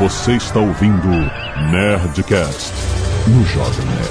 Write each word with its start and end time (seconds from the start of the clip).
Você 0.00 0.32
está 0.32 0.58
ouvindo 0.58 1.08
Nerdcast 1.70 2.72
no 3.26 3.44
Jovem 3.44 3.84
Nerd. 3.84 4.10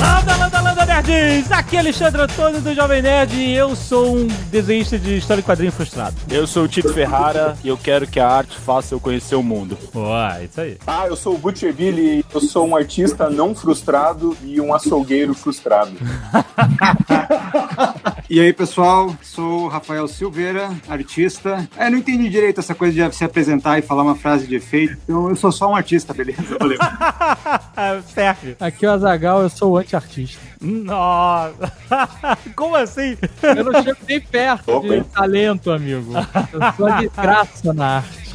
Landa, 0.00 0.36
landa, 0.36 0.60
landa, 0.62 0.86
nerds! 0.86 1.52
Aqui 1.52 1.76
é 1.76 1.80
Alexandre 1.80 2.22
Antônio 2.22 2.62
do 2.62 2.74
Jovem 2.74 3.02
Nerd 3.02 3.36
e 3.36 3.54
eu 3.54 3.76
sou 3.76 4.16
um 4.16 4.26
desenhista 4.50 4.98
de 4.98 5.18
história 5.18 5.42
em 5.42 5.44
quadrinho 5.44 5.70
frustrado. 5.70 6.16
Eu 6.30 6.46
sou 6.46 6.64
o 6.64 6.68
Tito 6.68 6.94
Ferrara 6.94 7.58
e 7.62 7.68
eu 7.68 7.76
quero 7.76 8.06
que 8.06 8.18
a 8.18 8.26
arte 8.26 8.56
faça 8.56 8.94
eu 8.94 9.00
conhecer 9.00 9.34
o 9.34 9.42
mundo. 9.42 9.76
Ué, 9.94 10.44
isso 10.44 10.62
aí. 10.62 10.78
Ah, 10.86 11.06
eu 11.06 11.14
sou 11.14 11.34
o 11.34 11.38
Butcher 11.38 11.74
Billy, 11.74 12.24
eu 12.32 12.40
sou 12.40 12.66
um 12.66 12.74
artista 12.74 13.28
não 13.28 13.54
frustrado 13.54 14.34
e 14.42 14.58
um 14.62 14.74
açougueiro 14.74 15.34
frustrado. 15.34 15.92
E 18.30 18.40
aí, 18.40 18.52
pessoal, 18.52 19.16
sou 19.22 19.62
o 19.62 19.68
Rafael 19.68 20.06
Silveira, 20.06 20.68
artista. 20.86 21.66
É, 21.74 21.88
não 21.88 21.96
entendi 21.96 22.28
direito 22.28 22.60
essa 22.60 22.74
coisa 22.74 23.08
de 23.08 23.16
se 23.16 23.24
apresentar 23.24 23.78
e 23.78 23.82
falar 23.82 24.02
uma 24.02 24.14
frase 24.14 24.46
de 24.46 24.54
efeito, 24.54 24.98
então 25.02 25.30
eu 25.30 25.34
sou 25.34 25.50
só 25.50 25.70
um 25.70 25.74
artista, 25.74 26.12
beleza? 26.12 26.42
Valeu. 26.60 26.78
Serve. 28.12 28.54
Aqui 28.60 28.84
é 28.84 28.90
o 28.90 28.92
Azagal, 28.92 29.40
eu 29.40 29.48
sou 29.48 29.72
o 29.72 29.76
anti-artista. 29.78 30.42
Nossa! 30.60 31.72
Como 32.54 32.76
assim? 32.76 33.16
Eu 33.42 33.64
não 33.64 33.82
chego 33.82 33.98
nem 34.06 34.20
perto 34.20 34.72
Opa, 34.72 34.88
de 34.88 34.94
hein? 34.96 35.04
talento, 35.14 35.70
amigo. 35.70 36.12
Eu 36.52 36.60
sou 36.76 36.86
a 36.86 37.00
desgraça 37.00 37.72
na 37.72 37.96
arte. 37.96 38.27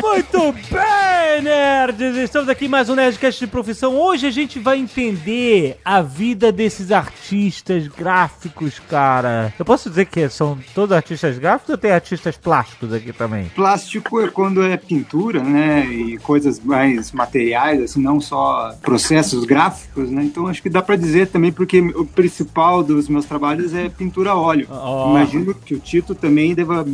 Muito 0.00 0.52
bem, 0.70 1.42
nerds! 1.42 2.16
Estamos 2.16 2.48
aqui 2.48 2.64
em 2.64 2.68
mais 2.68 2.88
um 2.88 2.94
Nerdcast 2.94 3.40
de 3.40 3.46
profissão. 3.46 3.94
Hoje 3.96 4.26
a 4.26 4.30
gente 4.30 4.58
vai 4.58 4.78
entender 4.78 5.78
a 5.84 6.00
vida 6.00 6.50
desses 6.50 6.90
artistas 6.90 7.86
gráficos, 7.88 8.78
cara. 8.78 9.52
Eu 9.58 9.64
posso 9.64 9.88
dizer 9.90 10.06
que 10.06 10.28
são 10.28 10.58
todos 10.74 10.96
artistas 10.96 11.38
gráficos 11.38 11.70
ou 11.70 11.78
tem 11.78 11.92
artistas 11.92 12.36
plásticos 12.36 12.92
aqui 12.92 13.12
também? 13.12 13.50
Plástico 13.54 14.20
é 14.20 14.28
quando 14.28 14.62
é 14.62 14.76
pintura, 14.76 15.42
né? 15.42 15.86
E 15.86 16.18
coisas 16.18 16.58
mais 16.58 17.12
materiais, 17.12 17.82
assim, 17.82 18.00
não 18.00 18.20
só 18.20 18.74
processos 18.80 19.44
gráficos, 19.44 20.10
né? 20.10 20.24
Então 20.24 20.46
acho 20.46 20.62
que 20.62 20.70
dá 20.70 20.80
pra 20.82 20.96
dizer 20.96 21.28
também, 21.28 21.52
porque 21.52 21.80
o 21.80 22.06
principal 22.06 22.82
dos 22.82 23.08
meus 23.08 23.26
trabalhos 23.26 23.74
é 23.74 23.88
pintura 23.88 24.30
a 24.30 24.36
óleo. 24.36 24.66
Ó. 24.70 25.10
Imagino 25.10 25.54
que 25.54 25.74
o 25.74 25.78
Tito 25.78 26.14
também 26.14 26.54
deva 26.54 26.84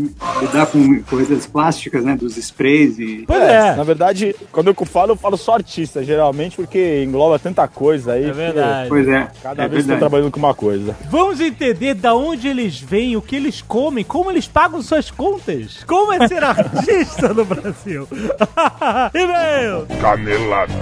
lidar 0.41 0.67
com 0.67 1.03
coisas 1.05 1.47
plásticas, 1.47 2.05
né? 2.05 2.18
Dos 2.19 2.37
sprays 2.37 2.99
e. 2.99 3.25
Pois 3.27 3.43
é. 3.43 3.75
Na 3.77 3.85
verdade, 3.85 4.35
quando 4.51 4.69
eu 4.69 4.75
falo, 4.85 5.13
eu 5.13 5.17
falo 5.17 5.37
só 5.37 5.55
artista, 5.55 6.03
geralmente, 6.03 6.57
porque 6.57 7.05
engloba 7.05 7.39
tanta 7.39 7.67
coisa 7.69 8.13
aí. 8.13 8.25
É 8.25 8.27
que 8.29 8.33
verdade. 8.33 8.89
Pois 8.89 9.09
é. 9.09 9.29
Cada 9.43 9.63
é 9.63 9.69
vez 9.69 9.85
verdade. 9.85 10.01
trabalhando 10.01 10.31
com 10.31 10.39
uma 10.39 10.55
coisa. 10.55 10.97
Vamos 11.11 11.41
entender 11.41 11.95
da 11.95 12.15
onde 12.15 12.49
eles 12.49 12.79
vêm, 12.81 13.17
o 13.17 13.23
que 13.23 13.37
eles 13.37 13.63
comem, 13.63 14.05
como 14.05 14.31
eles 14.31 14.47
pagam 14.47 14.83
suas 14.83 15.11
contas. 15.11 15.85
Como 15.87 16.13
é 16.13 16.27
ser 16.27 16.43
artista 16.45 17.33
no 17.33 17.45
Brasil? 17.45 18.09
E-mail! 19.15 19.87
Canelada. 20.01 20.75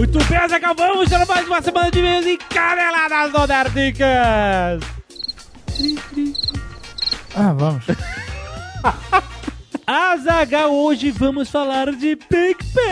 Muito 0.00 0.18
bem, 0.24 0.38
Azaghal, 0.38 0.74
vamos 0.74 1.10
para 1.10 1.26
mais 1.26 1.46
uma 1.46 1.60
semana 1.60 1.90
de 1.90 1.98
e-mails 1.98 2.24
e 2.24 2.38
caneladas 2.38 3.30
do 3.32 3.46
Nerdicas! 3.46 4.82
Ah, 7.36 7.52
vamos. 7.52 7.84
Azaghal, 9.86 10.74
hoje 10.74 11.10
vamos 11.10 11.50
falar 11.50 11.94
de 11.94 12.16
PicPay! 12.16 12.86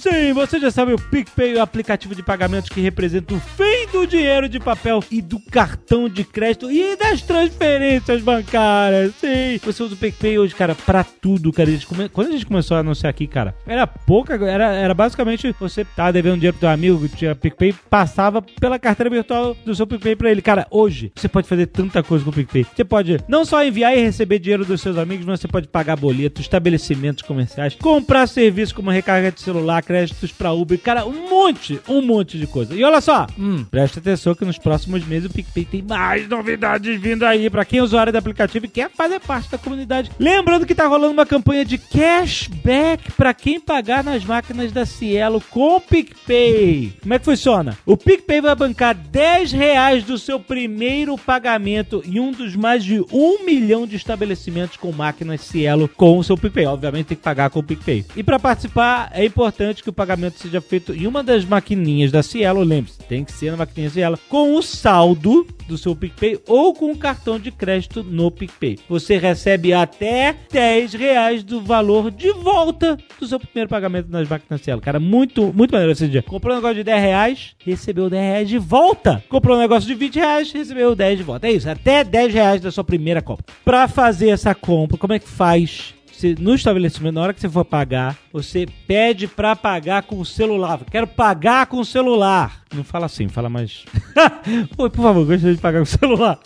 Sim, 0.00 0.32
você 0.32 0.58
já 0.58 0.70
sabe, 0.70 0.94
o 0.94 0.98
PicPay 0.98 1.54
o 1.56 1.60
aplicativo 1.62 2.14
de 2.14 2.22
pagamentos 2.22 2.70
que 2.70 2.80
representa 2.80 3.34
o 3.34 3.40
fim 3.40 3.86
do 3.92 4.06
dinheiro 4.06 4.48
de 4.48 4.58
papel 4.58 5.04
e 5.10 5.20
do 5.20 5.38
cartão 5.50 6.08
de 6.08 6.24
crédito 6.24 6.70
e 6.70 6.96
das 6.96 7.20
transferências 7.22 8.22
bancárias. 8.22 9.12
Sim, 9.20 9.58
você 9.62 9.82
usa 9.82 9.94
o 9.94 9.96
PicPay 9.98 10.38
hoje, 10.38 10.54
cara, 10.54 10.74
pra 10.74 11.04
tudo, 11.04 11.52
cara. 11.52 11.68
A 11.70 11.86
come- 11.86 12.08
Quando 12.08 12.28
a 12.28 12.30
gente 12.32 12.46
começou 12.46 12.76
a 12.76 12.80
anunciar 12.80 13.10
aqui, 13.10 13.26
cara, 13.26 13.54
era 13.66 13.86
pouca, 13.86 14.34
era, 14.48 14.72
era 14.72 14.94
basicamente 14.94 15.54
você 15.60 15.84
tá 15.84 16.10
devendo 16.10 16.36
dinheiro 16.36 16.54
pro 16.54 16.60
teu 16.60 16.70
amigo, 16.70 17.06
tinha 17.08 17.34
PicPay, 17.34 17.74
passava 17.90 18.40
pela 18.40 18.78
carteira 18.78 19.10
virtual 19.10 19.54
do 19.66 19.74
seu 19.74 19.86
PicPay 19.86 20.16
pra 20.16 20.30
ele. 20.30 20.40
Cara, 20.40 20.66
hoje 20.70 21.12
você 21.14 21.28
pode 21.28 21.46
fazer 21.46 21.66
tanta 21.66 22.02
coisa 22.02 22.24
com 22.24 22.30
o 22.30 22.34
PicPay. 22.34 22.66
Você 22.74 22.84
pode 22.84 23.18
não 23.28 23.44
só 23.44 23.62
enviar 23.62 23.94
e 23.96 24.00
receber 24.00 24.38
dinheiro 24.38 24.64
dos 24.64 24.80
seus 24.80 24.96
amigos, 24.96 25.26
mas 25.26 25.40
você 25.40 25.48
pode 25.48 25.68
pagar 25.68 25.96
boleto, 25.96 26.40
estabelecimentos 26.40 27.22
comerciais, 27.22 27.74
comprar 27.74 28.26
serviços 28.26 28.72
como 28.72 28.90
recarga 28.90 29.30
de 29.30 29.40
celular, 29.40 29.82
créditos 29.90 30.30
pra 30.30 30.52
Uber, 30.52 30.78
cara, 30.78 31.04
um 31.04 31.28
monte, 31.28 31.80
um 31.88 32.00
monte 32.00 32.38
de 32.38 32.46
coisa. 32.46 32.72
E 32.76 32.84
olha 32.84 33.00
só, 33.00 33.26
hum, 33.36 33.64
presta 33.68 33.98
atenção 33.98 34.36
que 34.36 34.44
nos 34.44 34.56
próximos 34.56 35.04
meses 35.04 35.28
o 35.28 35.34
PicPay 35.34 35.64
tem 35.64 35.82
mais 35.82 36.28
novidades 36.28 37.00
vindo 37.00 37.24
aí 37.24 37.50
pra 37.50 37.64
quem 37.64 37.80
é 37.80 37.82
usuário 37.82 38.12
do 38.12 38.18
aplicativo 38.18 38.66
e 38.66 38.68
quer 38.68 38.88
fazer 38.88 39.18
parte 39.18 39.50
da 39.50 39.58
comunidade. 39.58 40.12
Lembrando 40.16 40.64
que 40.64 40.76
tá 40.76 40.86
rolando 40.86 41.12
uma 41.12 41.26
campanha 41.26 41.64
de 41.64 41.76
cashback 41.76 43.10
pra 43.14 43.34
quem 43.34 43.58
pagar 43.58 44.04
nas 44.04 44.24
máquinas 44.24 44.70
da 44.70 44.86
Cielo 44.86 45.42
com 45.50 45.78
o 45.78 45.80
PicPay. 45.80 46.94
Como 47.02 47.12
é 47.12 47.18
que 47.18 47.24
funciona? 47.24 47.76
O 47.84 47.96
PicPay 47.96 48.40
vai 48.40 48.54
bancar 48.54 48.94
10 48.94 49.50
reais 49.50 50.04
do 50.04 50.18
seu 50.18 50.38
primeiro 50.38 51.18
pagamento 51.18 52.00
em 52.06 52.20
um 52.20 52.30
dos 52.30 52.54
mais 52.54 52.84
de 52.84 53.04
um 53.12 53.44
milhão 53.44 53.88
de 53.88 53.96
estabelecimentos 53.96 54.76
com 54.76 54.92
máquinas 54.92 55.40
Cielo 55.40 55.88
com 55.88 56.16
o 56.16 56.22
seu 56.22 56.36
PicPay. 56.36 56.66
Obviamente 56.66 57.06
tem 57.06 57.16
que 57.16 57.24
pagar 57.24 57.50
com 57.50 57.58
o 57.58 57.64
PicPay. 57.64 58.06
E 58.14 58.22
para 58.22 58.38
participar 58.38 59.10
é 59.12 59.24
importante 59.24 59.79
que 59.82 59.90
o 59.90 59.92
pagamento 59.92 60.38
seja 60.38 60.60
feito 60.60 60.92
em 60.94 61.06
uma 61.06 61.22
das 61.22 61.44
maquininhas 61.44 62.10
da 62.12 62.22
Cielo. 62.22 62.62
Lembre-se, 62.62 62.98
tem 63.00 63.24
que 63.24 63.32
ser 63.32 63.50
na 63.50 63.56
maquininha 63.56 63.90
Cielo 63.90 64.18
com 64.28 64.54
o 64.56 64.62
saldo 64.62 65.46
do 65.66 65.78
seu 65.78 65.94
PicPay 65.94 66.40
ou 66.48 66.74
com 66.74 66.90
o 66.90 66.96
cartão 66.96 67.38
de 67.38 67.50
crédito 67.50 68.02
no 68.02 68.30
PicPay. 68.30 68.78
Você 68.88 69.16
recebe 69.18 69.72
até 69.72 70.34
10 70.50 70.94
reais 70.94 71.42
do 71.44 71.60
valor 71.60 72.10
de 72.10 72.32
volta 72.32 72.98
do 73.18 73.26
seu 73.26 73.38
primeiro 73.38 73.68
pagamento 73.70 74.08
nas 74.10 74.28
máquinas 74.28 74.60
Cielo. 74.60 74.80
Cara, 74.80 74.98
muito, 75.00 75.52
muito 75.52 75.70
maneiro 75.72 75.92
esse 75.92 76.08
dia. 76.08 76.22
Comprou 76.22 76.52
um 76.54 76.56
negócio 76.56 76.76
de 76.76 76.84
10 76.84 77.00
reais, 77.02 77.54
recebeu 77.64 78.10
10 78.10 78.22
reais 78.22 78.48
de 78.48 78.58
volta. 78.58 79.22
Comprou 79.28 79.56
um 79.56 79.60
negócio 79.60 79.86
de 79.88 79.94
20 79.94 80.16
reais, 80.16 80.52
recebeu 80.52 80.94
10 80.94 81.18
de 81.18 81.24
volta. 81.24 81.46
É 81.46 81.52
isso, 81.52 81.68
até 81.70 82.02
10 82.04 82.32
reais 82.34 82.60
da 82.60 82.70
sua 82.70 82.84
primeira 82.84 83.22
compra. 83.22 83.44
Pra 83.64 83.86
fazer 83.88 84.30
essa 84.30 84.54
compra, 84.54 84.96
como 84.98 85.12
é 85.12 85.18
que 85.18 85.28
faz? 85.28 85.94
Você- 86.12 86.34
no 86.38 86.54
estabelecimento, 86.54 87.14
na 87.14 87.22
hora 87.22 87.32
que 87.32 87.40
você 87.40 87.48
for 87.48 87.64
pagar, 87.64 88.18
você 88.32 88.66
pede 88.86 89.26
pra 89.26 89.56
pagar 89.56 90.02
com 90.04 90.18
o 90.20 90.24
celular. 90.24 90.80
Quero 90.90 91.06
pagar 91.06 91.66
com 91.66 91.80
o 91.80 91.84
celular. 91.84 92.60
Não 92.72 92.84
fala 92.84 93.06
assim, 93.06 93.28
fala 93.28 93.48
mais. 93.48 93.84
Oi, 94.78 94.90
por 94.90 95.02
favor, 95.02 95.26
gostaria 95.26 95.56
de 95.56 95.60
pagar 95.60 95.78
com 95.78 95.84
o 95.84 95.86
celular. 95.86 96.38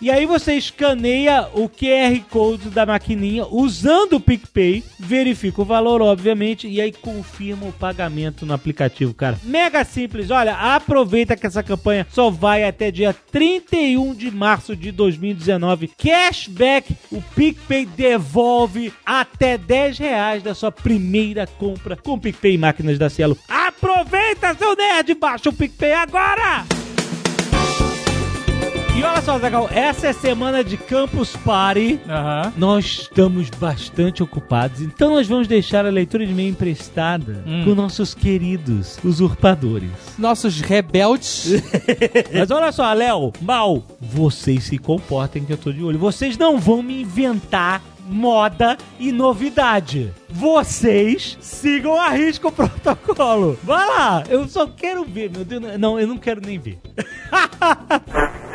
e 0.00 0.10
aí 0.10 0.26
você 0.26 0.54
escaneia 0.54 1.48
o 1.54 1.70
QR 1.70 2.20
Code 2.28 2.68
da 2.68 2.84
maquininha 2.84 3.46
usando 3.46 4.14
o 4.14 4.20
PicPay, 4.20 4.84
verifica 4.98 5.62
o 5.62 5.64
valor, 5.64 6.02
obviamente, 6.02 6.68
e 6.68 6.82
aí 6.82 6.92
confirma 6.92 7.66
o 7.66 7.72
pagamento 7.72 8.44
no 8.44 8.52
aplicativo, 8.52 9.14
cara. 9.14 9.38
Mega 9.42 9.82
simples. 9.82 10.30
Olha, 10.30 10.54
aproveita 10.54 11.34
que 11.34 11.46
essa 11.46 11.62
campanha 11.62 12.06
só 12.10 12.28
vai 12.28 12.64
até 12.64 12.90
dia 12.90 13.14
31 13.14 14.14
de 14.14 14.30
março 14.30 14.76
de 14.76 14.92
2019. 14.92 15.92
Cashback, 15.96 16.94
o 17.10 17.22
PicPay 17.34 17.86
devolve 17.86 18.92
até 19.04 19.56
10 19.56 19.96
reais 19.96 20.42
da 20.42 20.54
sua 20.54 20.70
primeira 20.70 21.29
compra 21.58 21.96
com 21.96 22.18
PicPay 22.18 22.54
e 22.54 22.58
máquinas 22.58 22.98
da 22.98 23.10
Cielo. 23.10 23.36
Aproveita, 23.48 24.54
seu 24.54 24.76
nerd! 24.76 25.14
Baixa 25.14 25.48
o 25.48 25.52
PicPay 25.52 25.92
agora! 25.92 26.64
E 29.00 29.02
olha 29.02 29.22
só, 29.22 29.38
Zagal, 29.38 29.66
essa 29.72 30.08
é 30.08 30.12
semana 30.12 30.62
de 30.62 30.76
Campus 30.76 31.34
Party. 31.34 31.98
Aham. 32.06 32.52
Nós 32.54 32.84
estamos 32.84 33.48
bastante 33.48 34.22
ocupados, 34.22 34.82
então 34.82 35.14
nós 35.14 35.26
vamos 35.26 35.48
deixar 35.48 35.86
a 35.86 35.90
leitura 35.90 36.26
de 36.26 36.32
e-mail 36.32 36.50
emprestada 36.50 37.42
com 37.64 37.74
nossos 37.74 38.12
queridos 38.12 38.98
usurpadores. 39.02 39.90
Nossos 40.18 40.60
rebeldes. 40.60 41.62
Mas 42.34 42.50
olha 42.50 42.70
só, 42.72 42.92
Léo, 42.92 43.32
Mal, 43.40 43.82
vocês 43.98 44.64
se 44.64 44.76
comportem 44.76 45.46
que 45.46 45.52
eu 45.54 45.56
tô 45.56 45.72
de 45.72 45.82
olho. 45.82 45.98
Vocês 45.98 46.36
não 46.36 46.58
vão 46.58 46.82
me 46.82 47.00
inventar 47.00 47.80
moda 48.10 48.76
e 48.98 49.12
novidade. 49.12 50.12
Vocês 50.28 51.38
sigam 51.40 51.98
a 51.98 52.10
risco 52.10 52.48
o 52.48 52.52
protocolo. 52.52 53.58
Vai 53.62 53.86
lá, 53.86 54.24
eu 54.28 54.46
só 54.48 54.66
quero 54.66 55.04
ver, 55.04 55.30
meu 55.30 55.44
Deus. 55.44 55.78
Não, 55.78 55.98
eu 55.98 56.06
não 56.06 56.18
quero 56.18 56.40
nem 56.40 56.58
ver. 56.58 56.78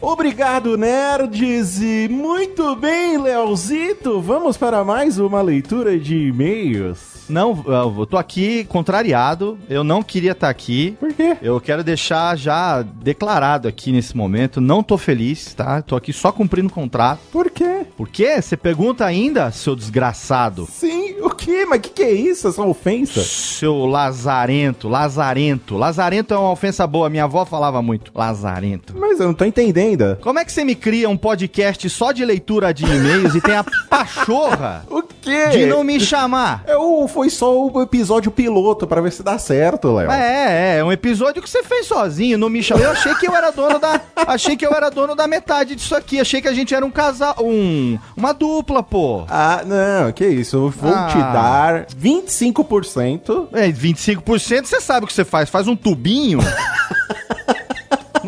Obrigado, 0.00 0.78
nerds! 0.78 1.80
E 1.82 2.08
muito 2.10 2.74
bem, 2.74 3.18
Leozito! 3.18 4.18
Vamos 4.20 4.56
para 4.56 4.82
mais 4.82 5.18
uma 5.18 5.42
leitura 5.42 5.98
de 5.98 6.28
e-mails. 6.28 7.10
Não, 7.28 7.62
eu 7.68 8.06
tô 8.06 8.16
aqui 8.16 8.64
contrariado. 8.64 9.56
Eu 9.68 9.84
não 9.84 10.02
queria 10.02 10.32
estar 10.32 10.48
aqui. 10.48 10.96
Por 10.98 11.12
quê? 11.12 11.36
Eu 11.40 11.60
quero 11.60 11.84
deixar 11.84 12.36
já 12.36 12.82
declarado 12.82 13.68
aqui 13.68 13.92
nesse 13.92 14.16
momento. 14.16 14.60
Não 14.60 14.82
tô 14.82 14.98
feliz, 14.98 15.54
tá? 15.54 15.80
Tô 15.80 15.94
aqui 15.94 16.12
só 16.12 16.32
cumprindo 16.32 16.68
o 16.68 16.72
contrato. 16.72 17.20
Por 17.30 17.48
quê? 17.48 17.86
Por 17.96 18.08
quê? 18.08 18.42
Você 18.42 18.56
pergunta 18.56 19.04
ainda, 19.04 19.52
seu 19.52 19.76
desgraçado? 19.76 20.66
Sim, 20.72 21.20
O 21.22 21.30
quê? 21.30 21.64
Mas 21.68 21.78
o 21.78 21.82
que, 21.82 21.90
que 21.90 22.02
é 22.02 22.10
isso? 22.10 22.48
Essa 22.48 22.62
ofensa? 22.62 23.22
Seu 23.22 23.86
lazarento, 23.86 24.88
lazarento. 24.88 25.76
Lazarento 25.76 26.34
é 26.34 26.38
uma 26.38 26.50
ofensa 26.50 26.84
boa, 26.84 27.08
minha 27.08 27.24
avó 27.24 27.44
falava 27.44 27.80
muito. 27.80 28.10
Lazarento. 28.12 28.92
Mas 28.98 29.20
eu 29.20 29.26
não 29.28 29.34
tô 29.34 29.44
entendendo. 29.44 29.89
Como 30.20 30.38
é 30.38 30.44
que 30.44 30.52
você 30.52 30.64
me 30.64 30.74
cria 30.74 31.08
um 31.08 31.16
podcast 31.16 31.88
só 31.90 32.12
de 32.12 32.24
leitura 32.24 32.72
de 32.72 32.84
e-mails 32.84 33.34
e 33.34 33.40
tem 33.40 33.54
a 33.56 33.64
pachorra 33.88 34.84
O 34.90 35.02
quê? 35.02 35.48
de 35.48 35.66
não 35.66 35.84
me 35.84 35.98
chamar? 36.00 36.62
É, 36.66 36.76
o- 36.76 37.06
foi 37.08 37.28
só 37.30 37.66
o 37.66 37.82
episódio 37.82 38.30
piloto 38.30 38.86
pra 38.86 39.00
ver 39.00 39.12
se 39.12 39.22
dá 39.22 39.38
certo, 39.38 39.92
Léo. 39.94 40.10
É, 40.10 40.78
é 40.78 40.84
um 40.84 40.90
episódio 40.92 41.42
que 41.42 41.48
você 41.50 41.62
fez 41.62 41.86
sozinho, 41.86 42.38
não 42.38 42.48
me 42.48 42.62
chamou. 42.62 42.84
Eu 42.84 42.92
achei 42.92 43.14
que 43.14 43.26
eu 43.28 43.34
era 43.34 43.50
dono 43.50 43.78
da, 43.78 44.00
achei 44.26 44.56
que 44.56 44.64
eu 44.66 44.72
era 44.72 44.90
dono 44.90 45.14
da 45.14 45.26
metade 45.26 45.74
disso 45.74 45.94
aqui. 45.94 46.18
Achei 46.20 46.40
que 46.40 46.48
a 46.48 46.54
gente 46.54 46.74
era 46.74 46.84
um 46.84 46.90
casal, 46.90 47.34
um, 47.40 47.98
uma 48.16 48.32
dupla, 48.32 48.82
pô. 48.82 49.24
Ah, 49.28 49.62
não, 49.64 50.12
que 50.12 50.26
isso. 50.26 50.56
Eu 50.56 50.70
vou 50.70 50.92
Ah. 50.94 51.08
te 51.10 51.18
dar 51.18 51.86
25%. 51.86 53.48
É, 53.52 53.68
25% 53.70 54.66
você 54.66 54.80
sabe 54.80 55.04
o 55.04 55.06
que 55.06 55.12
você 55.12 55.24
faz, 55.24 55.48
faz 55.50 55.66
um 55.68 55.76
tubinho. 55.76 56.38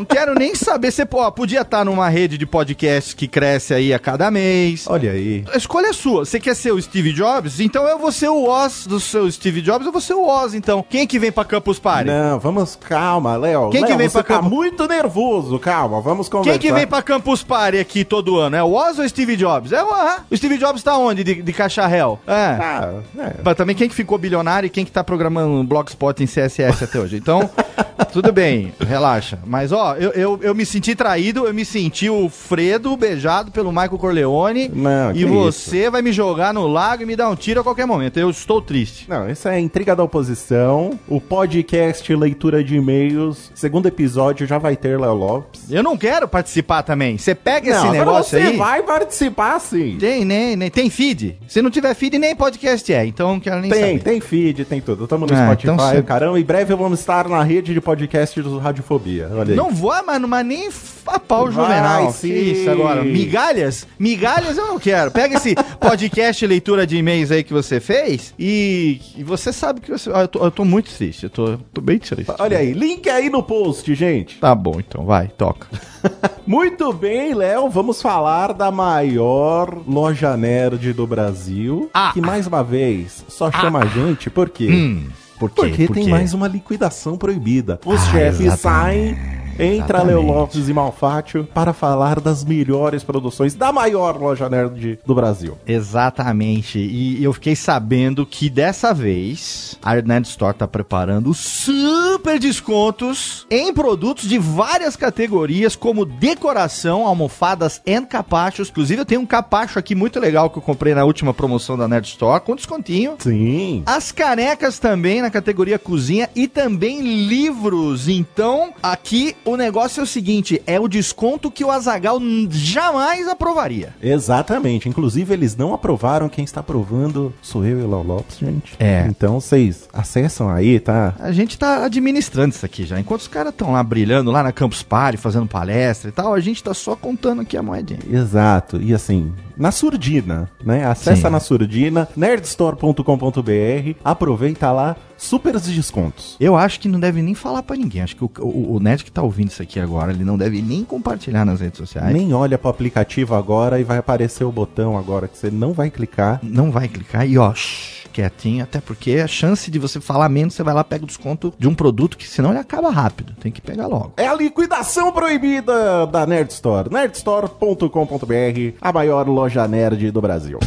Não 0.02 0.06
quero 0.06 0.34
nem 0.34 0.52
saber. 0.52 0.90
Você 0.90 1.06
pô, 1.06 1.31
podia 1.31 1.60
estar 1.60 1.84
numa 1.84 2.08
rede 2.08 2.37
de 2.37 2.44
podcasts 2.44 3.14
que 3.14 3.28
cresce 3.28 3.72
aí 3.72 3.94
a 3.94 4.00
cada 4.00 4.32
mês. 4.32 4.84
Olha 4.88 5.12
aí. 5.12 5.44
A 5.54 5.56
escolha 5.56 5.87
é 5.87 5.93
sua. 5.93 6.25
Você 6.25 6.40
quer 6.40 6.56
ser 6.56 6.72
o 6.72 6.82
Steve 6.82 7.12
Jobs? 7.12 7.60
Então 7.60 7.87
eu 7.87 8.00
vou 8.00 8.10
ser 8.10 8.28
o 8.28 8.44
Oz 8.44 8.84
do 8.84 8.99
seu 8.99 9.31
Steve 9.31 9.62
Jobs, 9.62 9.87
eu 9.87 9.93
vou 9.93 10.00
ser 10.00 10.14
o 10.14 10.26
Oz, 10.26 10.54
então. 10.54 10.84
Quem 10.90 11.06
que 11.06 11.20
vem 11.20 11.31
pra 11.31 11.44
Campus 11.44 11.78
Party? 11.78 12.06
Não, 12.10 12.40
vamos, 12.40 12.75
calma, 12.75 13.37
Léo. 13.37 13.70
Quem 13.70 13.82
que 13.82 13.90
Léo, 13.90 13.99
vem 13.99 14.08
você 14.08 14.22
pra 14.22 14.37
tá 14.37 14.43
campo? 14.43 14.50
muito 14.50 14.88
nervoso, 14.88 15.56
calma, 15.60 16.00
vamos 16.00 16.28
conversar. 16.28 16.58
Quem 16.58 16.69
que 16.69 16.75
vem 16.75 16.84
pra 16.84 17.00
Campus 17.00 17.44
Party 17.44 17.78
aqui 17.78 18.05
todo 18.05 18.38
ano? 18.38 18.56
É 18.56 18.62
o 18.62 18.72
Oz 18.72 18.98
ou 18.98 19.05
o 19.05 19.08
Steve 19.08 19.37
Jobs? 19.37 19.70
É 19.70 19.84
o 19.84 19.93
ah, 19.93 20.25
O 20.28 20.37
Steve 20.37 20.58
Jobs 20.58 20.82
tá 20.82 20.96
onde? 20.98 21.22
De, 21.22 21.43
de 21.43 21.52
cacharel? 21.52 22.19
É. 22.26 22.32
Ah, 22.32 22.94
é. 23.19 23.34
Mas 23.44 23.56
também 23.56 23.76
quem 23.76 23.88
que 23.88 23.94
ficou 23.94 24.19
bilionário 24.19 24.66
e 24.66 24.70
quem 24.70 24.84
que 24.84 24.90
tá 24.90 25.05
programando 25.05 25.52
um 25.52 25.64
blogspot 25.64 26.20
em 26.20 26.26
CSS 26.26 26.82
até 26.82 26.98
hoje. 26.98 27.16
Então, 27.16 27.48
tudo 28.12 28.32
bem, 28.32 28.72
relaxa. 28.81 29.38
Mas, 29.46 29.70
ó, 29.70 29.91
eu, 29.98 30.10
eu, 30.12 30.38
eu 30.42 30.54
me 30.54 30.64
senti 30.66 30.94
traído, 30.94 31.46
eu 31.46 31.54
me 31.54 31.64
senti 31.64 32.08
o 32.08 32.28
Fredo 32.28 32.96
beijado 32.96 33.50
pelo 33.50 33.70
Michael 33.70 33.98
Corleone. 33.98 34.68
Não, 34.72 35.12
e 35.14 35.24
você 35.24 35.88
vai 35.90 36.02
me 36.02 36.12
jogar 36.12 36.52
no 36.54 36.66
lago 36.66 37.02
e 37.02 37.06
me 37.06 37.16
dar 37.16 37.28
um 37.28 37.36
tiro 37.36 37.60
a 37.60 37.64
qualquer 37.64 37.86
momento. 37.86 38.18
Eu 38.18 38.30
estou 38.30 38.60
triste. 38.60 39.06
Não, 39.08 39.28
isso 39.30 39.48
é 39.48 39.58
intriga 39.60 39.94
da 39.96 40.02
oposição. 40.02 40.98
O 41.08 41.20
podcast 41.20 42.14
Leitura 42.14 42.62
de 42.62 42.76
E-mails, 42.76 43.50
segundo 43.54 43.86
episódio, 43.86 44.46
já 44.46 44.58
vai 44.58 44.76
ter 44.76 44.98
Léo 44.98 45.14
Lopes. 45.14 45.70
Eu 45.70 45.82
não 45.82 45.96
quero 45.96 46.26
participar 46.28 46.82
também. 46.82 47.18
Você 47.18 47.34
pega 47.34 47.70
esse 47.70 47.84
Não, 47.84 47.92
negócio 47.92 48.30
você 48.38 48.44
aí. 48.48 48.56
vai 48.56 48.82
participar 48.82 49.58
sim. 49.60 49.96
Tem, 49.98 50.24
nem, 50.24 50.56
nem, 50.56 50.70
tem 50.70 50.88
feed. 50.90 51.38
Se 51.48 51.60
não 51.62 51.70
tiver 51.70 51.94
feed, 51.94 52.18
nem 52.18 52.34
podcast 52.34 52.92
é. 52.92 53.04
Então 53.06 53.32
não 53.32 53.40
quero 53.40 53.60
nem 53.60 53.70
Tem, 53.70 53.80
saber. 53.98 54.02
tem 54.02 54.20
feed, 54.20 54.64
tem 54.64 54.80
tudo. 54.80 55.06
Tamo 55.06 55.26
no 55.26 55.32
Ah, 55.34 55.46
Spotify, 55.46 55.68
então 55.92 56.02
caramba. 56.04 56.38
Em 56.40 56.44
breve 56.44 56.74
vamos 56.74 57.00
estar 57.00 57.28
na 57.28 57.42
rede 57.42 57.72
de 57.74 57.80
podcast 57.80 58.40
do 58.42 58.58
Radiofobia. 58.58 59.28
Olha 59.32 59.50
aí. 59.50 59.56
Não 59.56 59.70
vou, 59.82 60.06
mano, 60.06 60.29
mas 60.29 60.46
nem 60.46 60.69
a 61.06 61.19
pau 61.19 61.50
Vai, 61.50 61.52
juvenal. 61.55 62.12
Sim. 62.12 62.32
isso 62.52 62.70
agora? 62.70 63.02
Migalhas? 63.02 63.87
Migalhas 63.99 64.56
eu 64.56 64.69
não 64.69 64.79
quero. 64.79 65.11
Pega 65.11 65.37
esse 65.37 65.55
podcast 65.81 66.46
leitura 66.46 66.87
de 66.87 66.96
e-mails 66.96 67.32
aí 67.32 67.43
que 67.43 67.52
você 67.52 67.81
fez 67.81 68.32
e, 68.38 69.00
e 69.17 69.25
você 69.25 69.52
sabe 69.52 69.81
que 69.81 69.90
você. 69.90 70.08
Ah, 70.14 70.20
eu, 70.23 70.29
tô, 70.29 70.44
eu 70.44 70.50
tô 70.50 70.64
muito 70.64 70.88
triste. 70.94 71.25
Eu 71.25 71.31
tô, 71.31 71.58
tô 71.75 71.81
bem 71.81 71.99
triste. 71.99 72.32
Olha 72.38 72.58
aí, 72.58 72.73
link 72.73 73.08
aí 73.11 73.29
no 73.29 73.43
post, 73.43 73.93
gente. 73.94 74.38
Tá 74.38 74.55
bom, 74.55 74.75
então, 74.79 75.05
vai, 75.05 75.26
toca. 75.29 75.67
Muito 76.44 76.93
bem, 76.93 77.32
Léo, 77.32 77.70
vamos 77.70 78.02
falar 78.02 78.52
da 78.52 78.73
maior 78.73 79.79
loja 79.87 80.37
nerd 80.37 80.93
do 80.93 81.06
Brasil. 81.06 81.88
Ah. 81.94 82.11
Que 82.12 82.20
mais 82.20 82.46
uma 82.49 82.62
vez 82.64 83.25
só 83.29 83.50
chama 83.52 83.81
a 83.81 83.87
gente, 83.87 84.29
por 84.29 84.49
quê? 84.50 84.69
Hum, 84.69 85.05
por? 85.38 85.50
Porque 85.50 85.87
Por 85.87 85.94
tem 85.94 86.08
mais 86.08 86.34
uma 86.34 86.49
liquidação 86.49 87.17
proibida. 87.17 87.79
Os 87.87 88.00
Ah, 88.02 88.11
chefes 88.11 88.40
exatamente. 88.40 88.61
saem. 88.61 89.41
Entra. 89.58 90.02
Leo 90.02 90.22
Lopes 90.22 90.69
e 90.69 90.72
Malfátio 90.72 91.44
para 91.52 91.72
falar 91.72 92.20
das 92.20 92.44
melhores 92.44 93.04
produções 93.04 93.54
da 93.54 93.72
maior 93.72 94.16
loja 94.16 94.49
nerd 94.49 94.99
do 95.06 95.14
Brasil. 95.14 95.56
Exatamente. 95.66 96.78
E 96.78 97.22
eu 97.22 97.32
fiquei 97.32 97.54
sabendo 97.54 98.26
que 98.26 98.50
dessa 98.50 98.93
vez 98.93 99.78
a 99.82 99.94
Nerd 99.96 100.26
Store 100.26 100.56
tá 100.56 100.66
preparando 100.66 101.32
super 101.34 102.38
descontos 102.38 103.46
em 103.50 103.72
produtos 103.72 104.28
de 104.28 104.38
várias 104.38 104.96
categorias, 104.96 105.76
como 105.76 106.05
decoração, 106.05 107.06
almofadas 107.06 107.81
e 107.87 108.00
capachos. 108.02 108.70
Inclusive, 108.70 109.02
eu 109.02 109.06
tenho 109.06 109.20
um 109.20 109.26
capacho 109.26 109.78
aqui 109.78 109.94
muito 109.94 110.19
legal 110.19 110.50
que 110.50 110.58
eu 110.58 110.62
comprei 110.62 110.94
na 110.94 111.05
última 111.05 111.32
promoção 111.32 111.76
da 111.76 111.87
Nerd 111.87 112.06
Store, 112.06 112.43
com 112.43 112.56
descontinho. 112.56 113.14
Sim. 113.19 113.82
As 113.87 114.10
canecas 114.10 114.78
também 114.78 115.22
na 115.22 115.31
categoria 115.31 115.78
cozinha 115.78 116.28
e 116.34 116.48
também 116.48 117.00
livros. 117.26 118.08
Então, 118.08 118.72
aqui 118.82 119.37
o 119.44 119.56
negócio 119.56 120.00
é 120.00 120.04
o 120.04 120.06
seguinte: 120.06 120.62
é 120.66 120.78
o 120.78 120.88
desconto 120.88 121.50
que 121.50 121.64
o 121.64 121.70
Azagal 121.70 122.18
jamais 122.50 123.28
aprovaria. 123.28 123.94
Exatamente. 124.02 124.88
Inclusive, 124.88 125.32
eles 125.32 125.56
não 125.56 125.74
aprovaram. 125.74 126.28
Quem 126.28 126.44
está 126.44 126.60
aprovando 126.60 127.32
sou 127.42 127.64
eu 127.64 127.80
e 127.80 127.82
o 127.82 127.90
Léo 127.90 128.02
Lopes, 128.02 128.38
gente. 128.38 128.74
É. 128.78 129.06
Então, 129.08 129.40
vocês 129.40 129.88
acessam 129.92 130.48
aí, 130.48 130.80
tá? 130.80 131.14
A 131.18 131.32
gente 131.32 131.58
tá 131.58 131.84
administrando 131.84 132.54
isso 132.54 132.64
aqui 132.64 132.84
já. 132.84 132.98
Enquanto 132.98 133.22
os 133.22 133.28
caras 133.28 133.52
estão 133.52 133.72
lá 133.72 133.82
brilhando, 133.82 134.30
lá 134.30 134.42
na 134.42 134.52
Campus 134.52 134.82
Party, 134.82 135.16
fazendo 135.16 135.46
palestra 135.46 136.08
e 136.08 136.12
tal, 136.12 136.34
a 136.34 136.40
gente 136.40 136.62
tá 136.62 136.74
só 136.74 136.94
contando 136.96 137.42
aqui 137.42 137.56
a 137.56 137.62
moedinha. 137.62 138.00
Exato. 138.10 138.80
E 138.80 138.94
assim, 138.94 139.32
na 139.62 139.70
surdina, 139.70 140.50
né? 140.64 140.84
Acessa 140.84 141.28
Sim. 141.28 141.32
na 141.32 141.38
surdina, 141.38 142.08
nerdstore.com.br, 142.16 143.96
aproveita 144.02 144.72
lá, 144.72 144.96
super 145.16 145.56
descontos. 145.60 146.36
Eu 146.40 146.56
acho 146.56 146.80
que 146.80 146.88
não 146.88 146.98
deve 146.98 147.22
nem 147.22 147.32
falar 147.32 147.62
pra 147.62 147.76
ninguém. 147.76 148.02
Acho 148.02 148.16
que 148.16 148.24
o, 148.24 148.30
o, 148.40 148.74
o 148.74 148.80
Nerd 148.80 149.04
que 149.04 149.12
tá 149.12 149.22
ouvindo 149.22 149.50
isso 149.50 149.62
aqui 149.62 149.78
agora, 149.78 150.10
ele 150.10 150.24
não 150.24 150.36
deve 150.36 150.60
nem 150.60 150.84
compartilhar 150.84 151.44
nas 151.44 151.60
redes 151.60 151.78
sociais. 151.78 152.12
Nem 152.12 152.34
olha 152.34 152.58
pro 152.58 152.70
aplicativo 152.70 153.36
agora 153.36 153.78
e 153.78 153.84
vai 153.84 153.98
aparecer 153.98 154.42
o 154.42 154.50
botão 154.50 154.98
agora 154.98 155.28
que 155.28 155.38
você 155.38 155.48
não 155.48 155.72
vai 155.72 155.90
clicar. 155.90 156.40
Não 156.42 156.72
vai 156.72 156.88
clicar 156.88 157.24
e 157.24 157.38
ó, 157.38 157.54
shh, 157.54 158.01
quietinho, 158.12 158.62
até 158.62 158.80
porque 158.80 159.16
a 159.16 159.26
chance 159.26 159.70
de 159.70 159.78
você 159.78 160.00
falar 160.00 160.28
menos, 160.28 160.54
você 160.54 160.62
vai 160.62 160.74
lá, 160.74 160.84
pega 160.84 161.04
o 161.04 161.06
desconto 161.06 161.52
de 161.58 161.66
um 161.66 161.74
produto 161.74 162.16
que 162.16 162.28
senão 162.28 162.50
ele 162.50 162.58
acaba 162.58 162.90
rápido. 162.90 163.34
Tem 163.40 163.50
que 163.50 163.60
pegar 163.60 163.86
logo. 163.86 164.12
É 164.16 164.26
a 164.26 164.34
liquidação 164.34 165.10
proibida 165.10 166.06
da 166.06 166.26
Nerd 166.26 166.52
Store. 166.52 166.90
nerdstore.com.br, 166.90 168.76
a 168.80 168.92
maior 168.92 169.28
loja 169.28 169.66
nerd 169.66 170.10
do 170.10 170.20
Brasil. 170.20 170.58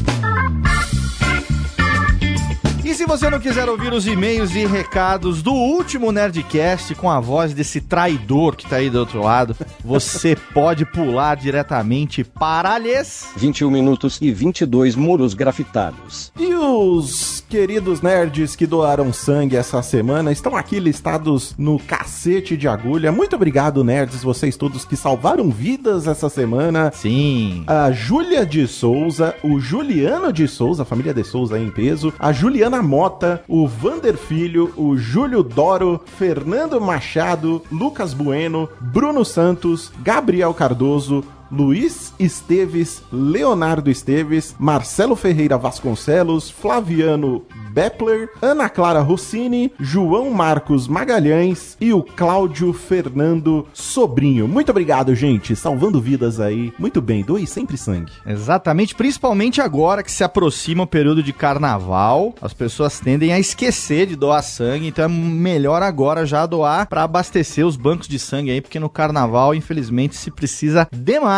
E 2.95 2.97
se 2.97 3.05
você 3.05 3.29
não 3.29 3.41
quiser 3.41 3.67
ouvir 3.67 3.91
os 3.91 4.07
e-mails 4.07 4.55
e 4.55 4.65
recados 4.65 5.43
do 5.43 5.51
último 5.51 6.13
Nerdcast 6.13 6.95
com 6.95 7.11
a 7.11 7.19
voz 7.19 7.53
desse 7.53 7.81
traidor 7.81 8.55
que 8.55 8.69
tá 8.69 8.77
aí 8.77 8.89
do 8.89 8.99
outro 8.99 9.21
lado, 9.21 9.53
você 9.83 10.33
pode 10.53 10.85
pular 10.85 11.35
diretamente 11.35 12.23
para 12.23 12.79
lhes 12.79 13.27
21 13.35 13.69
minutos 13.69 14.17
e 14.21 14.31
22 14.31 14.95
muros 14.95 15.33
grafitados. 15.33 16.31
E 16.39 16.55
os 16.55 17.43
queridos 17.49 18.01
nerds 18.01 18.55
que 18.55 18.65
doaram 18.65 19.11
sangue 19.11 19.57
essa 19.57 19.81
semana 19.81 20.31
estão 20.31 20.55
aqui 20.55 20.79
listados 20.79 21.53
no 21.57 21.77
cacete 21.77 22.55
de 22.55 22.65
agulha. 22.65 23.11
Muito 23.11 23.35
obrigado, 23.35 23.83
nerds, 23.83 24.23
vocês 24.23 24.55
todos 24.55 24.85
que 24.85 24.95
salvaram 24.95 25.49
vidas 25.49 26.07
essa 26.07 26.29
semana. 26.29 26.93
Sim. 26.95 27.65
A 27.67 27.91
Júlia 27.91 28.45
de 28.45 28.65
Souza, 28.69 29.35
o 29.43 29.59
Juliano 29.59 30.31
de 30.31 30.47
Souza, 30.47 30.83
a 30.83 30.85
família 30.85 31.13
de 31.13 31.25
Souza 31.25 31.57
aí 31.57 31.63
em 31.63 31.69
peso, 31.69 32.13
a 32.17 32.31
Juliana 32.31 32.84
Mota, 32.85 33.43
o 33.47 33.67
Vander 33.67 34.15
Filho, 34.15 34.71
o 34.77 34.95
Júlio 34.95 35.43
Doro, 35.43 36.01
Fernando 36.17 36.79
Machado, 36.79 37.61
Lucas 37.71 38.13
Bueno, 38.13 38.69
Bruno 38.79 39.25
Santos, 39.25 39.91
Gabriel 40.01 40.53
Cardoso, 40.53 41.23
Luiz 41.51 42.13
Esteves, 42.19 43.03
Leonardo 43.11 43.89
Esteves, 43.89 44.55
Marcelo 44.57 45.15
Ferreira 45.15 45.57
Vasconcelos, 45.57 46.49
Flaviano 46.49 47.43
Bepler, 47.71 48.29
Ana 48.41 48.69
Clara 48.69 49.01
Rossini, 49.01 49.71
João 49.79 50.29
Marcos 50.29 50.87
Magalhães 50.87 51.75
e 51.79 51.91
o 51.91 52.01
Cláudio 52.01 52.71
Fernando 52.71 53.67
Sobrinho. 53.73 54.47
Muito 54.47 54.69
obrigado, 54.69 55.13
gente. 55.13 55.55
Salvando 55.55 55.99
vidas 55.99 56.39
aí. 56.39 56.73
Muito 56.79 57.01
bem, 57.01 57.23
doe 57.23 57.45
sempre 57.45 57.77
sangue. 57.77 58.13
Exatamente, 58.25 58.95
principalmente 58.95 59.59
agora 59.59 60.03
que 60.03 60.11
se 60.11 60.23
aproxima 60.23 60.83
o 60.83 60.87
período 60.87 61.21
de 61.21 61.33
carnaval, 61.33 62.33
as 62.41 62.53
pessoas 62.53 62.99
tendem 62.99 63.33
a 63.33 63.39
esquecer 63.39 64.07
de 64.07 64.15
doar 64.15 64.41
sangue, 64.41 64.87
então 64.87 65.05
é 65.05 65.07
melhor 65.09 65.83
agora 65.83 66.25
já 66.25 66.45
doar 66.45 66.87
para 66.87 67.03
abastecer 67.03 67.65
os 67.65 67.75
bancos 67.75 68.07
de 68.07 68.17
sangue 68.17 68.51
aí, 68.51 68.61
porque 68.61 68.79
no 68.79 68.89
carnaval, 68.89 69.53
infelizmente, 69.53 70.15
se 70.15 70.31
precisa 70.31 70.87
demais. 70.91 71.34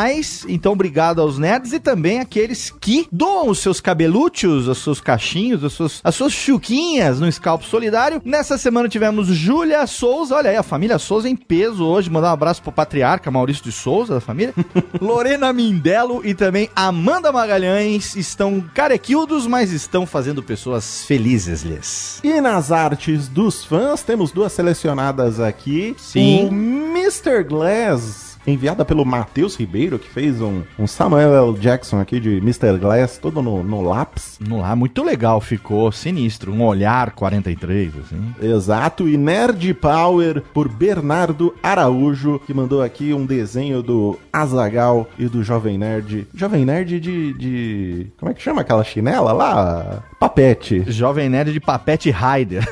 Então, 0.48 0.74
obrigado 0.74 1.22
aos 1.22 1.38
nerds 1.38 1.74
e 1.74 1.80
também 1.80 2.20
aqueles 2.20 2.74
que 2.82 3.08
doam 3.12 3.50
os 3.50 3.60
seus 3.60 3.80
cabelútios, 3.80 4.68
os 4.68 4.78
seus 4.80 5.02
cachinhos, 5.02 5.64
as 5.64 5.74
suas, 5.74 6.02
as 6.04 6.16
suas 6.16 6.34
Chuquinhas 6.34 7.20
no 7.20 7.32
Scalpo 7.32 7.66
Solidário. 7.66 8.22
Nessa 8.24 8.58
semana 8.58 8.90
tivemos 8.90 9.28
Júlia 9.28 9.86
Souza, 9.88 10.36
olha 10.36 10.52
aí, 10.52 10.56
a 10.56 10.64
família 10.64 11.00
Souza 11.00 11.30
em 11.30 11.36
peso 11.36 11.86
hoje. 11.86 12.10
Mandar 12.10 12.30
um 12.30 12.34
abraço 12.34 12.62
pro 12.62 12.72
patriarca 12.72 13.32
Maurício 13.32 13.64
de 13.64 13.72
Souza, 13.72 14.16
da 14.16 14.22
família. 14.22 14.54
Lorena 15.02 15.52
Mindelo 15.54 16.26
e 16.26 16.34
também 16.34 16.70
Amanda 16.76 17.32
Magalhães 17.32 18.16
estão 18.16 18.64
carequildos, 18.74 19.48
mas 19.48 19.72
estão 19.72 20.06
fazendo 20.06 20.44
pessoas 20.44 21.06
felizes, 21.06 21.64
lhes. 21.64 22.20
E 22.24 22.40
nas 22.42 22.72
artes 22.72 23.28
dos 23.28 23.64
fãs, 23.64 24.04
temos 24.04 24.32
duas 24.32 24.52
selecionadas 24.52 25.40
aqui. 25.40 25.96
Sim. 25.98 26.46
O 26.46 26.52
Mr. 26.52 27.44
Glass, 27.44 28.27
enviada 28.48 28.86
pelo 28.86 29.06
Matheus 29.06 29.56
Ribeiro, 29.56 30.00
que 30.00 30.10
fez 30.10 30.42
um, 30.42 30.64
um 30.80 30.88
Samuel 30.88 31.36
L. 31.36 31.60
Jackson 31.60 32.00
aqui 32.00 32.20
de 32.20 32.38
Mr. 32.38 32.78
Glass, 32.80 33.18
todo 33.18 33.42
no, 33.42 33.64
no 33.64 33.82
lápis. 33.82 34.40
No 34.40 34.60
lá, 34.60 34.76
muito 34.76 35.04
legal, 35.04 35.42
ficou 35.42 35.92
sinistro. 35.92 36.52
Um 36.52 36.64
olhar 36.64 37.12
43, 37.12 37.94
assim. 37.98 38.34
Exato, 38.42 39.08
e 39.08 39.18
Nerd 39.18 39.74
Power 39.74 40.42
por 40.54 40.70
Bernardo 40.70 41.54
Araújo, 41.62 42.40
que 42.46 42.54
mandou 42.54 42.82
aqui 42.82 43.14
um 43.14 43.26
desenho 43.26 43.82
do 43.84 44.18
Azagal 44.32 45.08
e 45.20 45.26
do 45.26 45.44
Jovem 45.44 45.78
Nerd. 45.78 46.28
Jovem 46.34 46.66
Nerd 46.66 47.00
de, 47.00 47.34
de. 47.34 48.08
Como 48.18 48.32
é 48.32 48.34
que 48.34 48.42
chama 48.42 48.62
aquela 48.62 48.84
chinela 48.84 49.34
lá? 49.34 50.04
Papete. 50.20 50.84
Jovem 50.88 51.30
Nerd 51.30 51.52
de 51.52 51.60
Papete 51.60 52.10
Raider. 52.10 52.64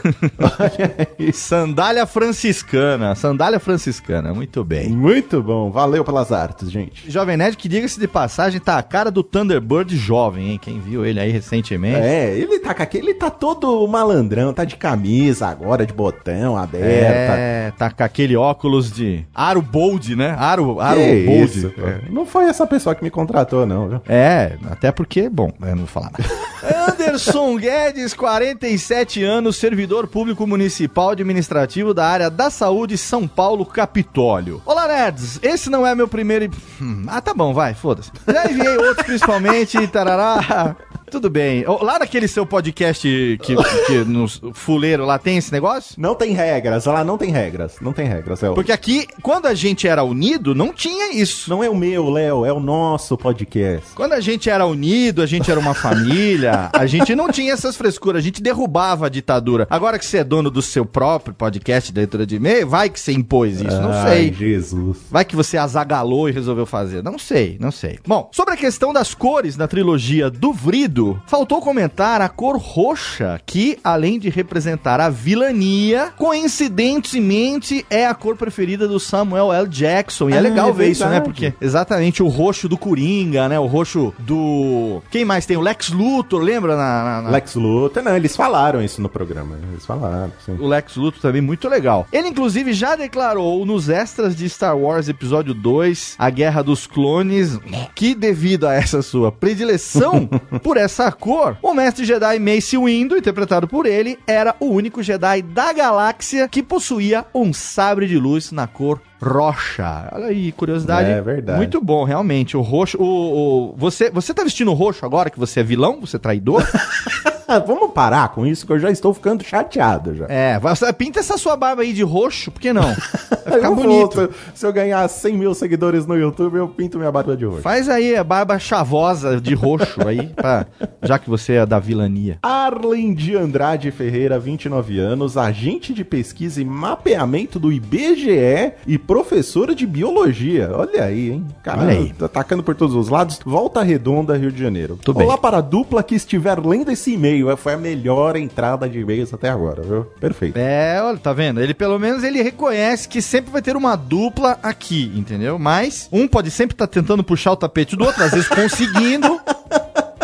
Sandália 1.33 2.05
franciscana. 2.05 3.13
Sandália 3.15 3.59
franciscana, 3.59 4.33
muito 4.33 4.63
bem. 4.63 4.89
Muito 4.89 5.41
bom, 5.41 5.64
valeu 5.71 6.03
pelas 6.03 6.31
artes, 6.31 6.71
gente. 6.71 7.09
Jovem 7.09 7.37
Nerd, 7.37 7.57
que 7.57 7.67
diga-se 7.67 7.99
de 7.99 8.07
passagem, 8.07 8.59
tá 8.59 8.77
a 8.77 8.83
cara 8.83 9.09
do 9.11 9.23
Thunderbird 9.23 9.95
jovem, 9.97 10.51
hein? 10.51 10.59
Quem 10.61 10.79
viu 10.79 11.05
ele 11.05 11.19
aí 11.19 11.31
recentemente. 11.31 11.99
É, 11.99 12.35
ele 12.37 12.59
tá 12.59 12.73
com 12.73 12.83
aquele, 12.83 13.07
ele 13.07 13.13
tá 13.13 13.29
todo 13.29 13.87
malandrão, 13.87 14.53
tá 14.53 14.63
de 14.63 14.75
camisa 14.75 15.47
agora, 15.47 15.85
de 15.85 15.93
botão 15.93 16.57
aberta. 16.57 16.85
É, 16.87 17.71
tá 17.77 17.89
com 17.89 18.03
aquele 18.03 18.35
óculos 18.35 18.91
de 18.91 19.25
aro 19.33 19.61
bold, 19.61 20.15
né? 20.15 20.35
Aro, 20.37 20.79
aro 20.79 20.99
Que 20.99 21.25
bold. 21.25 21.57
isso, 21.57 21.69
cara. 21.71 22.03
Não 22.09 22.25
foi 22.25 22.45
essa 22.45 22.65
pessoa 22.67 22.95
que 22.95 23.03
me 23.03 23.09
contratou, 23.09 23.65
não, 23.65 23.89
viu? 23.89 24.01
É, 24.07 24.57
até 24.69 24.91
porque, 24.91 25.29
bom, 25.29 25.51
eu 25.61 25.67
não 25.69 25.77
vou 25.77 25.87
falar 25.87 26.11
nada. 26.11 26.25
Anderson 26.91 27.57
Guedes, 27.57 28.13
47 28.13 29.23
anos, 29.23 29.55
servidor 29.57 30.07
público 30.07 30.47
municipal 30.47 31.11
administrativo 31.11 31.93
da 31.93 32.07
área 32.07 32.29
da 32.29 32.49
saúde, 32.49 32.97
São 32.97 33.27
Paulo, 33.27 33.65
Capitólio. 33.65 34.61
Olá, 34.65 34.87
nerds! 34.87 35.39
Esse 35.55 35.69
não 35.69 35.87
é 35.87 35.95
meu 35.95 36.05
primeiro. 36.07 36.51
Hum, 36.81 37.03
Ah, 37.07 37.21
tá 37.21 37.33
bom, 37.33 37.53
vai, 37.53 37.73
foda-se. 37.73 38.11
Já 38.27 38.51
enviei 38.51 38.77
outros, 38.77 39.05
principalmente, 39.05 39.87
tarará. 39.87 40.75
Tudo 41.09 41.29
bem. 41.29 41.63
Lá 41.81 41.99
naquele 41.99 42.27
seu 42.27 42.45
podcast 42.45 43.07
que, 43.41 43.55
que 43.87 43.97
no 44.05 44.27
fuleiro 44.53 45.05
lá 45.05 45.17
tem 45.19 45.37
esse 45.37 45.51
negócio? 45.51 45.95
Não 45.97 46.13
tem 46.15 46.33
regras, 46.33 46.85
lá 46.85 47.03
não 47.05 47.17
tem 47.17 47.31
regras, 47.31 47.75
não 47.79 47.93
tem 47.93 48.05
regras, 48.07 48.41
é 48.43 48.49
o... 48.49 48.53
Porque 48.55 48.71
aqui, 48.71 49.07
quando 49.21 49.45
a 49.45 49.53
gente 49.53 49.87
era 49.87 50.03
unido, 50.03 50.53
não 50.55 50.73
tinha 50.73 51.13
isso. 51.13 51.49
Não 51.49 51.63
é 51.63 51.69
o 51.69 51.75
meu, 51.75 52.09
Léo, 52.09 52.43
é 52.43 52.51
o 52.51 52.59
nosso 52.59 53.15
podcast. 53.17 53.93
Quando 53.95 54.13
a 54.13 54.19
gente 54.19 54.49
era 54.49 54.65
unido, 54.65 55.21
a 55.21 55.25
gente 55.27 55.49
era 55.49 55.59
uma 55.59 55.73
família, 55.75 56.69
a 56.73 56.85
gente 56.87 57.15
não 57.15 57.31
tinha 57.31 57.53
essas 57.53 57.77
frescuras, 57.77 58.19
a 58.19 58.23
gente 58.23 58.41
derrubava 58.41 59.05
a 59.05 59.09
ditadura. 59.09 59.67
Agora 59.69 59.99
que 59.99 60.05
você 60.05 60.17
é 60.17 60.23
dono 60.23 60.49
do 60.49 60.61
seu 60.61 60.85
próprio 60.85 61.33
podcast 61.35 61.93
de 61.93 61.99
leitura 61.99 62.25
de 62.25 62.35
e-mail, 62.37 62.67
vai 62.67 62.89
que 62.89 62.99
você 62.99 63.13
impôs 63.13 63.61
isso, 63.61 63.79
não 63.79 63.91
Ai, 63.91 64.09
sei. 64.09 64.33
Jesus. 64.33 64.97
Vai 65.11 65.23
que 65.23 65.34
você 65.35 65.57
azagalou 65.57 66.27
e 66.29 66.31
resolveu 66.31 66.65
fazer. 66.65 67.03
Não 67.03 67.19
sei, 67.19 67.57
não 67.59 67.71
sei. 67.71 67.99
Bom, 68.07 68.29
sobre 68.31 68.53
a 68.53 68.57
questão 68.57 68.91
das 68.93 69.13
cores 69.13 69.55
na 69.57 69.67
trilogia 69.67 70.29
do 70.29 70.51
Vrido, 70.53 71.21
faltou 71.27 71.61
comentar 71.61 72.21
a 72.21 72.29
cor 72.29 72.57
roxa, 72.57 73.39
que, 73.45 73.77
além 73.83 74.17
de 74.19 74.29
representar 74.29 74.99
a 74.99 75.09
vilania, 75.09 76.13
coincidentemente 76.17 77.85
é 77.89 78.05
a 78.07 78.13
cor 78.13 78.35
preferida 78.35 78.87
do 78.87 78.99
Samuel 78.99 79.51
L. 79.53 79.67
Jackson. 79.67 80.29
E 80.29 80.33
é 80.33 80.37
Ah, 80.37 80.41
legal 80.41 80.69
é 80.69 80.73
ver 80.73 80.89
isso, 80.91 81.05
né? 81.07 81.19
Porque 81.19 81.53
exatamente 81.61 82.21
o 82.23 82.27
roxo 82.27 82.67
do 82.69 82.77
Coringa, 82.77 83.47
né? 83.49 83.59
O 83.59 83.65
roxo 83.65 84.13
do. 84.19 85.01
Quem 85.11 85.25
mais 85.25 85.45
tem? 85.45 85.57
O 85.57 85.61
Lex 85.61 85.89
Luthor, 85.89 86.41
lembra? 86.41 86.75
Na, 86.75 87.03
na- 87.03 87.21
na- 87.23 87.29
Lex 87.29 87.55
Luthor, 87.55 88.03
não, 88.03 88.15
eles 88.15 88.35
falaram 88.35 88.81
isso 88.81 89.01
no 89.01 89.09
programa, 89.09 89.57
eles 89.71 89.85
falaram, 89.85 90.31
sim. 90.45 90.53
O 90.59 90.67
Lex 90.67 90.95
Luthor 90.95 91.21
também 91.21 91.41
muito 91.41 91.67
legal. 91.67 92.07
Ele, 92.11 92.27
inclusive, 92.27 92.73
já 92.73 92.95
declarou 92.95 93.65
nos 93.65 93.89
extras 93.89 94.35
de 94.35 94.47
Star 94.49 94.77
Wars 94.77 95.07
Episódio 95.09 95.24
2, 95.29 96.15
A 96.17 96.29
Guerra 96.29 96.61
dos 96.61 96.85
Clones, 96.87 97.59
que 97.93 98.13
devido 98.15 98.67
a 98.67 98.73
essa 98.73 99.01
sua 99.01 99.31
predileção 99.31 100.27
por 100.63 100.77
essa 100.77 101.11
cor, 101.11 101.57
o 101.61 101.73
mestre 101.73 102.05
Jedi 102.05 102.39
Mace 102.39 102.77
Windu, 102.77 103.17
interpretado 103.17 103.67
por 103.67 103.85
ele, 103.85 104.17
era 104.27 104.55
o 104.59 104.65
único 104.67 105.01
Jedi 105.03 105.41
da 105.41 105.73
galáxia 105.73 106.47
que 106.47 106.61
possuía 106.63 107.25
um 107.33 107.51
sabre 107.53 108.07
de 108.07 108.17
luz 108.17 108.51
na 108.51 108.67
cor 108.67 109.01
roxa. 109.21 110.09
Olha 110.11 110.27
aí, 110.27 110.51
curiosidade. 110.51 111.09
É 111.09 111.21
verdade. 111.21 111.57
Muito 111.57 111.81
bom, 111.81 112.03
realmente. 112.03 112.55
O 112.55 112.61
roxo. 112.61 112.97
O, 113.01 113.71
o- 113.71 113.75
você, 113.77 114.09
você 114.11 114.33
tá 114.33 114.43
vestindo 114.43 114.71
roxo 114.73 115.05
agora 115.05 115.29
que 115.29 115.39
você 115.39 115.61
é 115.61 115.63
vilão? 115.63 115.99
Você 116.01 116.17
é 116.17 116.19
traidor? 116.19 116.63
Ah, 117.47 117.59
vamos 117.59 117.91
parar 117.91 118.29
com 118.29 118.45
isso, 118.45 118.65
que 118.65 118.73
eu 118.73 118.79
já 118.79 118.89
estou 118.89 119.13
ficando 119.13 119.43
chateado 119.43 120.15
já. 120.15 120.25
É, 120.27 120.59
pinta 120.97 121.19
essa 121.19 121.37
sua 121.37 121.55
barba 121.55 121.83
aí 121.83 121.93
de 121.93 122.01
roxo, 122.03 122.51
por 122.51 122.59
que 122.59 122.73
não? 122.73 122.83
Vai 123.45 123.55
ficar 123.57 123.67
Eu 123.69 123.75
bonito. 123.75 124.15
vou, 124.15 124.29
se 124.55 124.65
eu 124.65 124.73
ganhar 124.73 125.07
100 125.07 125.37
mil 125.37 125.53
seguidores 125.53 126.07
no 126.07 126.17
YouTube, 126.17 126.55
eu 126.57 126.67
pinto 126.67 126.97
minha 126.97 127.11
barba 127.11 127.37
de 127.37 127.45
roxo. 127.45 127.61
Faz 127.61 127.87
aí 127.87 128.15
a 128.15 128.23
barba 128.23 128.57
chavosa 128.57 129.39
de 129.39 129.53
roxo 129.53 130.07
aí, 130.07 130.27
pra, 130.35 130.65
já 131.03 131.19
que 131.19 131.29
você 131.29 131.53
é 131.53 131.65
da 131.65 131.77
vilania. 131.77 132.39
Arlen 132.41 133.13
de 133.13 133.35
Andrade 133.37 133.91
Ferreira, 133.91 134.39
29 134.39 134.99
anos, 134.99 135.37
agente 135.37 135.93
de 135.93 136.03
pesquisa 136.03 136.59
e 136.59 136.65
mapeamento 136.65 137.59
do 137.59 137.71
IBGE 137.71 138.73
e 138.87 138.97
professora 138.97 139.75
de 139.75 139.85
biologia. 139.85 140.71
Olha 140.73 141.03
aí, 141.03 141.29
hein? 141.31 141.45
Cara, 141.61 141.81
Olha 141.81 141.91
aí. 141.91 142.13
tá 142.17 142.25
atacando 142.25 142.63
por 142.63 142.73
todos 142.75 142.95
os 142.95 143.09
lados. 143.09 143.39
Volta 143.45 143.83
Redonda, 143.83 144.35
Rio 144.35 144.51
de 144.51 144.61
Janeiro. 144.61 144.97
Tudo 145.03 145.19
Olá 145.21 145.33
bem. 145.35 145.41
para 145.41 145.57
a 145.57 145.61
dupla 145.61 146.01
que 146.01 146.15
estiver 146.15 146.59
lendo 146.59 146.91
esse 146.91 147.13
e-mail. 147.13 147.34
Foi 147.57 147.73
a 147.73 147.77
melhor 147.77 148.35
entrada 148.35 148.87
de 148.87 148.99
e-mails 148.99 149.33
até 149.33 149.49
agora, 149.49 149.81
viu? 149.81 150.03
Perfeito. 150.19 150.57
É, 150.57 151.01
olha, 151.01 151.17
tá 151.17 151.33
vendo? 151.33 151.61
Ele 151.61 151.73
pelo 151.73 151.97
menos 151.99 152.23
ele 152.23 152.41
reconhece 152.41 153.07
que 153.07 153.21
sempre 153.21 153.51
vai 153.51 153.61
ter 153.61 153.75
uma 153.75 153.95
dupla 153.95 154.59
aqui, 154.61 155.11
entendeu? 155.15 155.57
Mas 155.59 156.07
um 156.11 156.27
pode 156.27 156.51
sempre 156.51 156.73
estar 156.73 156.87
tentando 156.87 157.23
puxar 157.23 157.51
o 157.51 157.55
tapete 157.55 157.95
do 157.95 158.05
outro, 158.05 158.23
às 158.23 158.31
vezes 158.31 158.47
conseguindo. 158.47 159.39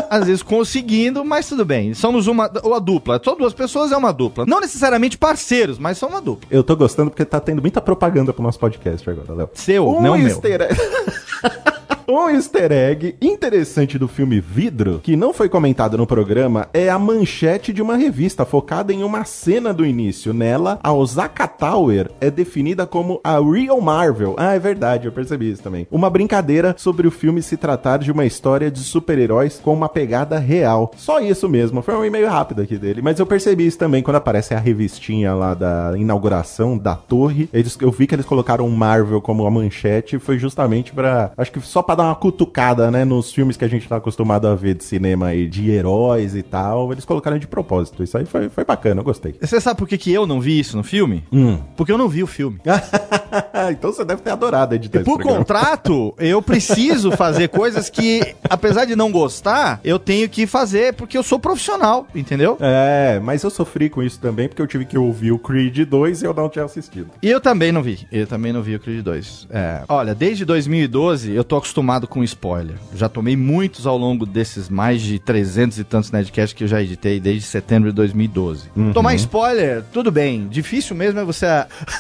Às 0.09 0.25
vezes 0.25 0.43
conseguindo, 0.43 1.23
mas 1.23 1.47
tudo 1.47 1.63
bem. 1.63 1.93
Somos 1.93 2.27
uma, 2.27 2.51
uma 2.65 2.81
dupla. 2.81 3.19
Só 3.23 3.33
duas 3.33 3.53
pessoas 3.53 3.93
é 3.93 3.97
uma 3.97 4.11
dupla. 4.11 4.45
Não 4.45 4.59
necessariamente 4.59 5.17
parceiros, 5.17 5.79
mas 5.79 5.97
são 5.97 6.09
uma 6.09 6.19
dupla. 6.19 6.49
Eu 6.51 6.65
tô 6.65 6.75
gostando 6.75 7.09
porque 7.09 7.23
tá 7.23 7.39
tendo 7.39 7.61
muita 7.61 7.79
propaganda 7.79 8.33
pro 8.33 8.43
nosso 8.43 8.59
podcast 8.59 9.09
agora, 9.09 9.33
Léo. 9.33 9.49
Seu, 9.53 9.87
Um 9.87 10.01
não 10.01 10.17
meu. 10.17 10.41
Um 12.07 12.29
easter 12.29 12.71
egg 12.71 13.15
interessante 13.21 13.97
do 13.97 14.07
filme 14.07 14.39
Vidro, 14.39 14.99
que 15.03 15.15
não 15.15 15.31
foi 15.31 15.47
comentado 15.47 15.97
no 15.97 16.07
programa, 16.07 16.67
é 16.73 16.89
a 16.89 16.97
manchete 16.97 17.71
de 17.71 17.81
uma 17.81 17.95
revista 17.95 18.45
focada 18.45 18.91
em 18.91 19.03
uma 19.03 19.23
cena 19.23 19.73
do 19.73 19.85
início. 19.85 20.33
Nela, 20.33 20.79
a 20.83 20.91
Osaka 20.93 21.47
Tower 21.47 22.09
é 22.19 22.29
definida 22.29 22.85
como 22.85 23.21
a 23.23 23.39
Real 23.39 23.79
Marvel. 23.79 24.35
Ah, 24.37 24.55
é 24.55 24.59
verdade, 24.59 25.05
eu 25.05 25.11
percebi 25.11 25.51
isso 25.51 25.63
também. 25.63 25.87
Uma 25.91 26.09
brincadeira 26.09 26.75
sobre 26.77 27.07
o 27.07 27.11
filme 27.11 27.41
se 27.41 27.55
tratar 27.55 27.97
de 27.97 28.11
uma 28.11 28.25
história 28.25 28.71
de 28.71 28.79
super-heróis 28.79 29.59
com 29.63 29.73
uma 29.73 29.89
pegada 29.89 30.39
real. 30.39 30.91
Só 30.97 31.19
isso 31.19 31.47
mesmo, 31.47 31.81
foi 31.81 31.95
um 31.95 32.05
e-mail 32.05 32.27
rápido 32.27 32.61
aqui 32.61 32.77
dele. 32.77 33.01
Mas 33.01 33.19
eu 33.19 33.25
percebi 33.25 33.67
isso 33.67 33.77
também 33.77 34.01
quando 34.03 34.17
aparece 34.17 34.53
a 34.53 34.59
revistinha 34.59 35.33
lá 35.33 35.53
da 35.53 35.93
inauguração 35.97 36.77
da 36.77 36.95
torre. 36.95 37.49
Eles, 37.53 37.77
eu 37.79 37.91
vi 37.91 38.07
que 38.07 38.15
eles 38.15 38.25
colocaram 38.25 38.69
Marvel 38.69 39.21
como 39.21 39.45
a 39.45 39.51
manchete, 39.51 40.17
foi 40.17 40.37
justamente 40.39 40.93
pra. 40.93 41.31
Acho 41.37 41.51
que 41.51 41.61
só 41.61 41.81
pra 41.81 41.90
dar 41.95 42.03
uma 42.03 42.15
cutucada, 42.15 42.89
né? 42.91 43.05
Nos 43.05 43.31
filmes 43.31 43.57
que 43.57 43.65
a 43.65 43.67
gente 43.67 43.87
tá 43.87 43.97
acostumado 43.97 44.47
a 44.47 44.55
ver 44.55 44.75
de 44.75 44.83
cinema 44.83 45.27
aí, 45.27 45.47
de 45.47 45.69
heróis 45.71 46.35
e 46.35 46.41
tal. 46.43 46.91
Eles 46.91 47.05
colocaram 47.05 47.37
de 47.37 47.47
propósito. 47.47 48.03
Isso 48.03 48.17
aí 48.17 48.25
foi, 48.25 48.49
foi 48.49 48.63
bacana, 48.65 49.01
eu 49.01 49.05
gostei. 49.05 49.35
Você 49.41 49.59
sabe 49.59 49.77
por 49.77 49.87
que, 49.87 49.97
que 49.97 50.11
eu 50.11 50.25
não 50.25 50.39
vi 50.41 50.59
isso 50.59 50.75
no 50.77 50.83
filme? 50.83 51.23
Hum. 51.31 51.59
Porque 51.75 51.91
eu 51.91 51.97
não 51.97 52.07
vi 52.09 52.23
o 52.23 52.27
filme. 52.27 52.59
então 53.71 53.91
você 53.91 54.03
deve 54.03 54.21
ter 54.21 54.31
adorado 54.31 54.75
editar 54.75 54.99
E 54.99 55.01
esse 55.01 55.09
por 55.09 55.17
programa. 55.17 55.37
contrato, 55.39 56.13
eu 56.17 56.41
preciso 56.41 57.11
fazer 57.11 57.47
coisas 57.49 57.89
que, 57.89 58.35
apesar 58.49 58.85
de 58.85 58.95
não 58.95 59.11
gostar, 59.11 59.79
eu 59.83 59.99
tenho 59.99 60.27
que 60.29 60.47
fazer 60.47 60.93
porque 60.93 61.17
eu 61.17 61.23
sou 61.23 61.39
profissional, 61.39 62.07
entendeu? 62.15 62.57
É, 62.59 63.19
mas 63.23 63.43
eu 63.43 63.49
sofri 63.49 63.89
com 63.89 64.01
isso 64.01 64.19
também, 64.19 64.47
porque 64.47 64.61
eu 64.61 64.67
tive 64.67 64.85
que 64.85 64.97
ouvir 64.97 65.31
o 65.31 65.39
Creed 65.39 65.79
2 65.87 66.21
e 66.21 66.25
eu 66.25 66.33
não 66.33 66.49
tinha 66.49 66.65
assistido. 66.65 67.09
E 67.21 67.29
eu 67.29 67.39
também 67.41 67.71
não 67.71 67.81
vi. 67.83 68.07
Eu 68.11 68.27
também 68.27 68.53
não 68.53 68.61
vi 68.61 68.75
o 68.75 68.79
Creed 68.79 69.03
2. 69.03 69.47
É, 69.49 69.83
olha, 69.87 70.13
desde 70.15 70.45
2012 70.45 71.31
eu 71.33 71.43
tô 71.43 71.57
acostumado 71.57 71.80
com 72.07 72.23
spoiler. 72.23 72.75
Já 72.95 73.09
tomei 73.09 73.35
muitos 73.35 73.85
ao 73.85 73.97
longo 73.97 74.25
desses 74.25 74.69
mais 74.69 75.01
de 75.01 75.19
300 75.19 75.79
e 75.79 75.83
tantos 75.83 76.11
Nerdcasts 76.11 76.53
que 76.53 76.63
eu 76.63 76.67
já 76.67 76.81
editei 76.81 77.19
desde 77.19 77.43
setembro 77.43 77.89
de 77.89 77.95
2012. 77.95 78.69
Uhum. 78.75 78.93
Tomar 78.93 79.15
spoiler, 79.15 79.83
tudo 79.91 80.11
bem. 80.11 80.47
Difícil 80.47 80.95
mesmo 80.95 81.19
é 81.19 81.23
você 81.23 81.45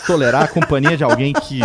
tolerar 0.05 0.43
a 0.43 0.47
companhia 0.47 0.95
de 0.95 1.03
alguém 1.03 1.33
que, 1.33 1.59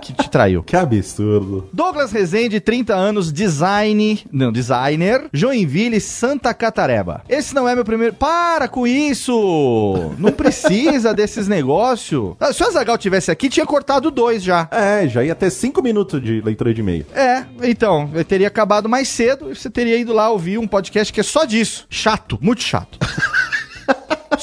que 0.00 0.12
te 0.12 0.28
traiu. 0.28 0.62
Que 0.62 0.76
absurdo. 0.76 1.68
Douglas 1.72 2.12
Rezende, 2.12 2.60
30 2.60 2.94
anos, 2.94 3.32
design. 3.32 4.24
Não, 4.30 4.52
designer. 4.52 5.24
Joinville, 5.32 6.00
Santa 6.00 6.52
Catareba. 6.54 7.22
Esse 7.28 7.54
não 7.54 7.68
é 7.68 7.74
meu 7.74 7.84
primeiro. 7.84 8.14
Para 8.14 8.68
com 8.68 8.86
isso! 8.86 10.12
Não 10.18 10.32
precisa 10.32 11.12
desses 11.14 11.48
negócios. 11.48 12.34
Ah, 12.40 12.52
Se 12.52 12.62
o 12.62 12.66
Azagal 12.66 12.98
tivesse 12.98 13.30
aqui, 13.30 13.48
tinha 13.48 13.66
cortado 13.66 14.10
dois 14.10 14.42
já. 14.42 14.68
É, 14.70 15.08
já 15.08 15.24
ia 15.24 15.34
ter 15.34 15.50
cinco 15.50 15.82
minutos 15.82 16.22
de 16.22 16.40
leitura 16.40 16.72
de 16.72 16.80
e-mail. 16.80 17.06
É, 17.14 17.44
então, 17.62 18.10
eu 18.14 18.24
teria 18.24 18.48
acabado 18.48 18.88
mais 18.88 19.08
cedo 19.08 19.50
e 19.50 19.54
você 19.54 19.70
teria 19.70 19.96
ido 19.96 20.12
lá 20.12 20.30
ouvir 20.30 20.58
um 20.58 20.66
podcast 20.66 21.12
que 21.12 21.20
é 21.20 21.22
só 21.22 21.44
disso. 21.44 21.86
Chato, 21.88 22.38
muito 22.40 22.62
chato. 22.62 22.98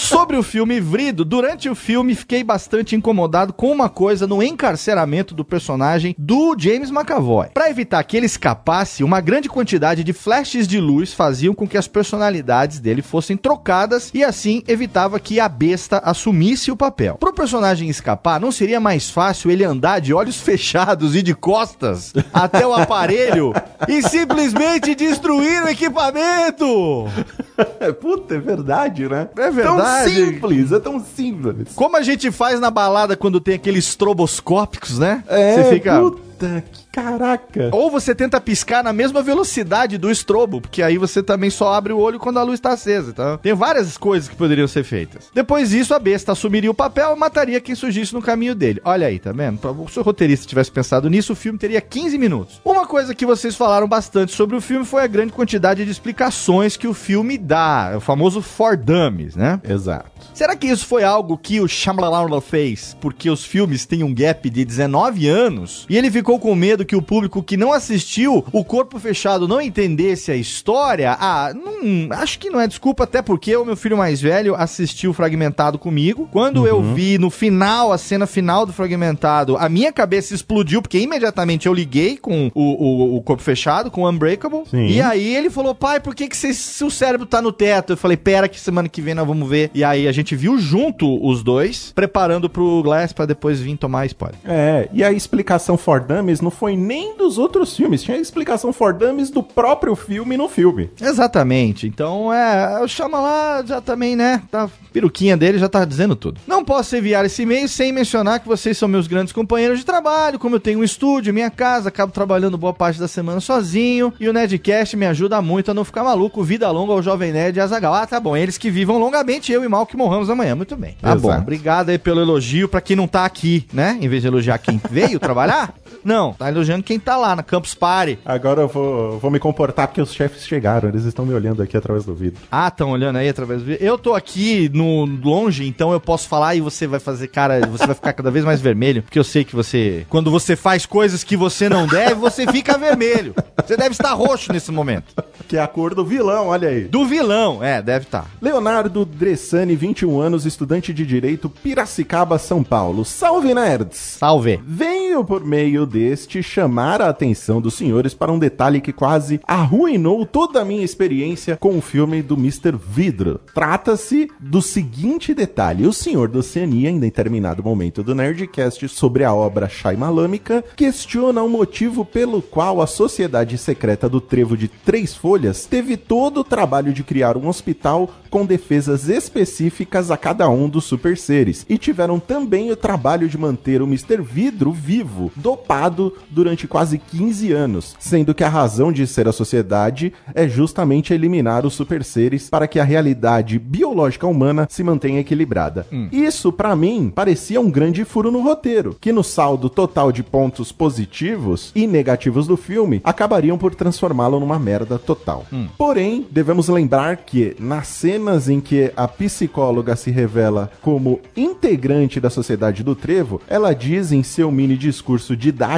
Sobre 0.02 0.36
o 0.36 0.42
filme 0.42 0.80
Vrido, 0.80 1.24
durante 1.24 1.70
o 1.70 1.76
filme 1.76 2.16
fiquei 2.16 2.44
bastante 2.44 2.96
incomodado 2.96 3.54
com 3.54 3.72
uma 3.72 3.88
coisa 3.88 4.26
no 4.26 4.42
encarceramento 4.42 5.36
do 5.36 5.46
personagem 5.46 6.16
do 6.18 6.56
James 6.58 6.90
McAvoy. 6.90 7.50
Para 7.54 7.70
evitar 7.70 8.04
que 8.04 8.18
ele 8.18 8.26
escapasse, 8.26 9.04
uma 9.04 9.22
grande 9.22 9.48
quantidade 9.48 10.04
de 10.04 10.12
flashes 10.12 10.68
de 10.68 10.80
luz 10.80 11.14
faziam 11.14 11.54
com 11.54 11.68
que 11.68 11.78
as 11.78 11.88
personalidades 11.88 12.80
dele 12.80 13.04
fossem 13.04 13.38
trocadas 13.38 14.10
e 14.12 14.24
assim 14.24 14.64
evitava 14.68 15.20
que 15.20 15.40
a 15.40 15.48
besta 15.48 16.02
assumisse 16.04 16.72
o 16.72 16.76
papel. 16.76 17.18
Pro 17.20 17.32
personagem 17.32 17.88
escapar, 17.88 18.42
não 18.42 18.52
seria 18.52 18.80
mais 18.80 19.12
fácil 19.12 19.52
ele 19.52 19.64
andar 19.64 20.02
de 20.02 20.16
olhos 20.16 20.36
fechados 20.42 21.16
e 21.16 21.22
de 21.22 21.36
costas 21.36 22.12
até 22.34 22.66
o 22.66 22.74
aparelho 22.74 23.54
e 23.88 24.02
simplesmente 24.02 24.96
destruir 24.96 25.62
o 25.64 25.70
equipamento? 25.70 27.06
Puta, 28.02 28.36
é 28.36 28.40
verdade, 28.40 29.08
né? 29.08 29.30
É 29.38 29.52
verdade. 29.52 29.91
Tão 29.98 30.14
simples, 30.14 30.72
é 30.72 30.80
tão 30.80 31.00
simples. 31.16 31.68
Como 31.76 31.98
a 31.98 32.02
gente 32.02 32.32
faz 32.32 32.60
na 32.60 32.70
balada 32.72 33.16
quando 33.16 33.40
tem 33.40 33.56
aqueles 33.56 33.88
estroboscópicos, 33.88 34.98
né? 35.00 35.24
É, 35.28 35.56
Você 35.56 35.70
fica. 35.76 36.00
puta, 36.00 36.22
que 36.48 36.86
caraca. 36.92 37.70
Ou 37.72 37.92
você 37.92 38.14
tenta 38.16 38.42
piscar 38.42 38.84
na 38.84 38.94
mesma 38.94 39.22
velocidade 39.22 39.98
do 39.98 40.10
estrobo, 40.10 40.62
porque 40.62 40.82
aí 40.82 40.98
você 40.98 41.22
também 41.22 41.50
só 41.50 41.74
abre 41.74 41.94
o 41.94 42.00
olho 42.00 42.20
quando 42.20 42.40
a 42.40 42.44
luz 42.44 42.56
está 42.56 42.74
acesa. 42.74 43.12
Então, 43.12 43.38
tem 43.38 43.54
várias 43.54 43.98
coisas 43.98 44.30
que 44.30 44.36
poderiam 44.36 44.68
ser 44.68 44.84
feitas. 44.84 45.30
Depois 45.34 45.70
disso, 45.70 45.94
a 45.94 46.00
besta 46.00 46.32
assumiria 46.32 46.72
o 46.72 46.76
papel 46.76 47.16
e 47.16 47.20
mataria 47.20 47.62
quem 47.62 47.76
surgisse 47.76 48.14
no 48.14 48.22
caminho 48.22 48.56
dele. 48.56 48.82
Olha 48.84 49.08
aí, 49.08 49.20
tá 49.20 49.32
vendo? 49.32 49.60
Se 49.90 50.00
o 50.00 50.04
roteirista 50.04 50.48
tivesse 50.48 50.72
pensado 50.72 51.10
nisso, 51.10 51.34
o 51.34 51.36
filme 51.36 51.58
teria 51.58 51.82
15 51.82 52.18
minutos. 52.18 52.62
Uma 52.64 52.86
coisa 52.86 53.16
que 53.16 53.26
vocês 53.26 53.56
falaram 53.56 53.88
bastante 53.88 54.34
sobre 54.34 54.56
o 54.56 54.62
filme 54.62 54.86
foi 54.86 55.04
a 55.04 55.08
grande 55.08 55.34
quantidade 55.34 55.86
de 55.86 55.92
explicações 55.92 56.78
que 56.78 56.88
o 56.88 56.94
filme 56.94 57.38
dá. 57.38 57.94
O 57.98 58.00
famoso 58.00 58.42
for 58.42 58.76
dummies, 58.76 59.36
né? 59.36 59.60
Exato. 59.68 60.11
Será 60.34 60.56
que 60.56 60.68
isso 60.68 60.86
foi 60.86 61.04
algo 61.04 61.38
que 61.38 61.60
o 61.60 61.68
Shyamalan 61.68 62.40
fez 62.42 62.96
porque 63.00 63.30
os 63.30 63.44
filmes 63.46 63.86
têm 63.86 64.04
um 64.04 64.14
gap 64.14 64.50
de 64.50 64.64
19 64.66 65.28
anos 65.28 65.86
e 65.90 65.98
ele 65.98 66.10
ficou 66.10 66.40
com 66.40 66.54
medo 66.56 66.86
que 66.86 66.96
o 66.96 67.02
público 67.02 67.44
que 67.44 67.58
não 67.58 67.72
assistiu 67.74 68.44
o 68.52 68.64
Corpo 68.64 69.00
Fechado 69.00 69.48
não 69.48 69.62
entendesse 69.62 70.32
a 70.32 70.36
história? 70.36 71.16
Ah, 71.20 71.54
não, 71.54 72.16
acho 72.18 72.40
que 72.40 72.50
não 72.50 72.60
é 72.60 72.68
desculpa, 72.68 73.04
até 73.04 73.22
porque 73.22 73.56
o 73.56 73.66
meu 73.66 73.76
filho 73.76 73.98
mais 73.98 74.22
velho 74.22 74.56
assistiu 74.56 75.14
Fragmentado 75.14 75.78
comigo. 75.78 76.28
Quando 76.32 76.66
eu 76.68 76.82
vi 76.82 77.18
no 77.18 77.30
final, 77.30 77.92
a 77.92 77.98
cena 77.98 78.26
final 78.26 78.66
do 78.66 78.74
Fragmentado, 78.74 79.58
a 79.58 79.68
minha 79.68 79.92
cabeça 79.92 80.34
explodiu 80.34 80.82
porque 80.82 81.00
imediatamente 81.00 81.68
eu 81.68 81.74
liguei 81.74 82.18
com 82.18 82.50
o, 82.54 82.62
o, 82.62 83.18
o 83.18 83.22
Corpo 83.22 83.44
Fechado, 83.44 83.92
com 83.92 84.04
o 84.04 84.10
Unbreakable. 84.10 84.64
Sim. 84.70 84.88
E 84.88 85.02
aí 85.02 85.36
ele 85.36 85.50
falou, 85.50 85.74
pai, 85.76 86.00
por 86.00 86.16
que, 86.16 86.28
que 86.28 86.38
cê- 86.38 86.54
se 86.54 86.84
o 86.84 86.90
cérebro 86.92 87.26
tá 87.26 87.42
no 87.42 87.52
teto? 87.52 87.94
Eu 87.94 87.98
falei, 87.98 88.16
pera 88.18 88.48
que 88.48 88.60
semana 88.60 88.88
que 88.88 89.02
vem 89.02 89.14
nós 89.14 89.28
vamos 89.28 89.48
ver. 89.50 89.70
E 89.74 89.84
aí 89.84 90.08
a 90.08 90.12
gente 90.12 90.21
viu 90.36 90.58
junto 90.58 91.26
os 91.26 91.44
dois, 91.44 91.92
preparando 91.94 92.50
pro 92.50 92.82
Glass 92.84 93.14
pra 93.14 93.26
depois 93.26 93.60
vir 93.60 93.78
tomar 93.78 94.06
spoiler. 94.06 94.38
É, 94.46 94.90
e 94.94 95.04
a 95.04 95.12
explicação 95.12 95.78
for 95.78 96.00
Dummies 96.00 96.42
não 96.42 96.52
foi 96.52 96.76
nem 96.76 97.16
dos 97.18 97.38
outros 97.38 97.76
filmes, 97.76 98.04
tinha 98.04 98.18
a 98.18 98.20
explicação 98.20 98.74
for 98.74 98.94
Dummies 98.94 99.30
do 99.30 99.42
próprio 99.42 99.96
filme 99.96 100.38
no 100.38 100.48
filme. 100.48 100.90
Exatamente. 101.02 101.88
Então, 101.88 102.34
é, 102.34 102.82
o 102.84 102.88
chama 102.88 103.20
lá 103.20 103.64
já 103.66 103.82
também, 103.82 104.16
né? 104.16 104.42
Tá, 104.52 104.70
peruquinha 104.92 105.38
dele 105.38 105.58
já 105.58 105.70
tá 105.70 105.86
dizendo 105.86 106.16
tudo. 106.16 106.40
Não 106.46 106.64
posso 106.64 106.96
enviar 106.96 107.26
esse 107.26 107.44
e-mail 107.44 107.68
sem 107.68 107.92
mencionar 107.92 108.40
que 108.40 108.48
vocês 108.48 108.78
são 108.78 108.88
meus 108.88 109.08
grandes 109.08 109.34
companheiros 109.34 109.80
de 109.80 109.86
trabalho, 109.86 110.40
como 110.40 110.56
eu 110.56 110.60
tenho 110.60 110.80
um 110.80 110.84
estúdio, 110.84 111.34
minha 111.34 111.50
casa, 111.50 111.90
acabo 111.90 112.12
trabalhando 112.12 112.58
boa 112.58 112.74
parte 112.74 113.00
da 113.00 113.08
semana 113.08 113.40
sozinho, 113.40 114.14
e 114.20 114.28
o 114.28 114.34
Nerdcast 114.34 114.96
me 114.98 115.06
ajuda 115.06 115.42
muito 115.42 115.72
a 115.72 115.74
não 115.74 115.86
ficar 115.86 116.04
maluco. 116.04 116.44
Vida 116.44 116.70
longa 116.70 116.94
ao 116.94 117.02
Jovem 117.02 117.32
Nerd 117.32 117.58
e 117.58 117.62
Azagal. 117.62 117.94
Ah, 117.94 118.06
tá 118.06 118.20
bom. 118.20 118.36
Eles 118.36 118.58
que 118.58 118.70
vivam 118.70 118.98
longamente, 118.98 119.52
eu 119.52 119.64
e 119.64 119.68
Mal 119.68 119.86
morramos 120.12 120.30
amanhã. 120.30 120.56
Muito 120.56 120.76
bem. 120.76 120.96
Tá 121.02 121.10
Exato. 121.14 121.22
bom. 121.22 121.38
Obrigado 121.38 121.90
aí 121.90 121.98
pelo 121.98 122.20
elogio 122.20 122.68
pra 122.68 122.82
quem 122.82 122.98
não 122.98 123.08
tá 123.08 123.24
aqui, 123.24 123.66
né? 123.72 123.98
Em 124.02 124.10
vez 124.10 124.22
de 124.22 124.28
elogiar 124.28 124.58
quem 124.58 124.80
veio 124.92 125.20
trabalhar. 125.20 125.74
Não, 126.04 126.34
tá 126.34 126.50
elogiando 126.50 126.84
quem 126.84 127.00
tá 127.00 127.18
lá 127.18 127.36
na 127.36 127.44
Campus 127.44 127.74
Party. 127.74 128.20
Agora 128.26 128.62
eu 128.62 128.68
vou, 128.68 129.20
vou 129.20 129.32
me 129.32 129.40
comportar 129.40 129.88
porque 129.88 130.02
os 130.02 130.14
chefes 130.14 130.46
chegaram, 130.46 130.90
eles 130.90 131.06
estão 131.06 131.26
me 131.26 131.34
olhando 131.34 131.62
aqui 131.62 131.78
através 131.78 132.06
do 132.06 132.14
vidro. 132.14 132.42
Ah, 132.52 132.68
estão 132.68 132.92
olhando 132.92 133.18
aí 133.18 133.30
através 133.30 133.62
do 133.62 133.66
vídeo. 133.66 133.86
Eu 133.86 133.98
tô 133.98 134.14
aqui 134.14 134.70
no 134.74 135.06
longe, 135.06 135.68
então 135.68 135.92
eu 135.92 136.00
posso 136.00 136.28
falar 136.28 136.56
e 136.56 136.62
você 136.62 136.88
vai 136.88 137.00
fazer 137.00 137.28
cara, 137.28 137.66
você 137.68 137.86
vai 137.86 137.96
ficar 137.96 138.14
cada 138.14 138.32
vez 138.32 138.44
mais 138.46 138.62
vermelho, 138.62 139.04
porque 139.04 139.20
eu 139.20 139.24
sei 139.24 139.44
que 139.44 139.56
você, 139.56 140.06
quando 140.10 140.32
você 140.32 140.56
faz 140.56 140.86
coisas 140.86 141.24
que 141.24 141.38
você 141.38 141.70
não 141.70 141.86
deve, 141.88 142.16
você 142.16 142.46
fica 142.48 142.78
vermelho. 142.78 143.34
Você 143.66 143.78
deve 143.78 143.92
estar 143.92 144.14
roxo 144.14 144.52
nesse 144.52 144.72
momento. 144.72 145.14
Que 145.48 145.58
é 145.58 145.62
a 145.62 145.68
cor 145.68 145.94
do 145.94 146.06
vilão, 146.06 146.48
olha 146.48 146.70
aí. 146.70 146.86
Do 146.86 147.06
vilão, 147.06 147.64
é, 147.64 147.82
deve 147.82 148.06
estar. 148.06 148.26
Leonardo 148.42 149.06
Dressani, 149.06 149.76
21 149.76 150.20
anos, 150.20 150.46
estudante 150.46 150.94
de 150.94 151.06
Direito, 151.06 151.50
Piracicaba, 151.50 152.38
São 152.38 152.64
Paulo. 152.64 153.06
Salve, 153.06 153.54
nerds! 153.54 153.98
Salve. 153.98 154.60
Venho 154.66 155.24
por 155.24 155.44
meio 155.44 155.86
deste 155.92 156.42
chamar 156.42 157.02
a 157.02 157.10
atenção 157.10 157.60
dos 157.60 157.74
senhores 157.74 158.14
para 158.14 158.32
um 158.32 158.40
detalhe 158.40 158.80
que 158.80 158.94
quase 158.94 159.42
arruinou 159.46 160.26
toda 160.26 160.62
a 160.62 160.66
minha 160.66 160.86
experiência 160.86 161.58
com 161.58 161.78
o 161.78 161.82
filme 161.82 162.22
do 162.22 162.36
Mr. 162.36 162.72
Vidro. 162.72 163.42
Trata-se 163.54 164.30
do 164.40 164.62
seguinte 164.62 165.34
detalhe: 165.34 165.86
o 165.86 165.92
senhor 165.92 166.30
da 166.30 166.40
Oceania, 166.40 166.90
em 166.90 167.00
determinado 167.00 167.62
momento 167.62 168.02
do 168.02 168.16
Nerdcast 168.16 168.88
sobre 168.88 169.26
a 169.26 169.34
obra 169.34 169.68
Shaimalâmica, 169.68 170.64
questiona 170.76 171.44
o 171.44 171.50
motivo 171.50 172.06
pelo 172.06 172.42
qual 172.42 172.82
a 172.82 172.88
Sociedade 172.88 173.58
Secreta 173.58 174.08
do 174.08 174.22
Trevo 174.22 174.56
de 174.56 174.70
Três 174.70 175.14
Folhas 175.14 175.66
teve 175.66 175.98
todo 175.98 176.40
o 176.40 176.46
trabalho 176.46 176.94
de 176.94 177.04
criar 177.04 177.36
um 177.36 177.50
hospital 177.50 178.10
com 178.30 178.46
defesas 178.46 179.10
específicas 179.10 180.10
a 180.10 180.16
cada 180.16 180.50
um 180.50 180.70
dos 180.70 180.86
super 180.86 181.18
seres 181.18 181.66
e 181.68 181.78
tiveram 181.78 182.18
também 182.18 182.72
o 182.72 182.78
trabalho 182.78 183.28
de 183.28 183.38
manter 183.38 183.82
o 183.82 183.86
Mr. 183.86 184.22
Vidro 184.22 184.72
vivo, 184.72 185.30
dopado 185.36 185.81
durante 186.30 186.68
quase 186.68 186.98
15 186.98 187.52
anos, 187.52 187.96
sendo 188.00 188.34
que 188.34 188.44
a 188.44 188.50
razão 188.50 188.92
de 188.92 189.08
ser 189.08 189.28
a 189.28 189.32
sociedade 189.32 190.14
é 190.34 190.48
justamente 190.48 191.14
eliminar 191.14 191.66
os 191.66 191.74
super 191.74 192.04
seres 192.04 192.50
para 192.50 192.68
que 192.68 192.80
a 192.80 192.84
realidade 192.84 193.58
biológica 193.58 194.28
humana 194.28 194.68
se 194.70 194.84
mantenha 194.84 195.20
equilibrada. 195.20 195.88
Isso, 196.12 196.52
pra 196.52 196.76
mim, 196.76 197.12
parecia 197.14 197.60
um 197.60 197.70
grande 197.70 198.06
furo 198.06 198.32
no 198.32 198.42
roteiro, 198.42 198.96
que 199.00 199.12
no 199.12 199.24
saldo 199.24 199.70
total 199.70 200.12
de 200.12 200.24
pontos 200.24 200.72
positivos 200.72 201.72
e 201.76 201.88
negativos 201.88 202.48
do 202.48 202.58
filme 202.58 203.02
acabariam 203.04 203.58
por 203.58 203.74
transformá-lo 203.74 204.40
numa 204.40 204.60
merda 204.60 205.00
total. 205.00 205.46
Porém, 205.78 206.26
devemos 206.30 206.68
lembrar 206.68 207.18
que 207.18 207.56
nas 207.60 207.88
cenas 207.88 208.50
em 208.50 208.60
que 208.60 208.92
a 208.96 209.08
psicóloga 209.08 209.96
se 209.96 210.12
revela 210.12 210.72
como 210.82 211.20
integrante 211.36 212.20
da 212.20 212.30
Sociedade 212.30 212.84
do 212.84 212.96
Trevo, 212.96 213.42
ela 213.48 213.74
diz 213.74 214.12
em 214.12 214.24
seu 214.24 214.52
mini 214.52 214.78
discurso 214.78 215.36
didático 215.36 215.71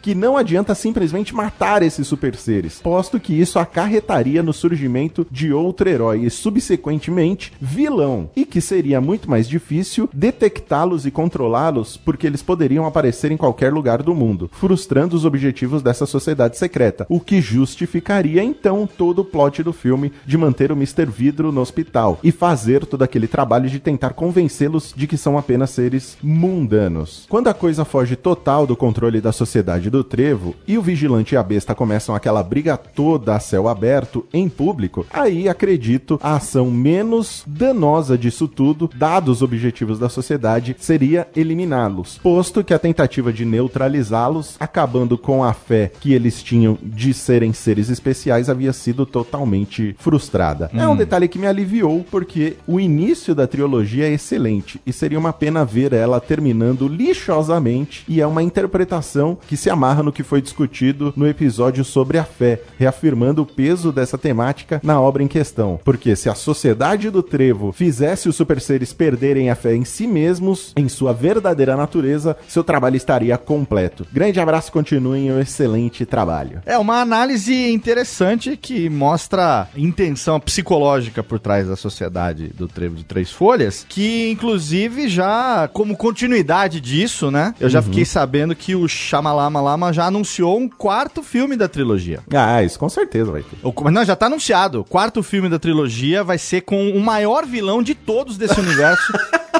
que 0.00 0.14
não 0.14 0.36
adianta 0.36 0.74
simplesmente 0.74 1.34
matar 1.34 1.82
esses 1.82 2.06
super 2.06 2.36
seres, 2.36 2.80
posto 2.80 3.18
que 3.18 3.32
isso 3.32 3.58
acarretaria 3.58 4.42
no 4.42 4.52
surgimento 4.52 5.26
de 5.30 5.52
outro 5.52 5.88
herói 5.88 6.24
e 6.24 6.30
subsequentemente 6.30 7.52
vilão, 7.60 8.30
e 8.36 8.44
que 8.44 8.60
seria 8.60 9.00
muito 9.00 9.28
mais 9.28 9.48
difícil 9.48 10.08
detectá-los 10.12 11.06
e 11.06 11.10
controlá-los 11.10 11.96
porque 11.96 12.26
eles 12.26 12.42
poderiam 12.42 12.86
aparecer 12.86 13.32
em 13.32 13.36
qualquer 13.36 13.72
lugar 13.72 14.02
do 14.02 14.14
mundo, 14.14 14.50
frustrando 14.52 15.16
os 15.16 15.24
objetivos 15.24 15.82
dessa 15.82 16.06
sociedade 16.06 16.56
secreta, 16.56 17.06
o 17.08 17.20
que 17.20 17.40
justificaria 17.40 18.42
então 18.42 18.86
todo 18.86 19.20
o 19.20 19.24
plot 19.24 19.62
do 19.62 19.72
filme 19.72 20.12
de 20.26 20.38
manter 20.38 20.70
o 20.70 20.76
Mr. 20.76 21.06
Vidro 21.06 21.50
no 21.50 21.60
hospital 21.60 22.18
e 22.22 22.30
fazer 22.30 22.86
todo 22.86 23.02
aquele 23.02 23.26
trabalho 23.26 23.68
de 23.68 23.80
tentar 23.80 24.10
convencê-los 24.10 24.92
de 24.96 25.06
que 25.06 25.16
são 25.16 25.36
apenas 25.38 25.70
seres 25.70 26.16
mundanos. 26.22 27.26
Quando 27.28 27.48
a 27.48 27.54
coisa 27.54 27.84
foge 27.84 28.16
total 28.16 28.66
do 28.66 28.76
controle 28.76 29.20
da 29.20 29.31
sociedade 29.32 29.90
do 29.90 30.04
trevo 30.04 30.54
e 30.66 30.78
o 30.78 30.82
vigilante 30.82 31.34
e 31.34 31.38
a 31.38 31.42
besta 31.42 31.74
começam 31.74 32.14
aquela 32.14 32.42
briga 32.42 32.76
toda 32.76 33.34
a 33.34 33.40
céu 33.40 33.68
aberto 33.68 34.26
em 34.32 34.48
público, 34.48 35.06
aí 35.10 35.48
acredito 35.48 36.18
a 36.22 36.36
ação 36.36 36.70
menos 36.70 37.42
danosa 37.46 38.16
disso 38.16 38.46
tudo, 38.46 38.90
dados 38.94 39.32
os 39.32 39.42
objetivos 39.42 39.98
da 39.98 40.08
sociedade, 40.08 40.76
seria 40.78 41.26
eliminá-los, 41.34 42.18
posto 42.18 42.62
que 42.62 42.74
a 42.74 42.78
tentativa 42.78 43.32
de 43.32 43.44
neutralizá-los, 43.44 44.56
acabando 44.60 45.16
com 45.16 45.42
a 45.42 45.52
fé 45.52 45.90
que 46.00 46.12
eles 46.12 46.42
tinham 46.42 46.78
de 46.82 47.14
serem 47.14 47.52
seres 47.52 47.88
especiais, 47.88 48.48
havia 48.48 48.72
sido 48.72 49.06
totalmente 49.06 49.94
frustrada. 49.98 50.70
É 50.74 50.86
um 50.86 50.96
detalhe 50.96 51.28
que 51.28 51.38
me 51.38 51.46
aliviou, 51.46 52.04
porque 52.10 52.56
o 52.66 52.78
início 52.78 53.34
da 53.34 53.46
trilogia 53.46 54.06
é 54.08 54.12
excelente 54.12 54.80
e 54.86 54.92
seria 54.92 55.18
uma 55.18 55.32
pena 55.32 55.64
ver 55.64 55.92
ela 55.92 56.20
terminando 56.20 56.86
lixosamente 56.88 58.04
e 58.08 58.20
é 58.20 58.26
uma 58.26 58.42
interpretação 58.42 59.21
visão 59.22 59.38
que 59.46 59.56
se 59.56 59.70
amarra 59.70 60.02
no 60.02 60.12
que 60.12 60.22
foi 60.22 60.42
discutido 60.42 61.12
no 61.16 61.26
episódio 61.28 61.84
sobre 61.84 62.18
a 62.18 62.24
fé, 62.24 62.60
reafirmando 62.78 63.42
o 63.42 63.46
peso 63.46 63.92
dessa 63.92 64.18
temática 64.18 64.80
na 64.82 65.00
obra 65.00 65.22
em 65.22 65.28
questão. 65.28 65.78
Porque 65.84 66.16
se 66.16 66.28
a 66.28 66.34
sociedade 66.34 67.08
do 67.10 67.22
trevo 67.22 67.72
fizesse 67.72 68.28
os 68.28 68.34
super 68.36 68.60
seres 68.60 68.92
perderem 68.92 69.48
a 69.50 69.54
fé 69.54 69.74
em 69.74 69.84
si 69.84 70.06
mesmos, 70.06 70.72
em 70.76 70.88
sua 70.88 71.12
verdadeira 71.12 71.76
natureza, 71.76 72.36
seu 72.48 72.64
trabalho 72.64 72.96
estaria 72.96 73.36
completo. 73.38 74.06
Grande 74.12 74.40
abraço, 74.40 74.72
continuem 74.72 75.30
o 75.30 75.38
excelente 75.40 76.04
trabalho. 76.04 76.60
É 76.66 76.76
uma 76.76 77.00
análise 77.00 77.54
interessante 77.72 78.56
que 78.56 78.88
mostra 78.90 79.62
a 79.62 79.68
intenção 79.76 80.40
psicológica 80.40 81.22
por 81.22 81.38
trás 81.38 81.68
da 81.68 81.76
sociedade 81.76 82.48
do 82.48 82.66
Trevo 82.66 82.96
de 82.96 83.04
Três 83.04 83.30
Folhas, 83.30 83.86
que 83.88 84.30
inclusive 84.30 85.08
já, 85.08 85.68
como 85.72 85.96
continuidade 85.96 86.80
disso, 86.80 87.30
né? 87.30 87.54
Eu 87.60 87.68
já 87.68 87.78
Uhum. 87.78 87.84
fiquei 87.86 88.04
sabendo 88.04 88.54
que 88.54 88.74
o 88.74 88.88
Shamalama 89.02 89.60
Lama 89.60 89.92
já 89.92 90.06
anunciou 90.06 90.58
um 90.58 90.68
quarto 90.68 91.22
filme 91.22 91.56
da 91.56 91.68
trilogia. 91.68 92.20
Ah, 92.34 92.62
isso 92.62 92.78
com 92.78 92.88
certeza 92.88 93.30
vai 93.30 93.42
ter. 93.42 93.56
O- 93.62 93.90
Não, 93.90 94.04
já 94.04 94.16
tá 94.16 94.26
anunciado. 94.26 94.80
O 94.80 94.84
quarto 94.84 95.22
filme 95.22 95.48
da 95.48 95.58
trilogia 95.58 96.22
vai 96.24 96.38
ser 96.38 96.62
com 96.62 96.90
o 96.90 97.00
maior 97.00 97.44
vilão 97.46 97.82
de 97.82 97.94
todos 97.94 98.36
desse 98.38 98.58
universo. 98.60 99.12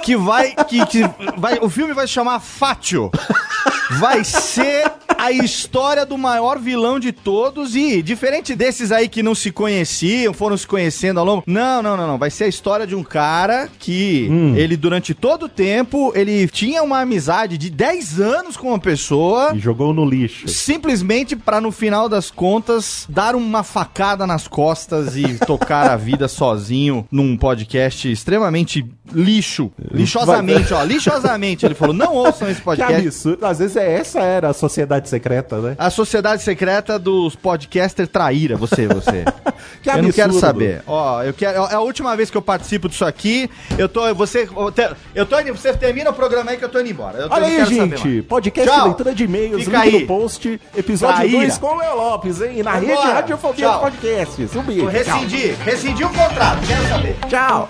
Que 0.03 0.17
vai. 0.17 0.55
Que, 0.69 0.85
que 0.87 1.03
vai. 1.37 1.59
O 1.61 1.69
filme 1.69 1.93
vai 1.95 2.07
se 2.07 2.13
chamar 2.13 2.41
Fátio. 2.41 3.11
Vai 3.99 4.25
ser 4.25 4.91
a 5.19 5.31
história 5.31 6.05
do 6.05 6.19
maior 6.19 6.59
vilão 6.59 6.99
de 6.99 7.13
todos 7.13 7.77
e 7.77 8.03
diferente 8.03 8.55
desses 8.55 8.91
aí 8.91 9.09
que 9.09 9.23
não 9.23 9.35
se 9.35 9.53
conheciam, 9.53 10.33
foram 10.33 10.57
se 10.57 10.67
conhecendo 10.67 11.21
ao 11.21 11.27
longo. 11.27 11.43
Não, 11.47 11.83
não, 11.83 11.97
não, 11.97 12.07
não. 12.07 12.19
Vai 12.19 12.31
ser 12.31 12.45
a 12.45 12.49
história 12.49 12.87
de 12.87 12.95
um 12.95 13.05
cara 13.05 13.69
que 13.79 14.27
Hum. 14.31 14.55
ele 14.57 14.77
durante 14.77 15.15
todo 15.15 15.45
o 15.45 15.49
tempo 15.49 16.13
ele 16.15 16.49
tinha 16.49 16.83
uma 16.83 17.01
amizade 17.01 17.57
de 17.57 17.71
10 17.71 18.21
anos 18.21 18.57
com 18.57 18.69
uma 18.69 18.79
pessoa 18.79 19.53
E 19.55 19.59
jogou 19.59 19.93
no 19.95 20.05
lixo. 20.05 20.49
simplesmente 20.49 21.37
pra 21.37 21.61
no 21.61 21.71
final 21.71 22.09
das 22.09 22.31
contas 22.31 23.07
dar 23.09 23.35
uma 23.37 23.63
facada 23.63 24.27
nas 24.27 24.49
costas 24.49 25.17
e 25.17 25.35
tocar 25.47 25.89
a 25.91 25.97
vida 25.97 26.27
sozinho 26.29 27.07
num 27.13 27.37
podcast 27.37 28.11
extremamente 28.11 28.85
lixo, 29.13 29.71
lixosamente, 29.93 30.73
ó, 30.73 30.83
lixosamente. 30.83 31.67
Ele 31.67 31.75
falou: 31.75 31.95
"Não 31.95 32.15
ouçam 32.15 32.49
esse 32.49 32.61
Que 32.61 32.65
podcast". 32.65 33.07
absurdo. 33.07 33.45
Às 33.47 33.59
vezes 33.59 33.77
é 33.77 33.82
essa 33.91 34.21
era 34.21 34.49
a 34.51 34.53
sociedade 34.53 35.09
secreta, 35.09 35.59
né? 35.61 35.75
A 35.79 35.91
sociedade 35.91 36.43
secreta 36.43 36.99
dos 36.99 37.35
podcaster 37.37 38.07
traíra, 38.07 38.57
você, 38.57 38.87
você. 38.87 39.25
Que 39.83 39.91
eu 39.91 40.03
não 40.03 40.13
quero 40.13 40.33
saber. 40.35 40.83
Ó, 40.87 41.23
eu 41.23 41.33
quero. 41.33 41.65
É 41.67 41.75
a 41.75 41.81
última 41.81 42.17
vez 42.17 42.31
que 42.31 42.37
eu 42.37 42.43
participo 42.43 42.89
disso 42.89 43.05
aqui. 43.05 43.49
Eu 43.79 43.89
tô. 43.89 44.13
Você. 44.15 44.49
Eu, 45.15 45.27
tô 45.27 45.39
indo. 45.41 45.55
Você 45.55 45.73
termina 45.73 46.11
o 46.11 46.15
programa 46.15 46.51
aí 46.51 46.57
que 46.57 46.65
eu 46.65 46.69
tô 46.69 46.81
indo 46.81 46.91
embora. 46.91 47.19
Eu, 47.19 47.29
Olha 47.31 47.47
eu 47.47 47.61
não 47.61 47.67
aí, 47.69 47.75
gente. 47.75 48.23
Podcast 48.23 48.71
Tchau. 48.71 48.87
leitura 48.87 49.15
de 49.15 49.25
e-mails, 49.25 49.65
Fica 49.65 49.85
link 49.85 49.95
aí. 49.95 50.01
no 50.03 50.07
post. 50.07 50.61
Episódio 50.77 51.17
Traíra. 51.17 51.39
2 51.39 51.59
com 51.59 51.67
o 51.67 51.79
Léo 51.79 51.97
Lopes, 51.97 52.41
hein? 52.41 52.63
Na 52.63 52.73
Vai 52.73 52.87
rede. 52.87 53.03
Radiofobia 53.03 53.67
Tchau. 53.69 53.81
Podcasts. 53.81 54.57
Um 54.57 54.63
beijo. 54.63 54.83
Eu 54.83 54.89
rescindi. 54.89 55.47
Rescindi 55.65 56.05
o 56.05 56.09
contrato. 56.11 56.67
Quero 56.67 56.89
saber. 56.89 57.17
Tchau. 57.29 57.69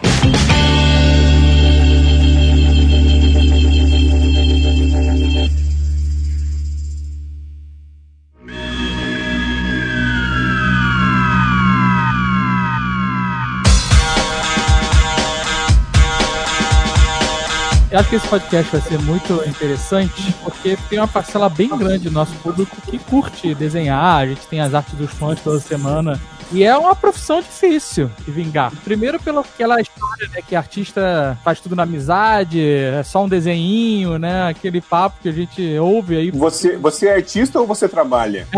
Eu 17.92 17.98
acho 17.98 18.08
que 18.08 18.16
esse 18.16 18.26
podcast 18.26 18.72
vai 18.72 18.80
ser 18.80 18.98
muito 19.00 19.34
interessante, 19.46 20.34
porque 20.42 20.78
tem 20.88 20.98
uma 20.98 21.06
parcela 21.06 21.50
bem 21.50 21.68
grande 21.68 22.08
do 22.08 22.10
nosso 22.10 22.32
público 22.36 22.74
que 22.80 22.98
curte 22.98 23.54
desenhar, 23.54 24.22
a 24.22 24.26
gente 24.26 24.46
tem 24.46 24.62
as 24.62 24.72
artes 24.72 24.94
dos 24.94 25.10
fãs 25.10 25.38
toda 25.42 25.60
semana. 25.60 26.18
E 26.52 26.62
é 26.64 26.76
uma 26.76 26.94
profissão 26.94 27.40
difícil 27.40 28.10
de 28.24 28.30
vingar. 28.30 28.72
Primeiro 28.84 29.18
pela 29.20 29.40
aquela 29.40 29.80
história, 29.80 30.28
né, 30.34 30.40
que 30.46 30.54
artista 30.54 31.38
faz 31.44 31.60
tudo 31.60 31.74
na 31.76 31.82
amizade, 31.84 32.60
é 32.62 33.02
só 33.02 33.24
um 33.24 33.28
desenhinho, 33.28 34.18
né? 34.18 34.48
Aquele 34.48 34.80
papo 34.80 35.16
que 35.22 35.28
a 35.28 35.32
gente 35.32 35.78
ouve 35.78 36.16
aí. 36.16 36.30
Você, 36.30 36.76
você 36.76 37.08
é 37.08 37.14
artista 37.16 37.60
ou 37.60 37.66
você 37.66 37.88
trabalha? 37.88 38.46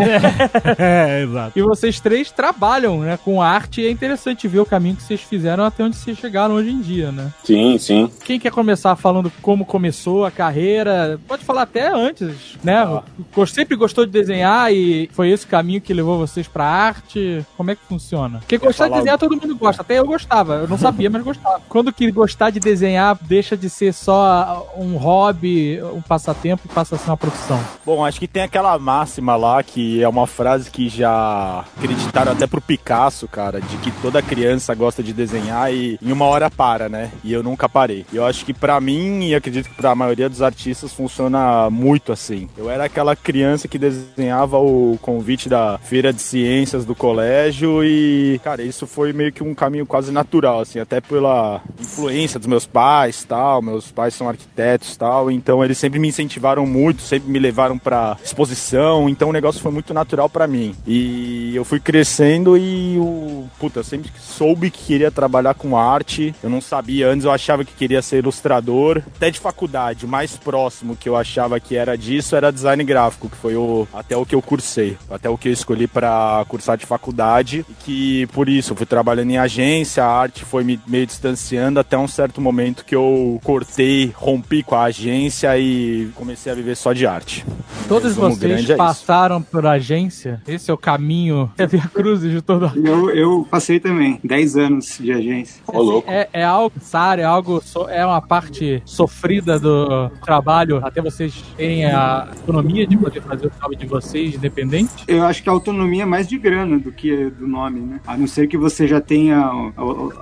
É, 0.77 1.23
exato. 1.23 1.57
E 1.57 1.61
vocês 1.61 1.99
três 1.99 2.31
trabalham, 2.31 2.99
né, 3.01 3.17
com 3.23 3.41
arte 3.41 3.81
e 3.81 3.87
é 3.87 3.91
interessante 3.91 4.47
ver 4.47 4.59
o 4.59 4.65
caminho 4.65 4.95
que 4.95 5.03
vocês 5.03 5.21
fizeram 5.21 5.63
até 5.63 5.83
onde 5.83 5.95
vocês 5.95 6.17
chegaram 6.17 6.55
hoje 6.55 6.69
em 6.71 6.81
dia, 6.81 7.11
né? 7.11 7.31
Sim, 7.43 7.77
sim. 7.77 8.09
Quem 8.23 8.39
quer 8.39 8.51
começar 8.51 8.95
falando 8.95 9.31
como 9.41 9.65
começou 9.65 10.25
a 10.25 10.31
carreira? 10.31 11.19
Pode 11.27 11.43
falar 11.45 11.63
até 11.63 11.87
antes, 11.93 12.57
né? 12.63 12.85
Gos- 13.33 13.51
Sempre 13.53 13.75
gostou 13.77 14.05
de 14.05 14.11
desenhar 14.11 14.73
e 14.73 15.09
foi 15.13 15.29
esse 15.29 15.45
o 15.45 15.49
caminho 15.49 15.79
que 15.81 15.93
levou 15.93 16.17
vocês 16.17 16.47
pra 16.47 16.65
arte? 16.65 17.45
Como 17.55 17.71
é 17.71 17.75
que 17.75 17.81
funciona? 17.85 18.39
Porque 18.39 18.57
gostar 18.57 18.87
de 18.87 18.95
desenhar 18.95 19.17
todo 19.17 19.35
mundo 19.35 19.55
gosta. 19.55 19.81
Até 19.81 19.99
eu 19.99 20.05
gostava. 20.05 20.55
Eu 20.55 20.67
não 20.67 20.77
sabia, 20.77 21.09
mas 21.09 21.23
gostava. 21.23 21.61
Quando 21.69 21.93
que 21.93 22.11
gostar 22.11 22.49
de 22.49 22.59
desenhar 22.59 23.17
deixa 23.21 23.55
de 23.55 23.69
ser 23.69 23.93
só 23.93 24.67
um 24.77 24.97
hobby, 24.97 25.81
um 25.81 26.01
passatempo 26.01 26.63
e 26.65 26.73
passa 26.73 26.95
a 26.95 26.97
ser 26.97 27.09
uma 27.09 27.17
profissão? 27.17 27.59
Bom, 27.85 28.05
acho 28.05 28.19
que 28.19 28.27
tem 28.27 28.43
aquela 28.43 28.77
máxima 28.77 29.35
lá 29.35 29.61
que 29.63 30.01
é 30.01 30.07
uma 30.07 30.27
frase 30.27 30.69
que 30.69 30.89
já 30.89 31.63
acreditaram 31.77 32.31
até 32.31 32.47
pro 32.47 32.61
Picasso, 32.61 33.27
cara, 33.27 33.61
de 33.61 33.77
que 33.77 33.91
toda 34.01 34.21
criança 34.21 34.73
gosta 34.73 35.03
de 35.03 35.13
desenhar 35.13 35.73
e 35.73 35.97
em 36.01 36.11
uma 36.11 36.25
hora 36.25 36.49
para, 36.49 36.89
né? 36.89 37.11
E 37.23 37.31
eu 37.31 37.43
nunca 37.43 37.69
parei. 37.69 38.05
Eu 38.11 38.25
acho 38.25 38.45
que 38.45 38.53
pra 38.53 38.79
mim, 38.79 39.25
e 39.25 39.35
acredito 39.35 39.69
que 39.69 39.75
pra 39.75 39.95
maioria 39.95 40.29
dos 40.29 40.41
artistas, 40.41 40.93
funciona 40.93 41.69
muito 41.69 42.11
assim. 42.11 42.49
Eu 42.57 42.69
era 42.69 42.85
aquela 42.85 43.15
criança 43.15 43.67
que 43.67 43.77
desenhava 43.77 44.57
o 44.57 44.97
convite 45.01 45.49
da 45.49 45.77
feira 45.77 46.11
de 46.11 46.21
ciências 46.21 46.85
do 46.85 46.95
colégio 46.95 47.64
e, 47.83 48.39
cara, 48.43 48.63
isso 48.63 48.87
foi 48.87 49.13
meio 49.13 49.31
que 49.31 49.43
um 49.43 49.53
caminho 49.53 49.85
quase 49.85 50.11
natural, 50.11 50.61
assim, 50.61 50.79
até 50.79 50.99
pela 51.01 51.61
influência 51.79 52.39
dos 52.39 52.47
meus 52.47 52.65
pais, 52.65 53.23
tal. 53.23 53.61
Meus 53.61 53.91
pais 53.91 54.13
são 54.13 54.27
arquitetos, 54.27 54.95
tal, 54.97 55.29
então 55.31 55.63
eles 55.63 55.77
sempre 55.77 55.99
me 55.99 56.07
incentivaram 56.07 56.65
muito, 56.65 57.01
sempre 57.01 57.29
me 57.29 57.39
levaram 57.39 57.77
pra 57.77 58.17
exposição, 58.23 59.07
então 59.07 59.29
o 59.29 59.33
negócio 59.33 59.61
foi 59.61 59.71
muito 59.71 59.93
natural 59.93 60.29
pra 60.29 60.47
mim. 60.47 60.75
E 60.85 61.55
eu 61.55 61.63
fui 61.63 61.79
crescendo 61.79 62.57
e 62.57 62.97
o 62.97 63.47
puta, 63.59 63.79
eu 63.79 63.83
sempre 63.83 64.11
soube 64.19 64.69
que 64.69 64.85
queria 64.85 65.11
trabalhar 65.11 65.53
com 65.53 65.77
arte. 65.77 66.33
Eu 66.43 66.49
não 66.49 66.61
sabia 66.61 67.09
antes, 67.09 67.25
eu 67.25 67.31
achava 67.31 67.63
que 67.63 67.73
queria 67.73 68.01
ser 68.01 68.17
ilustrador. 68.17 69.01
Até 69.15 69.29
de 69.29 69.39
faculdade, 69.39 70.05
o 70.05 70.09
mais 70.09 70.35
próximo 70.35 70.95
que 70.95 71.07
eu 71.07 71.15
achava 71.15 71.59
que 71.59 71.75
era 71.75 71.97
disso 71.97 72.35
era 72.35 72.51
design 72.51 72.83
gráfico, 72.83 73.29
que 73.29 73.37
foi 73.37 73.55
o 73.55 73.87
até 73.93 74.15
o 74.17 74.25
que 74.25 74.35
eu 74.35 74.41
cursei, 74.41 74.97
até 75.09 75.29
o 75.29 75.37
que 75.37 75.49
eu 75.49 75.53
escolhi 75.53 75.87
pra 75.87 76.45
cursar 76.47 76.77
de 76.77 76.85
faculdade, 76.85 77.54
e 77.59 77.73
que 77.85 78.27
por 78.27 78.49
isso 78.49 78.73
eu 78.73 78.77
fui 78.77 78.85
trabalhando 78.85 79.31
em 79.31 79.37
agência, 79.37 80.03
a 80.03 80.11
arte 80.11 80.43
foi 80.43 80.63
me 80.63 80.79
meio 80.87 81.05
distanciando 81.05 81.79
até 81.79 81.97
um 81.97 82.07
certo 82.07 82.41
momento 82.41 82.83
que 82.85 82.95
eu 82.95 83.39
cortei, 83.43 84.11
rompi 84.15 84.63
com 84.63 84.75
a 84.75 84.83
agência 84.83 85.57
e 85.57 86.09
comecei 86.15 86.51
a 86.51 86.55
viver 86.55 86.75
só 86.75 86.93
de 86.93 87.05
arte. 87.05 87.45
Todos 87.87 88.15
Resumo 88.15 88.35
vocês 88.35 88.51
é 88.51 88.61
isso. 88.61 88.75
passaram 88.77 89.41
por 89.41 89.65
agência? 89.65 90.41
Esse 90.47 90.71
é 90.71 90.73
o 90.73 90.77
caminho, 90.77 91.51
é 91.57 91.67
Via 91.67 91.87
Cruzes 91.93 92.31
de 92.31 92.41
todo 92.41 92.71
Eu, 92.85 93.09
eu 93.09 93.47
passei 93.49 93.79
também, 93.79 94.19
10 94.23 94.57
anos 94.57 94.97
de 94.99 95.11
agência. 95.11 95.61
Ô, 95.67 95.81
louco. 95.81 96.09
É, 96.09 96.27
é 96.33 96.43
algo 96.43 96.71
necessário, 96.75 97.21
é 97.21 97.25
algo 97.25 97.61
é 97.89 98.05
uma 98.05 98.21
parte 98.21 98.81
sofrida 98.85 99.59
do 99.59 100.09
trabalho 100.23 100.79
até 100.83 101.01
vocês 101.01 101.43
terem 101.57 101.85
a 101.85 102.29
autonomia 102.29 102.87
de 102.87 102.97
poder 102.97 103.21
fazer 103.21 103.47
o 103.47 103.49
trabalho 103.49 103.77
de 103.77 103.85
vocês 103.85 104.35
independente. 104.35 104.91
Eu 105.07 105.23
acho 105.23 105.43
que 105.43 105.49
a 105.49 105.51
autonomia 105.51 106.03
é 106.03 106.05
mais 106.05 106.27
de 106.27 106.37
grana 106.37 106.79
do 106.79 106.91
que 106.91 107.29
do 107.29 107.44
nome, 107.45 107.79
né? 107.79 107.99
A 108.05 108.17
não 108.17 108.27
ser 108.27 108.47
que 108.47 108.57
você 108.57 108.87
já 108.87 108.99
tenha 108.99 109.37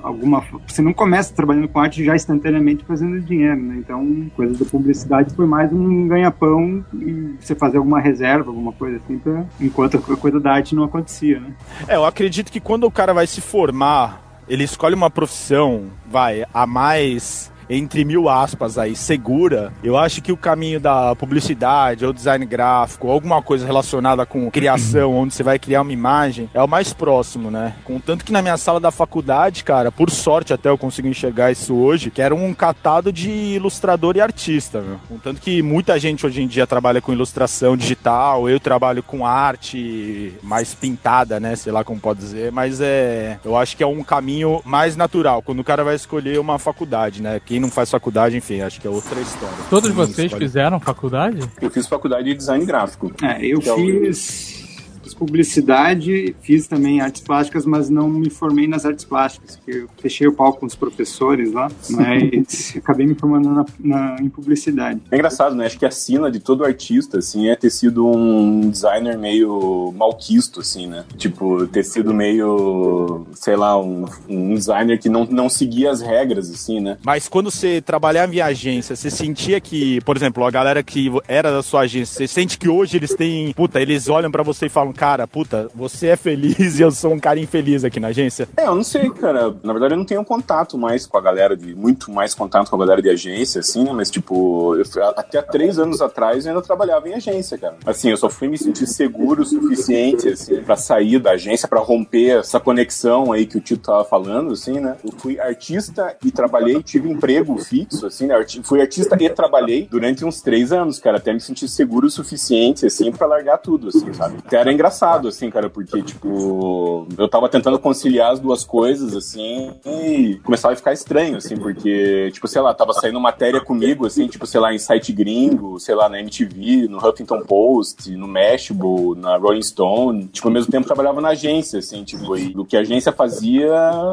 alguma. 0.02 0.44
Você 0.68 0.82
não 0.82 0.94
começa 0.94 1.34
trabalhando 1.34 1.68
com 1.68 1.80
arte 1.80 2.04
já 2.04 2.16
instantaneamente 2.16 2.84
fazendo 2.86 3.20
dinheiro, 3.20 3.62
né? 3.62 3.76
Então, 3.78 4.30
coisa 4.36 4.58
da 4.58 4.70
publicidade 4.70 5.34
foi 5.36 5.46
mais 5.46 5.72
um 5.72 6.08
ganha-pão 6.08 6.84
e 6.94 7.36
você 7.40 7.56
fazer 7.56 7.78
alguma 7.78 8.00
reserva, 8.00 8.50
alguma 8.50 8.72
coisa 8.72 8.98
assim, 8.98 9.18
pra, 9.18 9.46
enquanto 9.60 9.98
a 9.98 10.18
coisa 10.18 10.40
da 10.40 10.54
arte 10.54 10.76
não 10.76 10.84
acontecia, 10.84 11.40
né? 11.40 11.54
É, 11.88 11.96
eu 11.96 12.06
acredito 12.06 12.52
que 12.52 12.60
quando 12.60 12.86
o 12.86 12.92
cara 12.92 13.14
vai 13.14 13.28
se 13.28 13.42
formar, 13.42 14.42
ele 14.48 14.64
escolhe 14.64 14.96
uma 14.96 15.10
profissão, 15.10 15.86
vai, 16.10 16.46
a 16.54 16.68
mais 16.68 17.53
entre 17.76 18.06
mil 18.06 18.30
aspas 18.30 18.78
aí, 18.78 18.96
segura, 18.96 19.74
eu 19.84 19.98
acho 19.98 20.22
que 20.22 20.32
o 20.32 20.38
caminho 20.38 20.80
da 20.80 21.16
publicidade 21.16 22.06
ou 22.06 22.14
design 22.14 22.46
gráfico, 22.46 23.10
alguma 23.10 23.42
coisa 23.42 23.66
relacionada 23.66 24.26
com 24.26 24.50
criação, 24.52 25.14
onde 25.16 25.34
você 25.34 25.44
vai 25.44 25.58
criar 25.58 25.82
uma 25.82 25.92
imagem, 25.92 26.50
é 26.54 26.62
o 26.62 26.68
mais 26.68 26.94
próximo, 26.94 27.50
né? 27.50 27.76
Contanto 27.84 28.24
que 28.24 28.32
na 28.32 28.42
minha 28.42 28.58
sala 28.58 28.80
da 28.80 28.92
faculdade, 28.92 29.64
cara, 29.64 29.92
por 29.92 30.10
sorte 30.10 30.54
até 30.54 30.70
eu 30.70 30.78
consigo 30.78 31.08
enxergar 31.08 31.52
isso 31.52 31.74
hoje, 31.76 32.12
que 32.12 32.22
era 32.22 32.36
um 32.36 32.54
catado 32.54 33.12
de 33.12 33.30
ilustrador 33.30 34.16
e 34.16 34.22
artista, 34.22 34.82
meu. 34.82 35.00
Contanto 35.08 35.42
que 35.42 35.62
muita 35.62 36.00
gente 36.00 36.26
hoje 36.26 36.42
em 36.42 36.48
dia 36.48 36.68
trabalha 36.68 37.02
com 37.02 37.12
ilustração 37.12 37.76
digital, 37.76 38.50
eu 38.50 38.60
trabalho 38.60 39.02
com 39.02 39.26
arte 39.26 40.34
mais 40.44 40.74
pintada, 40.74 41.40
né? 41.40 41.56
Sei 41.56 41.72
lá 41.72 41.84
como 41.84 42.00
pode 42.00 42.20
dizer, 42.20 42.52
mas 42.52 42.80
é. 42.82 43.40
Eu 43.44 43.58
acho 43.58 43.76
que 43.76 43.84
é 43.84 43.88
um 43.88 44.04
caminho 44.04 44.62
mais 44.66 44.96
natural, 44.96 45.42
quando 45.42 45.60
o 45.60 45.64
cara 45.64 45.84
vai 45.84 45.96
escolher 45.96 46.40
uma 46.40 46.60
faculdade, 46.60 47.22
né? 47.22 47.42
Quem 47.44 47.63
não 47.64 47.72
faz 47.72 47.90
faculdade, 47.90 48.38
enfim, 48.38 48.62
acho 48.62 48.80
que 48.80 48.86
é 48.86 48.90
outra 48.90 49.20
história. 49.20 49.56
Todos 49.70 49.90
Sim, 49.90 49.96
vocês 49.96 50.32
fizeram 50.34 50.80
faculdade? 50.80 51.40
Eu 51.62 51.72
fiz 51.72 51.88
faculdade 51.88 52.26
de 52.26 52.36
design 52.36 52.64
gráfico. 52.66 53.12
É, 53.24 53.44
eu 53.46 53.60
Que 53.60 53.70
é 53.70 53.74
o- 53.74 53.78
fiz, 53.78 54.63
fiz 55.04 55.14
publicidade, 55.14 56.36
fiz 56.42 56.68
também 56.68 57.02
artes 57.02 57.22
plásticas, 57.22 57.66
mas 57.66 57.90
não 57.90 58.10
me 58.10 58.30
formei 58.30 58.68
nas 58.68 58.86
artes 58.86 59.06
plásticas, 59.06 59.56
porque 59.58 59.80
eu 59.80 59.88
fechei 60.02 60.28
o 60.28 60.34
pau 60.34 60.54
com 60.54 60.66
os 60.66 60.76
professores 60.76 61.52
lá, 61.52 61.70
mas 61.90 62.74
acabei 62.78 63.06
me 63.06 63.16
formando 63.16 63.50
na, 63.50 63.66
na- 63.80 64.16
em 64.22 64.30
publicidade. 64.30 65.02
É 65.12 65.16
engraçado, 65.16 65.56
né? 65.56 65.66
Acho 65.66 65.78
que 65.78 65.86
a 65.86 65.92
sina 65.92 66.32
de 66.32 66.40
todo 66.40 66.64
artista, 66.64 67.20
assim, 67.20 67.50
é 67.50 67.56
ter 67.56 67.70
sido 67.70 68.08
um 68.08 68.70
designer 68.70 69.18
meio 69.18 69.94
malquisto, 69.98 70.62
assim, 70.62 70.88
né? 70.88 71.04
Tipo, 71.18 71.68
ter 71.68 71.84
sido 71.84 72.14
meio, 72.14 73.26
sei 73.34 73.56
lá, 73.56 73.80
um, 73.80 74.06
um 74.30 74.54
designer 74.56 75.00
que 75.00 75.10
não, 75.10 75.26
não 75.26 75.50
seguia 75.50 75.92
as 75.92 76.02
regras, 76.02 76.50
assim, 76.50 76.80
né? 76.80 76.98
Mas 77.04 77.28
quando 77.28 77.52
você 77.52 77.82
trabalhava 77.82 78.34
em 78.34 78.40
agência, 78.42 78.96
você 78.96 79.10
sentia 79.10 79.60
que, 79.60 80.00
por 80.02 80.16
exemplo, 80.16 80.46
a 80.46 80.52
galera 80.52 80.82
que 80.84 81.12
era 81.28 81.52
da 81.52 81.62
sua 81.62 81.82
agência, 81.82 82.16
você 82.16 82.28
sente 82.28 82.58
que 82.58 82.70
hoje 82.70 82.98
eles 82.98 83.14
têm, 83.14 83.52
puta, 83.54 83.82
eles 83.82 84.08
olham 84.08 84.32
pra 84.32 84.44
você 84.44 84.68
e 84.68 84.70
falam, 84.70 84.93
cara, 84.94 85.28
puta, 85.28 85.70
você 85.76 86.08
é 86.08 86.16
feliz 86.16 86.78
e 86.80 86.82
eu 86.84 86.92
sou 86.92 87.14
um 87.14 87.20
cara 87.20 87.40
infeliz 87.40 87.84
aqui 87.84 88.00
na 88.00 88.08
agência? 88.10 88.48
É, 88.58 88.68
eu 88.68 88.76
não 88.76 88.84
sei, 88.84 89.10
cara. 89.10 89.56
Na 89.64 89.74
verdade, 89.74 89.94
eu 89.94 89.98
não 89.98 90.06
tenho 90.06 90.24
contato 90.24 90.78
mais 90.78 91.06
com 91.06 91.18
a 91.18 91.22
galera 91.22 91.56
de. 91.58 91.74
Muito 91.76 92.12
mais 92.12 92.34
contato 92.34 92.70
com 92.70 92.76
a 92.76 92.80
galera 92.80 93.02
de 93.02 93.10
agência, 93.10 93.60
assim, 93.60 93.84
né? 93.84 93.92
Mas, 93.94 94.10
tipo, 94.12 94.76
eu, 94.76 94.84
até 95.18 95.42
três 95.42 95.78
anos 95.80 96.02
atrás 96.02 96.46
eu 96.46 96.52
ainda 96.52 96.62
trabalhava 96.64 97.08
em 97.10 97.14
agência, 97.16 97.58
cara. 97.58 97.76
Assim, 97.86 98.10
eu 98.10 98.18
só 98.18 98.30
fui 98.30 98.48
me 98.48 98.58
sentir 98.58 98.88
seguro 98.88 99.42
o 99.42 99.46
suficiente, 99.46 100.30
assim, 100.30 100.62
pra 100.62 100.76
sair 100.76 101.20
da 101.20 101.32
agência, 101.32 101.68
pra 101.68 101.80
romper 101.80 102.40
essa 102.40 102.60
conexão 102.60 103.32
aí 103.32 103.46
que 103.46 103.58
o 103.58 103.62
Tito 103.62 103.84
tava 103.84 104.06
falando, 104.06 104.54
assim, 104.54 104.80
né? 104.80 104.96
Eu 105.04 105.12
fui 105.18 105.40
artista 105.40 106.16
e 106.24 106.32
trabalhei, 106.32 106.82
tive 106.84 107.10
emprego 107.10 107.58
fixo, 107.58 108.06
assim, 108.06 108.28
né? 108.28 108.36
Arti- 108.36 108.62
Fui 108.64 108.80
artista 108.82 109.18
e 109.20 109.30
trabalhei 109.30 109.88
durante 109.90 110.24
uns 110.26 110.42
três 110.42 110.72
anos, 110.72 111.00
cara, 111.00 111.18
até 111.18 111.34
me 111.34 111.40
sentir 111.40 111.68
seguro 111.68 112.08
o 112.08 112.10
suficiente, 112.10 112.86
assim, 112.86 113.12
pra 113.12 113.28
largar 113.28 113.58
tudo, 113.58 113.90
assim, 113.90 114.14
sabe? 114.14 114.38
Até 114.46 114.58
era 114.58 114.72
engraçado, 114.72 114.83
assim, 115.28 115.50
cara, 115.50 115.70
porque, 115.70 116.02
tipo, 116.02 117.08
eu 117.18 117.28
tava 117.28 117.50
tentando 117.50 117.80
conciliar 117.80 118.32
as 118.32 118.40
duas 118.40 118.64
coisas, 118.64 119.16
assim, 119.16 119.72
e 119.86 120.40
começava 120.44 120.74
a 120.74 120.78
ficar 120.78 120.94
estranho, 120.94 121.38
assim, 121.38 121.58
porque, 121.58 122.30
tipo, 122.32 122.48
sei 122.48 122.62
lá, 122.62 122.74
tava 122.74 122.94
saindo 122.94 123.20
matéria 123.20 123.62
comigo, 123.62 124.06
assim, 124.06 124.28
tipo, 124.28 124.46
sei 124.46 124.60
lá, 124.60 124.74
em 124.74 124.78
site 124.78 125.12
gringo, 125.12 125.80
sei 125.80 125.96
lá, 125.96 126.10
na 126.10 126.20
MTV, 126.20 126.88
no 126.88 126.98
Huffington 126.98 127.42
Post, 127.42 128.12
no 128.16 128.28
Mashable, 128.28 129.16
na 129.18 129.38
Rolling 129.38 129.62
Stone. 129.62 130.26
Tipo, 130.28 130.48
ao 130.48 130.54
mesmo 130.54 130.72
tempo 130.72 130.86
trabalhava 130.86 131.22
na 131.22 131.30
agência, 131.30 131.80
assim, 131.80 132.04
tipo, 132.04 132.38
e 132.38 132.54
o 132.56 132.66
que 132.66 132.78
a 132.78 132.82
agência 132.82 133.12
fazia 133.12 133.72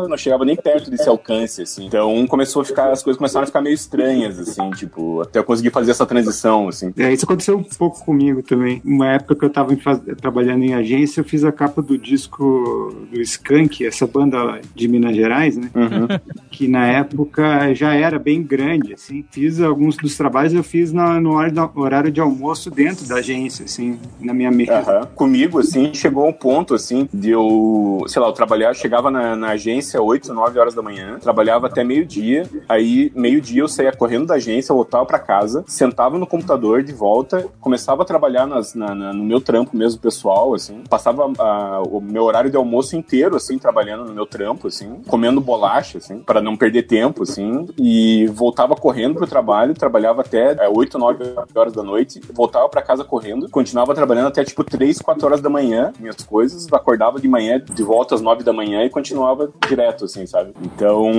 não 0.09 0.17
chegava 0.17 0.45
nem 0.45 0.57
perto 0.57 0.91
desse 0.91 1.09
alcance, 1.09 1.63
assim. 1.63 1.87
Então 1.87 2.27
começou 2.27 2.63
a 2.63 2.65
ficar, 2.65 2.91
as 2.91 3.03
coisas 3.03 3.19
começaram 3.19 3.45
a 3.45 3.47
ficar 3.47 3.61
meio 3.61 3.75
estranhas, 3.75 4.39
assim, 4.39 4.71
tipo, 4.71 5.21
até 5.21 5.39
eu 5.39 5.45
conseguir 5.45 5.71
fazer 5.71 5.91
essa 5.91 6.07
transição, 6.07 6.69
assim. 6.69 6.93
É, 6.97 7.13
isso 7.13 7.25
aconteceu 7.25 7.57
um 7.57 7.63
pouco 7.63 8.05
comigo 8.05 8.43
também. 8.43 8.81
Uma 8.85 9.09
época 9.15 9.35
que 9.35 9.45
eu 9.45 9.49
estava 9.49 9.75
trabalhando 10.21 10.60
em 10.63 10.75
agência, 10.75 11.21
eu 11.21 11.25
fiz 11.25 11.45
a 11.45 11.53
capa 11.53 11.81
do 11.83 11.97
disco 11.99 12.95
do 13.13 13.21
Skank, 13.21 13.85
essa 13.85 14.07
banda 14.07 14.61
de 14.75 14.89
Minas 14.89 15.15
Gerais, 15.17 15.57
né? 15.57 15.71
Uhum. 15.75 16.09
Que 16.51 16.69
na 16.69 16.87
época 16.87 17.73
já 17.75 17.95
era 17.95 18.19
bem 18.19 18.43
grande, 18.43 18.95
assim. 18.95 19.25
Fiz 19.31 19.61
alguns 19.61 19.97
dos 19.97 20.17
trabalhos, 20.17 20.53
eu 20.53 20.63
fiz 20.63 20.93
na- 20.93 21.21
no 21.21 21.37
horário 21.77 22.11
de 22.11 22.21
almoço 22.21 22.71
dentro 22.71 23.07
da 23.07 23.17
agência, 23.17 23.65
assim, 23.65 23.99
na 24.21 24.33
minha 24.35 24.51
mesa. 24.51 24.79
Aham. 24.81 25.07
Comigo, 25.15 25.59
assim, 25.59 25.93
chegou 25.95 26.27
um 26.29 26.33
ponto, 26.33 26.75
assim, 26.75 27.09
de 27.13 27.31
eu, 27.31 28.03
sei 28.07 28.21
lá, 28.21 28.29
eu 28.29 28.33
trabalhar, 28.33 28.75
chegava 28.75 29.11
na, 29.11 29.35
na 29.37 29.51
agência 29.51 30.01
8, 30.01 30.33
9 30.33 30.59
horas 30.59 30.75
da 30.75 30.83
manhã, 30.83 31.19
trabalhava 31.21 31.67
até 31.67 31.83
meio-dia, 31.85 32.45
aí 32.69 33.11
meio-dia 33.15 33.63
eu 33.63 33.69
saía 33.69 33.93
correndo 33.93 34.27
da 34.27 34.35
agência, 34.35 34.75
voltava 34.75 35.05
pra 35.07 35.19
casa, 35.19 35.65
sentava 35.67 36.19
no 36.19 36.27
computador 36.27 36.83
de 36.83 36.93
volta, 36.93 37.47
começava 37.61 38.03
a 38.03 38.05
trabalhar 38.05 38.47
nas- 38.47 38.75
na- 38.75 38.95
na- 38.95 39.13
no 39.13 39.25
meu 39.25 39.41
trampo 39.41 39.77
mesmo, 39.77 40.01
pessoal, 40.01 40.50
assim, 40.55 40.83
passava 40.89 41.31
ah, 41.39 41.83
o 41.89 42.01
meu 42.01 42.25
horário 42.25 42.51
de 42.51 42.57
almoço 42.57 42.97
inteiro, 42.97 43.37
assim, 43.37 43.59
trabalhando 43.59 44.05
no 44.05 44.15
meu 44.15 44.27
trampo, 44.27 44.69
assim, 44.69 45.03
comendo 45.07 45.41
bolacha, 45.41 45.99
assim, 45.99 46.21
para 46.21 46.41
não 46.41 46.57
perder 46.57 46.83
tempo, 46.85 47.23
assim, 47.23 47.69
e 47.79 48.27
voltava 48.29 48.75
correndo 48.75 49.17
pro 49.17 49.27
trabalho, 49.27 49.75
trabalhava 49.75 50.23
até 50.23 50.53
é, 50.65 50.69
8, 50.69 50.99
9 50.99 51.25
horas 51.55 51.73
da 51.73 51.83
noite, 51.83 52.21
voltava 52.33 52.69
pra 52.69 52.83
casa 52.83 53.05
correndo, 53.05 53.49
continuava 53.49 53.95
trabalhando 53.95 54.29
até 54.29 54.45
tipo 54.45 54.65
3, 54.65 54.99
4 54.99 55.27
horas 55.27 55.41
da 55.41 55.51
manhã, 55.51 55.93
minhas 55.99 56.17
coisas, 56.17 56.67
acordava 56.73 57.21
de 57.21 57.29
manhã, 57.29 57.61
de 57.61 57.83
volta 57.83 58.15
às 58.15 58.21
9 58.21 58.43
da 58.43 58.53
manhã 58.53 58.85
e 58.85 58.91
continuava 58.91 59.51
direto, 59.67 60.05
assim, 60.05 60.27
sabe? 60.27 60.53
Então, 60.63 61.11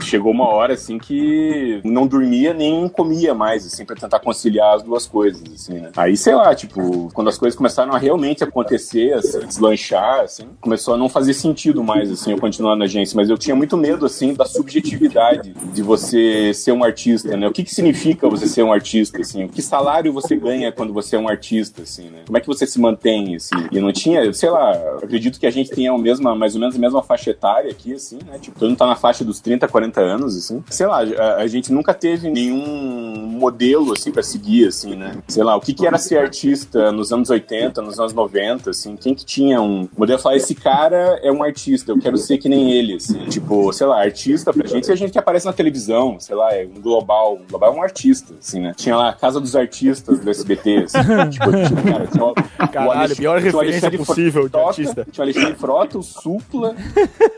chegou 0.00 0.32
uma 0.32 0.48
hora, 0.48 0.74
assim, 0.74 0.98
que 0.98 1.80
não 1.84 2.06
dormia 2.06 2.54
nem 2.54 2.88
comia 2.88 3.34
mais, 3.34 3.66
assim, 3.66 3.84
pra 3.84 3.96
tentar 3.96 4.20
conciliar 4.20 4.76
as 4.76 4.82
duas 4.82 5.06
coisas, 5.06 5.42
assim, 5.52 5.74
né? 5.74 5.90
Aí, 5.96 6.16
sei 6.16 6.34
lá, 6.34 6.54
tipo, 6.54 7.10
quando 7.12 7.28
as 7.28 7.38
coisas 7.38 7.56
começaram 7.56 7.92
a 7.92 7.98
realmente 7.98 8.29
acontecer, 8.42 9.14
assim, 9.14 9.40
deslanchar, 9.40 10.20
assim, 10.20 10.48
começou 10.60 10.94
a 10.94 10.96
não 10.96 11.08
fazer 11.08 11.34
sentido 11.34 11.82
mais, 11.82 12.10
assim, 12.10 12.32
eu 12.32 12.38
continuar 12.38 12.76
na 12.76 12.84
agência, 12.84 13.16
mas 13.16 13.28
eu 13.28 13.36
tinha 13.36 13.54
muito 13.54 13.76
medo, 13.76 14.06
assim, 14.06 14.34
da 14.34 14.44
subjetividade 14.44 15.52
de 15.72 15.82
você 15.82 16.52
ser 16.54 16.72
um 16.72 16.84
artista, 16.84 17.36
né? 17.36 17.48
O 17.48 17.52
que 17.52 17.64
que 17.64 17.74
significa 17.74 18.28
você 18.28 18.46
ser 18.46 18.62
um 18.62 18.72
artista, 18.72 19.20
assim? 19.20 19.48
Que 19.48 19.62
salário 19.62 20.12
você 20.12 20.36
ganha 20.36 20.72
quando 20.72 20.92
você 20.92 21.16
é 21.16 21.18
um 21.18 21.28
artista, 21.28 21.82
assim, 21.82 22.04
né? 22.10 22.22
Como 22.26 22.36
é 22.36 22.40
que 22.40 22.46
você 22.46 22.66
se 22.66 22.80
mantém, 22.80 23.34
assim? 23.36 23.56
E 23.70 23.80
não 23.80 23.92
tinha, 23.92 24.32
sei 24.32 24.50
lá, 24.50 24.72
acredito 25.02 25.38
que 25.38 25.46
a 25.46 25.50
gente 25.50 25.70
tenha 25.70 25.92
a 25.92 25.98
mesma, 25.98 26.34
mais 26.34 26.54
ou 26.54 26.60
menos 26.60 26.76
a 26.76 26.78
mesma 26.78 27.02
faixa 27.02 27.30
etária 27.30 27.70
aqui, 27.70 27.94
assim, 27.94 28.18
né? 28.26 28.38
Tipo, 28.38 28.58
todo 28.58 28.68
mundo 28.68 28.78
tá 28.78 28.86
na 28.86 28.96
faixa 28.96 29.24
dos 29.24 29.40
30, 29.40 29.66
40 29.68 30.00
anos, 30.00 30.36
assim. 30.36 30.62
Sei 30.70 30.86
lá, 30.86 31.02
a, 31.02 31.36
a 31.36 31.46
gente 31.46 31.72
nunca 31.72 31.92
teve 31.94 32.30
nenhum 32.30 33.26
modelo, 33.26 33.92
assim, 33.92 34.10
pra 34.10 34.22
seguir, 34.22 34.68
assim, 34.68 34.94
né? 34.94 35.16
Sei 35.28 35.42
lá, 35.42 35.56
o 35.56 35.60
que 35.60 35.72
que 35.72 35.86
era 35.86 35.98
ser 35.98 36.18
artista 36.18 36.92
nos 36.92 37.12
anos 37.12 37.30
80, 37.30 37.82
nos 37.82 37.98
anos 37.98 38.12
90, 38.20 38.70
assim? 38.70 38.96
Quem 38.96 39.14
que 39.14 39.24
tinha 39.24 39.60
um 39.60 39.88
modelo? 39.96 40.18
Falar, 40.18 40.36
esse 40.36 40.54
cara 40.54 41.18
é 41.22 41.32
um 41.32 41.42
artista, 41.42 41.92
eu 41.92 41.98
quero 41.98 42.16
ser 42.16 42.38
que 42.38 42.48
nem 42.48 42.72
ele, 42.72 42.94
assim. 42.94 43.26
Tipo, 43.26 43.72
sei 43.72 43.86
lá, 43.86 44.02
artista 44.02 44.52
pra 44.52 44.66
gente 44.66 44.90
é 44.90 44.92
a 44.92 44.96
gente 44.96 45.12
que 45.12 45.18
aparece 45.18 45.46
na 45.46 45.52
televisão, 45.52 46.18
sei 46.18 46.36
lá, 46.36 46.52
é 46.54 46.66
um 46.66 46.80
global. 46.80 47.34
O 47.34 47.48
global 47.48 47.74
é 47.74 47.76
um 47.76 47.82
artista, 47.82 48.34
assim, 48.38 48.60
né? 48.60 48.72
Tinha 48.76 48.96
lá 48.96 49.10
a 49.10 49.12
Casa 49.12 49.40
dos 49.40 49.56
Artistas 49.56 50.20
do 50.20 50.30
SBT, 50.30 50.84
assim. 50.84 50.98
tipo, 51.30 51.50
tipo, 51.50 51.82
cara, 51.90 52.06
tinha 52.06 52.24
o, 52.24 52.34
Caralho, 52.68 53.12
o 53.12 53.16
pior 53.16 53.40
referência 53.40 53.90
possível 53.90 54.44
de 54.44 54.50
Frota, 54.50 54.68
artista. 54.68 55.06
Tinha 55.10 55.22
o 55.22 55.24
Alexandre 55.24 55.54
Frota, 55.54 55.98
o 55.98 56.02
Supla. 56.02 56.74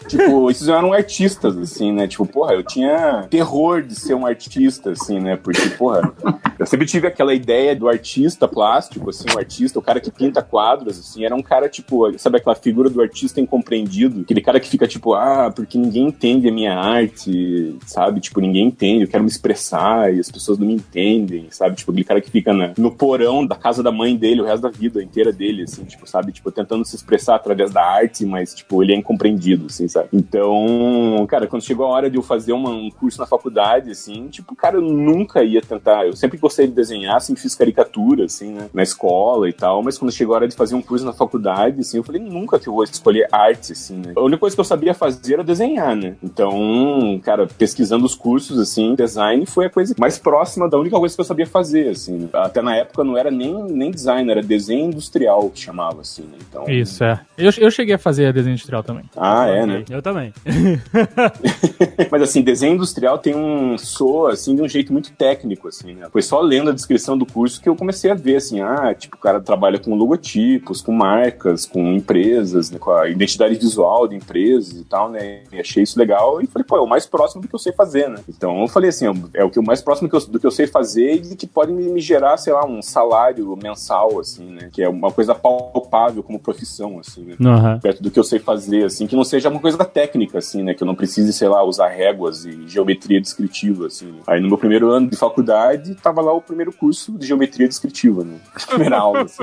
tipo, 0.09 0.51
esses 0.51 0.69
eram 0.69 0.93
artistas, 0.93 1.57
assim, 1.57 1.93
né? 1.93 2.07
Tipo, 2.07 2.27
porra, 2.27 2.55
eu 2.55 2.63
tinha 2.63 3.27
terror 3.31 3.83
de 3.83 3.95
ser 3.95 4.15
um 4.15 4.27
artista, 4.27 4.91
assim, 4.91 5.21
né? 5.21 5.37
Porque, 5.37 5.69
porra, 5.71 6.13
eu 6.59 6.67
sempre 6.67 6.87
tive 6.87 7.07
aquela 7.07 7.35
ideia 7.35 7.75
do 7.75 7.89
artista 7.89 8.49
plástico, 8.49 9.11
assim, 9.11 9.27
o 9.35 9.39
artista, 9.39 9.79
o 9.79 9.83
cara 9.83 10.01
que 10.01 10.11
pinta 10.11 10.43
quadros, 10.73 10.99
assim, 10.99 11.25
era 11.25 11.35
um 11.35 11.43
cara, 11.43 11.69
tipo, 11.69 12.19
sabe 12.19 12.39
aquela 12.39 12.55
figura 12.57 12.89
do 12.89 13.01
artista 13.01 13.41
incompreendido? 13.41 14.23
Aquele 14.23 14.41
cara 14.41 14.59
que 14.59 14.69
fica, 14.69 14.87
tipo, 14.89 15.13
ah, 15.15 15.53
porque 15.55 15.77
ninguém 15.77 16.07
entende 16.09 16.49
a 16.49 16.53
minha 16.53 16.75
arte, 16.75 17.77
sabe? 17.87 18.21
Tipo, 18.21 18.41
ninguém 18.41 18.67
entende, 18.67 19.05
eu 19.05 19.09
quero 19.09 19.23
me 19.23 19.29
expressar 19.31 20.13
e 20.15 20.19
as 20.19 20.31
pessoas 20.31 20.59
não 20.59 20.67
me 20.67 20.75
entendem, 20.75 21.47
sabe? 21.51 21.77
Tipo, 21.77 21.91
aquele 21.93 22.05
cara 22.05 22.21
que 22.21 22.31
fica 22.31 22.53
na- 22.53 22.73
no 22.79 22.91
porão 22.91 23.45
da 23.47 23.55
casa 23.55 23.83
da 23.83 23.93
mãe 23.93 24.17
dele 24.17 24.41
o 24.41 24.45
resto 24.45 24.63
da 24.63 24.71
vida 24.71 25.03
inteira 25.03 25.33
dele, 25.33 25.65
assim, 25.65 25.85
tipo, 25.85 26.07
sabe? 26.09 26.33
Tipo, 26.33 26.51
tentando 26.51 26.85
se 26.85 26.97
expressar 26.97 27.35
através 27.37 27.71
da 27.71 27.85
arte, 27.85 28.25
mas, 28.25 28.55
tipo, 28.55 28.83
ele 28.83 28.93
é 28.93 28.97
incompreendido, 28.97 29.67
assim, 29.67 29.87
sabe? 29.89 30.09
Então, 30.13 31.27
cara, 31.29 31.47
quando 31.47 31.63
chegou 31.63 31.87
a 31.87 31.91
hora 31.91 32.11
de 32.11 32.17
eu 32.17 32.23
fazer 32.23 32.53
uma- 32.53 32.71
um 32.71 32.91
curso 32.91 33.21
na 33.21 33.27
faculdade, 33.27 33.91
assim, 33.91 34.29
tipo, 34.29 34.55
cara, 34.57 34.77
eu 34.77 34.83
nunca 34.83 35.43
ia 35.45 35.61
tentar. 35.61 36.07
Eu 36.07 36.17
sempre 36.17 36.39
gostei 36.39 36.67
de 36.67 36.73
desenhar, 36.73 37.17
assim, 37.17 37.37
fiz 37.37 37.55
caricatura, 37.55 38.25
assim, 38.25 38.53
né? 38.53 38.71
Na 38.73 38.83
escola 38.83 39.49
e 39.49 39.53
tal, 39.53 39.83
mas 39.83 39.99
quando 39.99 40.13
chegou 40.13 40.35
a 40.35 40.39
hora 40.39 40.49
de 40.49 40.52
fazer 40.57 40.75
um 40.75 40.83
curso 40.83 41.05
na 41.05 41.13
faculdade, 41.13 41.81
assim, 41.81 41.99
eu 41.99 42.05
falei, 42.05 42.21
nunca 42.21 42.59
que 42.59 42.69
eu 42.69 42.75
vou 42.75 42.85
escolher 42.85 43.29
arte, 43.31 43.73
assim, 43.73 43.97
né? 43.97 44.13
A 44.17 44.21
única 44.21 44.41
coisa 44.41 44.57
que 44.57 44.61
eu 44.61 44.65
sabia 44.65 44.95
fazer 44.95 45.35
era 45.35 45.45
desenhar, 45.45 45.97
né? 45.97 46.15
Então, 46.23 47.21
cara, 47.23 47.47
pesquisando 47.47 48.05
os 48.05 48.15
cursos, 48.15 48.59
assim, 48.59 48.95
design 48.95 49.45
foi 49.47 49.67
a 49.67 49.71
coisa 49.71 49.95
mais 49.99 50.19
próxima 50.19 50.69
da 50.69 50.79
única 50.79 50.99
coisa 50.99 51.15
que 51.15 51.21
eu 51.21 51.25
sabia 51.25 51.47
fazer, 51.47 51.89
assim. 51.91 52.19
né? 52.19 52.29
Até 52.33 52.63
na 52.63 52.77
época 52.77 53.05
não 53.05 53.17
era 53.17 53.31
nem, 53.31 53.55
nem 53.65 53.91
design, 53.91 54.31
era 54.31 54.43
desenho 54.43 54.87
industrial 54.87 55.51
que 55.51 55.61
chamava, 55.61 56.01
assim, 56.01 56.23
né? 56.23 56.39
Então. 56.49 56.65
Isso, 56.69 57.03
é. 57.05 57.21
Eu, 57.37 57.51
eu 57.59 57.71
cheguei 57.71 57.95
a 57.95 57.99
fazer 57.99 58.33
desenho 58.33 58.53
industrial 58.55 58.83
também. 58.83 59.05
Ah, 59.17 59.47
é, 59.47 59.67
né? 59.67 59.85
Eu 59.91 60.03
também. 60.03 60.33
Mas 62.11 62.23
assim, 62.23 62.43
desenho 62.43 62.75
industrial 62.75 63.19
tem 63.19 63.35
um 63.35 63.77
soa 63.79 64.33
assim 64.33 64.55
de 64.55 64.63
um 64.63 64.69
jeito 64.69 64.93
muito 64.93 65.13
técnico 65.13 65.69
assim, 65.69 65.95
né? 65.95 66.09
Foi 66.11 66.23
só 66.23 66.41
lendo 66.41 66.71
a 66.71 66.75
descrição 66.75 67.17
do 67.17 67.27
curso 67.27 67.61
que 67.61 67.69
eu 67.69 67.77
comecei 67.77 68.11
a 68.11 68.15
ver 68.15 68.37
assim, 68.37 68.61
ah, 68.61 68.95
tipo, 68.95 69.17
o 69.17 69.19
cara 69.19 69.41
trabalha 69.41 69.79
com 69.79 69.97
logotipos, 70.43 70.81
com 70.81 70.93
marcas, 70.93 71.67
com 71.67 71.93
empresas, 71.93 72.71
né, 72.71 72.79
com 72.79 72.91
a 72.91 73.09
identidade 73.09 73.55
visual 73.55 74.09
de 74.09 74.17
empresas 74.17 74.81
e 74.81 74.85
tal, 74.85 75.11
né? 75.11 75.41
E 75.53 75.61
achei 75.61 75.83
isso 75.83 75.99
legal 75.99 76.41
e 76.41 76.47
falei, 76.47 76.67
pô, 76.67 76.77
é 76.77 76.81
o 76.81 76.87
mais 76.87 77.07
próximo 77.07 77.43
do 77.43 77.49
que 77.49 77.55
eu 77.55 77.59
sei 77.59 77.73
fazer, 77.73 78.09
né? 78.09 78.19
Então 78.29 78.61
eu 78.61 78.69
falei 78.69 78.91
assim, 78.91 79.07
é 79.35 79.45
o 79.45 79.51
que 79.51 79.59
o 79.59 79.63
mais 79.63 79.81
próximo 79.81 80.09
do 80.09 80.11
que, 80.11 80.17
eu, 80.17 80.33
do 80.33 80.41
que 80.41 80.47
eu 80.47 80.51
sei 80.51 80.67
fazer 80.67 81.15
e 81.15 81.37
que 81.37 81.47
pode 81.47 81.73
me, 81.73 81.85
me 81.89 82.01
gerar, 82.01 82.37
sei 82.37 82.53
lá, 82.53 82.65
um 82.65 82.83
salário 82.83 83.57
mensal, 83.63 84.19
assim, 84.19 84.51
né? 84.53 84.69
Que 84.73 84.83
é 84.83 84.89
uma 84.89 85.11
coisa 85.11 85.35
palpável 85.35 86.23
como 86.23 86.39
profissão, 86.39 86.99
assim, 86.99 87.25
né? 87.25 87.37
Uhum. 87.39 87.81
Perto 87.81 88.03
do 88.03 88.11
que 88.11 88.19
eu 88.19 88.25
sei 88.25 88.39
fazer, 88.39 88.85
assim, 88.85 89.07
que 89.07 89.17
não 89.17 89.25
seja 89.25 89.49
uma 89.49 89.61
coisa 89.61 89.79
técnica, 89.85 90.39
assim, 90.39 90.63
né? 90.63 90.75
Que 90.75 90.83
eu 90.83 90.87
não 90.87 90.95
precise, 90.95 91.33
sei 91.33 91.49
lá, 91.49 91.63
usar 91.63 91.89
réguas 91.89 92.45
e 92.45 92.67
geometria 92.67 93.21
descritiva, 93.21 93.87
assim. 93.87 94.07
Né? 94.07 94.21
Aí 94.27 94.41
no 94.41 94.49
meu 94.49 94.59
primeiro 94.59 94.91
ano 94.91 95.09
de 95.09 95.17
faculdade, 95.17 95.95
tava 95.97 96.21
lá 96.21 96.33
o 96.33 96.41
primeiro 96.41 96.73
curso 96.73 97.13
de 97.13 97.27
geometria 97.27 97.69
descritiva, 97.69 98.25
né? 98.25 98.37
Primeira 98.69 98.99
aula, 98.99 99.23
assim. 99.23 99.43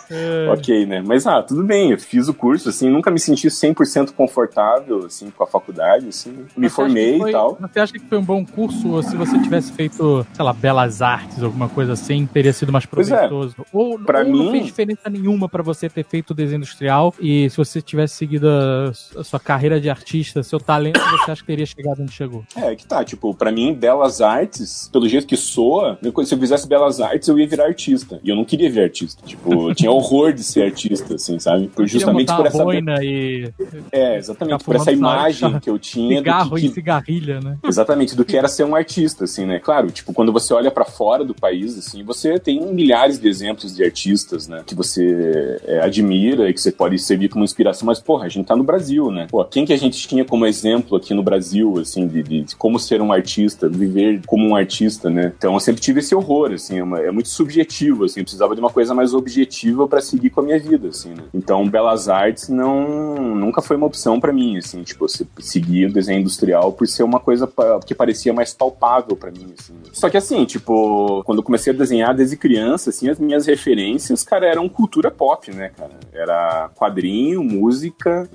ok, 0.51 0.85
né? 0.85 1.01
Mas, 1.05 1.25
ah, 1.27 1.41
tudo 1.41 1.63
bem, 1.63 1.91
eu 1.91 1.99
fiz 1.99 2.27
o 2.27 2.33
curso, 2.33 2.69
assim, 2.69 2.89
nunca 2.89 3.09
me 3.11 3.19
senti 3.19 3.47
100% 3.49 4.13
confortável, 4.13 5.05
assim, 5.05 5.29
com 5.29 5.43
a 5.43 5.47
faculdade, 5.47 6.07
assim. 6.09 6.45
Me 6.55 6.69
Você 6.69 6.75
formei 6.75 7.17
foi- 7.17 7.29
e 7.29 7.33
tal. 7.33 7.57
Você 7.59 7.79
acha 7.79 7.93
que 7.93 7.99
foi 7.99 8.17
um 8.17 8.23
bom 8.23 8.45
curso 8.45 8.89
ou 8.91 9.03
se 9.03 9.15
você 9.15 9.37
tivesse 9.39 9.71
feito, 9.71 10.25
sei 10.33 10.45
lá, 10.45 10.53
belas 10.53 11.01
artes, 11.01 11.41
alguma 11.43 11.69
coisa 11.69 11.93
assim, 11.93 12.25
teria 12.25 12.53
sido 12.53 12.71
mais 12.71 12.85
é. 12.85 12.87
proveitoso? 12.87 13.55
Ou, 13.71 13.99
Pra 13.99 14.19
ou 14.19 14.25
não 14.25 14.31
mim- 14.45 14.51
fez 14.51 14.65
diferença 14.65 15.09
nenhuma 15.09 15.47
pra 15.49 15.63
você 15.63 15.89
ter 15.89 16.03
feito 16.05 16.33
desenho 16.33 16.57
industrial 16.57 17.13
e 17.19 17.49
se 17.49 17.57
você 17.57 17.81
tivesse 17.81 18.15
seguido 18.15 18.47
a, 18.49 18.91
a 19.19 19.23
sua 19.23 19.39
carreira 19.39 19.79
de 19.79 19.89
artista, 19.89 20.43
seu 20.43 20.59
talento, 20.59 20.99
você 20.99 21.31
acha 21.31 21.41
que 21.41 21.47
teria 21.47 21.65
chegado 21.65 22.01
onde 22.01 22.11
chegou? 22.11 22.43
É, 22.55 22.75
que 22.75 22.85
tá, 22.85 23.03
tipo, 23.03 23.33
pra 23.33 23.51
mim, 23.51 23.73
belas 23.73 24.21
artes, 24.21 24.89
pelo 24.91 25.07
jeito 25.07 25.27
que 25.27 25.37
soa, 25.37 25.97
se 26.01 26.33
eu 26.35 26.39
fizesse 26.39 26.67
belas 26.67 26.99
artes, 26.99 27.27
eu 27.27 27.37
ia 27.39 27.47
virar 27.47 27.65
artista. 27.65 28.19
E 28.23 28.29
eu 28.29 28.35
não 28.35 28.45
queria 28.45 28.69
virar 28.69 28.85
artista. 28.85 29.21
Tipo, 29.25 29.73
tinha 29.73 29.91
horror 30.01 30.33
de 30.33 30.43
ser 30.43 30.63
artista, 30.63 31.15
assim, 31.15 31.39
sabe? 31.39 31.67
Por, 31.67 31.87
justamente 31.87 32.33
por 32.35 32.45
essa. 32.45 32.63
boina 32.63 33.03
e 33.03 33.49
É, 33.91 34.17
exatamente, 34.17 34.63
por 34.63 34.75
essa 34.75 34.91
imagem 34.91 35.59
que 35.59 35.69
eu 35.69 35.77
tinha 35.79 36.17
cigarro 36.17 36.57
e 36.57 36.61
que, 36.61 36.67
que- 36.67 36.73
cigarrilha, 36.73 37.39
né? 37.39 37.57
Exatamente, 37.63 38.15
do 38.15 38.25
que 38.25 38.35
era 38.37 38.47
ser 38.47 38.63
um 38.63 38.75
artista, 38.75 39.23
assim, 39.25 39.45
né? 39.45 39.59
Claro, 39.59 39.91
tipo, 39.91 40.13
quando 40.13 40.31
você 40.31 40.53
olha 40.53 40.71
pra 40.71 40.85
fora 40.85 41.23
do 41.23 41.33
país, 41.33 41.77
assim, 41.77 42.03
você 42.03 42.39
tem 42.39 42.61
milhares 42.73 43.19
de 43.19 43.27
exemplos 43.27 43.75
de 43.75 43.83
artistas, 43.83 44.47
né? 44.47 44.63
Que 44.65 44.75
você 44.75 45.59
é, 45.65 45.79
admira 45.81 46.49
e 46.49 46.53
que 46.53 46.61
você 46.61 46.71
pode 46.71 46.97
servir 46.99 47.29
como 47.29 47.43
inspiração, 47.43 47.85
mas, 47.85 47.99
porra, 47.99 48.25
a 48.25 48.29
gente 48.29 48.45
tá 48.45 48.55
no 48.55 48.63
Brasil, 48.63 49.11
né? 49.11 49.27
Pô, 49.29 49.43
quem 49.45 49.65
que 49.65 49.73
a 49.73 49.77
gente 49.77 50.07
tinha 50.07 50.25
como 50.25 50.45
exemplo 50.45 50.97
aqui 50.97 51.13
no 51.13 51.23
Brasil, 51.23 51.77
assim, 51.79 52.07
de, 52.07 52.23
de- 52.23 52.41
de 52.43 52.55
como 52.55 52.79
ser 52.79 53.01
um 53.01 53.11
artista, 53.11 53.69
viver 53.69 54.21
como 54.25 54.47
um 54.47 54.55
artista, 54.55 55.09
né? 55.09 55.33
Então 55.37 55.53
eu 55.53 55.59
sempre 55.59 55.81
tive 55.81 55.99
esse 55.99 56.13
horror, 56.15 56.51
assim, 56.53 56.79
é, 56.79 56.83
uma- 56.83 56.99
é 56.99 57.11
muito 57.11 57.29
subjetivo, 57.29 58.05
assim, 58.05 58.19
eu 58.21 58.23
precisava 58.23 58.55
de 58.55 58.61
uma 58.61 58.69
coisa 58.69 58.93
mais 58.93 59.13
objetiva 59.13 59.80
pra 59.87 60.01
seguir 60.01 60.29
com 60.29 60.41
a 60.41 60.43
minha 60.43 60.59
vida, 60.59 60.87
assim, 60.89 61.09
né? 61.09 61.23
Então, 61.33 61.67
Belas 61.67 62.07
Artes 62.09 62.49
não 62.49 63.15
nunca 63.35 63.61
foi 63.61 63.75
uma 63.77 63.85
opção 63.87 64.19
pra 64.19 64.31
mim, 64.33 64.57
assim, 64.57 64.83
tipo, 64.83 65.07
se- 65.07 65.27
seguir 65.39 65.87
o 65.87 65.93
desenho 65.93 66.19
industrial 66.21 66.71
por 66.71 66.87
ser 66.87 67.03
uma 67.03 67.19
coisa 67.19 67.51
que 67.85 67.93
parecia 67.95 68.33
mais 68.33 68.53
palpável 68.53 69.15
pra 69.15 69.31
mim, 69.31 69.53
assim. 69.59 69.73
Só 69.91 70.09
que 70.09 70.17
assim, 70.17 70.45
tipo, 70.45 71.23
quando 71.25 71.39
eu 71.39 71.43
comecei 71.43 71.73
a 71.73 71.75
desenhar 71.75 72.13
desde 72.15 72.35
criança, 72.37 72.89
assim, 72.89 73.09
as 73.09 73.19
minhas 73.19 73.45
referências, 73.45 74.23
cara, 74.23 74.45
eram 74.47 74.67
cultura 74.69 75.09
pop, 75.11 75.51
né, 75.53 75.69
cara? 75.77 75.91
Era 76.13 76.69
quadrinho, 76.75 77.43
música, 77.43 78.29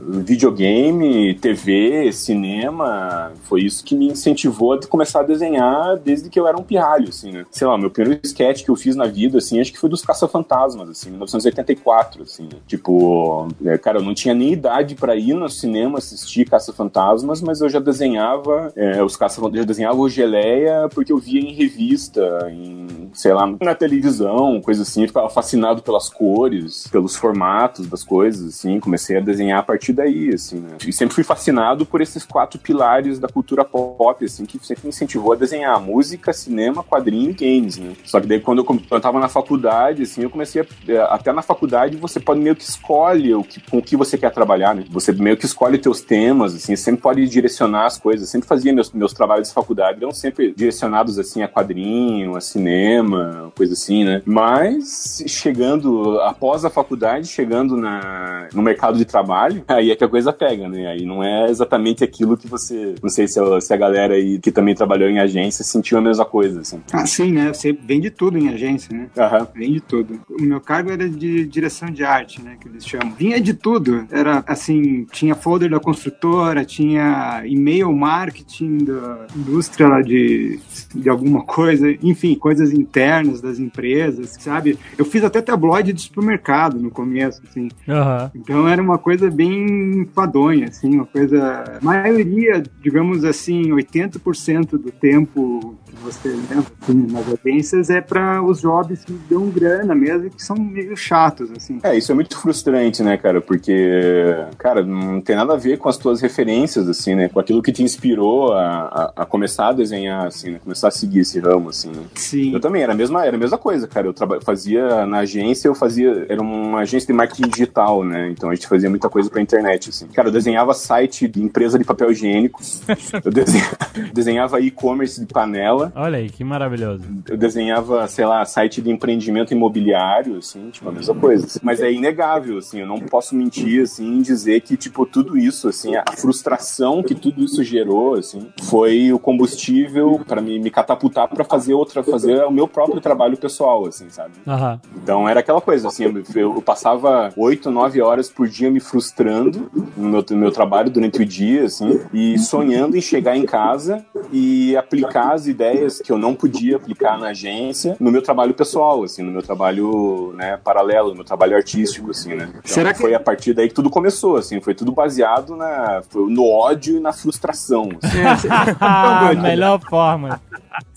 videogame, 0.46 1.34
TV, 1.34 2.12
cinema. 2.12 3.32
Foi 3.44 3.62
isso 3.62 3.84
que 3.84 3.94
me 3.94 4.06
incentivou 4.08 4.74
a 4.74 4.86
começar 4.86 5.20
a 5.20 5.22
desenhar 5.22 5.96
desde 5.96 6.28
que 6.30 6.38
eu 6.38 6.46
era 6.46 6.56
um 6.56 6.62
pirralho, 6.62 7.08
assim, 7.08 7.32
né? 7.32 7.44
Sei 7.50 7.66
lá, 7.66 7.76
meu 7.76 7.90
primeiro 7.90 8.20
sketch 8.24 8.64
que 8.64 8.70
eu 8.70 8.76
fiz 8.76 8.94
na 8.96 9.06
vida, 9.06 9.38
assim, 9.38 9.60
acho 9.60 9.72
que 9.72 9.78
foi 9.78 9.90
dos 9.90 10.02
Caça-Fantasmas, 10.02 10.88
assim, 10.88 11.10
1984, 11.36 12.22
assim, 12.22 12.44
né? 12.44 12.58
Tipo, 12.66 13.48
é, 13.64 13.78
cara, 13.78 13.98
eu 13.98 14.02
não 14.02 14.14
tinha 14.14 14.34
nem 14.34 14.52
idade 14.52 14.94
pra 14.94 15.14
ir 15.16 15.34
no 15.34 15.48
cinema 15.48 15.98
assistir 15.98 16.48
Caça-Fantasmas, 16.48 17.40
mas 17.40 17.60
eu 17.60 17.68
já 17.68 17.78
desenhava 17.78 18.72
é, 18.76 19.02
os 19.02 19.16
Caça-Fantasmas, 19.16 19.60
eu 19.60 19.66
desenhava 19.66 19.98
o 19.98 20.08
Geleia 20.08 20.88
porque 20.92 21.12
eu 21.12 21.18
via 21.18 21.40
em 21.40 21.52
revista, 21.52 22.20
em, 22.50 23.10
sei 23.12 23.32
lá, 23.32 23.46
na 23.60 23.74
televisão, 23.74 24.60
coisa 24.60 24.82
assim, 24.82 25.02
eu 25.02 25.08
ficava 25.08 25.28
fascinado 25.28 25.82
pelas 25.82 26.08
cores, 26.08 26.86
pelos 26.88 27.16
formatos 27.16 27.86
das 27.86 28.02
coisas, 28.02 28.48
assim, 28.48 28.80
comecei 28.80 29.18
a 29.18 29.20
desenhar 29.20 29.60
a 29.60 29.62
partir 29.62 29.92
daí, 29.92 30.30
assim, 30.34 30.60
né? 30.60 30.76
E 30.86 30.92
sempre 30.92 31.14
fui 31.14 31.24
fascinado 31.24 31.84
por 31.84 32.00
esses 32.00 32.24
quatro 32.24 32.58
pilares 32.58 33.18
da 33.18 33.28
cultura 33.28 33.64
pop, 33.64 34.24
assim, 34.24 34.44
que 34.44 34.58
sempre 34.64 34.84
me 34.84 34.88
incentivou 34.90 35.32
a 35.32 35.36
desenhar 35.36 35.80
música, 35.80 36.32
cinema, 36.32 36.82
quadrinho 36.82 37.30
e 37.30 37.34
games, 37.34 37.76
né? 37.78 37.92
Só 38.04 38.20
que 38.20 38.26
daí 38.26 38.40
quando 38.40 38.58
eu, 38.58 38.64
quando 38.64 38.82
eu 38.90 39.00
tava 39.00 39.18
na 39.18 39.28
faculdade, 39.28 40.02
assim, 40.02 40.22
eu 40.22 40.30
comecei 40.30 40.62
a, 40.62 40.66
é, 40.88 40.98
até 41.26 41.32
na 41.32 41.42
faculdade 41.42 41.96
você 41.96 42.20
pode 42.20 42.40
meio 42.40 42.54
que 42.54 42.62
escolhe 42.62 43.34
o 43.34 43.42
que, 43.42 43.60
com 43.60 43.78
o 43.78 43.82
que 43.82 43.96
você 43.96 44.16
quer 44.16 44.30
trabalhar, 44.30 44.74
né? 44.74 44.84
Você 44.90 45.12
meio 45.12 45.36
que 45.36 45.44
escolhe 45.44 45.76
teus 45.78 46.00
temas, 46.00 46.54
assim, 46.54 46.76
sempre 46.76 47.00
pode 47.00 47.26
direcionar 47.28 47.86
as 47.86 47.98
coisas, 47.98 48.28
eu 48.28 48.30
sempre 48.30 48.48
fazia 48.48 48.72
meus, 48.72 48.92
meus 48.92 49.12
trabalhos 49.12 49.48
de 49.48 49.54
faculdade, 49.54 49.98
eram 50.02 50.12
sempre 50.12 50.52
direcionados, 50.56 51.18
assim, 51.18 51.42
a 51.42 51.48
quadrinho, 51.48 52.36
a 52.36 52.40
cinema, 52.40 53.52
coisa 53.56 53.72
assim, 53.72 54.04
né? 54.04 54.22
Mas 54.24 55.24
chegando 55.26 56.20
após 56.20 56.64
a 56.64 56.70
faculdade, 56.70 57.26
chegando 57.26 57.76
na, 57.76 58.48
no 58.54 58.62
mercado 58.62 58.96
de 58.96 59.04
trabalho, 59.04 59.64
aí 59.68 59.90
é 59.90 59.96
que 59.96 60.04
a 60.04 60.08
coisa 60.08 60.32
pega, 60.32 60.68
né? 60.68 60.86
Aí 60.86 61.04
não 61.04 61.24
é 61.24 61.50
exatamente 61.50 62.04
aquilo 62.04 62.36
que 62.36 62.46
você, 62.46 62.94
não 63.02 63.10
sei 63.10 63.26
se 63.26 63.40
a, 63.40 63.60
se 63.60 63.72
a 63.74 63.76
galera 63.76 64.14
aí 64.14 64.38
que 64.38 64.52
também 64.52 64.74
trabalhou 64.74 65.08
em 65.08 65.18
agência 65.18 65.64
sentiu 65.64 65.98
a 65.98 66.00
mesma 66.00 66.24
coisa, 66.24 66.60
assim. 66.60 66.80
Ah, 66.92 67.06
sim, 67.06 67.32
né? 67.32 67.52
Você 67.52 67.72
vende 67.72 68.10
tudo 68.10 68.38
em 68.38 68.48
agência, 68.48 68.96
né? 68.96 69.08
Aham. 69.16 69.48
Vende 69.54 69.80
tudo. 69.80 70.20
O 70.30 70.42
meu 70.42 70.60
cargo 70.60 70.92
era 70.92 71.08
de 71.16 71.46
direção 71.46 71.88
de 71.90 72.04
arte, 72.04 72.42
né? 72.42 72.56
Que 72.60 72.68
eles 72.68 72.86
chamam. 72.86 73.14
Vinha 73.14 73.40
de 73.40 73.54
tudo. 73.54 74.06
Era 74.10 74.44
assim, 74.46 75.04
tinha 75.10 75.34
folder 75.34 75.70
da 75.70 75.80
construtora, 75.80 76.64
tinha 76.64 77.42
e-mail 77.46 77.92
marketing 77.92 78.78
da 78.78 79.26
indústria 79.34 79.88
lá 79.88 80.02
de, 80.02 80.60
de 80.94 81.08
alguma 81.08 81.42
coisa, 81.44 81.90
enfim, 82.02 82.34
coisas 82.34 82.72
internas 82.72 83.40
das 83.40 83.58
empresas, 83.58 84.36
sabe? 84.38 84.78
Eu 84.96 85.04
fiz 85.04 85.24
até 85.24 85.40
tabloide 85.40 85.92
de 85.92 86.02
supermercado 86.02 86.78
no 86.78 86.90
começo, 86.90 87.42
assim. 87.48 87.68
Aham. 87.88 88.30
Então 88.34 88.68
era 88.68 88.82
uma 88.82 88.98
coisa 88.98 89.30
bem 89.30 90.00
enfadonha, 90.00 90.66
assim, 90.68 90.94
uma 90.94 91.06
coisa. 91.06 91.78
A 91.80 91.84
maioria, 91.84 92.62
digamos 92.82 93.24
assim, 93.24 93.70
80% 93.70 94.70
do 94.72 94.90
tempo 94.90 95.76
você 96.02 96.28
assim, 96.28 97.06
nas 97.10 97.24
agências 97.28 97.90
é 97.90 98.00
para 98.00 98.42
os 98.42 98.60
jobs 98.60 99.04
que 99.04 99.12
dão 99.28 99.48
grana 99.48 99.94
mesmo 99.94 100.26
e 100.26 100.30
que 100.30 100.42
são 100.42 100.56
meio 100.56 100.96
chatos, 100.96 101.50
assim. 101.56 101.78
É, 101.82 101.96
isso 101.96 102.10
é 102.12 102.14
muito 102.14 102.36
frustrante, 102.38 103.02
né, 103.02 103.16
cara? 103.16 103.40
Porque, 103.40 104.34
cara, 104.58 104.84
não 104.84 105.20
tem 105.20 105.36
nada 105.36 105.54
a 105.54 105.56
ver 105.56 105.78
com 105.78 105.88
as 105.88 105.96
tuas 105.96 106.20
referências, 106.20 106.88
assim, 106.88 107.14
né? 107.14 107.28
Com 107.28 107.40
aquilo 107.40 107.62
que 107.62 107.72
te 107.72 107.82
inspirou 107.82 108.52
a, 108.52 109.12
a, 109.16 109.22
a 109.22 109.26
começar 109.26 109.68
a 109.68 109.72
desenhar, 109.72 110.26
assim, 110.26 110.50
né? 110.52 110.60
Começar 110.62 110.88
a 110.88 110.90
seguir 110.90 111.20
esse 111.20 111.38
ramo, 111.38 111.70
assim, 111.70 111.88
né? 111.90 112.02
Sim. 112.14 112.52
Eu 112.52 112.60
também, 112.60 112.82
era 112.82 112.92
a 112.92 112.96
mesma, 112.96 113.24
era 113.24 113.36
a 113.36 113.40
mesma 113.40 113.58
coisa, 113.58 113.86
cara. 113.86 114.06
Eu 114.06 114.12
traba- 114.14 114.40
fazia 114.40 115.06
na 115.06 115.18
agência, 115.18 115.68
eu 115.68 115.74
fazia. 115.74 116.26
Era 116.28 116.40
uma 116.40 116.80
agência 116.80 117.06
de 117.06 117.12
marketing 117.12 117.48
digital, 117.48 118.04
né? 118.04 118.30
Então 118.30 118.50
a 118.50 118.54
gente 118.54 118.66
fazia 118.66 118.90
muita 118.90 119.08
coisa 119.08 119.28
pra 119.30 119.40
internet, 119.40 119.90
assim. 119.90 120.06
Cara, 120.08 120.28
eu 120.28 120.32
desenhava 120.32 120.74
site 120.74 121.28
de 121.28 121.42
empresa 121.42 121.78
de 121.78 121.84
papel 121.84 122.10
higiênico. 122.10 122.60
eu 123.24 123.32
desenhava 124.12 124.60
e-commerce 124.60 125.20
de 125.20 125.26
panela. 125.26 125.85
Olha 125.94 126.18
aí, 126.18 126.30
que 126.30 126.44
maravilhoso. 126.44 127.04
Eu 127.28 127.36
desenhava, 127.36 128.06
sei 128.08 128.24
lá, 128.26 128.44
site 128.44 128.80
de 128.82 128.90
empreendimento 128.90 129.52
imobiliário, 129.52 130.38
assim, 130.38 130.70
tipo, 130.70 130.88
a 130.88 130.92
mesma 130.92 131.14
coisa. 131.14 131.46
assim. 131.46 131.58
Mas 131.62 131.80
é 131.80 131.92
inegável, 131.92 132.58
assim, 132.58 132.80
eu 132.80 132.86
não 132.86 132.98
posso 132.98 133.34
mentir, 133.34 133.82
assim, 133.82 134.18
em 134.18 134.22
dizer 134.22 134.60
que, 134.60 134.76
tipo, 134.76 135.06
tudo 135.06 135.36
isso, 135.36 135.68
assim, 135.68 135.94
a 135.96 136.04
frustração 136.16 137.02
que 137.02 137.14
tudo 137.14 137.42
isso 137.42 137.62
gerou, 137.62 138.14
assim, 138.14 138.48
foi 138.62 139.12
o 139.12 139.18
combustível 139.18 140.20
pra 140.26 140.40
me, 140.40 140.58
me 140.58 140.70
catapultar 140.70 141.28
pra 141.28 141.44
fazer 141.44 141.74
outra, 141.74 142.02
fazer 142.02 142.44
o 142.44 142.50
meu 142.50 142.68
próprio 142.68 143.00
trabalho 143.00 143.36
pessoal, 143.36 143.86
assim, 143.86 144.08
sabe? 144.10 144.32
Aham. 144.46 144.80
Então 145.02 145.28
era 145.28 145.40
aquela 145.40 145.60
coisa, 145.60 145.88
assim, 145.88 146.04
eu, 146.04 146.24
eu 146.34 146.62
passava 146.62 147.32
oito, 147.36 147.70
nove 147.70 148.00
horas 148.00 148.28
por 148.28 148.48
dia 148.48 148.70
me 148.70 148.80
frustrando 148.80 149.70
no 149.96 150.08
meu, 150.08 150.24
no 150.28 150.36
meu 150.36 150.50
trabalho 150.50 150.90
durante 150.90 151.22
o 151.22 151.24
dia, 151.24 151.64
assim, 151.64 152.00
e 152.12 152.38
sonhando 152.38 152.96
em 152.96 153.00
chegar 153.00 153.36
em 153.36 153.44
casa 153.44 154.04
e 154.32 154.76
aplicar 154.76 155.32
as 155.34 155.46
ideias 155.46 155.75
que 156.04 156.10
eu 156.12 156.18
não 156.18 156.34
podia 156.34 156.76
aplicar 156.76 157.18
na 157.18 157.28
agência 157.28 157.96
no 158.00 158.10
meu 158.10 158.22
trabalho 158.22 158.54
pessoal, 158.54 159.02
assim, 159.02 159.22
no 159.22 159.30
meu 159.32 159.42
trabalho, 159.42 160.32
né, 160.36 160.56
paralelo, 160.62 161.08
no 161.10 161.16
meu 161.16 161.24
trabalho 161.24 161.56
artístico, 161.56 162.10
assim, 162.10 162.34
né. 162.34 162.48
Então, 162.50 162.60
Será 162.64 162.92
que- 162.92 163.00
foi 163.00 163.14
a 163.14 163.20
partir 163.20 163.52
daí 163.54 163.68
que 163.68 163.74
tudo 163.74 163.90
começou, 163.90 164.36
assim, 164.36 164.60
foi 164.60 164.74
tudo 164.74 164.92
baseado 164.92 165.56
na, 165.56 166.02
foi 166.08 166.30
no 166.30 166.44
ódio 166.48 166.96
e 166.96 167.00
na 167.00 167.12
frustração, 167.12 167.88
assim. 168.02 168.18
É, 168.18 168.26
Ah, 168.50 168.66
Então, 169.32 169.42
melhor 169.42 169.80
forma. 169.88 170.40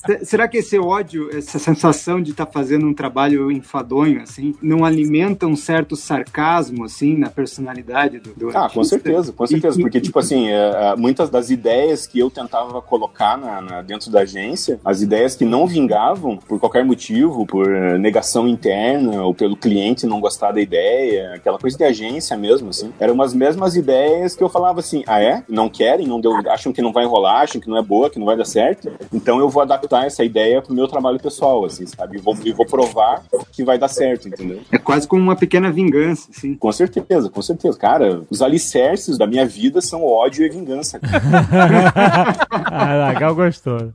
Se- 0.06 0.26
Será 0.26 0.48
que 0.48 0.58
esse 0.58 0.78
ódio, 0.78 1.30
essa 1.36 1.58
sensação 1.60 2.22
de 2.22 2.32
estar 2.32 2.46
fazendo 2.46 2.86
um 2.86 2.94
trabalho 2.94 3.52
enfadonho, 3.52 4.22
assim, 4.22 4.54
não 4.62 4.84
alimenta 4.84 5.46
um 5.48 5.56
certo 5.56 5.96
sarcasmo, 5.96 6.84
assim, 6.86 7.18
na 7.18 7.30
personalidade 7.30 8.20
do, 8.20 8.34
do 8.34 8.50
Ah, 8.50 8.54
com 8.54 8.60
artista? 8.82 8.86
certeza, 8.86 9.32
com 9.34 9.46
certeza. 9.48 9.80
Porque, 9.80 10.02
tipo 10.02 10.18
assim, 10.20 10.48
é, 10.50 10.92
é, 10.92 10.96
muitas 10.96 11.30
das 11.30 11.50
ideias 11.50 12.06
que 12.08 12.20
eu 12.20 12.30
tentava 12.30 12.82
colocar 12.82 13.38
na, 13.38 13.62
na- 13.62 13.82
dentro 13.82 14.12
da 14.12 14.22
agência, 14.22 14.50
as 14.84 15.02
ideias 15.02 15.36
que 15.36 15.46
não 15.46 15.68
vingavam 15.68 16.38
por 16.38 16.60
qualquer 16.60 16.84
motivo, 16.84 17.46
por 17.46 17.70
eh, 17.72 17.98
negação 17.98 18.48
interna 18.48 19.24
ou 19.24 19.34
pelo 19.34 19.56
cliente 19.56 20.06
não 20.06 20.20
gostar 20.20 20.52
da 20.52 20.62
ideia, 20.62 21.34
aquela 21.36 21.58
coisa 21.58 21.78
de 21.78 21.84
agência 21.84 22.36
mesmo, 22.38 22.70
assim, 22.70 22.92
eram 23.00 23.20
as 23.22 23.34
mesmas 23.34 23.76
ideias 23.76 24.36
que 24.36 24.44
eu 24.44 24.50
falava 24.50 24.80
assim: 24.80 25.04
ah, 25.08 25.22
é? 25.22 25.44
Não 25.48 25.70
querem? 25.70 26.08
Não 26.08 26.20
deu, 26.20 26.34
acham 26.50 26.74
que 26.74 26.82
não 26.82 26.92
vai 26.92 27.04
enrolar, 27.04 27.44
acham 27.44 27.62
que 27.62 27.70
não 27.70 27.78
é 27.78 27.82
boa, 27.82 28.10
que 28.10 28.20
não 28.20 28.26
vai 28.26 28.38
dar 28.38 28.46
certo? 28.46 28.92
Então 29.14 29.40
eu 29.40 29.50
vou 29.50 29.62
adaptar 29.62 30.06
essa 30.06 30.24
ideia 30.24 30.62
pro 30.62 30.74
meu 30.74 30.88
trabalho 30.88 31.20
pessoal, 31.20 31.66
assim, 31.66 31.86
sabe? 31.86 32.18
E 32.18 32.22
vou, 32.22 32.36
e 32.44 32.52
vou 32.52 32.66
provar 32.66 33.24
que 33.52 33.64
vai 33.64 33.78
dar 33.78 33.88
certo, 33.88 34.28
entendeu? 34.28 34.60
É 34.72 34.78
quase 34.78 35.08
como 35.08 35.22
uma 35.22 35.36
pequena 35.36 35.72
vingança, 35.72 36.30
assim. 36.36 36.56
Com 36.56 36.72
certeza, 36.72 37.30
com 37.30 37.42
certeza. 37.42 37.78
Cara, 37.78 38.22
os 38.30 38.42
alicerces 38.42 39.18
da 39.18 39.28
minha 39.28 39.46
vida 39.46 39.82
são 39.82 40.04
ódio 40.04 40.46
e 40.46 40.50
vingança. 40.50 41.00
cara. 41.00 41.90
Ah, 42.72 43.10
legal, 43.10 43.34
gostou. 43.36 43.92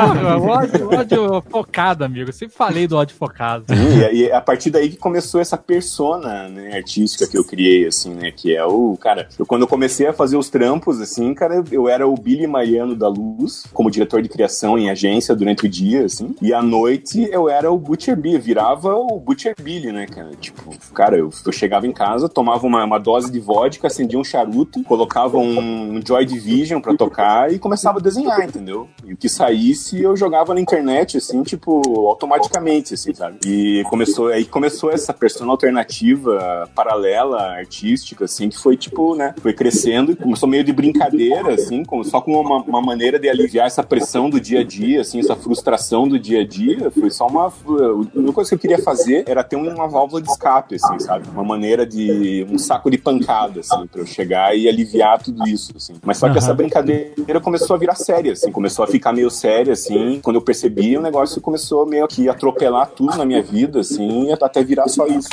Ódio, 0.40 0.88
ódio 0.90 1.42
focado, 1.48 2.04
amigo. 2.04 2.30
Eu 2.30 2.32
sempre 2.32 2.54
falei 2.56 2.86
do 2.86 2.96
ódio 2.96 3.14
focado. 3.16 3.66
e, 3.72 4.14
e 4.14 4.28
é 4.28 4.34
a 4.34 4.40
partir 4.40 4.70
daí 4.70 4.90
que 4.90 4.96
começou 4.96 5.40
essa 5.40 5.56
persona 5.56 6.48
né, 6.48 6.74
artística 6.76 7.26
que 7.26 7.36
eu 7.36 7.44
criei, 7.44 7.86
assim, 7.86 8.14
né? 8.14 8.30
Que 8.30 8.56
é 8.56 8.64
o. 8.64 8.96
Cara, 9.00 9.28
eu, 9.38 9.44
quando 9.44 9.62
eu 9.62 9.68
comecei 9.68 10.06
a 10.06 10.12
fazer 10.12 10.36
os 10.36 10.48
trampos, 10.48 11.00
assim, 11.00 11.34
cara, 11.34 11.62
eu 11.70 11.88
era 11.88 12.06
o 12.06 12.14
Billy 12.14 12.46
Mariano 12.46 12.94
da 12.94 13.08
Luz, 13.08 13.64
como 13.72 13.90
diretor 13.90 14.22
de 14.22 14.28
criação 14.28 14.78
em 14.78 14.90
agência 14.90 15.34
durante 15.34 15.66
o 15.66 15.68
dia, 15.68 16.04
assim. 16.04 16.34
E 16.40 16.52
à 16.52 16.62
noite 16.62 17.28
eu 17.30 17.48
era 17.48 17.70
o 17.70 17.78
Butcher 17.78 18.16
Billy, 18.16 18.38
virava 18.38 18.94
o 18.94 19.18
Butcher 19.18 19.54
Billy, 19.60 19.92
né, 19.92 20.06
cara? 20.06 20.30
Tipo, 20.40 20.74
cara, 20.94 21.16
eu, 21.16 21.30
eu 21.44 21.52
chegava 21.52 21.86
em 21.86 21.92
casa, 21.92 22.28
tomava 22.28 22.66
uma, 22.66 22.84
uma 22.84 22.98
dose 22.98 23.30
de 23.30 23.40
vodka, 23.40 23.86
acendia 23.86 24.18
um 24.18 24.24
charuto, 24.24 24.82
colocava 24.84 25.36
um, 25.38 25.96
um 25.96 26.00
Joy 26.04 26.24
Division 26.24 26.80
pra 26.80 26.94
tocar 26.94 27.52
e 27.52 27.58
começava 27.58 27.98
a 27.98 28.02
desenhar, 28.02 28.42
entendeu? 28.42 28.88
E 29.04 29.12
o 29.12 29.16
que 29.16 29.28
saísse 29.28 29.89
eu 29.98 30.16
jogava 30.16 30.54
na 30.54 30.60
internet, 30.60 31.16
assim, 31.16 31.42
tipo, 31.42 31.80
automaticamente, 32.06 32.94
assim, 32.94 33.14
sabe? 33.14 33.38
E 33.46 33.82
começou, 33.84 34.28
aí 34.28 34.44
começou 34.44 34.90
essa 34.90 35.12
persona 35.12 35.50
alternativa, 35.50 36.68
paralela, 36.74 37.40
artística, 37.52 38.24
assim, 38.24 38.48
que 38.48 38.58
foi, 38.58 38.76
tipo, 38.76 39.14
né, 39.14 39.34
foi 39.40 39.52
crescendo, 39.52 40.16
começou 40.16 40.48
meio 40.48 40.64
de 40.64 40.72
brincadeira, 40.72 41.54
assim, 41.54 41.84
como, 41.84 42.04
só 42.04 42.20
com 42.20 42.32
uma, 42.32 42.62
uma 42.62 42.82
maneira 42.82 43.18
de 43.18 43.28
aliviar 43.28 43.66
essa 43.66 43.82
pressão 43.82 44.28
do 44.28 44.40
dia 44.40 44.60
a 44.60 44.64
dia, 44.64 45.00
assim, 45.00 45.20
essa 45.20 45.36
frustração 45.36 46.06
do 46.08 46.18
dia 46.18 46.40
a 46.40 46.46
dia, 46.46 46.90
foi 46.90 47.10
só 47.10 47.26
uma, 47.26 47.46
a 47.46 47.92
única 48.14 48.32
coisa 48.32 48.50
que 48.50 48.54
eu 48.54 48.58
queria 48.58 48.78
fazer 48.78 49.24
era 49.26 49.42
ter 49.42 49.56
uma 49.56 49.88
válvula 49.88 50.20
de 50.20 50.30
escape, 50.30 50.76
assim, 50.76 50.98
sabe? 51.00 51.28
Uma 51.32 51.44
maneira 51.44 51.86
de, 51.86 52.46
um 52.50 52.58
saco 52.58 52.90
de 52.90 52.98
pancada, 52.98 53.60
assim, 53.60 53.86
pra 53.86 54.00
eu 54.00 54.06
chegar 54.06 54.56
e 54.56 54.68
aliviar 54.68 55.22
tudo 55.22 55.46
isso, 55.48 55.72
assim. 55.76 55.94
Mas 56.02 56.18
só 56.18 56.30
que 56.30 56.38
essa 56.38 56.54
brincadeira 56.54 57.40
começou 57.40 57.76
a 57.76 57.78
virar 57.78 57.94
séria, 57.94 58.32
assim, 58.32 58.50
começou 58.52 58.84
a 58.84 58.88
ficar 58.88 59.12
meio 59.12 59.30
séria, 59.30 59.72
assim, 59.80 60.20
quando 60.20 60.36
eu 60.36 60.42
percebi, 60.42 60.96
o 60.96 61.02
negócio 61.02 61.40
começou 61.40 61.86
meio 61.86 62.06
que 62.06 62.28
atropelar 62.28 62.88
tudo 62.88 63.16
na 63.16 63.24
minha 63.24 63.42
vida, 63.42 63.80
assim, 63.80 64.30
até 64.32 64.62
virar 64.62 64.88
só 64.88 65.06
isso. 65.06 65.30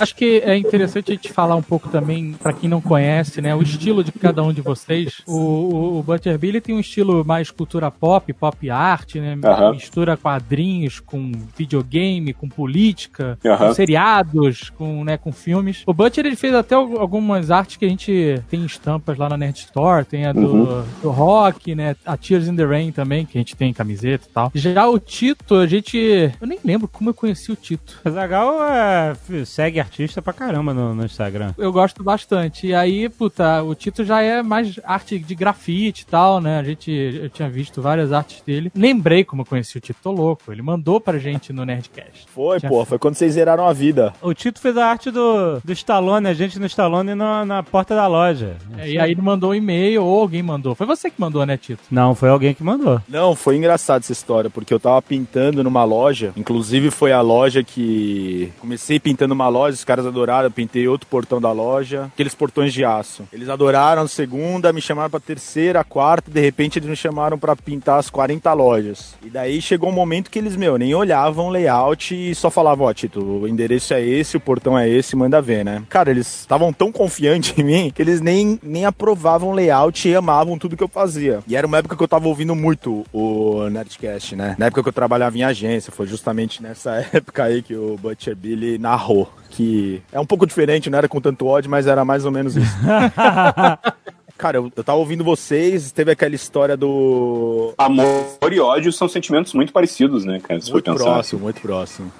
Acho 0.00 0.14
que 0.14 0.38
é 0.44 0.56
interessante 0.56 1.10
a 1.12 1.14
gente 1.14 1.32
falar 1.32 1.54
um 1.56 1.62
pouco 1.62 1.88
também, 1.88 2.32
pra 2.34 2.52
quem 2.52 2.68
não 2.68 2.80
conhece, 2.80 3.40
né, 3.40 3.54
o 3.54 3.62
estilo 3.62 4.02
de 4.04 4.12
cada 4.12 4.42
um 4.42 4.52
de 4.52 4.60
vocês. 4.60 5.22
O, 5.26 5.36
o, 5.36 5.98
o 5.98 6.02
Butcher 6.02 6.38
Billy 6.38 6.60
tem 6.60 6.74
um 6.74 6.80
estilo 6.80 7.24
mais 7.24 7.50
cultura 7.50 7.90
pop, 7.90 8.32
pop 8.32 8.70
art, 8.70 9.14
né? 9.16 9.36
Aham. 9.44 9.72
Mistura 9.72 10.16
quadrinhos 10.16 11.00
com 11.00 11.32
videogame, 11.56 12.32
com 12.32 12.48
política, 12.48 13.38
Aham. 13.44 13.68
com 13.68 13.74
seriados, 13.74 14.70
com, 14.70 15.04
né, 15.04 15.16
com 15.16 15.32
filmes. 15.32 15.82
O 15.86 15.94
Butcher 15.94 16.26
ele 16.26 16.36
fez 16.36 16.54
até 16.54 16.74
al- 16.74 16.98
algumas 16.98 17.50
artes 17.50 17.76
que 17.76 17.84
a 17.84 17.88
gente 17.88 18.40
tem 18.50 18.64
estampas 18.64 19.16
lá 19.18 19.28
na 19.28 19.36
Nerd 19.36 19.58
Store, 19.58 20.04
tem 20.04 20.26
a 20.26 20.32
do, 20.32 20.54
Uhum. 20.54 20.84
do 21.02 21.10
rock, 21.10 21.74
né? 21.74 21.96
A 22.04 22.16
Tears 22.16 22.46
in 22.48 22.56
the 22.56 22.64
Rain 22.64 22.92
também, 22.92 23.24
que 23.26 23.36
a 23.36 23.40
gente 23.40 23.56
tem 23.56 23.72
camiseta 23.72 24.26
e 24.28 24.32
tal. 24.32 24.52
Já 24.54 24.86
o 24.88 24.98
Tito, 24.98 25.54
a 25.56 25.66
gente. 25.66 25.96
Eu 26.40 26.46
nem 26.46 26.58
lembro 26.64 26.86
como 26.88 27.10
eu 27.10 27.14
conheci 27.14 27.50
o 27.50 27.56
Tito. 27.56 28.00
O 28.04 28.10
Zagal 28.10 28.62
é, 28.64 29.14
segue 29.44 29.80
artista 29.84 30.20
pra 30.22 30.32
caramba 30.32 30.72
no, 30.74 30.94
no 30.94 31.04
Instagram. 31.04 31.52
Eu 31.58 31.72
gosto 31.72 32.02
bastante. 32.02 32.66
E 32.68 32.74
aí, 32.74 33.08
puta, 33.08 33.62
o 33.62 33.74
Tito 33.74 34.04
já 34.04 34.20
é 34.22 34.42
mais 34.42 34.78
arte 34.84 35.18
de 35.18 35.34
grafite 35.34 36.02
e 36.02 36.06
tal, 36.06 36.40
né? 36.40 36.58
A 36.58 36.62
gente, 36.62 36.90
eu 36.90 37.28
tinha 37.28 37.48
visto 37.48 37.80
várias 37.80 38.12
artes 38.12 38.42
dele. 38.42 38.70
Lembrei 38.74 39.24
como 39.24 39.42
eu 39.42 39.46
conheci 39.46 39.76
o 39.76 39.80
Tito, 39.80 39.98
tô 40.02 40.10
louco. 40.10 40.50
Ele 40.50 40.62
mandou 40.62 41.00
pra 41.00 41.18
gente 41.18 41.52
no 41.52 41.64
Nerdcast. 41.64 42.26
Foi, 42.28 42.58
Tinha- 42.58 42.70
pô, 42.70 42.84
foi 42.84 42.98
quando 42.98 43.14
vocês 43.14 43.34
zeraram 43.34 43.66
a 43.66 43.72
vida. 43.72 44.12
O 44.22 44.32
Tito 44.34 44.60
fez 44.60 44.76
a 44.76 44.86
arte 44.86 45.10
do, 45.10 45.60
do 45.64 45.72
Stallone, 45.72 46.26
a 46.28 46.34
gente 46.34 46.58
no 46.58 46.66
Stallone 46.66 47.14
na, 47.14 47.44
na 47.44 47.62
porta 47.62 47.94
da 47.94 48.06
loja. 48.06 48.56
É, 48.78 48.90
e 48.90 48.98
aí 48.98 49.10
ele 49.12 49.20
mandou 49.22 49.50
um 49.50 49.54
e-mail 49.54 50.02
ou 50.04 50.20
alguém 50.20 50.42
mandou. 50.42 50.74
Foi 50.74 50.86
você 50.86 51.10
que 51.10 51.20
mandou, 51.20 51.44
né, 51.46 51.56
Tito? 51.56 51.82
Não, 51.90 52.14
foi 52.14 52.28
alguém 52.28 52.54
que 52.54 52.62
mandou. 52.62 53.00
Não, 53.08 53.34
foi 53.34 53.56
engraçado 53.56 54.02
essa 54.02 54.12
história, 54.12 54.48
porque 54.50 54.72
eu 54.72 54.80
tava 54.80 55.00
pintando 55.02 55.62
numa 55.62 55.84
loja, 55.84 56.32
inclusive 56.36 56.90
foi 56.90 57.12
a 57.12 57.20
loja 57.20 57.62
que 57.62 58.52
comecei 58.60 58.98
pintando 58.98 59.34
uma 59.34 59.48
loja, 59.48 59.73
os 59.78 59.84
caras 59.84 60.06
adoraram, 60.06 60.44
eu 60.44 60.50
pintei 60.50 60.86
outro 60.88 61.06
portão 61.06 61.40
da 61.40 61.52
loja, 61.52 62.10
aqueles 62.12 62.34
portões 62.34 62.72
de 62.72 62.84
aço. 62.84 63.24
Eles 63.32 63.48
adoraram 63.48 64.06
segunda, 64.06 64.72
me 64.72 64.80
chamaram 64.80 65.10
pra 65.10 65.20
terceira, 65.20 65.84
quarta, 65.84 66.30
de 66.30 66.40
repente 66.40 66.78
eles 66.78 66.88
me 66.88 66.96
chamaram 66.96 67.38
pra 67.38 67.56
pintar 67.56 67.98
as 67.98 68.10
40 68.10 68.52
lojas. 68.52 69.14
E 69.22 69.30
daí 69.30 69.60
chegou 69.60 69.90
um 69.90 69.92
momento 69.92 70.30
que 70.30 70.38
eles, 70.38 70.56
meu, 70.56 70.78
nem 70.78 70.94
olhavam 70.94 71.46
o 71.46 71.50
layout 71.50 72.14
e 72.14 72.34
só 72.34 72.50
falavam, 72.50 72.86
ó, 72.86 72.92
Tito, 72.92 73.22
o 73.22 73.48
endereço 73.48 73.94
é 73.94 74.02
esse, 74.02 74.36
o 74.36 74.40
portão 74.40 74.78
é 74.78 74.88
esse, 74.88 75.16
manda 75.16 75.40
ver, 75.40 75.64
né? 75.64 75.82
Cara, 75.88 76.10
eles 76.10 76.40
estavam 76.40 76.72
tão 76.72 76.92
confiantes 76.92 77.56
em 77.58 77.62
mim 77.62 77.92
que 77.94 78.02
eles 78.02 78.20
nem, 78.20 78.58
nem 78.62 78.84
aprovavam 78.84 79.50
o 79.50 79.52
layout 79.52 80.08
e 80.08 80.14
amavam 80.14 80.58
tudo 80.58 80.76
que 80.76 80.82
eu 80.82 80.88
fazia. 80.88 81.40
E 81.46 81.56
era 81.56 81.66
uma 81.66 81.78
época 81.78 81.96
que 81.96 82.02
eu 82.02 82.08
tava 82.08 82.28
ouvindo 82.28 82.54
muito 82.54 83.04
o 83.12 83.68
Nerdcast, 83.68 84.36
né? 84.36 84.54
Na 84.58 84.66
época 84.66 84.82
que 84.82 84.88
eu 84.88 84.92
trabalhava 84.92 85.36
em 85.36 85.44
agência, 85.44 85.92
foi 85.92 86.06
justamente 86.06 86.62
nessa 86.62 87.06
época 87.12 87.44
aí 87.44 87.62
que 87.62 87.74
o 87.74 87.96
Butcher 87.96 88.36
Billy 88.36 88.78
narrou. 88.78 89.30
Que 89.50 89.63
é 90.12 90.20
um 90.20 90.26
pouco 90.26 90.46
diferente, 90.46 90.90
não 90.90 90.98
era 90.98 91.08
com 91.08 91.20
tanto 91.20 91.46
ódio, 91.46 91.70
mas 91.70 91.86
era 91.86 92.04
mais 92.04 92.24
ou 92.24 92.30
menos 92.30 92.56
isso. 92.56 92.76
Cara, 94.44 94.58
eu, 94.58 94.70
eu 94.76 94.84
tava 94.84 94.98
ouvindo 94.98 95.24
vocês, 95.24 95.90
teve 95.90 96.10
aquela 96.10 96.34
história 96.34 96.76
do. 96.76 97.72
Amor 97.78 98.52
e 98.52 98.60
ódio 98.60 98.92
são 98.92 99.08
sentimentos 99.08 99.54
muito 99.54 99.72
parecidos, 99.72 100.26
né, 100.26 100.38
cara? 100.38 100.60
Se 100.60 100.66
for 100.66 100.74
Muito 100.74 100.92
pensar. 100.92 101.04
próximo, 101.04 101.40
muito 101.40 101.60
próximo. 101.62 102.12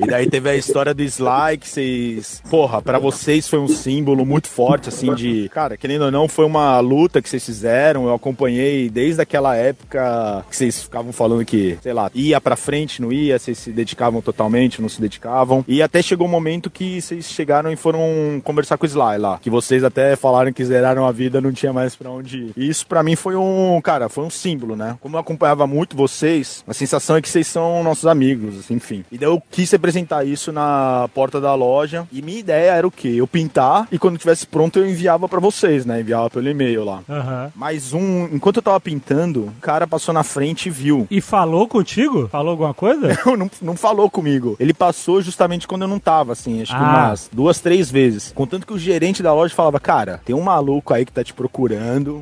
e 0.00 0.06
daí 0.06 0.30
teve 0.30 0.48
a 0.48 0.56
história 0.56 0.94
do 0.94 1.02
Sly, 1.02 1.58
que 1.60 1.68
vocês. 1.68 2.42
Porra, 2.48 2.80
pra 2.80 2.98
vocês 2.98 3.46
foi 3.46 3.58
um 3.58 3.68
símbolo 3.68 4.24
muito 4.24 4.48
forte, 4.48 4.88
assim, 4.88 5.14
de. 5.14 5.50
Cara, 5.50 5.76
querendo 5.76 6.06
ou 6.06 6.10
não, 6.10 6.26
foi 6.26 6.46
uma 6.46 6.80
luta 6.80 7.20
que 7.20 7.28
vocês 7.28 7.44
fizeram. 7.44 8.06
Eu 8.06 8.14
acompanhei 8.14 8.88
desde 8.88 9.20
aquela 9.20 9.54
época 9.54 10.46
que 10.48 10.56
vocês 10.56 10.82
ficavam 10.84 11.12
falando 11.12 11.44
que, 11.44 11.78
sei 11.82 11.92
lá, 11.92 12.10
ia 12.14 12.40
pra 12.40 12.56
frente, 12.56 13.02
não 13.02 13.12
ia, 13.12 13.38
vocês 13.38 13.58
se 13.58 13.72
dedicavam 13.72 14.22
totalmente, 14.22 14.80
não 14.80 14.88
se 14.88 15.02
dedicavam. 15.02 15.62
E 15.68 15.82
até 15.82 16.00
chegou 16.00 16.26
um 16.26 16.30
momento 16.30 16.70
que 16.70 17.02
vocês 17.02 17.26
chegaram 17.26 17.70
e 17.70 17.76
foram 17.76 18.40
conversar 18.42 18.78
com 18.78 18.86
o 18.86 18.88
Sly 18.88 19.18
lá. 19.18 19.38
Que 19.38 19.50
vocês 19.50 19.84
até 19.84 20.16
falaram 20.16 20.50
que 20.50 20.64
zeraram 20.64 21.06
a 21.06 21.12
vida, 21.12 21.42
não 21.42 21.57
tinha 21.58 21.72
mais 21.72 21.94
pra 21.96 22.10
onde 22.10 22.38
ir. 22.38 22.52
E 22.56 22.68
isso 22.68 22.86
pra 22.86 23.02
mim 23.02 23.16
foi 23.16 23.36
um, 23.36 23.80
cara, 23.82 24.08
foi 24.08 24.24
um 24.24 24.30
símbolo, 24.30 24.76
né? 24.76 24.96
Como 25.00 25.16
eu 25.16 25.20
acompanhava 25.20 25.66
muito 25.66 25.96
vocês, 25.96 26.64
a 26.66 26.72
sensação 26.74 27.16
é 27.16 27.22
que 27.22 27.28
vocês 27.28 27.46
são 27.46 27.82
nossos 27.82 28.06
amigos, 28.06 28.58
assim, 28.58 28.74
enfim. 28.74 29.04
E 29.10 29.18
daí 29.18 29.28
eu 29.28 29.42
quis 29.50 29.70
representar 29.70 30.24
isso 30.24 30.52
na 30.52 31.08
porta 31.14 31.40
da 31.40 31.54
loja. 31.54 32.06
E 32.12 32.22
minha 32.22 32.38
ideia 32.38 32.72
era 32.72 32.86
o 32.86 32.90
quê? 32.90 33.08
Eu 33.16 33.26
pintar 33.26 33.86
e 33.90 33.98
quando 33.98 34.18
tivesse 34.18 34.46
pronto 34.46 34.78
eu 34.78 34.88
enviava 34.88 35.28
pra 35.28 35.40
vocês, 35.40 35.84
né? 35.84 36.00
Enviava 36.00 36.30
pelo 36.30 36.48
e-mail 36.48 36.84
lá. 36.84 37.00
Aham. 37.08 37.52
Mas 37.54 37.92
um, 37.92 38.24
enquanto 38.32 38.56
eu 38.56 38.62
tava 38.62 38.80
pintando, 38.80 39.44
um 39.46 39.60
cara 39.60 39.86
passou 39.86 40.12
na 40.14 40.22
frente 40.22 40.66
e 40.66 40.70
viu. 40.70 41.06
E 41.10 41.20
falou 41.20 41.66
contigo? 41.68 42.28
Falou 42.28 42.50
alguma 42.52 42.74
coisa? 42.74 43.08
Não, 43.26 43.36
não, 43.36 43.50
não 43.60 43.76
falou 43.76 44.08
comigo. 44.10 44.56
Ele 44.58 44.72
passou 44.72 45.20
justamente 45.20 45.66
quando 45.68 45.82
eu 45.82 45.88
não 45.88 45.98
tava, 45.98 46.32
assim, 46.32 46.62
acho 46.62 46.72
que 46.72 46.78
Ah. 46.82 47.08
umas 47.08 47.28
duas, 47.32 47.60
três 47.60 47.90
vezes. 47.90 48.32
Contanto 48.34 48.66
que 48.66 48.72
o 48.72 48.78
gerente 48.78 49.22
da 49.22 49.34
loja 49.34 49.54
falava, 49.54 49.78
cara, 49.78 50.20
tem 50.24 50.34
um 50.34 50.40
maluco 50.40 50.94
aí 50.94 51.04
que 51.04 51.12
tá 51.12 51.22
te 51.22 51.34
procurando, 51.34 51.47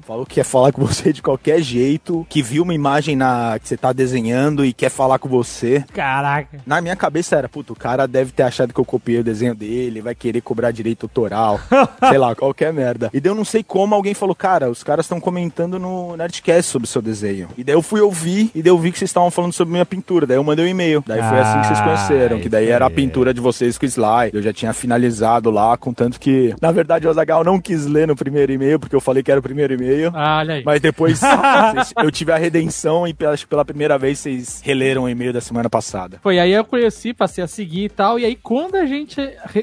falou 0.03 0.25
que 0.27 0.35
quer 0.37 0.45
falar 0.45 0.73
com 0.73 0.85
você 0.85 1.13
de 1.13 1.23
qualquer 1.23 1.61
jeito, 1.61 2.27
que 2.29 2.43
viu 2.43 2.63
uma 2.63 2.75
imagem 2.75 3.17
na 3.17 3.59
que 3.61 3.69
você 3.69 3.77
tá 3.77 3.93
desenhando 3.93 4.65
e 4.65 4.73
quer 4.73 4.91
falar 4.91 5.19
com 5.19 5.29
você. 5.29 5.85
Caraca. 5.93 6.59
Na 6.67 6.81
minha 6.81 6.97
cabeça 6.97 7.37
era, 7.37 7.49
puto, 7.49 7.73
o 7.73 7.77
cara 7.77 8.07
deve 8.07 8.33
ter 8.33 8.43
achado 8.43 8.73
que 8.73 8.81
eu 8.81 8.85
copiei 8.85 9.21
o 9.21 9.25
desenho 9.25 9.55
dele, 9.55 10.01
vai 10.01 10.15
querer 10.15 10.41
cobrar 10.41 10.71
direito 10.71 11.05
autoral, 11.05 11.61
sei 12.09 12.19
lá, 12.19 12.35
qualquer 12.35 12.73
merda. 12.73 13.11
E 13.13 13.21
daí 13.21 13.31
eu 13.31 13.35
não 13.37 13.45
sei 13.45 13.63
como 13.63 13.95
alguém 13.95 14.15
falou, 14.15 14.35
cara, 14.35 14.71
os 14.71 14.83
caras 14.83 15.05
estão 15.07 15.21
comentando 15.21 15.79
no 15.79 16.17
Nerdcast 16.17 16.71
sobre 16.71 16.87
o 16.87 16.91
seu 16.91 17.03
desenho. 17.03 17.49
E 17.57 17.65
daí 17.65 17.75
eu 17.75 17.83
fui 17.83 18.01
ouvir, 18.01 18.51
e 18.55 18.63
daí 18.63 18.71
eu 18.71 18.79
vi 18.79 18.93
que 18.93 18.99
vocês 18.99 19.09
estavam 19.11 19.31
falando 19.31 19.53
sobre 19.53 19.73
minha 19.73 19.87
pintura, 19.87 20.27
daí 20.27 20.37
eu 20.37 20.45
mandei 20.45 20.65
um 20.65 20.69
e-mail. 20.69 21.03
Daí 21.07 21.21
foi 21.21 21.39
assim 21.39 21.61
que 21.61 21.67
vocês 21.69 21.79
Ah, 21.79 21.85
conheceram, 21.85 22.41
que 22.41 22.49
daí 22.49 22.69
era 22.69 22.87
a 22.87 22.91
pintura 22.91 23.33
de 23.35 23.41
vocês 23.41 23.77
com 23.79 23.85
o 23.85 23.89
slide. 23.89 24.37
Eu 24.37 24.43
já 24.43 24.53
tinha 24.53 24.73
finalizado 24.73 25.51
lá, 25.51 25.77
contanto 25.77 26.19
que, 26.21 26.55
na 26.61 26.71
verdade, 26.73 27.07
o 27.07 27.11
Azagal 27.11 27.45
não 27.45 27.61
quis 27.61 27.87
ler 27.87 28.07
no 28.07 28.17
primeiro 28.17 28.53
e-mail, 28.53 28.79
porque 28.79 28.95
eu 28.95 29.01
falei 29.07 29.23
que 29.23 29.31
era 29.31 29.41
o 29.41 29.43
primeiro 29.43 29.73
e-mail. 29.75 30.11
Ah, 30.15 30.39
olha 30.39 30.55
aí. 30.57 30.63
Mas 30.65 30.81
depois 30.81 31.21
vocês- 31.73 31.95
eu 32.03 32.11
tive 32.11 32.33
a 32.33 32.37
redenção 32.37 33.07
e 33.07 33.15
pela- 33.15 33.33
acho 33.33 33.45
que 33.45 33.51
pela 33.51 33.65
primeira 33.65 33.97
vez 33.99 34.19
vocês 34.19 34.61
releram 34.65 35.05
o 35.05 35.09
e-mail 35.09 35.33
da 35.33 35.41
semana 35.41 35.71
passada. 35.71 36.19
Foi 36.23 36.39
aí 36.39 36.53
eu 36.53 36.65
conheci, 36.65 37.15
passei 37.15 37.43
a 37.43 37.47
seguir 37.47 37.85
e 37.85 37.89
tal. 37.89 38.19
E 38.19 38.25
aí, 38.25 38.35
quando 38.37 38.75
a 38.77 38.85
gente 38.87 39.17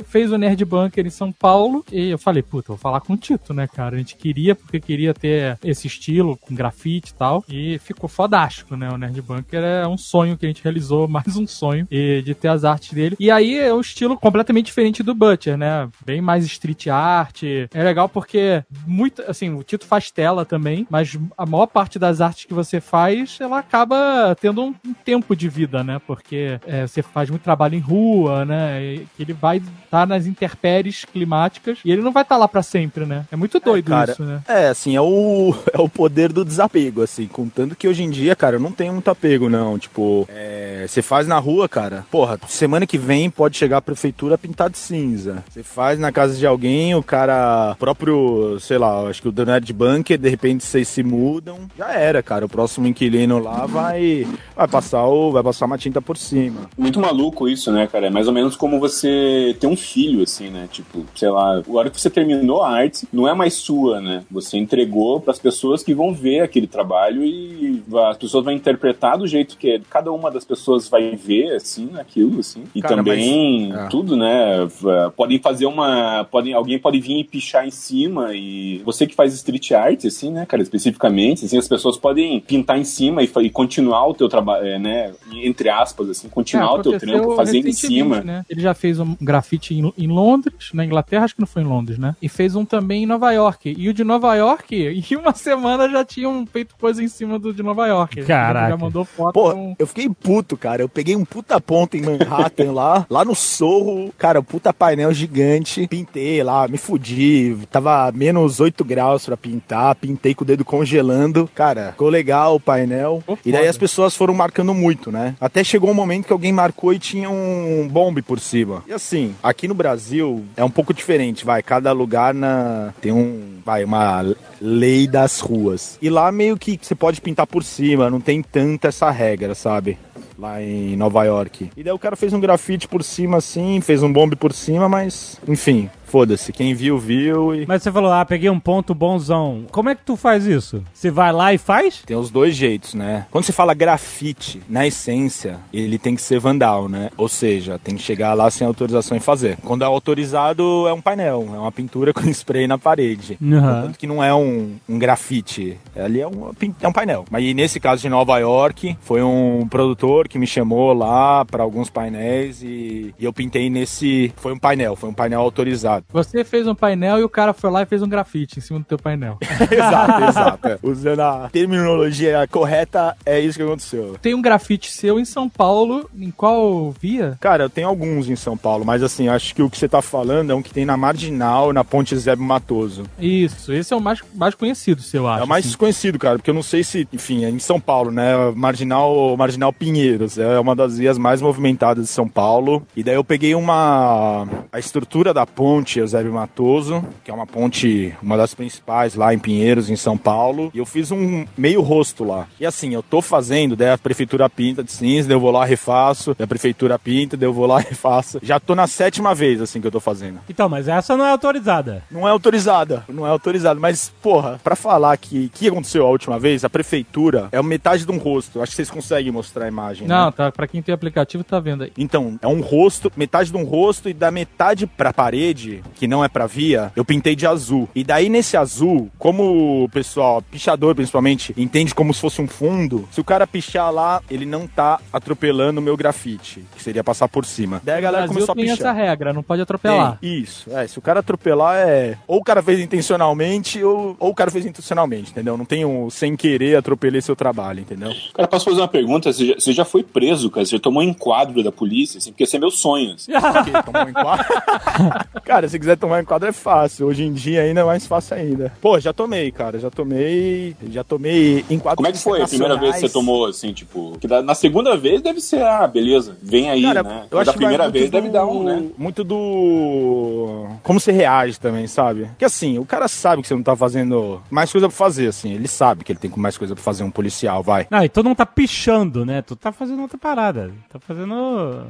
fez 0.05 0.31
o 0.31 0.37
Nerd 0.37 0.63
Bunker 0.65 1.05
em 1.05 1.09
São 1.09 1.31
Paulo, 1.31 1.83
e 1.91 2.09
eu 2.09 2.17
falei, 2.17 2.41
puta, 2.41 2.69
vou 2.69 2.77
falar 2.77 3.01
com 3.01 3.13
o 3.13 3.17
Tito, 3.17 3.53
né, 3.53 3.67
cara? 3.67 3.95
A 3.95 3.97
gente 3.97 4.15
queria, 4.15 4.55
porque 4.55 4.79
queria 4.79 5.13
ter 5.13 5.57
esse 5.63 5.87
estilo, 5.87 6.37
com 6.37 6.55
grafite 6.55 7.11
e 7.11 7.13
tal. 7.15 7.43
E 7.49 7.77
ficou 7.79 8.07
fodástico, 8.09 8.75
né? 8.75 8.89
O 8.91 8.97
Nerd 8.97 9.21
Bunker 9.21 9.61
é 9.63 9.87
um 9.87 9.97
sonho 9.97 10.37
que 10.37 10.45
a 10.45 10.49
gente 10.49 10.63
realizou, 10.63 11.07
mais 11.09 11.35
um 11.35 11.45
sonho, 11.47 11.87
e 11.91 12.21
de 12.21 12.33
ter 12.33 12.47
as 12.47 12.63
artes 12.63 12.93
dele. 12.93 13.15
E 13.19 13.29
aí 13.29 13.57
é 13.59 13.73
um 13.73 13.81
estilo 13.81 14.17
completamente 14.17 14.67
diferente 14.67 15.03
do 15.03 15.13
Butcher, 15.13 15.57
né? 15.57 15.89
Bem 16.05 16.21
mais 16.21 16.45
street 16.45 16.87
art. 16.87 17.43
É 17.43 17.83
legal 17.83 18.07
porque 18.07 18.63
muito, 18.85 19.21
assim, 19.33 19.53
o 19.53 19.63
Tito 19.63 19.85
faz 19.85 20.09
tela 20.09 20.45
também, 20.45 20.87
mas 20.89 21.17
a 21.37 21.45
maior 21.45 21.67
parte 21.67 21.99
das 21.99 22.21
artes 22.21 22.45
que 22.45 22.53
você 22.53 22.79
faz, 22.79 23.37
ela 23.39 23.59
acaba 23.59 24.35
tendo 24.39 24.63
um, 24.63 24.75
um 24.85 24.93
tempo 24.93 25.35
de 25.35 25.49
vida, 25.49 25.83
né? 25.83 25.99
Porque 26.05 26.59
é, 26.65 26.87
você 26.87 27.01
faz 27.01 27.29
muito 27.29 27.43
trabalho 27.43 27.75
em 27.75 27.79
rua, 27.79 28.45
né? 28.45 28.83
E 28.83 29.07
que 29.15 29.23
ele 29.23 29.33
vai 29.33 29.61
estar 29.83 30.07
nas 30.07 30.25
intempéries 30.25 31.05
climáticas 31.05 31.79
e 31.83 31.91
ele 31.91 32.01
não 32.01 32.11
vai 32.11 32.23
estar 32.23 32.37
lá 32.37 32.47
pra 32.47 32.63
sempre, 32.63 33.05
né? 33.05 33.25
É 33.31 33.35
muito 33.35 33.59
doido 33.59 33.89
cara, 33.89 34.11
isso, 34.11 34.23
né? 34.23 34.41
É, 34.47 34.67
assim, 34.67 34.95
é 34.95 35.01
o, 35.01 35.55
é 35.73 35.81
o 35.81 35.89
poder 35.89 36.31
do 36.31 36.45
desapego, 36.45 37.01
assim. 37.01 37.27
Contando 37.27 37.75
que 37.75 37.87
hoje 37.87 38.03
em 38.03 38.09
dia, 38.09 38.35
cara, 38.35 38.55
eu 38.55 38.59
não 38.59 38.71
tenho 38.71 38.93
muito 38.93 39.09
apego, 39.09 39.49
não. 39.49 39.77
Tipo, 39.77 40.27
é, 40.29 40.85
você 40.87 41.01
faz 41.01 41.27
na 41.27 41.39
rua, 41.39 41.67
cara. 41.67 42.05
Porra, 42.11 42.39
semana 42.47 42.85
que 42.85 42.97
vem 42.97 43.29
pode 43.29 43.57
chegar 43.57 43.77
a 43.77 43.81
prefeitura 43.81 44.37
pintar 44.37 44.69
de 44.69 44.77
cinza. 44.77 45.43
Você 45.49 45.63
faz 45.63 45.99
na 45.99 46.11
casa 46.11 46.35
de 46.35 46.45
alguém, 46.45 46.95
o 46.95 47.03
cara 47.03 47.75
próprio, 47.79 48.59
sei 48.59 48.77
lá, 48.77 49.07
acho 49.07 49.21
que 49.23 49.29
o 49.29 49.31
do 49.31 49.45
Nerd 49.45 49.71
Bunker, 49.71 50.17
de 50.17 50.27
repente 50.29 50.65
vocês 50.65 50.85
se 50.89 51.01
mudam. 51.01 51.59
Já 51.77 51.93
era, 51.93 52.21
cara. 52.21 52.45
O 52.45 52.49
próximo 52.49 52.85
inquilino 52.85 53.39
lá 53.39 53.65
vai, 53.65 54.27
vai 54.53 54.67
passar 54.67 55.07
o, 55.07 55.31
vai 55.31 55.41
passar 55.41 55.65
uma 55.65 55.77
tinta 55.77 56.01
por 56.01 56.17
cima. 56.17 56.69
Muito 56.77 56.99
maluco 56.99 57.47
isso, 57.47 57.71
né, 57.71 57.87
cara? 57.87 58.07
É 58.07 58.09
mais 58.09 58.27
ou 58.27 58.33
menos 58.33 58.57
como 58.57 58.81
você 58.81 59.55
ter 59.61 59.67
um 59.67 59.77
filho, 59.77 60.23
assim, 60.23 60.49
né? 60.49 60.67
Tipo, 60.69 61.05
sei 61.15 61.29
lá, 61.29 61.59
a 61.59 61.63
hora 61.71 61.89
que 61.89 61.99
você 62.01 62.09
terminou 62.09 62.61
a 62.63 62.69
arte, 62.69 63.07
não 63.13 63.25
é 63.25 63.33
mais 63.33 63.53
sua, 63.53 64.01
né? 64.01 64.25
Você 64.29 64.57
entregou 64.57 65.21
pras 65.21 65.39
pessoas 65.39 65.81
que 65.81 65.93
vão 65.93 66.13
ver 66.13 66.41
aquele 66.41 66.67
trabalho 66.67 67.23
e 67.23 67.81
as 68.09 68.17
pessoas 68.17 68.43
vão 68.43 68.53
interpretar 68.53 69.17
do 69.17 69.25
jeito 69.25 69.57
que 69.57 69.81
cada 69.89 70.11
uma 70.11 70.29
das 70.29 70.43
pessoas 70.43 70.89
vai 70.89 71.15
ver, 71.15 71.55
assim, 71.55 71.91
aquilo, 71.97 72.41
assim. 72.41 72.63
E 72.75 72.81
Cara, 72.81 72.97
também 72.97 73.69
mas- 73.69 73.85
é. 73.85 73.87
tudo, 73.87 74.17
né? 74.17 74.67
Podem 75.15 75.39
fazer 75.39 75.65
uma. 75.65 76.25
Podem, 76.25 76.53
alguém 76.53 76.77
pode 76.77 76.99
vir 76.99 77.19
e 77.19 77.23
pichar 77.23 77.65
em 77.65 77.71
cima 77.71 78.33
e 78.33 78.81
você 78.83 79.07
que 79.07 79.12
faz 79.13 79.33
street 79.33 79.71
art, 79.71 80.05
assim, 80.05 80.31
né, 80.31 80.45
cara, 80.45 80.61
especificamente, 80.61 81.45
assim, 81.45 81.57
as 81.57 81.67
pessoas 81.67 81.97
podem 81.97 82.39
pintar 82.39 82.77
em 82.77 82.83
cima 82.83 83.23
e, 83.23 83.31
e 83.41 83.49
continuar 83.49 84.07
o 84.07 84.13
teu 84.13 84.29
trabalho, 84.29 84.65
é, 84.65 84.79
né? 84.79 85.13
Entre 85.31 85.69
aspas, 85.69 86.09
assim, 86.09 86.29
continuar 86.29 86.77
É, 86.77 86.79
o 86.79 86.81
teu 86.81 86.99
trampo 86.99 87.35
fazendo 87.35 87.67
em 87.67 87.73
cima. 87.73 88.21
Né? 88.21 88.45
Ele 88.49 88.61
já 88.61 88.73
fez 88.73 88.99
um 88.99 89.15
grafite 89.19 89.73
em, 89.73 89.93
em 89.97 90.07
Londres, 90.07 90.71
na 90.73 90.85
Inglaterra, 90.85 91.25
acho 91.25 91.35
que 91.35 91.41
não 91.41 91.47
foi 91.47 91.61
em 91.61 91.65
Londres, 91.65 91.97
né? 91.97 92.15
E 92.21 92.29
fez 92.29 92.55
um 92.55 92.65
também 92.65 93.03
em 93.03 93.05
Nova 93.05 93.31
York. 93.31 93.75
E 93.77 93.89
o 93.89 93.93
de 93.93 94.03
Nova 94.03 94.33
York, 94.35 94.75
em 95.11 95.15
uma 95.15 95.33
semana 95.33 95.89
já 95.89 96.03
tinham 96.03 96.45
feito 96.45 96.75
coisa 96.79 97.03
em 97.03 97.07
cima 97.07 97.37
do 97.39 97.53
de 97.53 97.63
Nova 97.63 97.87
York. 97.87 98.23
Caraca. 98.23 98.69
Já 98.69 98.77
mandou 98.77 99.05
foto 99.05 99.33
Pô, 99.33 99.51
com... 99.51 99.75
eu 99.77 99.87
fiquei 99.87 100.09
puto, 100.09 100.57
cara. 100.57 100.81
Eu 100.81 100.89
peguei 100.89 101.15
um 101.15 101.25
puta 101.25 101.59
ponto 101.59 101.95
em 101.95 102.01
Manhattan 102.01 102.71
lá, 102.71 103.05
lá 103.09 103.25
no 103.25 103.35
Sorro, 103.35 104.13
cara, 104.17 104.39
um 104.39 104.43
puta 104.43 104.73
painel 104.73 105.13
gigante. 105.13 105.87
Pintei 105.87 106.43
lá, 106.43 106.67
me 106.67 106.77
fudi. 106.77 107.57
Tava 107.71 108.11
menos 108.11 108.59
8 108.59 108.83
graus 108.83 109.02
pra 109.25 109.37
pintar, 109.37 109.95
pintei 109.95 110.33
com 110.33 110.43
o 110.43 110.47
dedo 110.47 110.65
congelando. 110.65 111.49
Cara, 111.53 111.91
ficou 111.91 112.09
legal 112.09 112.55
o 112.55 112.59
painel. 112.59 113.19
Ficou 113.19 113.37
E 113.45 113.51
daí 113.51 113.67
as 113.67 113.77
pessoas 113.77 114.15
foram 114.15 114.33
marcando 114.33 114.73
muito, 114.73 115.11
né? 115.11 115.35
Até 115.39 115.63
chegou 115.63 115.89
um 115.89 115.93
momento 115.93 116.25
que 116.27 116.33
alguém 116.33 116.51
marcou 116.51 116.93
e 116.93 116.99
tinha 116.99 117.29
um 117.29 117.87
bombe 117.89 118.21
por 118.21 118.39
cima. 118.39 118.83
E 118.87 118.93
assim, 118.93 119.35
aqui 119.41 119.67
no 119.67 119.73
Brasil 119.73 120.43
é 120.55 120.63
um 120.63 120.69
pouco 120.69 120.93
diferente, 120.93 121.45
vai. 121.45 121.61
Cada 121.61 121.91
lugar 121.91 122.33
na... 122.33 122.93
tem 123.01 123.11
um, 123.11 123.59
vai, 123.65 123.83
uma 123.83 124.25
lei 124.61 125.07
das 125.07 125.39
ruas. 125.39 125.97
E 126.01 126.09
lá 126.09 126.31
meio 126.31 126.57
que 126.57 126.79
você 126.81 126.95
pode 126.95 127.21
pintar 127.21 127.47
por 127.47 127.63
cima, 127.63 128.09
não 128.09 128.21
tem 128.21 128.41
tanta 128.41 128.87
essa 128.87 129.09
regra, 129.09 129.55
sabe? 129.55 129.97
Lá 130.37 130.61
em 130.61 130.95
Nova 130.95 131.23
York. 131.23 131.69
E 131.75 131.83
daí 131.83 131.93
o 131.93 131.99
cara 131.99 132.15
fez 132.15 132.33
um 132.33 132.39
grafite 132.39 132.87
por 132.87 133.03
cima 133.03 133.37
assim, 133.37 133.79
fez 133.81 134.01
um 134.01 134.11
bombe 134.11 134.35
por 134.35 134.51
cima, 134.53 134.89
mas 134.89 135.39
enfim, 135.47 135.89
foda-se. 136.13 136.53
Quem 136.53 136.75
viu, 136.75 136.99
viu 136.99 137.55
e. 137.55 137.65
Mas 137.65 137.81
você 137.81 137.91
falou, 137.91 138.11
ah, 138.11 138.23
peguei 138.23 138.47
um 138.47 138.59
ponto 138.59 138.93
bonzão. 138.93 139.65
Como 139.71 139.89
é 139.89 139.95
que 139.95 140.03
tu 140.05 140.15
faz 140.15 140.45
isso? 140.45 140.83
Você 140.93 141.09
vai 141.09 141.33
lá 141.33 141.51
e 141.55 141.57
faz? 141.57 142.03
Tem 142.05 142.15
os 142.15 142.29
dois 142.29 142.55
jeitos, 142.55 142.93
né? 142.93 143.25
Quando 143.31 143.45
você 143.45 143.51
fala 143.51 143.73
grafite, 143.73 144.61
na 144.69 144.85
essência, 144.85 145.57
ele 145.73 145.97
tem 145.97 146.15
que 146.15 146.21
ser 146.21 146.39
vandal, 146.39 146.87
né? 146.87 147.09
Ou 147.17 147.27
seja, 147.27 147.79
tem 147.79 147.95
que 147.95 148.03
chegar 148.03 148.35
lá 148.35 148.51
sem 148.51 148.67
autorização 148.67 149.17
e 149.17 149.19
fazer. 149.19 149.57
Quando 149.63 149.81
é 149.81 149.85
autorizado, 149.85 150.87
é 150.87 150.93
um 150.93 151.01
painel, 151.01 151.49
é 151.51 151.57
uma 151.57 151.71
pintura 151.71 152.13
com 152.13 152.29
spray 152.29 152.67
na 152.67 152.77
parede. 152.77 153.39
Aham. 153.41 153.81
Tanto 153.85 153.97
que 153.97 154.05
não 154.05 154.23
é 154.23 154.31
um, 154.35 154.75
um 154.87 154.99
grafite, 154.99 155.79
ali 155.95 156.21
é 156.21 156.27
um, 156.27 156.51
é 156.79 156.87
um 156.87 156.93
painel. 156.93 157.25
Mas 157.31 157.55
nesse 157.55 157.79
caso 157.79 158.03
de 158.03 158.09
Nova 158.09 158.37
York, 158.37 158.95
foi 159.01 159.23
um 159.23 159.67
produtor 159.67 160.27
que 160.27 160.37
me 160.37 160.45
chamou 160.45 160.93
lá 160.93 161.43
para 161.43 161.63
alguns 161.63 161.89
painéis 161.89 162.61
e, 162.61 163.15
e 163.17 163.25
eu 163.25 163.33
pintei 163.33 163.67
nesse. 163.67 164.31
Foi 164.35 164.53
um 164.53 164.59
painel, 164.59 164.95
foi 164.95 165.09
um 165.09 165.13
painel 165.13 165.41
autorizado. 165.41 166.02
Você 166.11 166.43
fez 166.43 166.67
um 166.67 166.75
painel 166.75 167.19
e 167.19 167.23
o 167.23 167.29
cara 167.29 167.53
foi 167.53 167.69
lá 167.71 167.81
e 167.81 167.85
fez 167.85 168.01
um 168.01 168.09
grafite 168.09 168.59
em 168.59 168.61
cima 168.61 168.79
do 168.79 168.85
teu 168.85 168.97
painel. 168.97 169.37
exato, 169.71 170.23
exato. 170.23 170.67
é. 170.67 170.79
Usando 170.81 171.19
a 171.19 171.49
terminologia 171.51 172.47
correta, 172.47 173.15
é 173.25 173.39
isso 173.39 173.57
que 173.57 173.63
aconteceu. 173.63 174.17
Tem 174.21 174.33
um 174.33 174.41
grafite 174.41 174.91
seu 174.91 175.19
em 175.19 175.25
São 175.25 175.49
Paulo, 175.49 176.09
em 176.15 176.31
qual 176.31 176.91
via? 176.91 177.37
Cara, 177.39 177.63
eu 177.63 177.69
tenho 177.69 177.87
alguns 177.87 178.29
em 178.29 178.35
São 178.35 178.57
Paulo, 178.57 178.85
mas 178.85 179.03
assim, 179.03 179.27
acho 179.27 179.55
que 179.55 179.61
o 179.61 179.69
que 179.69 179.77
você 179.77 179.87
tá 179.87 180.01
falando 180.01 180.51
é 180.51 180.55
um 180.55 180.61
que 180.61 180.73
tem 180.73 180.85
na 180.85 180.97
Marginal, 180.97 181.73
na 181.73 181.83
Ponte 181.83 182.15
Zébio 182.15 182.45
Matoso. 182.45 183.03
Isso, 183.19 183.73
esse 183.73 183.93
é 183.93 183.95
o 183.95 184.01
mais, 184.01 184.21
mais 184.35 184.55
conhecido, 184.55 185.01
seu, 185.01 185.27
acho. 185.27 185.41
É 185.41 185.43
o 185.43 185.47
mais 185.47 185.65
assim. 185.65 185.77
conhecido, 185.77 186.19
cara, 186.19 186.37
porque 186.37 186.49
eu 186.49 186.55
não 186.55 186.63
sei 186.63 186.83
se, 186.83 187.07
enfim, 187.11 187.45
é 187.45 187.49
em 187.49 187.59
São 187.59 187.79
Paulo, 187.79 188.11
né? 188.11 188.33
Marginal, 188.55 189.35
Marginal 189.37 189.73
Pinheiros, 189.73 190.37
é 190.37 190.59
uma 190.59 190.75
das 190.75 190.97
vias 190.97 191.17
mais 191.17 191.41
movimentadas 191.41 192.05
de 192.05 192.09
São 192.11 192.27
Paulo. 192.27 192.85
E 192.95 193.03
daí 193.03 193.15
eu 193.15 193.23
peguei 193.23 193.55
uma 193.55 194.47
a 194.71 194.79
estrutura 194.79 195.33
da 195.33 195.45
ponte 195.45 195.92
Eusébio 195.99 196.33
Matoso, 196.33 197.03
que 197.23 197.31
é 197.31 197.33
uma 197.33 197.45
ponte, 197.45 198.13
uma 198.21 198.37
das 198.37 198.53
principais 198.53 199.15
lá 199.15 199.33
em 199.33 199.39
Pinheiros, 199.39 199.89
em 199.89 199.95
São 199.95 200.17
Paulo, 200.17 200.71
e 200.73 200.77
eu 200.77 200.85
fiz 200.85 201.11
um 201.11 201.45
meio 201.57 201.81
rosto 201.81 202.23
lá. 202.23 202.47
E 202.59 202.65
assim, 202.65 202.93
eu 202.93 203.03
tô 203.03 203.21
fazendo, 203.21 203.75
daí 203.75 203.91
a 203.91 203.97
prefeitura 203.97 204.49
pinta 204.49 204.83
de 204.83 204.91
cinza, 204.91 205.27
daí 205.27 205.35
eu 205.35 205.39
vou 205.39 205.51
lá 205.51 205.65
refaço, 205.65 206.35
daí 206.37 206.45
a 206.45 206.47
prefeitura 206.47 206.99
pinta, 206.99 207.37
daí 207.37 207.47
eu 207.47 207.53
vou 207.53 207.65
lá 207.65 207.79
refaço. 207.83 208.39
Já 208.41 208.59
tô 208.59 208.75
na 208.75 208.87
sétima 208.87 209.33
vez 209.33 209.61
assim 209.61 209.79
que 209.79 209.87
eu 209.87 209.91
tô 209.91 209.99
fazendo. 209.99 210.39
Então, 210.49 210.67
mas 210.69 210.87
essa 210.87 211.15
não 211.15 211.25
é 211.25 211.31
autorizada. 211.31 212.03
Não 212.09 212.27
é 212.27 212.31
autorizada, 212.31 213.03
não 213.07 213.25
é 213.25 213.29
autorizada, 213.29 213.79
mas 213.79 214.11
porra, 214.21 214.59
pra 214.63 214.75
falar 214.75 215.15
que 215.17 215.49
que 215.49 215.67
aconteceu 215.67 216.05
a 216.05 216.09
última 216.09 216.39
vez, 216.39 216.63
a 216.63 216.69
prefeitura 216.69 217.49
é 217.51 217.61
metade 217.61 218.05
de 218.05 218.11
um 218.11 218.17
rosto. 218.17 218.61
Acho 218.61 218.71
que 218.71 218.75
vocês 218.75 218.89
conseguem 218.89 219.31
mostrar 219.31 219.65
a 219.65 219.67
imagem. 219.67 220.07
Não, 220.07 220.27
né? 220.27 220.33
tá, 220.35 220.51
pra 220.51 220.67
quem 220.67 220.81
tem 220.81 220.93
aplicativo 220.93 221.43
tá 221.43 221.59
vendo 221.59 221.83
aí. 221.83 221.91
Então, 221.97 222.37
é 222.41 222.47
um 222.47 222.61
rosto, 222.61 223.11
metade 223.15 223.51
de 223.51 223.57
um 223.57 223.63
rosto 223.63 224.09
e 224.09 224.13
da 224.13 224.31
metade 224.31 224.85
pra 224.85 225.13
parede, 225.13 225.82
que 225.95 226.07
não 226.07 226.23
é 226.23 226.27
pra 226.27 226.47
via, 226.47 226.91
eu 226.95 227.05
pintei 227.05 227.35
de 227.35 227.45
azul. 227.45 227.87
E 227.95 228.03
daí 228.03 228.29
nesse 228.29 228.57
azul, 228.57 229.09
como 229.17 229.83
o 229.83 229.89
pessoal, 229.89 230.41
pichador 230.41 230.95
principalmente, 230.95 231.53
entende 231.57 231.93
como 231.93 232.13
se 232.13 232.21
fosse 232.21 232.41
um 232.41 232.47
fundo, 232.47 233.07
se 233.11 233.21
o 233.21 233.23
cara 233.23 233.47
pichar 233.47 233.91
lá, 233.91 234.21
ele 234.29 234.45
não 234.45 234.67
tá 234.67 234.99
atropelando 235.11 235.79
o 235.79 235.83
meu 235.83 235.95
grafite, 235.97 236.63
que 236.75 236.83
seria 236.83 237.03
passar 237.03 237.27
por 237.27 237.45
cima. 237.45 237.81
Daí 237.83 237.97
a 237.97 238.01
galera 238.01 238.27
Brasil 238.27 238.33
começou 238.33 238.53
a 238.53 238.55
tem 238.55 238.65
pichar. 238.65 238.77
essa 238.79 238.91
regra, 238.91 239.33
não 239.33 239.43
pode 239.43 239.61
atropelar. 239.61 240.17
Tem, 240.19 240.33
isso, 240.33 240.69
é. 240.75 240.87
Se 240.87 240.97
o 240.97 241.01
cara 241.01 241.19
atropelar, 241.19 241.77
é. 241.77 242.17
Ou 242.27 242.39
o 242.39 242.43
cara 242.43 242.61
fez 242.61 242.79
intencionalmente, 242.79 243.83
ou, 243.83 244.15
ou 244.19 244.29
o 244.29 244.35
cara 244.35 244.51
fez 244.51 244.65
intencionalmente, 244.65 245.31
entendeu? 245.31 245.57
Não 245.57 245.65
tem 245.65 245.85
um 245.85 246.09
sem 246.09 246.35
querer 246.35 246.75
atropelei 246.77 247.21
seu 247.21 247.35
trabalho, 247.35 247.79
entendeu? 247.79 248.11
Cara, 248.33 248.47
posso 248.47 248.65
fazer 248.65 248.81
uma 248.81 248.87
pergunta? 248.87 249.31
Você 249.31 249.47
já, 249.47 249.53
você 249.55 249.73
já 249.73 249.85
foi 249.85 250.03
preso, 250.03 250.49
cara? 250.49 250.65
Você 250.65 250.75
já 250.75 250.81
tomou 250.81 251.01
um 251.01 251.05
enquadro 251.05 251.63
da 251.63 251.71
polícia, 251.71 252.17
assim? 252.17 252.31
Porque 252.31 252.43
esse 252.43 252.55
é 252.55 252.59
meu 252.59 252.71
sonho. 252.71 253.13
assim. 253.13 253.31
Porque 253.33 253.83
tomou 253.83 254.05
um 254.05 254.09
enquadro. 254.09 254.45
cara, 255.43 255.62
se 255.67 255.79
quiser 255.79 255.97
tomar 255.97 256.21
enquadro 256.21 256.47
é 256.47 256.51
fácil. 256.51 257.07
Hoje 257.07 257.23
em 257.23 257.33
dia 257.33 257.61
ainda 257.61 257.81
é 257.81 257.83
mais 257.83 258.05
fácil 258.07 258.35
ainda. 258.37 258.71
Pô, 258.81 258.99
já 258.99 259.13
tomei, 259.13 259.51
cara. 259.51 259.79
Já 259.79 259.89
tomei. 259.89 260.75
Já 260.89 261.03
tomei 261.03 261.65
enquadro. 261.69 261.97
Como 261.97 262.07
é 262.07 262.11
que 262.11 262.17
foi 262.19 262.41
a 262.41 262.47
primeira 262.47 262.77
vez 262.77 262.95
que 262.95 263.01
você 263.01 263.09
tomou, 263.09 263.45
assim, 263.47 263.73
tipo... 263.73 264.17
Que 264.19 264.27
da- 264.27 264.41
na 264.41 264.55
segunda 264.55 264.95
vez 264.97 265.21
deve 265.21 265.39
ser, 265.41 265.61
ah, 265.63 265.87
beleza, 265.87 266.37
vem 266.41 266.69
aí, 266.69 266.81
Cara, 266.83 267.03
né? 267.03 267.23
eu 267.31 267.37
Mas 267.37 267.47
acho 267.47 267.51
da 267.51 267.53
primeira 267.57 267.89
vez 267.89 268.09
deve 268.09 268.27
do- 268.29 268.33
dar 268.33 268.45
um, 268.45 268.63
né? 268.63 268.83
Muito 268.97 269.23
do. 269.23 270.67
Como 270.83 270.99
você 270.99 271.11
reage 271.11 271.59
também, 271.59 271.87
sabe? 271.87 272.29
Que 272.37 272.45
assim, 272.45 272.77
o 272.77 272.85
cara 272.85 273.07
sabe 273.07 273.41
que 273.41 273.47
você 273.47 273.55
não 273.55 273.63
tá 273.63 273.75
fazendo 273.75 274.41
mais 274.49 274.71
coisa 274.71 274.87
pra 274.87 274.95
fazer, 274.95 275.27
assim. 275.27 275.51
Ele 275.53 275.67
sabe 275.67 276.03
que 276.03 276.11
ele 276.11 276.19
tem 276.19 276.31
mais 276.35 276.57
coisa 276.57 276.73
pra 276.75 276.83
fazer, 276.83 277.03
um 277.03 277.11
policial, 277.11 277.61
vai. 277.63 277.87
Não, 277.89 278.03
e 278.03 278.09
todo 278.09 278.25
mundo 278.25 278.37
tá 278.37 278.45
pichando, 278.45 279.25
né? 279.25 279.41
Tu 279.41 279.55
tá 279.55 279.71
fazendo 279.71 280.01
outra 280.01 280.17
parada. 280.17 280.71
Tá 280.91 280.99
fazendo 280.99 281.33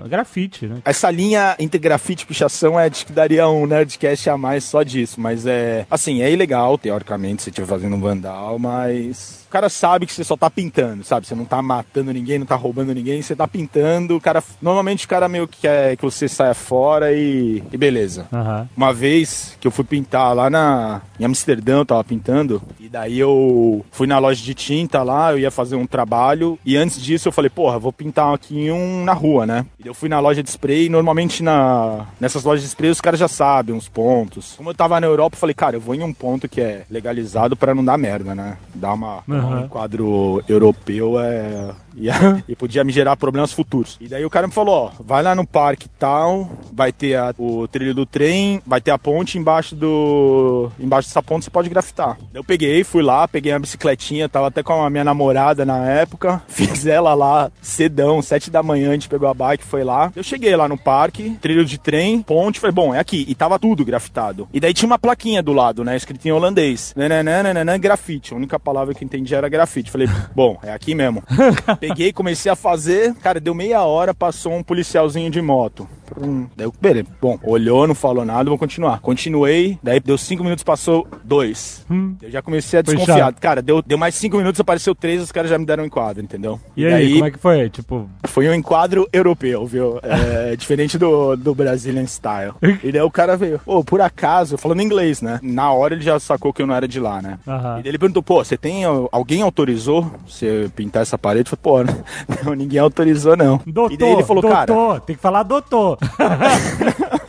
grafite, 0.07 0.65
né? 0.67 0.78
Essa 0.86 1.09
linha 1.09 1.55
entre 1.59 1.80
grafite 1.80 2.24
e 2.24 2.28
pichação 2.28 2.80
é 2.80 2.89
de 2.89 3.05
que 3.05 3.11
daria 3.13 3.47
um 3.47 3.62
um 3.64 3.68
Nerdcast 3.68 4.30
a 4.30 4.38
mais 4.38 4.64
só 4.64 4.84
disso, 4.84 5.20
mas 5.20 5.45
é. 5.45 5.86
Assim, 5.89 6.22
é 6.22 6.32
ilegal, 6.32 6.78
teoricamente, 6.78 7.43
se 7.43 7.49
estiver 7.49 7.68
fazendo 7.68 7.95
um 7.95 8.01
vandal, 8.01 8.59
mas. 8.59 9.42
O 9.53 9.59
cara 9.61 9.69
sabe 9.69 10.07
que 10.07 10.11
você 10.11 10.23
só 10.23 10.35
tá 10.35 10.49
pintando, 10.49 11.03
sabe? 11.03 11.27
Você 11.27 11.35
não 11.35 11.45
tá 11.45 11.61
matando 11.61 12.11
ninguém, 12.11 12.39
não 12.39 12.45
tá 12.45 12.55
roubando 12.55 12.91
ninguém, 12.91 13.21
você 13.21 13.35
tá 13.35 13.47
pintando. 13.47 14.15
O 14.15 14.19
cara. 14.19 14.43
Normalmente 14.59 15.05
o 15.05 15.07
cara 15.07 15.29
meio 15.29 15.47
que 15.47 15.61
quer 15.61 15.95
que 15.95 16.01
você 16.01 16.27
saia 16.27 16.55
fora 16.55 17.13
e. 17.13 17.61
e 17.71 17.77
beleza. 17.77 18.25
Aham. 18.33 18.67
Uma 18.75 18.91
vez 18.91 19.55
que 19.61 19.67
eu 19.67 19.71
fui 19.71 19.85
pintar 19.85 20.33
lá 20.35 20.49
na 20.49 21.01
em 21.19 21.25
Amsterdã, 21.25 21.77
eu 21.77 21.85
tava 21.85 22.03
pintando, 22.03 22.63
e 22.79 22.89
daí 22.89 23.19
eu 23.19 23.85
fui 23.91 24.07
na 24.07 24.17
loja 24.17 24.43
de 24.43 24.55
tinta 24.55 25.03
lá, 25.03 25.31
eu 25.31 25.37
ia 25.37 25.51
fazer 25.51 25.75
um 25.75 25.85
trabalho, 25.85 26.57
e 26.65 26.75
antes 26.75 26.99
disso 26.99 27.27
eu 27.27 27.31
falei, 27.31 27.49
porra, 27.49 27.77
vou 27.77 27.93
pintar 27.93 28.33
aqui 28.33 28.71
um 28.71 29.03
na 29.03 29.13
rua, 29.13 29.45
né? 29.45 29.65
E 29.83 29.87
eu 29.87 29.93
fui 29.93 30.09
na 30.09 30.19
loja 30.19 30.41
de 30.41 30.49
spray, 30.49 30.87
e 30.87 30.89
normalmente 30.89 31.43
na 31.43 32.07
nessas 32.19 32.43
lojas 32.43 32.63
de 32.63 32.69
spray 32.69 32.89
os 32.89 32.99
caras 32.99 33.19
já 33.19 33.27
sabem 33.27 33.75
uns 33.75 33.87
pontos. 33.87 34.55
Como 34.57 34.71
eu 34.71 34.73
tava 34.73 34.99
na 34.99 35.05
Europa, 35.05 35.35
eu 35.35 35.39
falei, 35.39 35.53
cara, 35.53 35.75
eu 35.75 35.81
vou 35.81 35.93
em 35.93 36.01
um 36.01 36.11
ponto 36.11 36.49
que 36.49 36.59
é 36.59 36.85
legalizado 36.89 37.55
pra 37.55 37.75
não 37.75 37.85
dar 37.85 37.99
merda, 37.99 38.33
né? 38.33 38.57
Dar 38.73 38.93
uma 38.93 39.23
Aham. 39.43 39.59
um 39.61 39.67
quadro 39.67 40.43
europeu 40.47 41.19
é 41.19 41.71
ia- 41.95 42.13
e 42.47 42.55
podia 42.55 42.83
me 42.83 42.91
gerar 42.91 43.15
problemas 43.17 43.51
futuros. 43.51 43.97
E 44.01 44.07
daí 44.07 44.25
o 44.25 44.29
cara 44.29 44.47
me 44.47 44.53
falou, 44.53 44.91
ó, 44.97 45.03
vai 45.03 45.21
lá 45.23 45.35
no 45.35 45.45
parque 45.45 45.87
tal, 45.99 46.49
vai 46.71 46.91
ter 46.91 47.15
a- 47.15 47.33
o 47.37 47.67
trilho 47.67 47.93
do 47.93 48.05
trem, 48.05 48.61
vai 48.65 48.81
ter 48.81 48.91
a 48.91 48.97
ponte 48.97 49.37
embaixo 49.37 49.75
do 49.75 50.71
embaixo 50.79 51.07
dessa 51.09 51.21
ponte 51.21 51.45
você 51.45 51.51
pode 51.51 51.69
grafitar. 51.69 52.17
Eu 52.33 52.43
peguei, 52.43 52.83
fui 52.83 53.03
lá, 53.03 53.27
peguei 53.27 53.51
a 53.51 53.59
bicicletinha, 53.59 54.27
tava 54.29 54.47
até 54.47 54.63
com 54.63 54.81
a 54.83 54.89
minha 54.89 55.03
namorada 55.03 55.65
na 55.65 55.85
época, 55.89 56.41
fiz 56.47 56.85
ela 56.85 57.13
lá 57.13 57.51
cedão, 57.61 58.21
sete 58.21 58.49
da 58.49 58.63
manhã, 58.63 58.89
a 58.89 58.93
gente 58.93 59.09
pegou 59.09 59.27
a 59.29 59.33
bike, 59.33 59.63
foi 59.63 59.83
lá. 59.83 60.11
Eu 60.15 60.23
cheguei 60.23 60.55
lá 60.55 60.67
no 60.67 60.77
parque, 60.77 61.31
trilho 61.41 61.65
de 61.65 61.77
trem, 61.77 62.21
ponte, 62.21 62.59
falei, 62.59 62.73
bom, 62.73 62.93
é 62.93 62.99
aqui. 62.99 63.25
E 63.27 63.35
tava 63.35 63.59
tudo 63.59 63.85
grafitado. 63.85 64.47
E 64.53 64.59
daí 64.59 64.73
tinha 64.73 64.87
uma 64.87 64.99
plaquinha 64.99 65.41
do 65.43 65.53
lado, 65.53 65.83
né, 65.83 65.95
escrito 65.95 66.25
em 66.27 66.31
holandês. 66.31 66.93
Nananana, 66.95 67.77
grafite. 67.77 68.33
A 68.33 68.37
única 68.37 68.59
palavra 68.59 68.93
que 68.93 69.03
eu 69.03 69.05
entendi 69.05 69.32
era 69.36 69.49
grafite. 69.49 69.91
Falei, 69.91 70.07
bom, 70.36 70.57
é 70.63 70.71
aqui 70.71 70.95
mesmo. 70.95 71.23
Peguei, 71.79 72.11
comecei 72.13 72.51
a 72.51 72.55
fazer. 72.55 73.13
Cara, 73.15 73.39
deu 73.39 73.53
meia 73.53 73.81
hora, 73.84 74.13
passou 74.13 74.53
um 74.53 74.63
policialzinho 74.63 75.29
de 75.29 75.41
moto. 75.41 75.88
Hum, 76.21 76.47
daí 76.55 76.67
eu, 76.67 76.73
beleza. 76.79 77.07
Bom, 77.19 77.39
olhou, 77.43 77.88
não 77.88 77.95
falou 77.95 78.23
nada, 78.23 78.49
vou 78.49 78.57
continuar. 78.57 78.99
Continuei, 78.99 79.79
daí 79.81 79.99
deu 79.99 80.17
cinco 80.17 80.43
minutos, 80.43 80.63
passou 80.63 81.07
dois. 81.23 81.86
Eu 82.21 82.29
já 82.29 82.41
comecei 82.41 82.79
a 82.79 82.84
Foi 82.84 82.95
desconfiar. 82.95 83.17
chato. 83.25 83.39
Cara, 83.39 83.61
deu, 83.61 83.81
deu 83.81 83.97
mais 83.97 84.13
cinco 84.15 84.38
minutos, 84.38 84.59
apareceu 84.59 84.93
três, 84.93 85.21
os 85.21 85.31
caras 85.31 85.49
já 85.49 85.57
me 85.57 85.65
deram 85.65 85.84
um 85.84 85.88
enquadro, 85.88 86.23
entendeu? 86.23 86.59
E 86.77 86.86
aí, 86.86 87.13
como 87.13 87.25
é 87.25 87.31
que 87.31 87.39
foi? 87.39 87.69
Tipo, 87.69 88.09
Foi 88.25 88.47
um 88.47 88.53
enquadro 88.53 89.07
europeu, 89.11 89.65
viu? 89.65 89.99
É, 90.03 90.55
diferente 90.57 90.97
do, 90.97 91.36
do 91.36 91.55
Brazilian 91.55 92.05
Style. 92.05 92.53
E 92.84 92.91
daí 92.91 93.01
o 93.01 93.09
cara 93.11 93.36
veio, 93.36 93.59
ô, 93.65 93.84
por 93.84 94.01
acaso, 94.01 94.57
falando 94.57 94.81
inglês, 94.81 95.21
né? 95.21 95.39
Na 95.41 95.71
hora 95.71 95.95
ele 95.95 96.03
já 96.03 96.19
sacou 96.19 96.53
que 96.53 96.61
eu 96.61 96.67
não 96.67 96.75
era 96.75 96.88
de 96.88 96.99
lá, 96.99 97.21
né? 97.21 97.39
Aham. 97.47 97.79
E 97.79 97.84
daí 97.84 97.89
ele 97.91 97.97
perguntou, 97.97 98.21
pô, 98.21 98.43
você 98.43 98.57
tem. 98.57 98.84
Alguém 99.24 99.41
autorizou 99.41 100.11
você 100.28 100.69
pintar 100.76 101.01
essa 101.01 101.17
parede? 101.17 101.49
Eu 101.49 101.57
falei, 101.57 101.86
pô, 101.86 101.93
não, 102.43 102.53
ninguém 102.53 102.78
autorizou, 102.78 103.38
não. 103.38 103.61
doutor, 103.65 103.93
e 103.93 103.97
daí 103.97 104.11
ele 104.11 104.24
falou, 104.24 104.41
doutor, 104.41 104.67
cara. 104.67 104.99
tem 104.99 105.15
que 105.15 105.21
falar 105.21 105.43
doutor. 105.43 105.97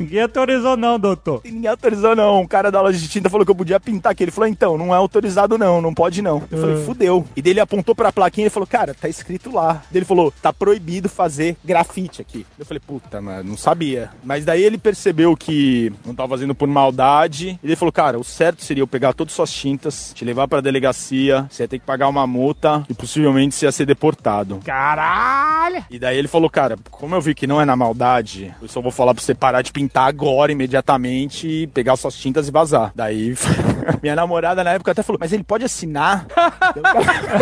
Ninguém 0.00 0.22
autorizou 0.22 0.76
não, 0.76 0.98
doutor. 0.98 1.42
Ninguém 1.44 1.70
autorizou, 1.70 2.16
não. 2.16 2.40
Um 2.40 2.46
cara 2.46 2.70
da 2.70 2.80
loja 2.80 2.98
de 2.98 3.08
tinta 3.08 3.28
falou 3.28 3.44
que 3.44 3.50
eu 3.50 3.56
podia 3.56 3.78
pintar 3.78 4.12
aqui. 4.12 4.24
Ele 4.24 4.30
falou, 4.30 4.48
então, 4.48 4.78
não 4.78 4.94
é 4.94 4.96
autorizado, 4.96 5.58
não, 5.58 5.80
não 5.80 5.92
pode 5.92 6.22
não. 6.22 6.42
Eu 6.50 6.58
falei, 6.58 6.84
fudeu. 6.84 7.26
E 7.36 7.42
daí 7.42 7.52
ele 7.52 7.60
apontou 7.60 7.94
pra 7.94 8.12
plaquinha 8.12 8.46
e 8.46 8.50
falou, 8.50 8.66
cara, 8.66 8.94
tá 8.94 9.08
escrito 9.08 9.52
lá. 9.52 9.74
Daí 9.90 9.98
ele 9.98 10.04
falou, 10.04 10.32
tá 10.42 10.52
proibido 10.52 11.08
fazer 11.08 11.56
grafite 11.64 12.22
aqui. 12.22 12.46
Eu 12.58 12.64
falei, 12.64 12.80
puta, 12.80 13.20
mano, 13.20 13.50
não 13.50 13.56
sabia. 13.56 14.10
Mas 14.24 14.44
daí 14.44 14.62
ele 14.62 14.78
percebeu 14.78 15.36
que 15.36 15.92
não 16.04 16.14
tava 16.14 16.30
fazendo 16.30 16.54
por 16.54 16.68
maldade. 16.68 17.58
E 17.62 17.66
ele 17.66 17.76
falou, 17.76 17.92
cara, 17.92 18.18
o 18.18 18.24
certo 18.24 18.64
seria 18.64 18.82
eu 18.82 18.86
pegar 18.86 19.12
todas 19.12 19.32
as 19.32 19.36
suas 19.36 19.52
tintas, 19.52 20.12
te 20.14 20.24
levar 20.24 20.48
pra 20.48 20.60
delegacia, 20.60 21.46
você 21.50 21.64
ia 21.64 21.68
ter 21.68 21.78
que 21.78 21.84
pagar 21.84 22.08
uma 22.08 22.26
multa 22.26 22.84
e 22.88 22.94
possivelmente 22.94 23.54
você 23.54 23.66
ia 23.66 23.72
ser 23.72 23.86
deportado. 23.86 24.60
Caralho! 24.64 25.84
E 25.90 25.98
daí 25.98 26.16
ele 26.16 26.28
falou, 26.28 26.48
cara, 26.48 26.78
como 26.90 27.14
eu 27.14 27.20
vi 27.20 27.34
que 27.34 27.46
não 27.46 27.60
é 27.60 27.64
na 27.64 27.76
maldade, 27.76 28.54
eu 28.62 28.68
só 28.68 28.80
vou 28.80 28.90
falar 28.90 29.14
pra 29.14 29.22
você 29.22 29.34
parar 29.34 29.62
de 29.62 29.72
pintar 29.72 29.89
agora, 29.94 30.52
imediatamente, 30.52 31.68
pegar 31.74 31.96
suas 31.96 32.14
tintas 32.14 32.48
e 32.48 32.50
vazar. 32.50 32.92
Daí 32.94 33.34
minha 34.02 34.16
namorada 34.16 34.64
na 34.64 34.72
época 34.72 34.92
até 34.92 35.02
falou, 35.02 35.18
mas 35.20 35.32
ele 35.32 35.44
pode 35.44 35.64
assinar 35.64 36.26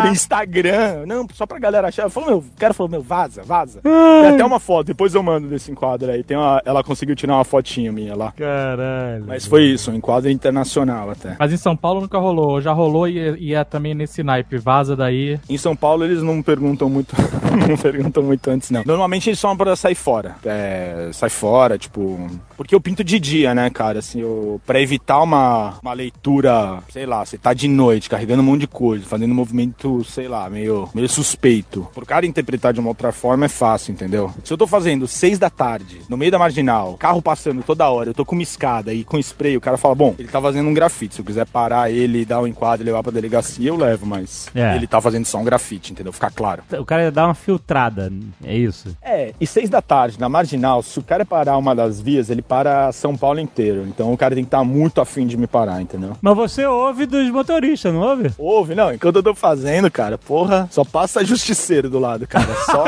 pro 0.00 0.10
Instagram. 0.10 1.06
Não, 1.06 1.26
só 1.32 1.46
pra 1.46 1.58
galera 1.58 1.88
achar. 1.88 2.04
Eu 2.04 2.10
falei, 2.10 2.30
meu, 2.30 2.38
o 2.38 2.44
cara 2.58 2.74
falou, 2.74 2.90
meu, 2.90 3.02
vaza, 3.02 3.42
vaza. 3.42 3.80
Tem 3.82 4.34
até 4.34 4.44
uma 4.44 4.60
foto, 4.60 4.86
depois 4.86 5.14
eu 5.14 5.22
mando 5.22 5.48
desse 5.48 5.70
enquadro 5.70 6.10
aí. 6.10 6.22
Tem 6.22 6.36
uma, 6.36 6.60
ela 6.64 6.82
conseguiu 6.82 7.16
tirar 7.16 7.34
uma 7.34 7.44
fotinha 7.44 7.92
minha 7.92 8.14
lá. 8.14 8.32
Caralho. 8.32 9.24
Mas 9.26 9.46
foi 9.46 9.64
isso, 9.64 9.90
um 9.90 9.94
enquadro 9.94 10.30
internacional 10.30 11.10
até. 11.10 11.36
Mas 11.38 11.52
em 11.52 11.56
São 11.56 11.76
Paulo 11.76 12.00
nunca 12.00 12.18
rolou. 12.18 12.60
Já 12.60 12.72
rolou 12.72 13.08
e, 13.08 13.36
e 13.38 13.54
é 13.54 13.64
também 13.64 13.94
nesse 13.94 14.22
naipe. 14.22 14.58
Vaza 14.58 14.96
daí. 14.96 15.38
Em 15.48 15.58
São 15.58 15.74
Paulo 15.74 16.04
eles 16.04 16.22
não 16.22 16.42
perguntam 16.42 16.88
muito, 16.88 17.14
não 17.68 17.76
perguntam 17.76 18.22
muito 18.22 18.50
antes 18.50 18.70
não. 18.70 18.82
Normalmente 18.84 19.30
eles 19.30 19.38
só 19.38 19.54
pra 19.54 19.76
sair 19.76 19.94
fora. 19.94 20.36
É, 20.44 21.10
sai 21.12 21.30
fora, 21.30 21.78
tipo, 21.78 22.28
porque 22.60 22.74
eu 22.74 22.80
pinto 22.80 23.02
de 23.02 23.18
dia, 23.18 23.54
né, 23.54 23.70
cara? 23.70 24.00
Assim, 24.00 24.20
eu, 24.20 24.60
pra 24.66 24.78
evitar 24.82 25.22
uma, 25.22 25.78
uma 25.82 25.94
leitura, 25.94 26.80
sei 26.92 27.06
lá, 27.06 27.24
você 27.24 27.38
tá 27.38 27.54
de 27.54 27.66
noite 27.66 28.10
carregando 28.10 28.42
um 28.42 28.44
monte 28.44 28.60
de 28.60 28.66
coisa, 28.66 29.06
fazendo 29.06 29.30
um 29.30 29.34
movimento, 29.34 30.04
sei 30.04 30.28
lá, 30.28 30.48
meio, 30.50 30.86
meio 30.94 31.08
suspeito. 31.08 31.88
Por 31.94 32.04
cara 32.04 32.26
interpretar 32.26 32.74
de 32.74 32.78
uma 32.80 32.90
outra 32.90 33.12
forma 33.12 33.46
é 33.46 33.48
fácil, 33.48 33.92
entendeu? 33.92 34.30
Se 34.44 34.52
eu 34.52 34.58
tô 34.58 34.66
fazendo 34.66 35.08
seis 35.08 35.38
da 35.38 35.48
tarde, 35.48 36.02
no 36.06 36.18
meio 36.18 36.30
da 36.30 36.38
marginal, 36.38 36.98
carro 36.98 37.22
passando 37.22 37.62
toda 37.62 37.88
hora, 37.88 38.10
eu 38.10 38.14
tô 38.14 38.26
com 38.26 38.34
uma 38.36 38.42
escada 38.42 38.92
e 38.92 39.04
com 39.04 39.18
spray, 39.18 39.56
o 39.56 39.60
cara 39.60 39.78
fala, 39.78 39.94
bom, 39.94 40.14
ele 40.18 40.28
tá 40.28 40.38
fazendo 40.38 40.68
um 40.68 40.74
grafite. 40.74 41.14
Se 41.14 41.22
eu 41.22 41.24
quiser 41.24 41.46
parar 41.46 41.90
ele, 41.90 42.26
dar 42.26 42.42
um 42.42 42.46
enquadro 42.46 42.84
e 42.84 42.86
levar 42.86 43.02
pra 43.02 43.10
delegacia, 43.10 43.70
eu 43.70 43.76
levo, 43.76 44.04
mas 44.04 44.48
É. 44.54 44.76
ele 44.76 44.86
tá 44.86 45.00
fazendo 45.00 45.24
só 45.24 45.38
um 45.38 45.44
grafite, 45.44 45.92
entendeu? 45.92 46.12
Ficar 46.12 46.30
claro. 46.30 46.62
O 46.78 46.84
cara 46.84 47.04
ia 47.04 47.10
dar 47.10 47.24
uma 47.26 47.34
filtrada, 47.34 48.12
é 48.44 48.54
isso? 48.54 48.94
É, 49.00 49.32
e 49.40 49.46
seis 49.46 49.70
da 49.70 49.80
tarde, 49.80 50.20
na 50.20 50.28
marginal, 50.28 50.82
se 50.82 50.98
o 50.98 51.02
cara 51.02 51.24
parar 51.24 51.56
uma 51.56 51.74
das 51.74 52.02
vias, 52.02 52.28
ele 52.28 52.42
para 52.50 52.90
São 52.90 53.16
Paulo 53.16 53.38
inteiro. 53.38 53.86
Então 53.86 54.12
o 54.12 54.18
cara 54.18 54.34
tem 54.34 54.42
que 54.42 54.48
estar 54.48 54.64
muito 54.64 55.00
afim 55.00 55.24
de 55.24 55.36
me 55.36 55.46
parar, 55.46 55.80
entendeu? 55.80 56.16
Mas 56.20 56.34
você 56.36 56.66
ouve 56.66 57.06
dos 57.06 57.30
motoristas, 57.30 57.94
não 57.94 58.00
ouve? 58.00 58.32
Ouve, 58.36 58.74
não, 58.74 58.92
enquanto 58.92 59.14
eu 59.14 59.22
tô 59.22 59.36
fazendo, 59.36 59.88
cara, 59.88 60.18
porra, 60.18 60.66
só 60.68 60.84
passa 60.84 61.24
justiceiro 61.24 61.88
do 61.88 62.00
lado, 62.00 62.26
cara. 62.26 62.52
Só. 62.66 62.84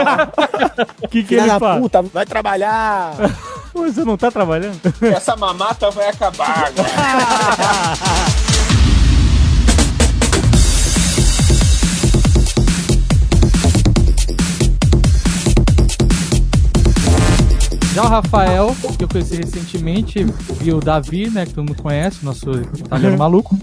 O 1.00 1.06
que, 1.06 1.22
que 1.22 1.28
Filha 1.28 1.42
ele 1.42 1.60
fala? 1.60 1.80
puta, 1.80 2.02
vai 2.02 2.26
trabalhar! 2.26 3.12
Você 3.72 4.04
não 4.04 4.16
tá 4.16 4.32
trabalhando? 4.32 4.80
Essa 5.00 5.36
mamata 5.36 5.90
vai 5.92 6.08
acabar 6.08 6.66
agora. 6.66 8.42
Já 17.94 18.04
o 18.04 18.08
Rafael, 18.08 18.74
que 18.96 19.04
eu 19.04 19.08
conheci 19.08 19.36
recentemente, 19.36 20.26
e 20.62 20.72
o 20.72 20.80
Davi, 20.80 21.28
né, 21.28 21.44
que 21.44 21.52
todo 21.52 21.68
mundo 21.68 21.82
conhece, 21.82 22.24
nosso 22.24 22.50
italiano 22.50 23.18
maluco, 23.18 23.54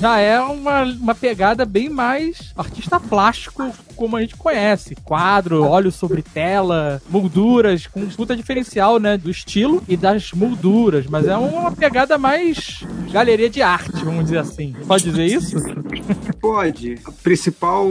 já 0.00 0.20
é 0.20 0.40
uma, 0.40 0.82
uma 0.84 1.14
pegada 1.16 1.64
bem 1.64 1.88
mais 1.88 2.52
artista 2.56 3.00
plástico, 3.00 3.72
como 4.00 4.16
a 4.16 4.22
gente 4.22 4.34
conhece. 4.34 4.94
Quadro, 5.04 5.62
óleo 5.62 5.92
sobre 5.92 6.22
tela, 6.22 7.02
molduras, 7.10 7.86
com 7.86 8.06
puta 8.08 8.34
diferencial, 8.34 8.98
né, 8.98 9.18
do 9.18 9.30
estilo 9.30 9.82
e 9.86 9.94
das 9.94 10.32
molduras, 10.32 11.04
mas 11.06 11.26
é 11.28 11.36
uma 11.36 11.70
pegada 11.70 12.16
mais 12.16 12.82
galeria 13.12 13.50
de 13.50 13.60
arte, 13.60 14.02
vamos 14.02 14.24
dizer 14.24 14.38
assim. 14.38 14.74
Pode 14.86 15.04
dizer 15.04 15.26
isso? 15.26 15.56
Pode. 16.40 16.98
A 17.04 17.12
principal, 17.12 17.86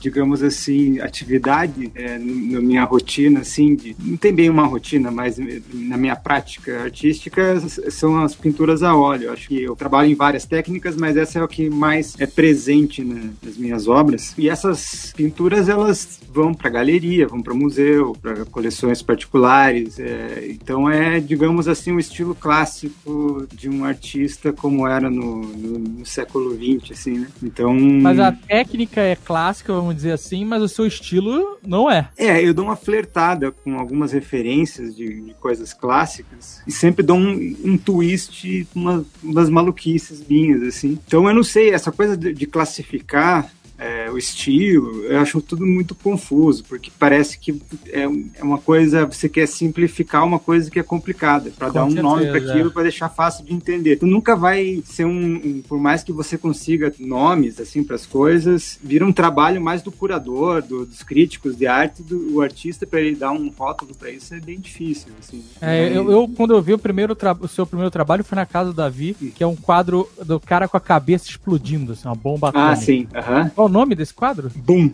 digamos 0.00 0.42
assim, 0.42 0.98
atividade 0.98 1.92
é, 1.94 2.18
na 2.18 2.60
minha 2.60 2.82
rotina, 2.82 3.40
assim, 3.40 3.76
de, 3.76 3.94
não 4.00 4.16
tem 4.16 4.34
bem 4.34 4.50
uma 4.50 4.66
rotina, 4.66 5.12
mas 5.12 5.36
na 5.72 5.96
minha 5.96 6.16
prática 6.16 6.82
artística 6.82 7.60
são 7.90 8.20
as 8.20 8.34
pinturas 8.34 8.82
a 8.82 8.96
óleo. 8.96 9.30
Acho 9.32 9.46
que 9.46 9.62
eu 9.62 9.76
trabalho 9.76 10.10
em 10.10 10.14
várias 10.16 10.44
técnicas, 10.44 10.96
mas 10.96 11.16
essa 11.16 11.38
é 11.38 11.42
o 11.44 11.46
que 11.46 11.70
mais 11.70 12.14
é 12.18 12.26
presente 12.26 13.04
na- 13.04 13.30
nas 13.40 13.56
minhas 13.56 13.86
obras. 13.86 14.34
E 14.36 14.48
essas 14.48 15.12
pinturas, 15.16 15.35
elas 15.68 16.20
vão 16.32 16.52
para 16.54 16.70
galeria, 16.70 17.26
vão 17.26 17.40
para 17.42 17.54
museu, 17.54 18.16
para 18.20 18.44
coleções 18.46 19.02
particulares. 19.02 19.98
é, 19.98 20.46
então 20.50 20.88
é, 20.90 21.20
digamos 21.20 21.68
assim, 21.68 21.92
um 21.92 21.98
estilo 21.98 22.34
clássico 22.34 23.46
de 23.54 23.68
um 23.68 23.84
artista 23.84 24.52
como 24.52 24.86
era 24.86 25.10
no, 25.10 25.42
no- 25.42 25.78
no 25.78 26.06
século 26.06 26.54
XX, 26.54 26.92
assim, 26.92 27.18
né? 27.18 27.28
Então... 27.42 27.74
Mas 27.74 28.18
a 28.18 28.32
técnica 28.32 29.00
é 29.00 29.16
clássica, 29.16 29.72
vamos 29.72 29.94
dizer 29.96 30.12
assim, 30.12 30.44
mas 30.44 30.62
o 30.62 30.68
seu 30.68 30.86
estilo 30.86 31.58
não 31.66 31.90
é. 31.90 32.08
É, 32.16 32.42
eu 32.46 32.52
dou 32.54 32.64
uma 32.66 32.76
flertada 32.76 33.50
com 33.52 33.78
algumas 33.78 34.12
referências 34.12 34.94
de, 34.96 35.20
de 35.20 35.34
coisas 35.34 35.72
clássicas 35.72 36.60
e 36.66 36.72
sempre 36.72 37.02
dou 37.04 37.16
um, 37.16 37.56
um 37.64 37.76
twist, 37.78 38.66
uma, 38.74 39.04
umas 39.22 39.48
maluquices 39.50 40.22
minhas, 40.26 40.62
assim. 40.62 40.98
Então 41.06 41.28
eu 41.28 41.34
não 41.34 41.42
sei, 41.44 41.70
essa 41.70 41.90
coisa 41.92 42.16
de, 42.16 42.32
de 42.32 42.46
classificar 42.46 43.50
é, 43.78 44.10
o 44.10 44.16
estilo, 44.18 45.04
eu 45.04 45.18
acho 45.20 45.40
tudo 45.40 45.66
muito 45.66 45.94
confuso, 45.94 46.64
porque 46.64 46.90
parece 46.98 47.38
que 47.38 47.60
é, 47.88 48.02
é 48.34 48.42
uma 48.44 48.58
coisa, 48.58 49.04
você 49.06 49.28
quer 49.28 49.46
simplificar 49.46 50.24
uma 50.24 50.38
coisa 50.38 50.70
que 50.70 50.78
é 50.78 50.82
complicada, 50.82 51.50
para 51.50 51.68
dar 51.68 51.84
um 51.84 51.90
nome 51.90 52.22
para 52.24 52.32
certeza, 52.32 52.52
aquilo, 52.52 52.70
é. 52.70 52.72
para 52.72 52.82
deixar 52.84 53.08
fácil 53.08 53.44
de 53.44 53.52
entender. 53.52 53.96
Tu 53.96 54.06
nunca 54.06 54.34
vai 54.34 54.82
ser 54.84 55.04
um, 55.04 55.34
um- 55.36 55.62
por 55.66 55.78
mais 55.78 56.02
que 56.02 56.12
você 56.12 56.38
consiga 56.38 56.92
nomes 56.98 57.60
assim 57.60 57.82
para 57.84 57.96
as 57.96 58.06
coisas, 58.06 58.78
vira 58.82 59.04
um 59.06 59.12
trabalho 59.12 59.60
mais 59.60 59.82
do 59.82 59.92
curador, 59.92 60.62
do- 60.62 60.86
dos 60.86 61.02
críticos 61.02 61.56
de 61.56 61.66
arte, 61.66 62.02
do 62.02 62.26
o 62.36 62.40
artista 62.40 62.86
para 62.86 63.00
ele 63.00 63.14
dar 63.16 63.30
um 63.32 63.48
rótulo 63.48 63.94
para 63.94 64.10
isso 64.10 64.34
é 64.34 64.40
bem 64.40 64.58
difícil, 64.58 65.08
assim. 65.18 65.42
É, 65.60 65.96
eu, 65.96 66.10
eu, 66.10 66.28
quando 66.28 66.54
eu 66.54 66.60
vi 66.62 66.72
o, 66.74 66.78
primeiro 66.78 67.16
o 67.40 67.48
seu 67.48 67.66
primeiro 67.66 67.90
trabalho, 67.90 68.24
foi 68.24 68.36
na 68.36 68.46
casa 68.46 68.70
do 68.70 68.76
Davi, 68.76 69.14
que 69.34 69.42
é 69.42 69.46
um 69.46 69.56
quadro 69.56 70.08
do 70.24 70.38
cara 70.40 70.66
com 70.68 70.76
a 70.76 70.80
cabeça 70.80 71.28
explodindo, 71.28 71.92
assim, 71.92 72.06
uma 72.08 72.14
bomba 72.14 72.48
Ah, 72.54 72.72
atômica. 72.72 72.76
sim. 72.82 73.08
Aham. 73.14 73.50
Qual 73.54 73.65
o 73.66 73.68
nome 73.68 73.94
desse 73.94 74.14
quadro? 74.14 74.50
Boom. 74.56 74.90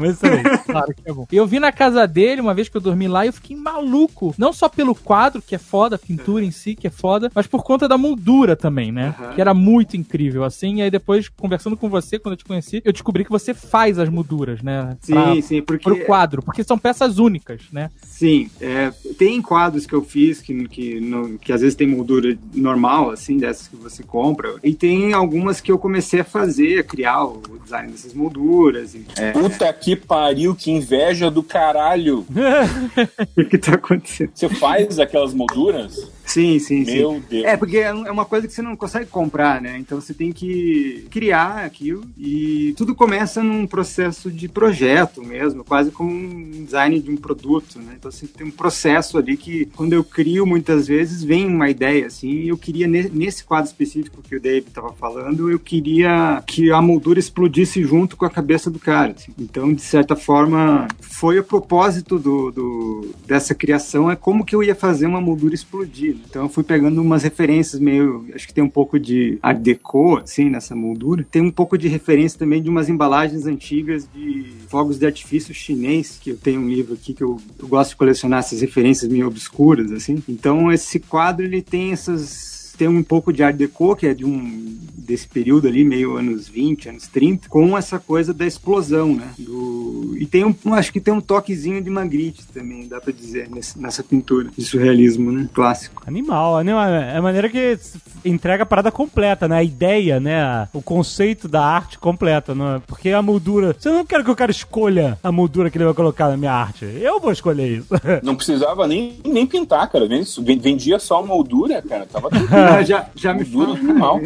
Mas 0.00 0.10
excelente. 0.22 0.64
Claro 0.64 0.94
que 0.94 1.02
é 1.10 1.12
bom. 1.12 1.26
Eu 1.30 1.46
vi 1.46 1.58
na 1.60 1.72
casa 1.72 2.06
dele 2.06 2.40
uma 2.40 2.54
vez 2.54 2.68
que 2.68 2.76
eu 2.76 2.80
dormi 2.80 3.08
lá 3.08 3.24
e 3.24 3.28
eu 3.28 3.32
fiquei 3.32 3.56
maluco. 3.56 4.34
Não 4.38 4.52
só 4.52 4.68
pelo 4.68 4.94
quadro, 4.94 5.40
que 5.42 5.54
é 5.54 5.58
foda, 5.58 5.96
a 5.96 5.98
pintura 5.98 6.44
em 6.44 6.50
si, 6.50 6.74
que 6.74 6.86
é 6.86 6.90
foda, 6.90 7.30
mas 7.34 7.46
por 7.46 7.62
conta 7.62 7.88
da 7.88 7.96
moldura 7.98 8.54
também, 8.56 8.92
né? 8.92 9.14
Que 9.34 9.40
era 9.40 9.54
muito 9.54 9.96
incrível, 9.96 10.44
assim. 10.44 10.76
E 10.76 10.82
aí 10.82 10.90
depois, 10.90 11.28
conversando 11.28 11.76
com 11.76 11.88
você, 11.88 12.18
quando 12.18 12.32
eu 12.34 12.38
te 12.38 12.44
conheci, 12.44 12.82
eu 12.84 12.92
descobri 12.92 13.24
que 13.24 13.30
você 13.30 13.54
faz 13.54 13.98
as 13.98 14.08
molduras, 14.08 14.62
né? 14.62 14.96
Sim, 15.00 15.12
Pra- 15.14 15.42
sim, 15.42 15.62
porque 15.62 15.84
Pro 15.84 16.04
quadro, 16.04 16.42
porque 16.42 16.62
são 16.64 16.78
peças 16.78 17.18
únicas, 17.18 17.62
né? 17.72 17.90
Sim, 18.02 18.50
é, 18.60 18.90
tem 19.18 19.40
quadros 19.40 19.86
que 19.86 19.94
eu 19.94 20.02
fiz 20.02 20.40
que, 20.40 20.68
que, 20.68 21.00
no- 21.00 21.38
que 21.38 21.52
às 21.52 21.60
vezes 21.60 21.74
tem 21.74 21.86
moldura 21.86 22.36
normal, 22.54 23.10
assim, 23.10 23.38
dessas 23.38 23.68
que 23.68 23.76
você 23.76 24.02
compra. 24.02 24.54
E 24.62 24.74
tem 24.74 25.12
algumas 25.12 25.60
que 25.60 25.70
eu 25.72 25.78
comecei 25.78 26.20
a 26.20 26.24
fazer, 26.24 26.78
a 26.80 26.84
criar 26.84 27.24
o 27.24 27.40
design 27.62 27.92
dessas 28.00 28.14
molduras. 28.14 28.94
E, 28.94 29.04
é, 29.16 29.32
Puta 29.32 29.72
que 29.72 29.94
pariu, 29.94 30.54
que 30.54 30.70
inveja 30.70 31.30
do 31.30 31.42
caralho. 31.42 32.24
o 33.36 33.44
que 33.44 33.58
tá 33.58 33.74
acontecendo? 33.74 34.30
Você 34.34 34.48
faz 34.48 34.98
aquelas 34.98 35.34
molduras? 35.34 36.10
Sim, 36.24 36.60
sim, 36.60 36.84
sim. 36.84 36.98
Meu 36.98 37.20
Deus. 37.28 37.44
É, 37.44 37.56
porque 37.56 37.78
é 37.78 37.90
é 37.90 38.10
uma 38.12 38.24
coisa 38.24 38.46
que 38.46 38.52
você 38.52 38.62
não 38.62 38.76
consegue 38.76 39.06
comprar, 39.06 39.60
né? 39.60 39.76
Então 39.78 40.00
você 40.00 40.14
tem 40.14 40.30
que 40.30 41.04
criar 41.10 41.64
aquilo 41.64 42.04
e 42.16 42.72
tudo 42.76 42.94
começa 42.94 43.42
num 43.42 43.66
processo 43.66 44.30
de 44.30 44.48
projeto 44.48 45.24
mesmo, 45.24 45.64
quase 45.64 45.90
como 45.90 46.10
um 46.12 46.64
design 46.64 47.00
de 47.00 47.10
um 47.10 47.16
produto, 47.16 47.80
né? 47.80 47.94
Então 47.98 48.12
você 48.12 48.28
tem 48.28 48.46
um 48.46 48.50
processo 48.50 49.18
ali 49.18 49.36
que, 49.36 49.66
quando 49.76 49.92
eu 49.92 50.04
crio, 50.04 50.46
muitas 50.46 50.86
vezes 50.86 51.24
vem 51.24 51.46
uma 51.46 51.68
ideia, 51.68 52.06
assim, 52.06 52.30
e 52.30 52.48
eu 52.48 52.56
queria, 52.56 52.86
ne- 52.86 53.10
nesse 53.12 53.42
quadro 53.42 53.68
específico 53.68 54.22
que 54.22 54.36
o 54.36 54.40
Dave 54.40 54.66
estava 54.68 54.92
falando, 54.92 55.50
eu 55.50 55.58
queria 55.58 56.42
que 56.46 56.70
a 56.70 56.80
moldura 56.80 57.18
explodisse 57.18 57.82
junto 57.90 58.16
com 58.16 58.24
a 58.24 58.30
cabeça 58.30 58.70
do 58.70 58.78
cara. 58.78 59.12
assim. 59.16 59.32
Então, 59.36 59.72
de 59.74 59.82
certa 59.82 60.14
forma, 60.14 60.86
foi 61.00 61.40
o 61.40 61.44
propósito 61.44 62.18
do, 62.20 62.52
do- 62.52 63.10
dessa 63.26 63.52
criação, 63.52 64.08
é 64.08 64.14
como 64.14 64.44
que 64.44 64.54
eu 64.54 64.62
ia 64.62 64.76
fazer 64.76 65.06
uma 65.06 65.20
moldura 65.20 65.54
explodir. 65.54 66.16
Então, 66.28 66.44
eu 66.44 66.48
fui 66.48 66.62
pegando 66.62 67.02
umas 67.02 67.24
referências 67.24 67.80
meio, 67.80 68.24
acho 68.32 68.46
que 68.46 68.54
tem 68.54 68.62
um 68.62 68.68
pouco 68.70 68.96
de 68.98 69.38
art 69.42 69.58
deco, 69.58 70.18
assim, 70.18 70.48
nessa 70.48 70.76
moldura. 70.76 71.26
Tem 71.28 71.42
um 71.42 71.50
pouco 71.50 71.76
de 71.76 71.88
referência 71.88 72.38
também 72.38 72.62
de 72.62 72.70
umas 72.70 72.88
embalagens 72.88 73.44
antigas 73.46 74.08
de 74.14 74.52
fogos 74.68 74.96
de 74.98 75.06
artifício 75.06 75.52
chinês, 75.52 76.16
que 76.22 76.30
eu 76.30 76.36
tenho 76.36 76.60
um 76.60 76.68
livro 76.68 76.94
aqui 76.94 77.12
que 77.12 77.24
eu, 77.24 77.38
eu 77.58 77.66
gosto 77.66 77.90
de 77.90 77.96
colecionar 77.96 78.38
essas 78.38 78.60
referências 78.60 79.10
meio 79.10 79.26
obscuras, 79.26 79.90
assim. 79.90 80.22
Então, 80.28 80.70
esse 80.70 81.00
quadro, 81.00 81.44
ele 81.44 81.60
tem 81.60 81.90
essas 81.92 82.59
tem 82.80 82.88
um 82.88 83.02
pouco 83.02 83.30
de 83.30 83.42
Art 83.42 83.54
Deco, 83.54 83.94
que 83.94 84.06
é 84.06 84.14
de 84.14 84.24
um 84.24 84.78
desse 84.96 85.28
período 85.28 85.68
ali, 85.68 85.84
meio 85.84 86.16
anos 86.16 86.48
20, 86.48 86.88
anos 86.88 87.06
30, 87.08 87.46
com 87.46 87.76
essa 87.76 87.98
coisa 87.98 88.32
da 88.32 88.46
explosão, 88.46 89.14
né? 89.14 89.34
Do, 89.38 89.79
e 90.20 90.26
tem 90.26 90.44
um, 90.44 90.54
acho 90.74 90.92
que 90.92 91.00
tem 91.00 91.12
um 91.12 91.20
toquezinho 91.20 91.82
de 91.82 91.90
Magritte 91.90 92.46
também, 92.52 92.86
dá 92.86 93.00
pra 93.00 93.12
dizer, 93.12 93.48
nesse- 93.50 93.80
nessa 93.80 94.02
pintura, 94.04 94.50
de 94.56 94.62
surrealismo, 94.64 95.32
né? 95.32 95.48
Clássico. 95.52 96.02
Animal, 96.06 96.58
animal. 96.58 96.86
É 96.88 97.16
a 97.16 97.22
maneira 97.22 97.48
que 97.48 97.78
entrega 98.24 98.62
a 98.62 98.66
parada 98.66 98.92
completa, 98.92 99.48
né? 99.48 99.56
A 99.58 99.64
ideia, 99.64 100.20
né? 100.20 100.68
O 100.72 100.82
conceito 100.82 101.48
da 101.48 101.64
arte 101.64 101.98
completa, 101.98 102.54
não 102.54 102.76
é? 102.76 102.82
Porque 102.86 103.08
a 103.10 103.22
moldura. 103.22 103.74
Você 103.78 103.88
não 103.90 104.04
quer 104.04 104.22
que 104.22 104.30
o 104.30 104.36
cara 104.36 104.50
escolha 104.50 105.18
a 105.22 105.32
moldura 105.32 105.70
que 105.70 105.78
ele 105.78 105.86
vai 105.86 105.94
colocar 105.94 106.28
na 106.28 106.36
minha 106.36 106.52
arte. 106.52 106.84
Eu 106.84 107.18
vou 107.18 107.32
escolher 107.32 107.78
isso. 107.78 107.88
Não 108.22 108.34
precisava 108.36 108.86
nem, 108.86 109.18
nem 109.24 109.46
pintar, 109.46 109.88
cara. 109.90 110.06
Ven- 110.06 110.24
Vendia 110.60 110.98
só 110.98 111.20
a 111.20 111.26
moldura, 111.26 111.80
cara. 111.82 112.04
Tava 112.06 112.28
tudo. 112.28 112.46
Já, 112.86 113.06
já 113.14 113.32
me 113.32 113.44
Moldura 113.44 113.78
fala. 113.78 113.90
animal. 113.90 114.20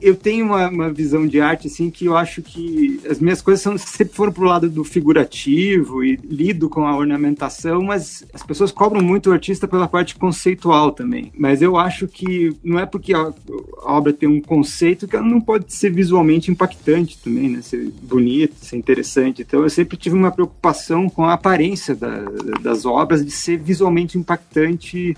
Eu 0.00 0.14
tenho 0.16 0.46
uma, 0.46 0.68
uma 0.68 0.90
visão 0.92 1.26
de 1.26 1.40
arte, 1.40 1.66
assim, 1.66 1.90
que 1.90 2.06
eu 2.06 2.16
acho 2.16 2.40
que 2.40 3.00
as 3.08 3.18
minhas 3.18 3.42
coisas 3.42 3.62
são, 3.62 3.76
sempre 3.76 4.14
foram 4.14 4.32
pro 4.32 4.44
lado 4.44 4.70
do 4.70 4.84
figurativo 5.10 6.04
e 6.04 6.16
lido 6.22 6.68
com 6.68 6.86
a 6.86 6.96
ornamentação, 6.96 7.82
mas 7.82 8.24
as 8.32 8.42
pessoas 8.42 8.70
cobram 8.70 9.02
muito 9.02 9.30
o 9.30 9.32
artista 9.32 9.66
pela 9.66 9.88
parte 9.88 10.14
conceitual 10.16 10.92
também. 10.92 11.32
Mas 11.36 11.60
eu 11.62 11.76
acho 11.76 12.06
que 12.06 12.54
não 12.62 12.78
é 12.78 12.86
porque 12.86 13.12
a, 13.12 13.32
a 13.84 13.92
obra 13.92 14.12
tem 14.12 14.28
um 14.28 14.40
conceito 14.40 15.06
que 15.08 15.16
ela 15.16 15.26
não 15.26 15.40
pode 15.40 15.72
ser 15.72 15.90
visualmente 15.90 16.50
impactante 16.50 17.18
também, 17.18 17.48
né? 17.48 17.60
Ser 17.62 17.90
bonita, 18.02 18.54
ser 18.60 18.76
interessante. 18.76 19.42
Então 19.42 19.62
eu 19.62 19.70
sempre 19.70 19.96
tive 19.96 20.14
uma 20.16 20.30
preocupação 20.30 21.08
com 21.08 21.24
a 21.24 21.34
aparência 21.34 21.94
da- 21.94 22.24
das 22.62 22.84
obras, 22.86 23.24
de 23.24 23.30
ser 23.30 23.58
visualmente 23.58 24.16
impactante 24.18 25.14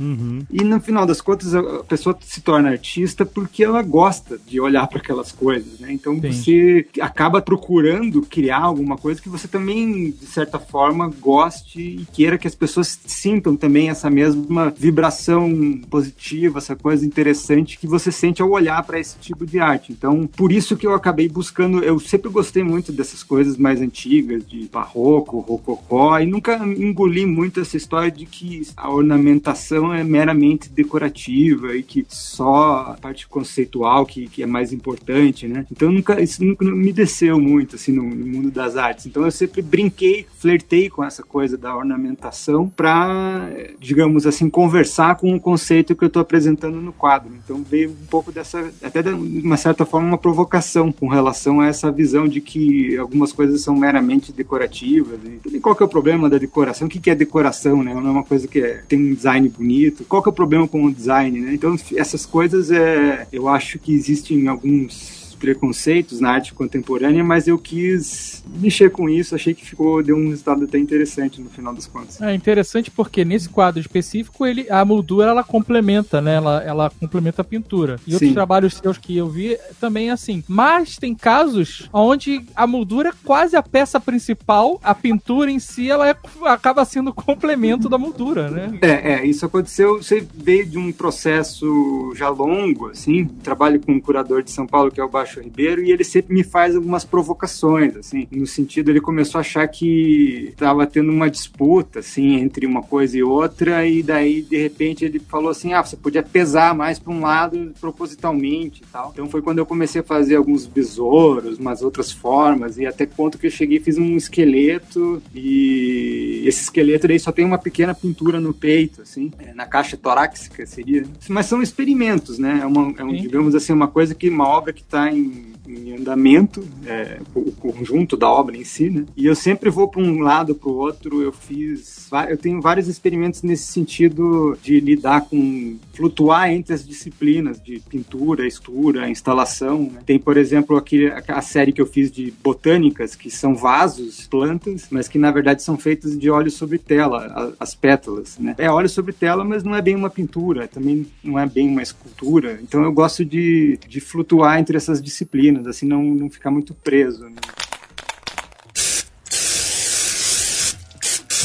e 0.50 0.64
no 0.64 0.80
final 0.80 1.06
das 1.06 1.20
contas, 1.20 1.54
a 1.54 1.62
a 1.82 1.84
pessoa 1.84 2.16
se 2.20 2.40
torna 2.40 2.70
artista 2.70 3.24
porque 3.24 3.62
ela 3.64 3.82
gosta 3.82 4.38
de 4.46 4.60
olhar 4.60 4.86
para 4.86 4.98
aquelas 4.98 5.30
coisas, 5.32 5.78
né? 5.80 5.92
Então 5.92 6.14
Sim. 6.20 6.32
você 6.32 6.86
acaba 7.00 7.40
procurando 7.40 8.22
criar 8.22 8.58
alguma 8.60 8.96
coisa 8.96 9.20
que 9.20 9.28
você 9.28 9.46
também, 9.48 9.81
de 9.90 10.26
certa 10.26 10.58
forma, 10.58 11.08
goste 11.20 11.80
e 11.80 12.06
queira 12.12 12.38
que 12.38 12.46
as 12.46 12.54
pessoas 12.54 12.98
sintam 13.06 13.56
também 13.56 13.88
essa 13.88 14.08
mesma 14.08 14.70
vibração 14.70 15.80
positiva, 15.90 16.58
essa 16.58 16.76
coisa 16.76 17.04
interessante 17.04 17.78
que 17.78 17.86
você 17.86 18.12
sente 18.12 18.42
ao 18.42 18.50
olhar 18.50 18.82
para 18.84 19.00
esse 19.00 19.16
tipo 19.18 19.46
de 19.46 19.58
arte. 19.58 19.92
Então, 19.92 20.26
por 20.26 20.52
isso 20.52 20.76
que 20.76 20.86
eu 20.86 20.94
acabei 20.94 21.28
buscando, 21.28 21.82
eu 21.82 21.98
sempre 21.98 22.30
gostei 22.30 22.62
muito 22.62 22.92
dessas 22.92 23.22
coisas 23.22 23.56
mais 23.56 23.80
antigas, 23.80 24.46
de 24.46 24.68
barroco, 24.68 25.40
rococó, 25.40 26.18
e 26.18 26.26
nunca 26.26 26.56
engoli 26.66 27.26
muito 27.26 27.60
essa 27.60 27.76
história 27.76 28.10
de 28.10 28.26
que 28.26 28.62
a 28.76 28.90
ornamentação 28.90 29.92
é 29.92 30.04
meramente 30.04 30.68
decorativa 30.68 31.74
e 31.76 31.82
que 31.82 32.04
só 32.08 32.92
a 32.92 32.98
parte 33.00 33.26
conceitual 33.26 34.04
que, 34.04 34.26
que 34.28 34.42
é 34.42 34.46
mais 34.46 34.72
importante, 34.72 35.46
né? 35.46 35.66
Então 35.70 35.90
nunca, 35.90 36.20
isso 36.20 36.44
nunca 36.44 36.64
me 36.64 36.92
desceu 36.92 37.40
muito 37.40 37.76
assim 37.76 37.92
no, 37.92 38.02
no 38.02 38.26
mundo 38.26 38.50
das 38.50 38.76
artes. 38.76 39.06
Então 39.06 39.24
eu 39.24 39.30
sempre 39.30 39.61
brinquei, 39.62 40.26
flertei 40.38 40.90
com 40.90 41.04
essa 41.04 41.22
coisa 41.22 41.56
da 41.56 41.76
ornamentação 41.76 42.68
para, 42.68 43.48
digamos 43.78 44.26
assim, 44.26 44.50
conversar 44.50 45.16
com 45.16 45.34
o 45.34 45.40
conceito 45.40 45.94
que 45.94 46.04
eu 46.04 46.08
estou 46.08 46.20
apresentando 46.20 46.80
no 46.80 46.92
quadro. 46.92 47.30
Então 47.44 47.62
veio 47.62 47.90
um 47.90 48.06
pouco 48.06 48.32
dessa, 48.32 48.70
até 48.82 49.02
de 49.02 49.10
uma 49.10 49.56
certa 49.56 49.86
forma, 49.86 50.08
uma 50.08 50.18
provocação 50.18 50.90
com 50.90 51.08
relação 51.08 51.60
a 51.60 51.66
essa 51.66 51.90
visão 51.90 52.26
de 52.26 52.40
que 52.40 52.96
algumas 52.96 53.32
coisas 53.32 53.62
são 53.62 53.76
meramente 53.76 54.32
decorativas. 54.32 55.18
E 55.50 55.60
qual 55.60 55.74
que 55.74 55.82
é 55.82 55.86
o 55.86 55.88
problema 55.88 56.28
da 56.28 56.38
decoração? 56.38 56.86
O 56.86 56.90
que, 56.90 57.00
que 57.00 57.10
é 57.10 57.14
decoração, 57.14 57.82
né? 57.82 57.94
Não 57.94 58.06
é 58.06 58.10
uma 58.10 58.24
coisa 58.24 58.48
que 58.48 58.60
é, 58.60 58.82
tem 58.88 58.98
um 58.98 59.14
design 59.14 59.48
bonito. 59.48 60.04
Qual 60.04 60.22
que 60.22 60.28
é 60.28 60.32
o 60.32 60.34
problema 60.34 60.66
com 60.66 60.84
o 60.84 60.92
design, 60.92 61.40
né? 61.40 61.54
Então 61.54 61.76
essas 61.96 62.26
coisas, 62.26 62.70
é, 62.70 63.26
eu 63.32 63.48
acho 63.48 63.78
que 63.78 63.94
existem 63.94 64.48
alguns 64.48 65.21
preconceitos 65.42 66.20
na 66.20 66.30
arte 66.30 66.54
contemporânea, 66.54 67.24
mas 67.24 67.48
eu 67.48 67.58
quis 67.58 68.44
mexer 68.60 68.90
com 68.92 69.08
isso, 69.10 69.34
achei 69.34 69.52
que 69.52 69.66
ficou 69.66 70.00
deu 70.00 70.16
um 70.16 70.28
resultado 70.28 70.64
até 70.64 70.78
interessante 70.78 71.40
no 71.40 71.50
final 71.50 71.74
das 71.74 71.84
contas. 71.84 72.22
É 72.22 72.32
interessante 72.32 72.92
porque 72.92 73.24
nesse 73.24 73.48
quadro 73.48 73.80
específico 73.80 74.46
ele, 74.46 74.68
a 74.70 74.84
moldura 74.84 75.30
ela 75.30 75.42
complementa, 75.42 76.20
né? 76.20 76.36
Ela, 76.36 76.62
ela 76.62 76.90
complementa 76.90 77.42
a 77.42 77.44
pintura. 77.44 77.98
E 78.06 78.12
outros 78.12 78.28
Sim. 78.28 78.34
trabalhos 78.34 78.74
seus 78.74 78.96
que 78.96 79.16
eu 79.16 79.28
vi 79.28 79.58
também 79.80 80.10
é 80.10 80.12
assim. 80.12 80.44
Mas 80.46 80.96
tem 80.96 81.12
casos 81.12 81.88
onde 81.92 82.46
a 82.54 82.64
moldura 82.64 83.08
é 83.08 83.12
quase 83.24 83.56
a 83.56 83.62
peça 83.64 83.98
principal, 83.98 84.78
a 84.80 84.94
pintura 84.94 85.50
em 85.50 85.58
si 85.58 85.90
ela 85.90 86.08
é- 86.08 86.16
acaba 86.44 86.84
sendo 86.84 87.12
complemento 87.12 87.88
da 87.88 87.98
moldura, 87.98 88.48
né? 88.48 88.78
É, 88.80 89.14
é, 89.14 89.26
isso 89.26 89.44
aconteceu, 89.44 90.00
você 90.00 90.24
veio 90.34 90.64
de 90.66 90.78
um 90.78 90.92
processo 90.92 92.12
já 92.14 92.28
longo, 92.28 92.90
assim, 92.90 93.24
trabalho 93.24 93.80
com 93.80 93.90
um 93.90 94.00
curador 94.00 94.40
de 94.44 94.52
São 94.52 94.68
Paulo, 94.68 94.92
que 94.92 95.00
é 95.00 95.04
o 95.04 95.08
Baixo 95.08 95.31
Ribeiro, 95.40 95.82
e 95.82 95.90
ele 95.90 96.04
sempre 96.04 96.34
me 96.34 96.44
faz 96.44 96.74
algumas 96.74 97.04
provocações, 97.04 97.96
assim, 97.96 98.26
no 98.30 98.46
sentido, 98.46 98.90
ele 98.90 99.00
começou 99.00 99.38
a 99.38 99.40
achar 99.40 99.66
que 99.68 100.48
estava 100.50 100.86
tendo 100.86 101.10
uma 101.10 101.30
disputa, 101.30 102.00
assim, 102.00 102.36
entre 102.36 102.66
uma 102.66 102.82
coisa 102.82 103.16
e 103.16 103.22
outra, 103.22 103.86
e 103.86 104.02
daí, 104.02 104.42
de 104.42 104.56
repente, 104.56 105.04
ele 105.04 105.18
falou 105.18 105.50
assim, 105.50 105.72
ah, 105.72 105.82
você 105.82 105.96
podia 105.96 106.22
pesar 106.22 106.74
mais 106.74 106.98
para 106.98 107.12
um 107.12 107.20
lado 107.20 107.72
propositalmente 107.80 108.82
e 108.82 108.86
tal. 108.86 109.10
Então 109.12 109.28
foi 109.28 109.42
quando 109.42 109.58
eu 109.58 109.66
comecei 109.66 110.00
a 110.00 110.04
fazer 110.04 110.36
alguns 110.36 110.66
besouros, 110.66 111.58
umas 111.58 111.82
outras 111.82 112.10
formas, 112.10 112.78
e 112.78 112.86
até 112.86 113.06
ponto 113.06 113.38
que 113.38 113.46
eu 113.46 113.50
cheguei 113.50 113.80
fiz 113.80 113.98
um 113.98 114.16
esqueleto, 114.16 115.22
e 115.34 116.42
esse 116.44 116.62
esqueleto 116.62 117.08
daí 117.08 117.18
só 117.18 117.32
tem 117.32 117.44
uma 117.44 117.58
pequena 117.58 117.94
pintura 117.94 118.40
no 118.40 118.52
peito, 118.52 119.02
assim, 119.02 119.30
é, 119.38 119.52
na 119.54 119.66
caixa 119.66 119.96
torácica 119.96 120.66
seria. 120.66 121.04
Mas 121.28 121.46
são 121.46 121.62
experimentos, 121.62 122.38
né? 122.38 122.60
É 122.62 122.66
uma, 122.66 122.94
é 122.96 123.04
um, 123.04 123.12
digamos 123.12 123.54
assim, 123.54 123.72
uma 123.72 123.88
coisa 123.88 124.14
que, 124.14 124.28
uma 124.28 124.48
obra 124.48 124.72
que 124.72 124.82
está 124.82 125.10
em 125.10 125.21
un 125.22 125.61
em 125.66 125.94
andamento, 125.94 126.66
é, 126.86 127.20
o 127.34 127.52
conjunto 127.52 128.16
da 128.16 128.28
obra 128.28 128.56
em 128.56 128.64
si, 128.64 128.90
né? 128.90 129.04
E 129.16 129.26
eu 129.26 129.34
sempre 129.34 129.70
vou 129.70 129.88
para 129.88 130.02
um 130.02 130.20
lado 130.20 130.54
para 130.54 130.68
o 130.68 130.74
outro. 130.74 131.22
Eu 131.22 131.32
fiz, 131.32 132.08
eu 132.28 132.36
tenho 132.36 132.60
vários 132.60 132.88
experimentos 132.88 133.42
nesse 133.42 133.64
sentido 133.64 134.56
de 134.62 134.80
lidar 134.80 135.22
com 135.22 135.76
flutuar 135.92 136.50
entre 136.50 136.74
as 136.74 136.86
disciplinas 136.86 137.60
de 137.60 137.78
pintura, 137.80 138.46
estura, 138.46 139.08
instalação. 139.08 139.90
Né? 139.92 140.00
Tem, 140.04 140.18
por 140.18 140.36
exemplo, 140.36 140.76
aqui 140.76 141.06
a 141.28 141.42
série 141.42 141.72
que 141.72 141.80
eu 141.80 141.86
fiz 141.86 142.10
de 142.10 142.32
botânicas, 142.42 143.14
que 143.14 143.30
são 143.30 143.54
vasos, 143.54 144.26
plantas, 144.26 144.88
mas 144.90 145.08
que 145.08 145.18
na 145.18 145.30
verdade 145.30 145.62
são 145.62 145.76
feitas 145.76 146.18
de 146.18 146.30
óleo 146.30 146.50
sobre 146.50 146.78
tela, 146.78 147.54
as 147.58 147.74
pétalas. 147.74 148.38
Né? 148.38 148.54
É 148.58 148.70
óleo 148.70 148.88
sobre 148.88 149.12
tela, 149.12 149.44
mas 149.44 149.62
não 149.62 149.74
é 149.74 149.82
bem 149.82 149.94
uma 149.94 150.10
pintura, 150.10 150.66
também 150.66 151.06
não 151.22 151.38
é 151.38 151.46
bem 151.46 151.68
uma 151.68 151.82
escultura. 151.82 152.58
Então 152.62 152.82
eu 152.82 152.92
gosto 152.92 153.24
de, 153.24 153.78
de 153.86 154.00
flutuar 154.00 154.58
entre 154.58 154.76
essas 154.76 155.02
disciplinas, 155.02 155.51
assim, 155.66 155.86
não, 155.86 156.02
não 156.02 156.30
ficar 156.30 156.50
muito 156.50 156.74
preso. 156.74 157.28
Né? 157.28 157.36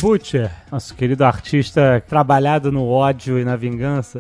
Butcher, 0.02 0.52
nosso 0.72 0.94
querido 0.96 1.24
artista 1.24 2.04
trabalhado 2.08 2.72
no 2.72 2.88
ódio 2.88 3.40
e 3.40 3.46
na 3.46 3.56
vingança. 3.56 4.20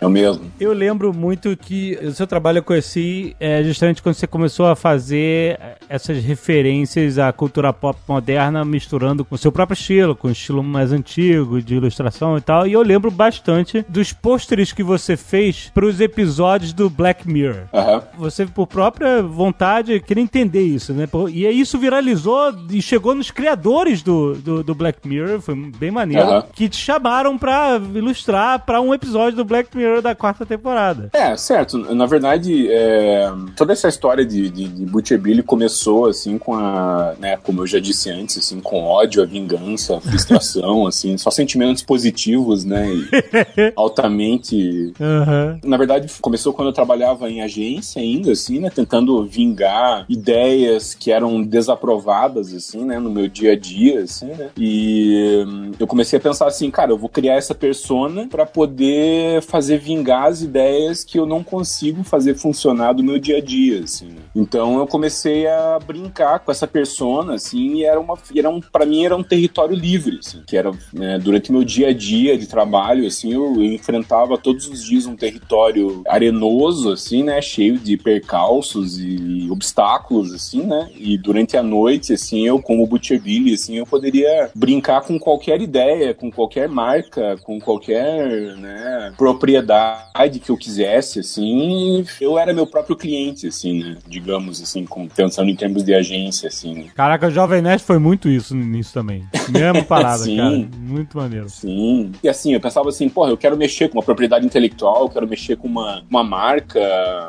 É 0.00 0.06
o 0.06 0.10
mesmo. 0.10 0.50
Eu 0.60 0.72
lembro 0.72 1.12
muito 1.12 1.56
que 1.56 1.98
o 2.02 2.12
seu 2.12 2.26
trabalho 2.26 2.58
eu 2.58 2.62
conheci 2.62 3.34
é, 3.40 3.62
justamente 3.62 4.02
quando 4.02 4.14
você 4.14 4.26
começou 4.26 4.66
a 4.66 4.76
fazer 4.76 5.58
essas 5.88 6.22
referências 6.22 7.18
à 7.18 7.32
cultura 7.32 7.72
pop 7.72 7.98
moderna, 8.06 8.64
misturando 8.64 9.24
com 9.24 9.34
o 9.34 9.38
seu 9.38 9.50
próprio 9.50 9.74
estilo, 9.74 10.14
com 10.14 10.28
o 10.28 10.30
estilo 10.30 10.62
mais 10.62 10.92
antigo 10.92 11.60
de 11.62 11.74
ilustração 11.76 12.36
e 12.36 12.40
tal. 12.40 12.66
E 12.66 12.72
eu 12.72 12.82
lembro 12.82 13.10
bastante 13.10 13.84
dos 13.88 14.12
pôsteres 14.12 14.72
que 14.72 14.82
você 14.82 15.16
fez 15.16 15.70
para 15.72 15.86
os 15.86 16.00
episódios 16.00 16.72
do 16.72 16.90
Black 16.90 17.28
Mirror. 17.28 17.64
Aham. 17.72 18.02
Você, 18.18 18.46
por 18.46 18.66
própria 18.66 19.22
vontade, 19.22 20.00
queria 20.00 20.22
entender 20.22 20.62
isso, 20.62 20.92
né? 20.92 21.08
E 21.32 21.46
isso 21.48 21.78
viralizou 21.78 22.54
e 22.70 22.80
chegou 22.80 23.14
nos 23.14 23.30
criadores 23.30 24.02
do, 24.02 24.34
do, 24.34 24.69
do 24.70 24.74
Black 24.74 25.06
Mirror, 25.06 25.40
foi 25.40 25.54
bem 25.54 25.90
maneiro, 25.90 26.22
Aham. 26.28 26.44
que 26.54 26.68
te 26.68 26.76
chamaram 26.76 27.36
pra 27.36 27.80
ilustrar 27.94 28.64
pra 28.64 28.80
um 28.80 28.94
episódio 28.94 29.36
do 29.36 29.44
Black 29.44 29.76
Mirror 29.76 30.00
da 30.00 30.14
quarta 30.14 30.46
temporada. 30.46 31.10
É, 31.12 31.36
certo. 31.36 31.76
Na 31.94 32.06
verdade, 32.06 32.68
é, 32.70 33.30
toda 33.56 33.72
essa 33.72 33.88
história 33.88 34.24
de, 34.24 34.48
de, 34.48 34.68
de 34.68 34.86
Butcher 34.86 35.18
Billy 35.20 35.42
começou, 35.42 36.06
assim, 36.06 36.38
com 36.38 36.54
a, 36.54 37.14
né, 37.18 37.36
como 37.36 37.62
eu 37.62 37.66
já 37.66 37.80
disse 37.80 38.10
antes, 38.10 38.38
assim, 38.38 38.60
com 38.60 38.82
ódio, 38.84 39.22
a 39.22 39.26
vingança, 39.26 39.96
a 39.96 40.00
frustração, 40.00 40.86
assim, 40.86 41.18
só 41.18 41.30
sentimentos 41.30 41.82
positivos, 41.82 42.64
né, 42.64 42.88
e 42.88 43.72
altamente... 43.74 44.92
Aham. 45.00 45.58
Na 45.64 45.76
verdade, 45.76 46.10
começou 46.20 46.52
quando 46.52 46.68
eu 46.68 46.74
trabalhava 46.74 47.28
em 47.28 47.42
agência 47.42 48.00
ainda, 48.00 48.32
assim, 48.32 48.60
né, 48.60 48.70
tentando 48.70 49.24
vingar 49.26 50.04
ideias 50.08 50.94
que 50.94 51.10
eram 51.10 51.42
desaprovadas, 51.42 52.54
assim, 52.54 52.84
né, 52.84 52.98
no 52.98 53.10
meu 53.10 53.26
dia 53.26 53.52
a 53.52 53.56
dia, 53.56 54.02
assim, 54.02 54.26
né, 54.26 54.50
e 54.62 55.42
hum, 55.46 55.72
eu 55.78 55.86
comecei 55.86 56.18
a 56.18 56.22
pensar 56.22 56.46
assim, 56.46 56.70
cara, 56.70 56.92
eu 56.92 56.98
vou 56.98 57.08
criar 57.08 57.36
essa 57.36 57.54
persona 57.54 58.28
pra 58.28 58.44
poder 58.44 59.40
fazer 59.40 59.78
vingar 59.78 60.26
as 60.26 60.42
ideias 60.42 61.02
que 61.02 61.18
eu 61.18 61.24
não 61.24 61.42
consigo 61.42 62.04
fazer 62.04 62.34
funcionar 62.34 62.92
do 62.92 63.02
meu 63.02 63.18
dia 63.18 63.38
a 63.38 63.40
dia, 63.40 63.82
assim. 63.82 64.08
né. 64.08 64.20
Então 64.36 64.78
eu 64.78 64.86
comecei 64.86 65.46
a 65.46 65.78
brincar 65.78 66.40
com 66.40 66.52
essa 66.52 66.66
persona, 66.66 67.36
assim, 67.36 67.76
e 67.76 67.84
era 67.84 67.98
uma, 67.98 68.18
era 68.36 68.50
um, 68.50 68.60
para 68.60 68.84
mim 68.84 69.02
era 69.02 69.16
um 69.16 69.22
território 69.22 69.74
livre, 69.74 70.18
assim, 70.18 70.42
que 70.46 70.58
era 70.58 70.70
né, 70.92 71.18
durante 71.18 71.50
meu 71.50 71.64
dia 71.64 71.88
a 71.88 71.94
dia 71.94 72.36
de 72.36 72.46
trabalho, 72.46 73.06
assim, 73.06 73.32
eu, 73.32 73.54
eu 73.54 73.64
enfrentava 73.64 74.36
todos 74.36 74.68
os 74.68 74.84
dias 74.84 75.06
um 75.06 75.16
território 75.16 76.02
arenoso, 76.06 76.92
assim, 76.92 77.22
né, 77.22 77.40
cheio 77.40 77.78
de 77.78 77.96
percalços 77.96 78.98
e 78.98 79.48
obstáculos, 79.50 80.34
assim, 80.34 80.64
né, 80.64 80.90
e 80.94 81.16
durante 81.16 81.56
a 81.56 81.62
noite, 81.62 82.12
assim, 82.12 82.46
eu 82.46 82.60
como 82.60 82.86
Butcher 82.86 83.20
Billy, 83.20 83.54
assim, 83.54 83.78
eu 83.78 83.86
poderia 83.86 84.49
brincar 84.54 85.02
com 85.02 85.18
qualquer 85.18 85.60
ideia, 85.60 86.14
com 86.14 86.30
qualquer 86.30 86.68
marca, 86.68 87.36
com 87.42 87.60
qualquer, 87.60 88.56
né, 88.56 89.12
propriedade 89.16 90.38
que 90.40 90.50
eu 90.50 90.56
quisesse, 90.56 91.20
assim, 91.20 92.04
eu 92.20 92.38
era 92.38 92.52
meu 92.52 92.66
próprio 92.66 92.96
cliente, 92.96 93.48
assim, 93.48 93.82
né, 93.82 93.96
digamos, 94.06 94.62
assim, 94.62 94.84
com, 94.84 95.08
pensando 95.08 95.50
em 95.50 95.56
termos 95.56 95.82
de 95.82 95.94
agência, 95.94 96.48
assim. 96.48 96.90
Caraca, 96.94 97.28
o 97.28 97.30
Jovem 97.30 97.62
Nerd 97.62 97.82
foi 97.82 97.98
muito 97.98 98.28
isso 98.28 98.54
nisso 98.54 98.92
também. 98.92 99.24
Mesma 99.48 99.82
parada, 99.82 100.18
Sim. 100.24 100.36
cara. 100.36 100.68
Muito 100.78 101.16
maneiro. 101.16 101.48
Sim. 101.48 102.12
E 102.22 102.28
assim, 102.28 102.54
eu 102.54 102.60
pensava 102.60 102.88
assim, 102.88 103.08
porra, 103.08 103.30
eu 103.30 103.36
quero 103.36 103.56
mexer 103.56 103.88
com 103.88 103.98
uma 103.98 104.04
propriedade 104.04 104.44
intelectual, 104.46 105.02
eu 105.02 105.08
quero 105.08 105.28
mexer 105.28 105.56
com 105.56 105.68
uma, 105.68 106.02
uma 106.08 106.24
marca. 106.24 106.80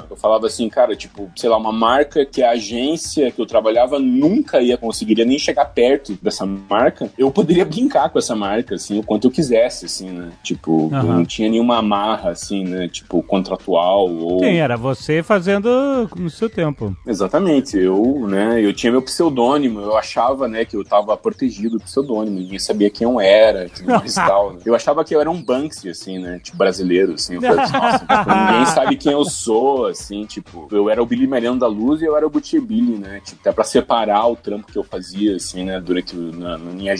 Eu 0.09 0.15
falava 0.15 0.47
assim, 0.47 0.67
cara, 0.69 0.95
tipo, 0.95 1.29
sei 1.35 1.49
lá, 1.49 1.57
uma 1.57 1.71
marca 1.71 2.25
que 2.25 2.41
a 2.41 2.51
agência 2.51 3.31
que 3.31 3.41
eu 3.41 3.45
trabalhava 3.45 3.99
nunca 3.99 4.61
ia 4.61 4.77
conseguiria 4.77 5.25
nem 5.25 5.37
chegar 5.37 5.65
perto 5.65 6.17
dessa 6.21 6.45
marca. 6.45 7.09
Eu 7.17 7.31
poderia 7.31 7.65
brincar 7.65 8.09
com 8.09 8.19
essa 8.19 8.35
marca, 8.35 8.75
assim, 8.75 8.99
o 8.99 9.03
quanto 9.03 9.27
eu 9.27 9.31
quisesse, 9.31 9.85
assim, 9.85 10.09
né? 10.09 10.29
Tipo, 10.43 10.89
eu 10.91 10.97
Aham. 10.97 11.17
não 11.17 11.25
tinha 11.25 11.49
nenhuma 11.49 11.77
amarra, 11.77 12.31
assim, 12.31 12.63
né? 12.63 12.87
Tipo, 12.87 13.21
contratual 13.23 14.09
ou. 14.09 14.39
Quem 14.39 14.59
era? 14.59 14.77
Você 14.77 15.21
fazendo 15.23 16.09
no 16.15 16.29
seu 16.29 16.49
tempo. 16.49 16.95
Exatamente, 17.05 17.77
eu, 17.77 18.25
né, 18.27 18.63
eu 18.63 18.73
tinha 18.73 18.91
meu 18.91 19.01
pseudônimo, 19.01 19.79
eu 19.79 19.97
achava, 19.97 20.47
né, 20.47 20.65
que 20.65 20.75
eu 20.75 20.83
tava 20.83 21.15
protegido 21.17 21.77
do 21.77 21.83
pseudônimo, 21.83 22.39
ninguém 22.39 22.59
sabia 22.59 22.89
quem 22.89 23.05
eu 23.05 23.19
era, 23.19 23.65
e 23.65 23.69
tudo 23.69 23.89
mais 23.89 24.13
e 24.13 24.15
tal, 24.15 24.53
né. 24.53 24.59
Eu 24.65 24.75
achava 24.75 25.03
que 25.03 25.13
eu 25.15 25.21
era 25.21 25.29
um 25.29 25.41
Banksy, 25.41 25.89
assim, 25.89 26.19
né, 26.19 26.39
tipo, 26.43 26.57
brasileiro, 26.57 27.13
assim, 27.13 27.35
eu 27.35 27.41
falei 27.41 27.57
nossa, 27.57 27.99
tipo, 28.05 28.35
ninguém 28.35 28.65
sabe 28.65 28.95
quem 28.95 29.11
eu 29.11 29.25
sou, 29.25 29.85
assim, 29.87 30.25
tipo, 30.25 30.67
eu 30.71 30.89
era 30.89 31.01
o 31.01 31.05
Billy 31.05 31.27
Mariano 31.27 31.59
da 31.59 31.67
Luz 31.67 32.01
e 32.01 32.05
eu 32.05 32.15
era 32.15 32.25
o 32.25 32.29
Butcher 32.29 32.61
Billy, 32.61 32.97
né, 32.97 33.21
tipo, 33.23 33.39
até 33.41 33.51
pra 33.51 33.63
separar 33.63 34.27
o 34.27 34.35
trampo 34.35 34.71
que 34.71 34.77
eu 34.77 34.83
fazia, 34.83 35.35
assim, 35.35 35.63
né, 35.63 35.79
durante, 35.79 36.15
na, 36.15 36.57
na 36.57 36.71
minha 36.71 36.95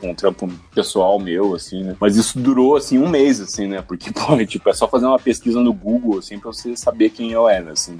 com 0.00 0.10
o 0.10 0.14
trampo 0.14 0.48
pessoal 0.74 1.18
meu, 1.18 1.54
assim, 1.54 1.82
né, 1.82 1.96
mas 2.00 2.16
isso 2.16 2.38
durou, 2.38 2.76
assim, 2.76 2.98
um 2.98 3.08
mês, 3.08 3.40
assim, 3.40 3.66
né, 3.66 3.82
porque, 3.86 4.10
pô, 4.12 4.36
tipo, 4.44 4.68
é 4.68 4.72
só 4.72 4.88
fazer 4.88 5.06
uma 5.06 5.18
pesquisa 5.18 5.60
no 5.60 5.72
Google, 5.72 6.18
assim, 6.18 6.38
pra 6.38 6.52
você 6.52 6.76
saber 6.76 7.10
quem 7.10 7.32
eu 7.32 7.48
era, 7.48 7.72
assim. 7.72 7.96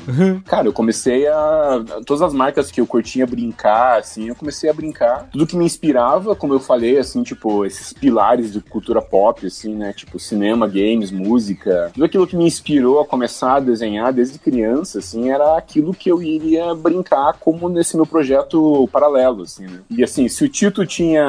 Cara, 0.47 0.69
eu 0.69 0.73
comecei 0.73 1.27
a. 1.27 1.85
Todas 2.07 2.23
as 2.23 2.33
marcas 2.33 2.71
que 2.71 2.81
eu 2.81 2.87
curtia 2.87 3.27
brincar, 3.27 3.99
assim, 3.99 4.29
eu 4.29 4.35
comecei 4.35 4.69
a 4.69 4.73
brincar. 4.73 5.29
Tudo 5.31 5.47
que 5.47 5.57
me 5.57 5.65
inspirava, 5.65 6.35
como 6.35 6.55
eu 6.55 6.61
falei, 6.61 6.99
assim, 6.99 7.23
tipo, 7.23 7.65
esses 7.65 7.93
pilares 7.93 8.53
de 8.53 8.61
cultura 8.61 9.01
pop, 9.01 9.47
assim, 9.47 9.75
né? 9.75 9.93
Tipo, 9.93 10.19
cinema, 10.19 10.67
games, 10.67 11.11
música. 11.11 11.91
Tudo 11.95 12.05
aquilo 12.05 12.27
que 12.27 12.37
me 12.37 12.45
inspirou 12.45 13.01
a 13.01 13.07
começar 13.07 13.57
a 13.57 13.61
desenhar 13.61 14.13
desde 14.13 14.39
criança, 14.39 14.99
assim, 14.99 15.31
era 15.31 15.57
aquilo 15.57 15.95
que 15.95 16.11
eu 16.11 16.23
iria 16.23 16.75
brincar 16.75 17.35
como 17.41 17.69
nesse 17.69 17.97
meu 17.97 18.07
projeto 18.07 18.89
paralelo, 18.93 19.43
assim, 19.43 19.67
né? 19.67 19.81
E 19.91 20.03
assim, 20.03 20.29
se 20.29 20.45
o 20.45 20.49
Tito 20.49 20.87
tinha 20.87 21.25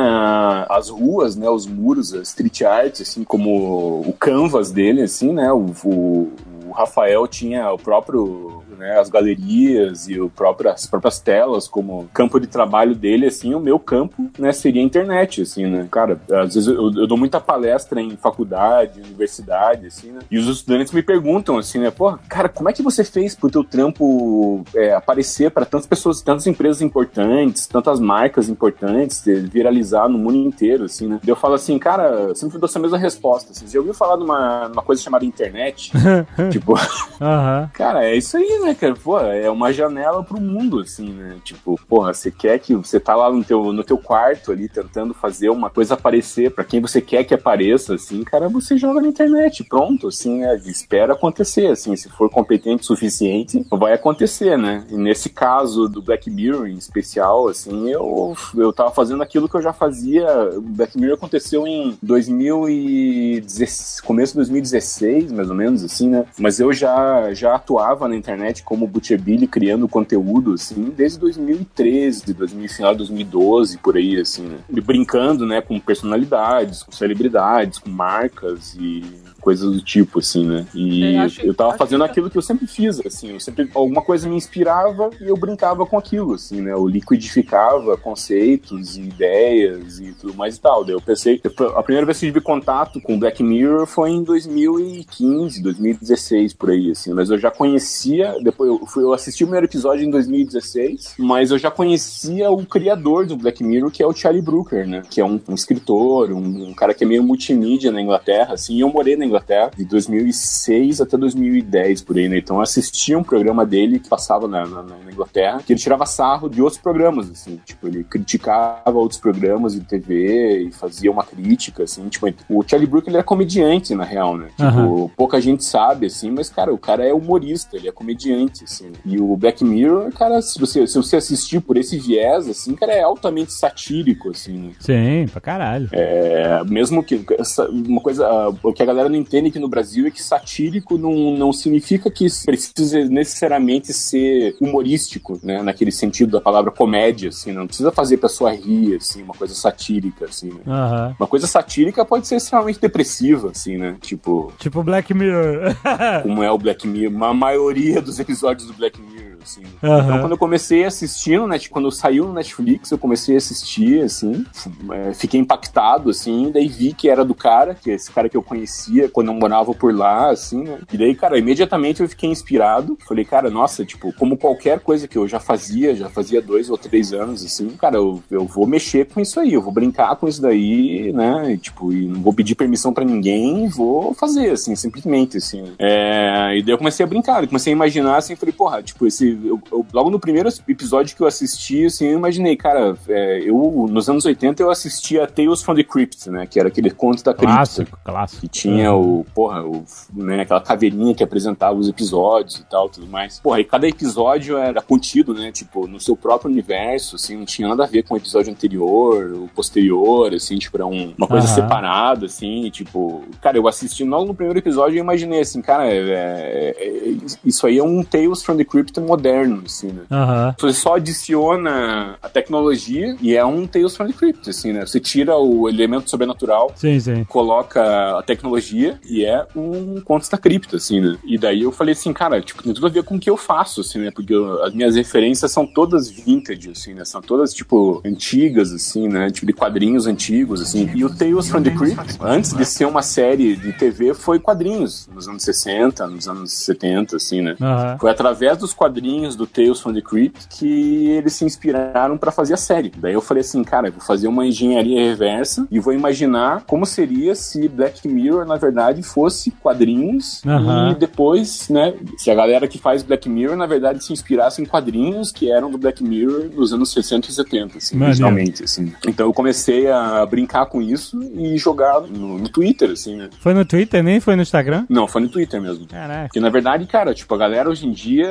as 0.69 0.89
ruas, 0.89 1.35
né? 1.35 1.49
Os 1.49 1.65
muros, 1.65 2.13
a 2.13 2.21
street 2.21 2.61
art, 2.61 3.01
assim, 3.01 3.23
como 3.23 4.01
o 4.01 4.13
canvas 4.13 4.71
dele, 4.71 5.01
assim, 5.01 5.33
né? 5.33 5.51
O, 5.51 5.71
o, 5.83 6.31
o 6.67 6.71
Rafael 6.71 7.27
tinha 7.27 7.71
o 7.71 7.77
próprio, 7.77 8.54
né, 8.77 8.99
as 8.99 9.09
galerias 9.09 10.07
e 10.07 10.19
o 10.19 10.29
próprio, 10.29 10.69
as 10.69 10.85
próprias 10.85 11.19
telas 11.19 11.67
como 11.67 12.07
campo 12.13 12.39
de 12.39 12.47
trabalho 12.47 12.95
dele, 12.95 13.27
assim, 13.27 13.53
o 13.53 13.59
meu 13.59 13.79
campo, 13.79 14.29
né, 14.37 14.51
seria 14.51 14.81
a 14.81 14.85
internet, 14.85 15.41
assim, 15.41 15.65
né, 15.65 15.87
cara, 15.89 16.19
às 16.31 16.53
vezes 16.53 16.67
eu, 16.67 16.91
eu 16.93 17.07
dou 17.07 17.17
muita 17.17 17.39
palestra 17.39 18.01
em 18.01 18.15
faculdade, 18.17 19.01
universidade, 19.01 19.87
assim, 19.87 20.11
né, 20.11 20.19
e 20.29 20.37
os 20.37 20.47
estudantes 20.47 20.93
me 20.93 21.01
perguntam, 21.01 21.57
assim, 21.57 21.79
né, 21.79 21.91
pô, 21.91 22.17
cara, 22.27 22.49
como 22.49 22.69
é 22.69 22.73
que 22.73 22.81
você 22.81 23.03
fez 23.03 23.35
pro 23.35 23.49
teu 23.49 23.63
trampo 23.63 24.63
é, 24.75 24.93
aparecer 24.93 25.51
para 25.51 25.65
tantas 25.65 25.87
pessoas, 25.87 26.21
tantas 26.21 26.47
empresas 26.47 26.81
importantes, 26.81 27.67
tantas 27.67 27.99
marcas 27.99 28.49
importantes, 28.49 29.23
viralizar 29.25 30.07
no 30.07 30.17
mundo 30.17 30.37
inteiro, 30.37 30.85
assim, 30.85 31.07
né, 31.07 31.19
eu 31.25 31.35
falo 31.35 31.55
assim, 31.55 31.77
cara, 31.79 32.33
sempre 32.35 32.57
dou 32.57 32.67
essa 32.67 32.79
mesma 32.79 32.97
resposta, 32.97 33.51
assim, 33.51 33.67
já 33.67 33.79
ouviu 33.79 33.93
falar 33.93 34.17
de 34.17 34.23
uma, 34.23 34.67
uma 34.67 34.81
coisa 34.81 35.01
chamada 35.01 35.25
internet? 35.25 35.91
tipo, 36.51 36.75
Aham. 37.21 37.69
Cara, 37.73 38.05
é 38.05 38.15
isso 38.15 38.37
aí, 38.37 38.59
né, 38.65 38.75
cara? 38.75 38.95
Pô, 38.95 39.19
é 39.19 39.49
uma 39.49 39.71
janela 39.71 40.23
pro 40.23 40.41
mundo, 40.41 40.79
assim, 40.79 41.11
né? 41.11 41.37
Tipo, 41.43 41.79
porra, 41.87 42.13
você 42.13 42.31
quer 42.31 42.59
que 42.59 42.75
você 42.75 42.99
tá 42.99 43.15
lá 43.15 43.31
no 43.31 43.43
teu, 43.43 43.71
no 43.71 43.83
teu 43.83 43.97
quarto 43.97 44.51
ali 44.51 44.67
tentando 44.67 45.13
fazer 45.13 45.49
uma 45.49 45.69
coisa 45.69 45.93
aparecer 45.93 46.51
pra 46.51 46.63
quem 46.63 46.81
você 46.81 46.99
quer 46.99 47.23
que 47.23 47.33
apareça, 47.33 47.95
assim, 47.95 48.23
cara, 48.23 48.49
você 48.49 48.77
joga 48.77 49.01
na 49.01 49.07
internet, 49.07 49.63
pronto, 49.63 50.07
assim, 50.07 50.39
né? 50.39 50.55
Espera 50.65 51.13
acontecer, 51.13 51.67
assim, 51.67 51.95
se 51.95 52.09
for 52.09 52.29
competente 52.29 52.83
o 52.83 52.85
suficiente, 52.85 53.65
vai 53.71 53.93
acontecer, 53.93 54.57
né? 54.57 54.85
E 54.89 54.97
nesse 54.97 55.29
caso 55.29 55.87
do 55.87 56.01
Black 56.01 56.29
Mirror 56.29 56.67
em 56.67 56.77
especial, 56.77 57.47
assim, 57.47 57.89
eu, 57.89 58.35
eu 58.55 58.73
tava 58.73 58.91
fazendo 58.91 59.21
aquilo 59.21 59.47
que 59.47 59.55
eu 59.55 59.61
já 59.61 59.73
fazia. 59.73 60.25
O 60.55 60.61
Black 60.61 60.97
Mirror 60.97 61.15
aconteceu 61.15 61.67
em 61.67 61.97
2016, 62.01 64.01
começo 64.01 64.33
de 64.33 64.37
2016, 64.37 65.31
mais 65.31 65.49
ou 65.49 65.55
menos, 65.55 65.83
assim, 65.83 66.09
né? 66.09 66.25
Mas 66.39 66.59
eu 66.59 66.73
já, 66.73 67.33
já 67.33 67.55
atuava 67.55 68.07
na 68.07 68.15
internet 68.15 68.54
como 68.63 68.87
Butcher 68.87 69.21
Billy, 69.21 69.47
criando 69.47 69.87
conteúdo, 69.87 70.53
assim, 70.53 70.93
desde 70.95 71.19
2013, 71.19 72.33
2000, 72.33 72.69
final 72.69 72.91
de 72.93 72.97
2012, 72.99 73.77
por 73.79 73.97
aí, 73.97 74.19
assim, 74.19 74.43
né? 74.43 74.57
Brincando, 74.69 75.45
né, 75.45 75.61
com 75.61 75.79
personalidades, 75.79 76.83
com 76.83 76.91
celebridades, 76.91 77.79
com 77.79 77.89
marcas 77.89 78.75
e 78.79 79.24
coisas 79.45 79.71
do 79.71 79.79
tipo, 79.79 80.17
assim, 80.17 80.43
né? 80.43 80.65
E 80.73 81.03
É, 81.03 81.27
eu 81.43 81.53
tava 81.53 81.77
fazendo 81.77 82.03
que- 82.05 82.09
aquilo 82.09 82.29
que 82.31 82.37
eu 82.37 82.41
sempre 82.41 82.65
fiz, 82.65 82.99
assim, 83.05 83.31
eu 83.33 83.39
sempre, 83.39 83.69
alguma 83.75 84.01
coisa 84.01 84.27
me 84.27 84.35
inspirava 84.35 85.11
e 85.21 85.25
eu 85.27 85.37
brincava 85.37 85.85
com 85.85 85.99
aquilo, 85.99 86.33
assim, 86.33 86.61
né? 86.61 86.73
Eu 86.73 86.87
liquidificava 86.87 87.95
conceitos 87.95 88.97
e 88.97 89.01
ideias 89.01 89.99
e 89.99 90.13
tudo 90.13 90.33
mais 90.33 90.55
e 90.55 90.59
tal. 90.61 90.83
Daí 90.83 90.95
eu 90.95 91.01
pensei, 91.01 91.39
a 91.75 91.83
primeira 91.83 92.07
vez 92.07 92.19
que 92.19 92.25
eu 92.25 92.29
tive 92.31 92.41
contato 92.41 92.99
com 93.01 93.19
Black 93.19 93.43
Mirror 93.43 93.85
foi 93.85 94.09
em 94.09 94.23
2015, 94.23 95.61
2016, 95.61 96.53
por 96.53 96.71
aí, 96.71 96.89
assim, 96.89 97.13
mas 97.13 97.29
eu 97.29 97.37
já 97.37 97.51
conhecia, 97.51 98.35
depois 98.41 98.67
eu, 98.69 98.85
fui, 98.87 99.03
eu 99.03 99.13
assisti 99.13 99.43
o 99.43 99.47
primeiro 99.47 99.67
episódio 99.67 100.03
em 100.05 100.09
2016, 100.09 101.13
mas 101.19 101.51
eu 101.51 101.59
já 101.59 101.69
conhecia 101.69 102.49
o 102.49 102.65
criador 102.65 103.27
do 103.27 103.35
Black 103.37 103.63
Mirror, 103.63 103.91
que 103.91 104.01
é 104.01 104.07
o 104.07 104.13
Charlie 104.13 104.41
Brooker, 104.41 104.87
né? 104.87 105.03
Que 105.07 105.21
é 105.21 105.25
um, 105.25 105.39
um 105.47 105.53
escritor, 105.53 106.31
um, 106.31 106.69
um 106.69 106.73
cara 106.73 106.93
que 106.95 107.03
é 107.03 107.07
meio 107.07 107.21
multimídia 107.23 107.91
na 107.91 108.01
Inglaterra, 108.01 108.53
assim, 108.55 108.75
e 108.75 108.79
eu 108.79 108.89
morei 108.89 109.15
na 109.15 109.23
Inglaterra 109.25 109.34
de 109.75 109.85
2006 109.85 111.01
até 111.01 111.17
2010, 111.17 112.01
por 112.01 112.17
aí, 112.17 112.27
né? 112.27 112.37
Então 112.37 112.57
eu 112.57 112.61
assistia 112.61 113.17
um 113.17 113.23
programa 113.23 113.65
dele 113.65 113.99
que 113.99 114.09
passava 114.09 114.47
na, 114.47 114.65
na, 114.65 114.83
na 114.83 115.11
Inglaterra, 115.11 115.61
que 115.65 115.73
ele 115.73 115.79
tirava 115.79 116.05
sarro 116.05 116.49
de 116.49 116.61
outros 116.61 116.81
programas, 116.81 117.29
assim, 117.29 117.59
tipo, 117.65 117.87
ele 117.87 118.03
criticava 118.03 118.91
outros 118.97 119.19
programas 119.19 119.73
de 119.73 119.81
TV 119.81 120.63
e 120.67 120.71
fazia 120.71 121.11
uma 121.11 121.23
crítica, 121.23 121.83
assim, 121.83 122.07
tipo, 122.09 122.27
o 122.49 122.63
Charlie 122.67 122.89
Brooker 122.89 123.09
ele 123.11 123.17
é 123.19 123.23
comediante, 123.23 123.93
na 123.95 124.03
real, 124.03 124.37
né? 124.37 124.47
Tipo, 124.49 124.63
Aham. 124.63 125.09
pouca 125.15 125.39
gente 125.41 125.63
sabe, 125.63 126.07
assim, 126.07 126.31
mas, 126.31 126.49
cara, 126.49 126.73
o 126.73 126.77
cara 126.77 127.05
é 127.05 127.13
humorista, 127.13 127.75
ele 127.77 127.87
é 127.87 127.91
comediante, 127.91 128.63
assim. 128.63 128.91
E 129.05 129.19
o 129.19 129.35
Black 129.35 129.63
Mirror, 129.63 130.11
cara, 130.11 130.41
se 130.41 130.59
você, 130.59 130.85
se 130.87 130.95
você 130.97 131.17
assistir 131.17 131.59
por 131.61 131.77
esse 131.77 131.97
viés, 131.97 132.47
assim, 132.47 132.75
cara, 132.75 132.93
é 132.93 133.01
altamente 133.03 133.53
satírico, 133.53 134.29
assim, 134.31 134.57
né? 134.57 134.71
Sim, 134.79 135.25
pra 135.31 135.41
caralho. 135.41 135.89
É, 135.91 136.63
mesmo 136.65 137.03
que 137.03 137.23
essa- 137.37 137.67
uma 137.69 138.01
coisa, 138.01 138.27
ah, 138.27 138.53
o 138.63 138.73
que 138.73 138.81
a 138.83 138.85
galera 138.85 139.09
não 139.09 139.15
entende 139.25 139.49
aqui 139.49 139.59
no 139.59 139.67
Brasil 139.67 140.07
é 140.07 140.11
que 140.11 140.21
satírico 140.21 140.97
não, 140.97 141.35
não 141.35 141.51
significa 141.51 142.09
que 142.11 142.27
precisa 142.45 143.03
necessariamente 143.05 143.91
ser 143.91 144.55
humorístico, 144.61 145.39
né, 145.43 145.61
naquele 145.61 145.91
sentido 145.91 146.31
da 146.31 146.41
palavra 146.41 146.71
comédia, 146.71 147.29
assim, 147.29 147.51
não 147.51 147.67
precisa 147.67 147.91
fazer 147.91 148.15
a 148.15 148.19
pessoa 148.19 148.53
rir, 148.53 148.95
assim, 148.95 149.23
uma 149.23 149.33
coisa 149.33 149.53
satírica, 149.53 150.25
assim, 150.25 150.49
né? 150.49 150.61
Aham. 150.67 151.15
Uma 151.19 151.27
coisa 151.27 151.47
satírica 151.47 152.05
pode 152.05 152.27
ser 152.27 152.35
extremamente 152.35 152.79
depressiva, 152.79 153.49
assim, 153.49 153.77
né? 153.77 153.97
Tipo, 154.01 154.53
Tipo 154.59 154.83
Black 154.83 155.13
Mirror. 155.13 155.75
como 156.23 156.43
é 156.43 156.51
o 156.51 156.57
Black 156.57 156.87
Mirror, 156.87 157.23
a 157.23 157.33
maioria 157.33 158.01
dos 158.01 158.19
episódios 158.19 158.67
do 158.67 158.73
Black 158.73 159.01
Mirror, 159.01 159.34
assim. 159.45 159.63
Aham. 159.81 160.03
Então, 160.03 160.19
quando 160.19 160.31
eu 160.31 160.37
comecei 160.37 160.83
assistindo, 160.83 161.47
né, 161.47 161.57
quando 161.69 161.91
saiu 161.91 162.25
no 162.25 162.33
Netflix, 162.33 162.91
eu 162.91 162.97
comecei 162.97 163.35
a 163.35 163.37
assistir, 163.37 164.01
assim, 164.01 164.45
é, 164.91 165.13
fiquei 165.13 165.39
impactado, 165.39 166.09
assim, 166.09 166.51
daí 166.51 166.67
vi 166.67 166.93
que 166.93 167.09
era 167.09 167.23
do 167.23 167.33
cara, 167.33 167.75
que 167.75 167.91
é 167.91 167.93
esse 167.93 168.11
cara 168.11 168.27
que 168.27 168.35
eu 168.35 168.43
conhecia 168.43 169.07
quando 169.09 169.27
eu 169.27 169.33
morava 169.33 169.73
por 169.73 169.93
lá, 169.93 170.29
assim, 170.29 170.63
né, 170.63 170.79
e 170.91 170.97
daí, 170.97 171.15
cara, 171.15 171.37
imediatamente 171.37 172.01
eu 172.01 172.09
fiquei 172.09 172.29
inspirado, 172.29 172.97
falei, 173.07 173.23
cara, 173.23 173.49
nossa, 173.49 173.85
tipo, 173.85 174.11
como 174.13 174.37
qualquer 174.37 174.79
coisa 174.79 175.07
que 175.07 175.17
eu 175.17 175.27
já 175.27 175.39
fazia, 175.39 175.95
já 175.95 176.09
fazia 176.09 176.41
dois 176.41 176.69
ou 176.69 176.77
três 176.77 177.13
anos, 177.13 177.45
assim, 177.45 177.69
cara, 177.69 177.97
eu, 177.97 178.21
eu 178.29 178.45
vou 178.45 178.65
mexer 178.67 179.05
com 179.05 179.21
isso 179.21 179.39
aí, 179.39 179.53
eu 179.53 179.61
vou 179.61 179.71
brincar 179.71 180.15
com 180.15 180.27
isso 180.27 180.41
daí, 180.41 181.13
né, 181.13 181.53
e, 181.53 181.57
tipo, 181.57 181.93
e 181.93 182.07
não 182.07 182.21
vou 182.21 182.33
pedir 182.33 182.55
permissão 182.55 182.93
pra 182.93 183.05
ninguém, 183.05 183.67
vou 183.67 184.13
fazer, 184.13 184.51
assim, 184.51 184.75
simplesmente, 184.75 185.37
assim. 185.37 185.63
É, 185.79 186.57
e 186.57 186.63
daí 186.63 186.73
eu 186.73 186.77
comecei 186.77 187.03
a 187.03 187.07
brincar, 187.07 187.43
eu 187.43 187.47
comecei 187.47 187.71
a 187.71 187.75
imaginar, 187.75 188.17
assim, 188.17 188.35
falei, 188.35 188.53
porra, 188.53 188.81
tipo, 188.81 189.05
esse, 189.05 189.34
eu- 189.43 189.61
eu- 189.71 189.85
logo 189.93 190.09
no 190.09 190.19
primeiro 190.19 190.49
episódio 190.67 191.15
que 191.15 191.21
eu 191.21 191.27
assisti, 191.27 191.85
assim, 191.85 192.05
eu 192.07 192.17
imaginei, 192.17 192.55
cara, 192.55 192.95
é, 193.07 193.39
eu, 193.43 193.87
nos 193.89 194.09
anos 194.09 194.25
80 194.25 194.61
eu 194.61 194.69
assistia 194.69 195.27
Tales 195.27 195.61
from 195.61 195.75
the 195.75 195.83
Crypt, 195.83 196.29
né, 196.29 196.45
que 196.45 196.59
era 196.59 196.67
aquele 196.69 196.89
conto 196.91 197.23
da 197.23 197.33
cripta. 197.33 197.53
Clássico, 197.55 197.99
clássico. 198.03 198.41
Que 198.41 198.47
tinha 198.47 198.93
o, 198.93 199.25
porra, 199.33 199.63
o, 199.63 199.83
né, 200.13 200.41
aquela 200.41 200.61
caveirinha 200.61 201.13
que 201.13 201.23
apresentava 201.23 201.77
os 201.77 201.87
episódios 201.89 202.59
e 202.59 202.63
tal, 202.65 202.89
tudo 202.89 203.07
mais. 203.07 203.39
Porra, 203.39 203.59
e 203.59 203.63
cada 203.65 203.87
episódio 203.87 204.57
era 204.57 204.81
contido, 204.81 205.33
né, 205.33 205.51
tipo, 205.51 205.87
no 205.87 205.99
seu 205.99 206.15
próprio 206.15 206.51
universo, 206.51 207.15
assim, 207.15 207.35
não 207.37 207.45
tinha 207.45 207.67
nada 207.67 207.83
a 207.83 207.87
ver 207.87 208.03
com 208.03 208.13
o 208.13 208.17
episódio 208.17 208.51
anterior, 208.51 209.31
o 209.33 209.47
posterior, 209.55 210.33
assim, 210.33 210.57
tipo, 210.57 210.77
era 210.77 210.85
um- 210.85 211.13
uma 211.17 211.27
coisa 211.27 211.45
Aham. 211.47 211.55
separada, 211.55 212.25
assim, 212.25 212.69
tipo... 212.69 213.23
Cara, 213.41 213.57
eu 213.57 213.67
assisti 213.67 214.03
logo 214.03 214.25
no 214.25 214.33
primeiro 214.35 214.59
episódio 214.59 214.97
e 214.97 214.99
imaginei, 214.99 215.41
assim, 215.41 215.61
cara, 215.61 215.87
é- 215.87 215.97
é- 215.97 216.75
é- 216.79 217.15
isso 217.43 217.65
aí 217.67 217.77
é 217.77 217.83
um 217.83 218.03
Tales 218.03 218.43
from 218.43 218.57
the 218.57 218.63
Crypt 218.63 218.99
moderno, 218.99 219.24
assim, 219.65 219.87
né? 219.87 220.03
Aham. 220.11 220.55
Você 220.59 220.73
só 220.73 220.95
adiciona 220.95 222.17
a 222.21 222.29
tecnologia 222.29 223.15
e 223.21 223.35
é 223.35 223.43
um 223.45 223.65
Tales 223.67 223.95
from 223.95 224.07
the 224.07 224.13
Crypt, 224.13 224.49
assim, 224.49 224.73
né? 224.73 224.85
Você 224.85 224.99
tira 224.99 225.35
o 225.37 225.67
elemento 225.69 226.09
sobrenatural, 226.09 226.71
Sim, 226.75 226.99
sim. 226.99 227.23
coloca 227.25 228.17
a 228.17 228.23
tecnologia 228.23 228.99
e 229.07 229.25
é 229.25 229.45
um 229.55 230.01
Contos 230.01 230.29
da 230.29 230.37
Cripta, 230.37 230.77
assim, 230.77 230.99
né? 231.01 231.17
E 231.25 231.37
daí 231.37 231.61
eu 231.63 231.71
falei 231.71 231.93
assim, 231.93 232.13
cara, 232.13 232.41
tipo, 232.41 232.61
tem 232.63 232.73
tudo 232.73 232.87
a 232.87 232.89
ver 232.89 233.03
com 233.03 233.15
o 233.15 233.19
que 233.19 233.29
eu 233.29 233.37
faço, 233.37 233.81
assim, 233.81 233.99
né? 233.99 234.11
Porque 234.11 234.33
eu- 234.33 234.63
as 234.63 234.73
minhas 234.73 234.95
referências 234.95 235.51
são 235.51 235.65
todas 235.65 236.09
vintage, 236.09 236.69
assim, 236.71 236.93
né? 236.93 237.05
São 237.05 237.21
todas, 237.21 237.53
tipo, 237.53 238.01
antigas, 238.05 238.71
assim, 238.71 239.07
né? 239.07 239.29
Tipo, 239.29 239.47
de 239.47 239.53
quadrinhos 239.53 240.07
antigos, 240.07 240.61
assim. 240.61 240.89
E 240.93 241.03
o 241.03 241.09
Tales 241.15 241.49
from 241.49 241.61
the 241.61 241.71
Crypt, 241.71 242.17
antes 242.21 242.53
de 242.53 242.65
ser 242.65 242.85
uma 242.85 243.01
série 243.01 243.55
de 243.55 243.73
TV, 243.73 244.13
foi 244.13 244.39
quadrinhos, 244.39 245.07
nos 245.13 245.27
anos 245.27 245.43
60, 245.43 246.07
nos 246.07 246.27
anos 246.27 246.51
70, 246.53 247.15
assim, 247.17 247.41
né? 247.41 247.55
Aham. 247.61 247.97
Foi 247.99 248.11
através 248.11 248.57
dos 248.57 248.73
quadrinhos 248.73 249.14
do 249.35 249.47
Tales 249.47 249.79
from 249.79 249.93
the 249.93 250.01
Crypt 250.01 250.47
que 250.49 251.09
eles 251.11 251.33
se 251.33 251.45
inspiraram 251.45 252.17
pra 252.17 252.31
fazer 252.31 252.53
a 252.53 252.57
série. 252.57 252.91
Daí 252.97 253.13
eu 253.13 253.21
falei 253.21 253.41
assim, 253.41 253.63
cara, 253.63 253.87
eu 253.87 253.91
vou 253.93 254.01
fazer 254.01 254.27
uma 254.27 254.45
engenharia 254.45 255.01
reversa 255.01 255.67
e 255.71 255.79
vou 255.79 255.93
imaginar 255.93 256.63
como 256.67 256.85
seria 256.85 257.35
se 257.35 257.67
Black 257.67 258.07
Mirror, 258.07 258.45
na 258.45 258.57
verdade, 258.57 259.01
fosse 259.01 259.51
quadrinhos 259.51 260.41
Aham. 260.45 260.91
e 260.91 260.95
depois, 260.95 261.69
né, 261.69 261.93
se 262.17 262.29
a 262.29 262.35
galera 262.35 262.67
que 262.67 262.77
faz 262.77 263.03
Black 263.03 263.29
Mirror, 263.29 263.55
na 263.55 263.65
verdade, 263.65 264.03
se 264.03 264.11
inspirasse 264.11 264.61
em 264.61 264.65
quadrinhos 264.65 265.31
que 265.31 265.51
eram 265.51 265.71
do 265.71 265.77
Black 265.77 266.03
Mirror 266.03 266.49
nos 266.53 266.73
anos 266.73 266.91
60 266.91 267.29
e 267.29 267.33
70, 267.33 267.77
assim, 267.77 268.01
originalmente, 268.01 268.63
assim. 268.63 268.93
Então 269.07 269.27
eu 269.27 269.33
comecei 269.33 269.89
a 269.89 270.25
brincar 270.25 270.65
com 270.65 270.81
isso 270.81 271.21
e 271.33 271.57
jogar 271.57 272.01
no, 272.01 272.37
no 272.37 272.49
Twitter, 272.49 272.91
assim, 272.91 273.15
né. 273.15 273.29
Foi 273.39 273.53
no 273.53 273.65
Twitter, 273.65 274.03
nem 274.03 274.19
foi 274.19 274.35
no 274.35 274.41
Instagram? 274.41 274.85
Não, 274.89 275.07
foi 275.07 275.21
no 275.21 275.29
Twitter 275.29 275.61
mesmo. 275.61 275.85
Caraca. 275.87 276.27
Porque, 276.27 276.39
na 276.39 276.49
verdade, 276.49 276.85
cara, 276.85 277.13
tipo, 277.13 277.33
a 277.33 277.37
galera 277.37 277.69
hoje 277.69 277.87
em 277.87 277.91
dia, 277.91 278.27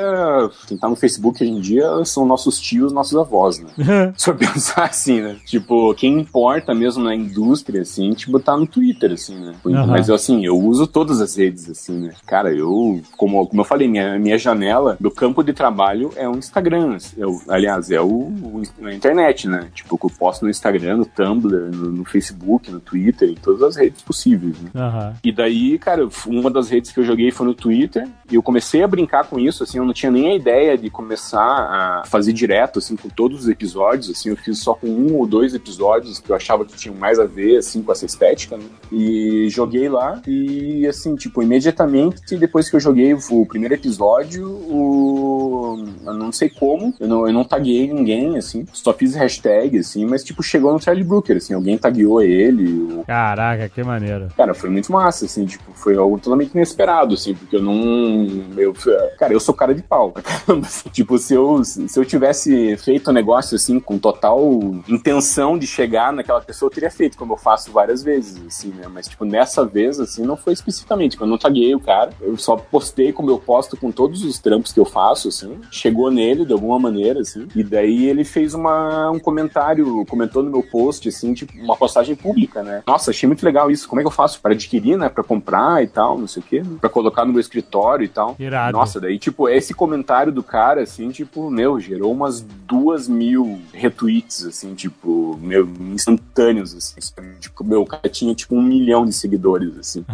quem 0.67 0.77
tá 0.77 0.89
no 0.89 0.97
Facebook 0.97 1.43
hoje 1.43 1.53
em 1.53 1.61
dia, 1.61 2.05
são 2.05 2.27
nossos 2.27 2.61
tios, 2.61 2.93
nossos 2.93 3.17
avós, 3.17 3.59
né? 3.59 4.13
Se 4.17 4.31
eu 4.31 4.35
pensar 4.37 4.85
assim, 4.85 5.21
né? 5.21 5.37
Tipo, 5.45 5.95
quem 5.95 6.21
importa 6.21 6.75
mesmo 6.75 7.05
na 7.05 7.15
indústria, 7.15 7.83
assim, 7.83 8.13
tipo, 8.13 8.39
tá 8.39 8.57
no 8.57 8.67
Twitter, 8.67 9.13
assim, 9.13 9.37
né? 9.37 9.55
Aham. 9.67 9.87
Mas, 9.87 10.11
assim, 10.11 10.45
eu 10.45 10.59
uso 10.59 10.87
todas 10.87 11.21
as 11.21 11.37
redes, 11.37 11.71
assim, 11.71 12.07
né? 12.07 12.13
Cara, 12.27 12.53
eu, 12.53 13.01
como, 13.17 13.47
como 13.47 13.61
eu 13.61 13.65
falei, 13.65 13.89
minha, 13.89 14.19
minha 14.19 14.39
janela 14.39 14.97
do 15.01 15.11
campo 15.11 15.43
de 15.43 15.53
trabalho 15.53 16.11
é 16.17 16.29
o 16.29 16.37
Instagram. 16.37 16.97
Eu, 17.17 17.41
aliás, 17.49 17.91
é 17.91 18.01
o, 18.01 18.09
o 18.09 18.63
a 18.83 18.93
internet, 18.93 19.49
né? 19.49 19.69
Tipo, 19.75 19.99
eu 20.03 20.11
posto 20.11 20.45
no 20.45 20.51
Instagram, 20.51 20.99
no 20.99 21.07
Tumblr, 21.07 21.71
no, 21.75 21.91
no 21.91 22.05
Facebook, 22.05 22.71
no 22.71 22.81
Twitter, 22.81 23.29
em 23.29 23.35
todas 23.35 23.63
as 23.63 23.77
redes 23.77 24.03
possíveis, 24.03 24.57
né? 24.61 24.71
Aham. 24.75 25.15
E 25.23 25.33
daí, 25.33 25.79
cara, 25.79 26.09
uma 26.27 26.51
das 26.51 26.71
redes 26.71 26.93
que 26.93 27.01
eu 27.01 27.05
joguei 27.05 27.31
foi 27.31 27.47
no 27.47 27.55
Twitter. 27.55 28.09
E 28.31 28.35
eu 28.35 28.43
comecei 28.43 28.83
a 28.83 28.89
brincar 28.89 29.25
com 29.25 29.39
isso, 29.39 29.63
assim, 29.63 29.79
eu 29.79 29.85
não 29.85 29.93
tinha 29.93 30.11
nem 30.11 30.31
a 30.31 30.35
ideia 30.35 30.54
de 30.77 30.91
começar 30.91 31.41
a 31.41 32.03
fazer 32.07 32.33
direto, 32.33 32.79
assim, 32.79 32.97
com 32.97 33.09
todos 33.09 33.43
os 33.43 33.49
episódios, 33.49 34.11
assim, 34.11 34.31
eu 34.31 34.37
fiz 34.37 34.59
só 34.59 34.75
com 34.75 34.87
um 34.87 35.17
ou 35.17 35.27
dois 35.27 35.55
episódios 35.55 36.19
que 36.19 36.31
eu 36.31 36.37
achava 36.37 36.65
que 36.65 36.77
tinham 36.77 36.97
mais 36.97 37.19
a 37.19 37.25
ver, 37.25 37.59
assim, 37.59 37.83
com 37.83 37.93
essa 37.93 38.07
estética, 38.07 38.57
né? 38.57 38.65
E 38.91 39.49
joguei 39.51 39.89
lá 39.89 40.23
e, 40.27 40.87
assim, 40.87 41.15
tipo, 41.17 41.43
imediatamente 41.43 42.37
depois 42.37 42.69
que 42.69 42.77
eu 42.77 42.81
joguei 42.81 43.15
o 43.15 43.47
primeiro 43.47 43.75
episódio, 43.75 44.49
o... 44.49 45.85
eu 46.05 46.15
não 46.15 46.33
sei 46.33 46.49
como, 46.49 46.95
eu 46.99 47.09
não, 47.09 47.27
eu 47.27 47.33
não 47.33 47.45
taguei 47.45 47.93
ninguém, 47.93 48.37
assim, 48.37 48.67
só 48.73 48.93
fiz 48.93 49.15
hashtag, 49.15 49.79
assim, 49.79 50.05
mas, 50.05 50.25
tipo, 50.25 50.43
chegou 50.43 50.73
no 50.73 50.81
Charlie 50.81 51.05
Brooker, 51.05 51.37
assim, 51.37 51.55
alguém 51.55 51.79
tagueou 51.79 52.23
ele, 52.23 52.71
o 52.93 53.05
Caraca, 53.07 53.69
que 53.69 53.83
maneiro. 53.83 54.29
Cara, 54.37 54.55
foi 54.55 54.71
muito 54.71 54.91
massa, 54.93 55.25
assim, 55.25 55.47
tipo, 55.47 55.73
foi 55.75 55.97
algo 55.97 56.19
totalmente 56.19 56.53
inesperado, 56.55 57.15
assim, 57.15 57.35
porque 57.35 57.57
eu 57.57 57.63
não. 57.63 58.45
Eu, 58.57 58.75
cara, 59.19 59.33
eu 59.33 59.41
sou 59.41 59.55
cara 59.55 59.75
de 59.75 59.83
pau, 59.83 60.13
pra 60.13 60.23
Tipo, 60.93 61.19
se 61.19 61.35
eu, 61.35 61.65
se 61.65 61.99
eu 61.99 62.05
tivesse 62.05 62.77
feito 62.77 63.09
o 63.09 63.13
negócio, 63.13 63.57
assim, 63.57 63.81
com 63.81 63.99
total 63.99 64.43
intenção 64.89 65.59
de 65.59 65.67
chegar 65.67 66.13
naquela 66.13 66.41
pessoa, 66.41 66.69
eu 66.69 66.75
teria 66.75 66.91
feito, 66.91 67.17
como 67.17 67.33
eu 67.33 67.37
faço 67.37 67.73
várias 67.73 68.03
vezes, 68.03 68.41
assim, 68.47 68.69
né? 68.69 68.87
Mas, 68.89 69.09
tipo, 69.09 69.25
nessa 69.25 69.65
vez, 69.65 69.99
assim, 69.99 70.25
não 70.25 70.37
foi 70.37 70.53
especificamente. 70.53 71.21
Eu 71.21 71.27
não 71.27 71.39
taguei 71.39 71.75
o 71.75 71.81
cara, 71.81 72.11
eu 72.21 72.37
só 72.37 72.57
postei 72.57 73.13
como 73.13 73.31
eu 73.31 73.39
posto 73.39 73.77
com 73.77 73.91
todos 73.91 74.25
os 74.25 74.39
trampos 74.39 74.73
que 74.73 74.81
eu 74.81 74.85
faço, 74.85 75.29
assim. 75.29 75.59
Chegou 75.71 76.11
nele 76.11 76.45
de 76.45 76.53
alguma 76.53 76.79
maneira, 76.79 77.21
assim. 77.21 77.49
E 77.55 77.63
daí 77.63 78.07
ele 78.07 78.25
fez 78.25 78.55
uma, 78.55 79.11
um 79.11 79.19
comentário, 79.19 80.05
comentou 80.07 80.43
no 80.43 80.51
meu 80.51 80.63
post, 80.63 81.09
assim, 81.09 81.35
tipo, 81.35 81.53
uma 81.59 81.77
postagem 81.77 82.15
pública, 82.15 82.63
né? 82.63 82.83
Nossa, 82.87 83.11
achei 83.11 83.27
muito 83.27 83.45
legal 83.45 83.71
isso. 83.71 83.89
Como 83.89 84.01
é 84.01 84.05
que 84.05 84.09
eu 84.09 84.13
faço 84.13 84.41
para 84.41 84.53
adquirir, 84.53 84.97
né? 84.97 85.09
Pra 85.09 85.25
comprar 85.25 85.83
e 85.83 85.87
tal, 85.87 86.19
não 86.19 86.27
sei 86.27 86.43
o 86.43 86.47
quê. 86.47 86.63
Pra 86.81 86.91
colocar 86.91 87.25
no 87.25 87.33
meu 87.33 87.41
escritório 87.41 88.05
e 88.05 88.09
tal. 88.09 88.37
Irado. 88.39 88.77
Nossa, 88.77 89.01
daí, 89.01 89.19
tipo, 89.19 89.49
esse 89.49 89.75
comentário 89.75 90.33
do 90.35 90.43
cara, 90.43 90.83
assim, 90.83 91.11
tipo, 91.11 91.49
meu, 91.51 91.81
gerou 91.81 92.13
umas 92.13 92.41
duas 92.67 93.09
mil 93.09 93.59
retweets, 93.73 94.45
assim, 94.45 94.75
tipo, 94.75 95.39
meu, 95.41 95.67
instantâneos, 95.93 96.75
assim. 96.75 97.01
sabe? 97.01 97.29
Tipo, 97.41 97.65
meu, 97.65 97.83
o 97.83 97.87
cara 97.87 98.09
tinha, 98.09 98.35
tipo, 98.35 98.55
um 98.55 98.63
milhão 98.63 99.05
de 99.07 99.13
seguidores, 99.13 99.79
assim. 99.79 100.05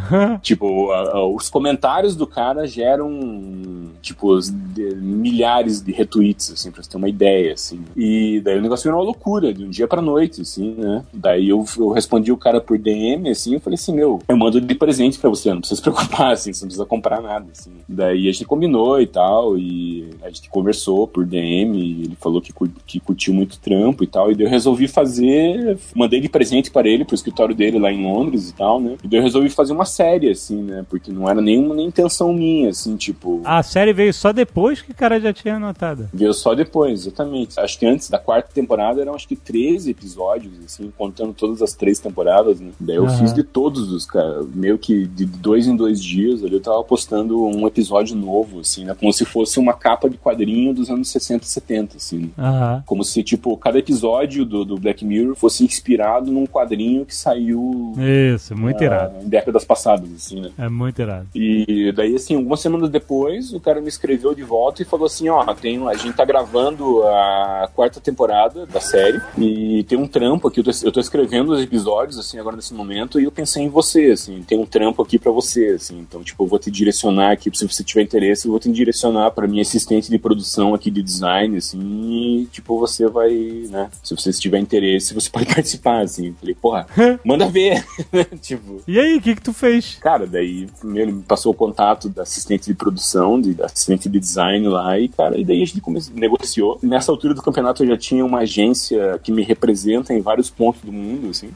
Tipo, 0.42 0.90
a- 0.92 1.10
a- 1.18 1.26
os 1.26 1.48
comentários 1.48 2.14
do 2.14 2.26
cara 2.26 2.66
geram, 2.66 3.88
tipo, 4.02 4.28
os 4.32 4.50
de- 4.50 4.94
milhares 4.96 5.80
de 5.80 5.92
retweets, 5.92 6.52
assim, 6.52 6.70
pra 6.70 6.82
você 6.82 6.90
ter 6.90 6.96
uma 6.96 7.08
ideia, 7.08 7.54
assim. 7.54 7.80
E 7.96 8.40
daí 8.44 8.58
o 8.58 8.62
negócio 8.62 8.84
virou 8.84 8.98
uma 8.98 9.04
loucura, 9.04 9.52
de 9.52 9.64
um 9.64 9.70
dia 9.70 9.86
pra 9.88 10.02
noite, 10.02 10.42
assim, 10.42 10.74
né? 10.76 11.04
Daí 11.12 11.48
eu, 11.48 11.64
eu 11.78 11.90
respondi 11.90 12.30
o 12.32 12.36
cara 12.36 12.60
por 12.60 12.78
DM, 12.78 13.28
assim, 13.30 13.54
eu 13.54 13.60
falei 13.60 13.74
assim, 13.74 13.94
meu, 13.94 14.20
eu 14.28 14.36
mando 14.36 14.60
de 14.60 14.74
presente 14.74 15.18
pra 15.18 15.30
você, 15.30 15.50
não 15.52 15.60
precisa 15.60 15.76
se 15.80 15.82
preocupar, 15.82 16.32
assim, 16.32 16.52
você 16.52 16.64
não 16.64 16.68
precisa 16.68 16.86
comprar 16.86 17.20
nada, 17.20 17.46
assim. 17.52 17.70
Daí 17.88 18.28
a 18.28 18.32
gente 18.32 18.44
combinou 18.44 19.00
e 19.00 19.06
tal, 19.06 19.56
e 19.58 20.09
a 20.22 20.28
gente 20.28 20.48
conversou 20.48 21.06
por 21.06 21.24
DM, 21.24 21.78
ele 22.04 22.16
falou 22.20 22.40
que, 22.40 22.52
que 22.86 23.00
curtiu 23.00 23.32
muito 23.34 23.58
trampo 23.58 24.04
e 24.04 24.06
tal, 24.06 24.30
e 24.30 24.34
daí 24.34 24.46
eu 24.46 24.50
resolvi 24.50 24.88
fazer, 24.88 25.78
mandei 25.94 26.20
de 26.20 26.28
presente 26.28 26.70
para 26.70 26.88
ele, 26.88 27.04
pro 27.04 27.14
escritório 27.14 27.54
dele 27.54 27.78
lá 27.78 27.92
em 27.92 28.02
Londres 28.02 28.50
e 28.50 28.54
tal, 28.54 28.80
né? 28.80 28.96
E 29.02 29.08
daí 29.08 29.18
eu 29.18 29.22
resolvi 29.22 29.50
fazer 29.50 29.72
uma 29.72 29.84
série, 29.84 30.30
assim, 30.30 30.62
né? 30.62 30.84
Porque 30.88 31.10
não 31.12 31.28
era 31.28 31.40
nenhuma 31.40 31.74
nem 31.74 31.86
intenção 31.86 32.32
minha, 32.32 32.70
assim, 32.70 32.96
tipo. 32.96 33.40
A 33.44 33.62
série 33.62 33.92
veio 33.92 34.12
só 34.12 34.32
depois 34.32 34.80
que 34.82 34.92
o 34.92 34.94
cara 34.94 35.20
já 35.20 35.32
tinha 35.32 35.56
anotado. 35.56 36.08
Veio 36.12 36.32
só 36.32 36.54
depois, 36.54 37.00
exatamente. 37.06 37.58
Acho 37.58 37.78
que 37.78 37.86
antes 37.86 38.08
da 38.08 38.18
quarta 38.18 38.50
temporada 38.52 39.00
eram 39.00 39.14
acho 39.14 39.28
que 39.28 39.36
13 39.36 39.90
episódios, 39.90 40.52
assim, 40.64 40.92
contando 40.96 41.32
todas 41.32 41.62
as 41.62 41.74
três 41.74 41.98
temporadas, 41.98 42.60
né? 42.60 42.70
Daí 42.78 42.96
eu 42.96 43.06
Aham. 43.06 43.18
fiz 43.18 43.32
de 43.32 43.42
todos 43.42 43.92
os, 43.92 44.06
cara, 44.06 44.42
meio 44.54 44.78
que 44.78 45.06
de 45.06 45.24
dois 45.24 45.66
em 45.66 45.76
dois 45.76 46.02
dias 46.02 46.42
ali 46.44 46.54
eu 46.54 46.60
tava 46.60 46.82
postando 46.84 47.44
um 47.44 47.66
episódio 47.66 48.16
novo, 48.16 48.60
assim, 48.60 48.84
né? 48.84 48.94
Como 48.98 49.12
se 49.12 49.24
fosse 49.24 49.58
uma 49.58 49.72
capa 49.72 49.99
de 50.08 50.16
quadrinho 50.16 50.72
dos 50.72 50.90
anos 50.90 51.08
60 51.10 51.44
e 51.44 51.48
70, 51.48 51.96
assim, 51.96 52.18
né? 52.18 52.28
Aham. 52.38 52.82
Como 52.86 53.04
se, 53.04 53.22
tipo, 53.22 53.56
cada 53.56 53.78
episódio 53.78 54.44
do, 54.44 54.64
do 54.64 54.76
Black 54.76 55.04
Mirror 55.04 55.34
fosse 55.34 55.64
inspirado 55.64 56.30
num 56.30 56.46
quadrinho 56.46 57.04
que 57.04 57.14
saiu 57.14 57.94
Isso, 58.34 58.56
muito 58.56 58.80
ah, 58.82 58.84
irado. 58.84 59.24
em 59.24 59.28
décadas 59.28 59.64
passadas, 59.64 60.10
assim, 60.12 60.40
né? 60.40 60.50
É 60.58 60.68
muito 60.68 61.00
irado. 61.00 61.28
E 61.34 61.92
daí, 61.92 62.14
assim, 62.14 62.36
algumas 62.36 62.60
semanas 62.60 62.88
depois, 62.88 63.52
o 63.52 63.60
cara 63.60 63.80
me 63.80 63.88
escreveu 63.88 64.34
de 64.34 64.42
volta 64.42 64.82
e 64.82 64.84
falou 64.84 65.06
assim: 65.06 65.28
ó, 65.28 65.44
tem, 65.54 65.86
a 65.88 65.94
gente 65.94 66.14
tá 66.14 66.24
gravando 66.24 67.02
a 67.02 67.68
quarta 67.74 68.00
temporada 68.00 68.66
da 68.66 68.80
série 68.80 69.20
e 69.38 69.84
tem 69.84 69.98
um 69.98 70.06
trampo 70.06 70.48
aqui. 70.48 70.60
Eu 70.60 70.64
tô, 70.64 70.70
eu 70.84 70.92
tô 70.92 71.00
escrevendo 71.00 71.52
os 71.52 71.62
episódios, 71.62 72.18
assim, 72.18 72.38
agora 72.38 72.56
nesse 72.56 72.74
momento, 72.74 73.20
e 73.20 73.24
eu 73.24 73.32
pensei 73.32 73.64
em 73.64 73.68
você, 73.68 74.10
assim, 74.12 74.42
tem 74.42 74.58
um 74.58 74.66
trampo 74.66 75.02
aqui 75.02 75.18
pra 75.18 75.32
você, 75.32 75.68
assim. 75.76 75.98
Então, 75.98 76.22
tipo, 76.22 76.42
eu 76.42 76.46
vou 76.46 76.58
te 76.58 76.70
direcionar 76.70 77.32
aqui, 77.32 77.50
se 77.54 77.66
você 77.66 77.82
tiver 77.82 78.02
interesse, 78.02 78.46
eu 78.46 78.50
vou 78.50 78.60
te 78.60 78.70
direcionar 78.70 79.30
pra 79.32 79.46
minha 79.46 79.62
assistente 79.62 79.89
de 79.98 80.18
produção 80.18 80.74
aqui 80.74 80.90
de 80.90 81.02
design, 81.02 81.56
assim, 81.56 81.80
e, 81.80 82.46
tipo, 82.46 82.78
você 82.78 83.08
vai, 83.08 83.30
né, 83.70 83.90
se 84.02 84.14
você 84.14 84.30
tiver 84.32 84.58
interesse, 84.60 85.12
você 85.14 85.28
pode 85.28 85.46
participar, 85.52 86.00
assim. 86.02 86.32
Falei, 86.38 86.54
porra, 86.54 86.86
manda 87.24 87.48
ver, 87.48 87.84
tipo. 88.40 88.82
E 88.86 88.98
aí, 88.98 89.16
o 89.16 89.20
que 89.20 89.34
que 89.34 89.42
tu 89.42 89.52
fez? 89.52 89.96
Cara, 90.00 90.26
daí 90.26 90.68
primeiro 90.78 91.12
me 91.12 91.22
passou 91.22 91.52
o 91.52 91.54
contato 91.56 92.08
da 92.08 92.22
assistente 92.22 92.66
de 92.66 92.74
produção, 92.74 93.40
de 93.40 93.54
da 93.54 93.66
assistente 93.66 94.08
de 94.08 94.20
design 94.20 94.68
lá, 94.68 94.98
e 94.98 95.08
cara, 95.08 95.38
e 95.38 95.44
daí 95.44 95.62
a 95.62 95.66
gente 95.66 95.80
come- 95.80 96.00
negociou. 96.14 96.78
Nessa 96.82 97.10
altura 97.10 97.34
do 97.34 97.42
campeonato 97.42 97.82
eu 97.82 97.88
já 97.88 97.96
tinha 97.96 98.24
uma 98.24 98.40
agência 98.40 99.18
que 99.22 99.32
me 99.32 99.42
representa 99.42 100.12
em 100.14 100.20
vários 100.20 100.50
pontos 100.50 100.82
do 100.82 100.92
mundo, 100.92 101.30
assim. 101.30 101.50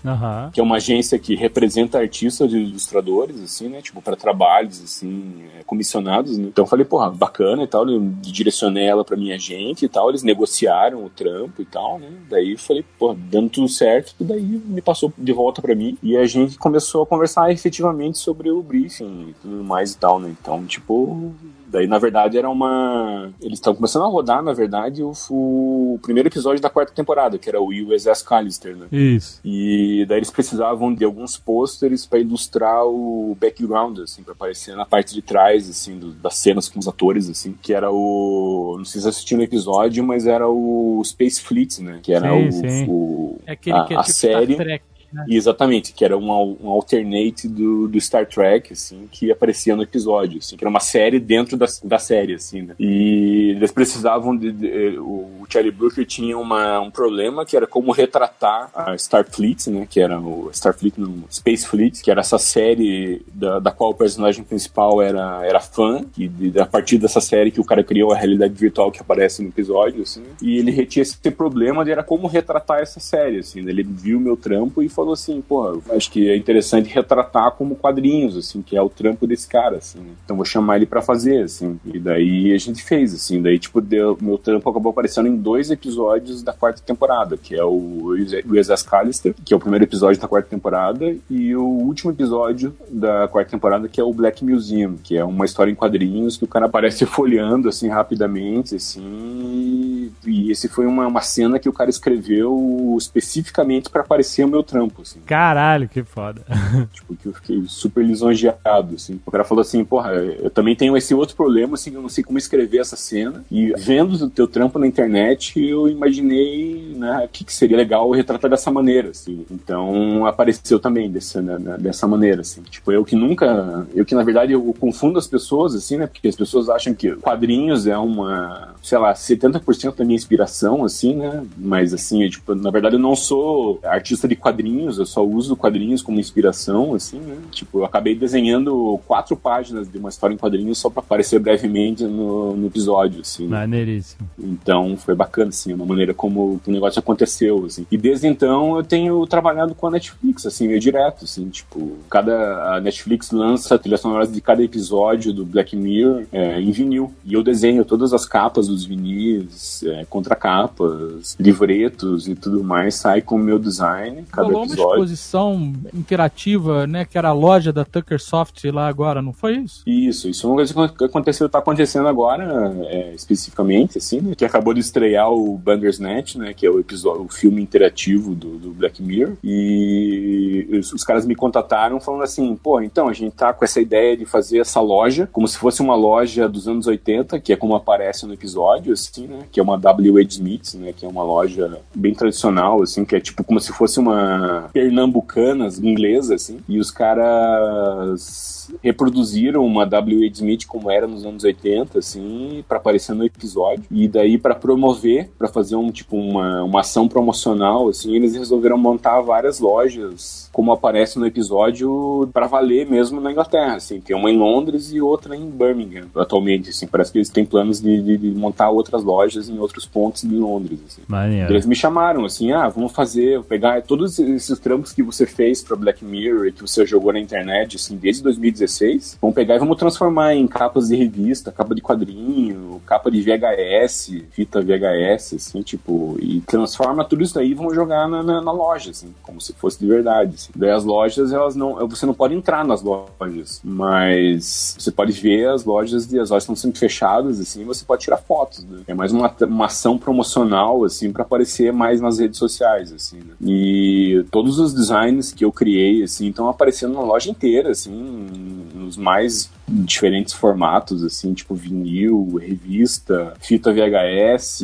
Que 0.52 0.60
é 0.60 0.62
uma 0.62 0.76
agência 0.76 1.18
que 1.18 1.34
representa 1.36 1.98
artistas 1.98 2.52
e 2.52 2.56
ilustradores, 2.56 3.40
assim, 3.40 3.68
né? 3.68 3.80
Tipo, 3.82 4.00
pra 4.02 4.16
trabalhos, 4.16 4.82
assim, 4.82 5.34
é, 5.58 5.62
comissionados, 5.64 6.36
né? 6.38 6.46
Então 6.48 6.64
eu 6.64 6.68
falei, 6.68 6.84
porra, 6.84 7.10
bacana 7.10 7.62
e 7.62 7.66
tal. 7.66 7.84
Direcionei 8.32 8.86
ela 8.86 9.04
pra 9.04 9.16
minha 9.16 9.38
gente 9.38 9.84
e 9.84 9.88
tal. 9.88 10.08
Eles 10.08 10.22
negociaram 10.22 11.04
o 11.04 11.10
trampo 11.10 11.62
e 11.62 11.64
tal, 11.64 11.98
né? 11.98 12.10
Daí 12.28 12.52
eu 12.52 12.58
falei, 12.58 12.84
porra, 12.98 13.16
dando 13.18 13.50
tudo 13.50 13.68
certo. 13.68 14.14
Daí 14.20 14.42
me 14.42 14.80
passou 14.82 15.12
de 15.16 15.32
volta 15.32 15.60
pra 15.62 15.74
mim. 15.74 15.98
E 16.02 16.16
a 16.16 16.26
gente 16.26 16.58
começou 16.58 17.02
a 17.02 17.06
conversar 17.06 17.50
efetivamente 17.50 18.18
sobre 18.18 18.50
o 18.50 18.62
briefing 18.62 19.30
e 19.30 19.34
tudo 19.34 19.64
mais 19.64 19.92
e 19.92 19.98
tal, 19.98 20.18
né? 20.18 20.34
Então, 20.40 20.64
tipo, 20.66 21.32
Daí, 21.74 21.88
na 21.88 21.98
verdade, 21.98 22.38
era 22.38 22.48
uma. 22.48 23.32
Eles 23.40 23.58
estavam 23.58 23.74
começando 23.74 24.04
a 24.04 24.06
rodar, 24.06 24.40
na 24.44 24.52
verdade, 24.52 25.02
o, 25.02 25.12
o 25.28 25.98
primeiro 26.00 26.28
episódio 26.28 26.62
da 26.62 26.70
quarta 26.70 26.92
temporada, 26.92 27.36
que 27.36 27.48
era 27.48 27.60
o 27.60 27.68
USS 27.70 28.22
Callister, 28.22 28.76
né? 28.76 28.86
Isso. 28.92 29.40
E 29.44 30.06
daí 30.08 30.18
eles 30.18 30.30
precisavam 30.30 30.94
de 30.94 31.04
alguns 31.04 31.36
pôsteres 31.36 32.06
para 32.06 32.20
ilustrar 32.20 32.86
o 32.86 33.36
background, 33.40 33.98
assim, 33.98 34.22
para 34.22 34.34
aparecer 34.34 34.76
na 34.76 34.86
parte 34.86 35.12
de 35.12 35.20
trás, 35.20 35.68
assim, 35.68 35.98
do- 35.98 36.12
das 36.12 36.36
cenas 36.36 36.68
com 36.68 36.78
os 36.78 36.86
atores, 36.86 37.28
assim, 37.28 37.56
que 37.60 37.74
era 37.74 37.90
o. 37.90 38.76
Não 38.78 38.84
sei 38.84 39.00
se 39.00 39.02
vocês 39.02 39.06
assistiram 39.06 39.40
o 39.40 39.44
episódio, 39.44 40.04
mas 40.04 40.28
era 40.28 40.48
o 40.48 41.02
Space 41.04 41.40
Fleet, 41.40 41.80
né? 41.80 41.98
Que 42.02 42.12
era 42.12 42.30
Sim, 42.30 42.48
o, 42.48 42.52
sim. 42.52 42.86
o- 42.88 43.38
É 43.46 43.52
aquele 43.52 43.76
a, 43.76 43.84
que 43.84 43.94
é 43.94 43.96
a 43.96 44.02
tipo 44.02 44.14
série. 44.16 44.52
Star 44.54 44.64
Trek, 44.66 44.84
né? 45.14 45.24
Exatamente, 45.28 45.92
que 45.92 46.04
era 46.04 46.16
um, 46.18 46.30
um 46.62 46.68
alternate 46.68 47.48
do, 47.48 47.88
do 47.88 48.00
Star 48.00 48.26
Trek, 48.26 48.72
assim, 48.72 49.08
que 49.10 49.30
aparecia 49.30 49.76
no 49.76 49.82
episódio, 49.82 50.38
assim, 50.38 50.56
que 50.56 50.64
era 50.64 50.70
uma 50.70 50.80
série 50.80 51.18
dentro 51.20 51.56
da, 51.56 51.66
da 51.84 51.98
série, 51.98 52.34
assim, 52.34 52.62
né? 52.62 52.74
E 52.78 53.50
eles 53.56 53.70
precisavam 53.72 54.36
de, 54.36 54.52
de- 54.52 54.68
eh, 54.68 54.98
o 54.98 55.44
Charlie 55.48 55.70
Brooker 55.72 56.04
tinha 56.06 56.36
uma, 56.38 56.80
um 56.80 56.90
problema 56.90 57.44
que 57.46 57.56
era 57.56 57.66
como 57.66 57.92
retratar 57.92 58.70
a 58.74 58.94
Starfleet, 58.94 59.68
né? 59.70 59.86
Que 59.88 60.00
era 60.00 60.18
o 60.18 60.50
Starfleet, 60.52 60.98
não, 60.98 61.24
Space 61.30 61.66
Fleet, 61.66 62.02
que 62.02 62.10
era 62.10 62.20
essa 62.20 62.38
série 62.38 63.22
da, 63.32 63.58
da 63.58 63.70
qual 63.70 63.90
o 63.90 63.94
personagem 63.94 64.42
principal 64.44 65.00
era, 65.02 65.44
era 65.46 65.60
fã, 65.60 66.04
e 66.18 66.26
de- 66.28 66.58
a 66.60 66.66
partir 66.66 66.98
dessa 66.98 67.20
série 67.20 67.50
que 67.50 67.60
o 67.60 67.64
cara 67.64 67.84
criou 67.84 68.12
a 68.12 68.16
realidade 68.16 68.54
virtual 68.54 68.90
que 68.90 69.00
aparece 69.00 69.42
no 69.42 69.48
episódio, 69.48 70.02
assim, 70.02 70.22
e 70.42 70.58
ele 70.58 70.84
tinha 70.86 71.02
esse 71.02 71.16
problema 71.30 71.84
de 71.84 71.90
era 71.90 72.02
como 72.02 72.26
retratar 72.26 72.80
essa 72.80 72.98
série, 73.00 73.38
assim, 73.38 73.60
né? 73.62 73.70
ele 73.70 73.82
viu 73.82 74.18
meu 74.18 74.36
trampo 74.36 74.82
e 74.82 74.88
falou 74.88 75.03
assim, 75.12 75.40
pô, 75.40 75.80
acho 75.90 76.10
que 76.10 76.28
é 76.28 76.36
interessante 76.36 76.88
retratar 76.88 77.52
como 77.52 77.76
quadrinhos, 77.76 78.36
assim, 78.36 78.62
que 78.62 78.76
é 78.76 78.82
o 78.82 78.88
trampo 78.88 79.26
desse 79.26 79.48
cara, 79.48 79.76
assim, 79.78 79.98
né? 79.98 80.12
então 80.24 80.36
vou 80.36 80.44
chamar 80.44 80.76
ele 80.76 80.86
pra 80.86 81.02
fazer, 81.02 81.42
assim, 81.42 81.78
e 81.84 81.98
daí 81.98 82.52
a 82.52 82.58
gente 82.58 82.82
fez, 82.82 83.14
assim, 83.14 83.40
daí, 83.40 83.58
tipo, 83.58 83.80
deu, 83.80 84.16
meu 84.20 84.38
trampo 84.38 84.68
acabou 84.68 84.90
aparecendo 84.90 85.28
em 85.28 85.36
dois 85.36 85.70
episódios 85.70 86.42
da 86.42 86.52
quarta 86.52 86.82
temporada, 86.82 87.36
que 87.36 87.54
é 87.54 87.64
o 87.64 88.14
USS 88.46 88.82
Callister, 88.82 89.34
que 89.44 89.52
é 89.52 89.56
o 89.56 89.60
primeiro 89.60 89.84
episódio 89.84 90.20
da 90.20 90.28
quarta 90.28 90.48
temporada, 90.48 91.14
e 91.30 91.54
o 91.54 91.64
último 91.64 92.10
episódio 92.10 92.74
da 92.88 93.28
quarta 93.28 93.50
temporada, 93.50 93.88
que 93.88 94.00
é 94.00 94.04
o 94.04 94.12
Black 94.12 94.44
Museum, 94.44 94.96
que 95.02 95.16
é 95.16 95.24
uma 95.24 95.44
história 95.44 95.70
em 95.70 95.74
quadrinhos 95.74 96.36
que 96.36 96.44
o 96.44 96.48
cara 96.48 96.66
aparece 96.66 97.04
folheando, 97.06 97.68
assim, 97.68 97.88
rapidamente, 97.88 98.76
assim, 98.76 100.12
e 100.26 100.50
esse 100.50 100.68
foi 100.68 100.86
uma, 100.86 101.06
uma 101.06 101.20
cena 101.20 101.58
que 101.58 101.68
o 101.68 101.72
cara 101.72 101.90
escreveu 101.90 102.96
especificamente 102.98 103.90
pra 103.90 104.02
aparecer 104.02 104.44
o 104.44 104.48
meu 104.48 104.62
trampo, 104.62 104.93
assim. 105.02 105.20
Caralho, 105.26 105.88
que 105.88 106.02
foda. 106.02 106.42
Tipo, 106.92 107.16
que 107.16 107.26
eu 107.26 107.32
fiquei 107.34 107.64
super 107.66 108.04
lisonjeado, 108.04 108.94
assim. 108.94 109.20
O 109.24 109.30
cara 109.30 109.44
falou 109.44 109.62
assim, 109.62 109.84
porra, 109.84 110.12
eu 110.12 110.50
também 110.50 110.76
tenho 110.76 110.96
esse 110.96 111.14
outro 111.14 111.36
problema, 111.36 111.74
assim, 111.74 111.94
eu 111.94 112.02
não 112.02 112.08
sei 112.08 112.22
como 112.22 112.38
escrever 112.38 112.78
essa 112.78 112.96
cena. 112.96 113.44
E 113.50 113.72
vendo 113.76 114.14
o 114.14 114.30
teu 114.30 114.46
trampo 114.46 114.78
na 114.78 114.86
internet, 114.86 115.58
eu 115.60 115.88
imaginei, 115.88 116.94
né, 116.96 117.28
que, 117.32 117.44
que 117.44 117.52
seria 117.52 117.76
legal 117.76 118.10
retratar 118.10 118.50
dessa 118.50 118.70
maneira, 118.70 119.10
assim. 119.10 119.44
Então, 119.50 120.26
apareceu 120.26 120.78
também 120.78 121.10
dessa, 121.10 121.40
né, 121.40 121.58
né, 121.58 121.76
dessa 121.78 122.06
maneira, 122.06 122.40
assim. 122.42 122.62
Tipo, 122.62 122.92
eu 122.92 123.04
que 123.04 123.16
nunca... 123.16 123.86
Eu 123.94 124.04
que, 124.04 124.14
na 124.14 124.22
verdade, 124.22 124.52
eu 124.52 124.74
confundo 124.78 125.18
as 125.18 125.26
pessoas, 125.26 125.74
assim, 125.74 125.96
né, 125.96 126.06
porque 126.06 126.28
as 126.28 126.36
pessoas 126.36 126.68
acham 126.68 126.94
que 126.94 127.14
quadrinhos 127.16 127.86
é 127.86 127.96
uma, 127.96 128.73
sei 128.84 128.98
lá, 128.98 129.14
70% 129.14 129.96
da 129.96 130.04
minha 130.04 130.14
inspiração, 130.14 130.84
assim, 130.84 131.16
né, 131.16 131.42
mas, 131.56 131.94
assim, 131.94 132.22
eu, 132.22 132.30
tipo, 132.30 132.54
na 132.54 132.70
verdade, 132.70 132.96
eu 132.96 133.00
não 133.00 133.16
sou 133.16 133.80
artista 133.82 134.28
de 134.28 134.36
quadrinhos, 134.36 134.98
eu 134.98 135.06
só 135.06 135.24
uso 135.24 135.56
quadrinhos 135.56 136.02
como 136.02 136.20
inspiração, 136.20 136.94
assim, 136.94 137.18
né, 137.18 137.36
tipo, 137.50 137.78
eu 137.78 137.84
acabei 137.86 138.14
desenhando 138.14 139.00
quatro 139.06 139.36
páginas 139.36 139.90
de 139.90 139.96
uma 139.96 140.10
história 140.10 140.34
em 140.34 140.36
quadrinhos 140.36 140.76
só 140.76 140.90
pra 140.90 141.00
aparecer 141.00 141.38
brevemente 141.38 142.04
no, 142.04 142.54
no 142.54 142.66
episódio, 142.66 143.22
assim, 143.22 143.44
né. 143.44 143.60
Maneiríssimo. 143.60 144.28
Então 144.38 144.98
foi 144.98 145.14
bacana, 145.14 145.48
assim, 145.48 145.72
uma 145.72 145.86
maneira 145.86 146.12
como 146.12 146.60
o 146.66 146.70
negócio 146.70 146.98
aconteceu, 146.98 147.64
assim. 147.64 147.86
E 147.90 147.96
desde 147.96 148.26
então 148.26 148.76
eu 148.76 148.84
tenho 148.84 149.26
trabalhado 149.26 149.74
com 149.74 149.86
a 149.86 149.90
Netflix, 149.90 150.44
assim, 150.44 150.68
meio 150.68 150.80
direto, 150.80 151.24
assim, 151.24 151.48
tipo, 151.48 151.92
cada 152.10 152.74
a 152.74 152.80
Netflix 152.80 153.30
lança 153.30 153.78
trilhas 153.78 154.00
sonoras 154.00 154.30
de 154.30 154.40
cada 154.40 154.62
episódio 154.62 155.32
do 155.32 155.44
Black 155.44 155.74
Mirror 155.74 156.24
é, 156.30 156.60
em 156.60 156.70
vinil. 156.70 157.12
E 157.24 157.32
eu 157.32 157.42
desenho 157.42 157.84
todas 157.84 158.12
as 158.12 158.26
capas 158.26 158.68
os 158.74 158.84
vinis, 158.84 159.82
é, 159.84 160.04
contracapas, 160.04 161.36
livretos 161.38 162.28
e 162.28 162.34
tudo 162.34 162.62
mais 162.62 162.94
sai 162.94 163.22
com 163.22 163.36
o 163.36 163.38
meu 163.38 163.58
design, 163.58 164.24
cada 164.30 164.46
Rolou 164.46 164.62
uma 164.62 164.66
episódio. 164.66 164.92
exposição 164.94 165.72
interativa, 165.92 166.86
né? 166.86 167.04
Que 167.04 167.16
era 167.18 167.28
a 167.28 167.32
loja 167.32 167.72
da 167.72 167.84
Tucker 167.84 168.20
Soft 168.20 168.64
lá 168.64 168.86
agora, 168.88 169.22
não 169.22 169.32
foi 169.32 169.56
isso? 169.56 169.82
Isso, 169.86 170.28
isso 170.28 170.46
é 170.46 170.50
uma 170.50 170.56
coisa 170.56 170.88
que 170.88 171.04
aconteceu, 171.04 171.48
tá 171.48 171.58
acontecendo 171.58 172.08
agora, 172.08 172.74
é, 172.86 173.12
especificamente, 173.14 173.98
assim, 173.98 174.20
né, 174.20 174.34
que 174.34 174.44
acabou 174.44 174.74
de 174.74 174.80
estrear 174.80 175.30
o 175.30 175.56
Bandersnatch, 175.56 176.36
né, 176.36 176.52
que 176.52 176.66
é 176.66 176.70
o 176.70 176.78
episódio, 176.78 177.22
o 177.24 177.28
filme 177.28 177.62
interativo 177.62 178.34
do, 178.34 178.58
do 178.58 178.70
Black 178.70 179.02
Mirror, 179.02 179.36
e 179.42 180.66
os, 180.72 180.92
os 180.92 181.04
caras 181.04 181.26
me 181.26 181.34
contataram 181.34 182.00
falando 182.00 182.22
assim, 182.22 182.56
pô, 182.56 182.80
então 182.80 183.08
a 183.08 183.12
gente 183.12 183.34
tá 183.34 183.52
com 183.52 183.64
essa 183.64 183.80
ideia 183.80 184.16
de 184.16 184.24
fazer 184.24 184.58
essa 184.58 184.80
loja, 184.80 185.28
como 185.32 185.46
se 185.46 185.58
fosse 185.58 185.80
uma 185.82 185.94
loja 185.94 186.48
dos 186.48 186.66
anos 186.68 186.86
80, 186.86 187.38
que 187.40 187.52
é 187.52 187.56
como 187.56 187.74
aparece 187.74 188.26
no 188.26 188.34
episódio, 188.34 188.63
assim, 188.92 189.26
né, 189.26 189.40
que 189.50 189.60
é 189.60 189.62
uma 189.62 189.78
W.H. 189.78 190.28
Smith, 190.30 190.74
né, 190.74 190.92
que 190.92 191.04
é 191.04 191.08
uma 191.08 191.22
loja 191.22 191.80
bem 191.94 192.14
tradicional, 192.14 192.82
assim, 192.82 193.04
que 193.04 193.16
é 193.16 193.20
tipo 193.20 193.44
como 193.44 193.60
se 193.60 193.72
fosse 193.72 193.98
uma 193.98 194.68
pernambucanas 194.72 195.78
inglesa, 195.78 196.34
assim, 196.34 196.58
e 196.68 196.78
os 196.78 196.90
caras 196.90 198.53
reproduziram 198.82 199.64
uma 199.64 199.84
W.H. 199.86 200.34
Smith 200.34 200.66
como 200.66 200.90
era 200.90 201.06
nos 201.06 201.24
anos 201.24 201.44
80, 201.44 201.98
assim, 201.98 202.64
para 202.68 202.78
aparecer 202.78 203.14
no 203.14 203.24
episódio. 203.24 203.84
E 203.90 204.08
daí 204.08 204.38
para 204.38 204.54
promover, 204.54 205.30
para 205.38 205.48
fazer 205.48 205.76
um 205.76 205.90
tipo 205.90 206.16
uma, 206.16 206.62
uma 206.62 206.80
ação 206.80 207.08
promocional, 207.08 207.88
assim, 207.88 208.14
eles 208.14 208.34
resolveram 208.34 208.78
montar 208.78 209.20
várias 209.20 209.60
lojas 209.60 210.48
como 210.52 210.72
aparece 210.72 211.18
no 211.18 211.26
episódio 211.26 212.28
para 212.32 212.46
valer 212.46 212.86
mesmo 212.86 213.20
na 213.20 213.32
Inglaterra, 213.32 213.74
assim, 213.74 214.00
tem 214.00 214.14
uma 214.14 214.30
em 214.30 214.38
Londres 214.38 214.92
e 214.92 215.00
outra 215.00 215.36
em 215.36 215.50
Birmingham. 215.50 216.06
Atualmente, 216.14 216.70
assim, 216.70 216.86
parece 216.86 217.10
que 217.10 217.18
eles 217.18 217.28
têm 217.28 217.44
planos 217.44 217.80
de, 217.80 218.00
de, 218.00 218.16
de 218.16 218.30
montar 218.30 218.70
outras 218.70 219.02
lojas 219.02 219.48
em 219.48 219.58
outros 219.58 219.84
pontos 219.84 220.22
de 220.22 220.36
Londres, 220.36 220.78
assim. 220.86 221.02
Maneiro. 221.08 221.52
Eles 221.52 221.66
me 221.66 221.74
chamaram 221.74 222.24
assim, 222.24 222.52
ah, 222.52 222.68
vamos 222.68 222.92
fazer, 222.92 223.42
pegar 223.42 223.82
todos 223.82 224.18
esses 224.18 224.58
trampos 224.60 224.92
que 224.92 225.02
você 225.02 225.26
fez 225.26 225.62
para 225.62 225.76
Black 225.76 226.04
Mirror 226.04 226.46
e 226.46 226.52
que 226.52 226.62
você 226.62 226.86
jogou 226.86 227.12
na 227.12 227.18
internet, 227.18 227.76
assim, 227.76 227.96
desde 227.96 228.22
2016, 228.54 229.18
vamos 229.20 229.34
pegar 229.34 229.56
e 229.56 229.58
vamos 229.58 229.76
transformar 229.76 230.34
em 230.34 230.46
capas 230.46 230.88
de 230.88 230.96
revista, 230.96 231.52
capa 231.52 231.74
de 231.74 231.82
quadrinho, 231.82 232.80
capa 232.86 233.10
de 233.10 233.20
VHS, 233.20 234.22
fita 234.30 234.60
VHS, 234.62 235.34
assim, 235.34 235.62
tipo, 235.62 236.16
e 236.20 236.40
transforma 236.42 237.04
tudo 237.04 237.22
isso 237.22 237.38
aí 237.38 237.50
e 237.50 237.54
vamos 237.54 237.74
jogar 237.74 238.08
na, 238.08 238.22
na, 238.22 238.40
na 238.40 238.52
loja, 238.52 238.90
assim, 238.90 239.12
como 239.22 239.40
se 239.40 239.52
fosse 239.52 239.78
de 239.78 239.86
verdade. 239.86 240.34
Assim. 240.34 240.52
Daí 240.54 240.70
as 240.70 240.84
lojas, 240.84 241.32
elas 241.32 241.56
não, 241.56 241.86
você 241.88 242.06
não 242.06 242.14
pode 242.14 242.34
entrar 242.34 242.64
nas 242.64 242.82
lojas, 242.82 243.60
mas 243.62 244.76
você 244.78 244.90
pode 244.90 245.12
ver 245.12 245.48
as 245.48 245.64
lojas 245.64 246.10
e 246.12 246.18
as 246.18 246.30
lojas 246.30 246.44
estão 246.44 246.56
sempre 246.56 246.78
fechadas, 246.78 247.40
assim, 247.40 247.64
você 247.64 247.84
pode 247.84 248.02
tirar 248.02 248.18
fotos. 248.18 248.64
Né? 248.64 248.82
É 248.86 248.94
mais 248.94 249.12
uma, 249.12 249.34
uma 249.42 249.66
ação 249.66 249.98
promocional, 249.98 250.84
assim, 250.84 251.12
para 251.12 251.22
aparecer 251.22 251.72
mais 251.72 252.00
nas 252.00 252.18
redes 252.18 252.38
sociais, 252.38 252.92
assim. 252.92 253.18
Né? 253.18 253.34
E 253.40 254.24
todos 254.30 254.58
os 254.58 254.72
designs 254.72 255.32
que 255.32 255.44
eu 255.44 255.52
criei, 255.52 256.02
assim, 256.02 256.28
estão 256.28 256.48
aparecendo 256.48 256.94
na 256.94 257.00
loja 257.00 257.30
inteira, 257.30 257.70
assim, 257.70 258.43
nos 258.74 258.96
mais 258.96 259.50
diferentes 259.66 260.34
formatos, 260.34 261.02
assim, 261.02 261.32
tipo 261.32 261.54
vinil, 261.54 262.36
revista, 262.36 263.34
fita 263.40 263.72
VHS, 263.72 264.62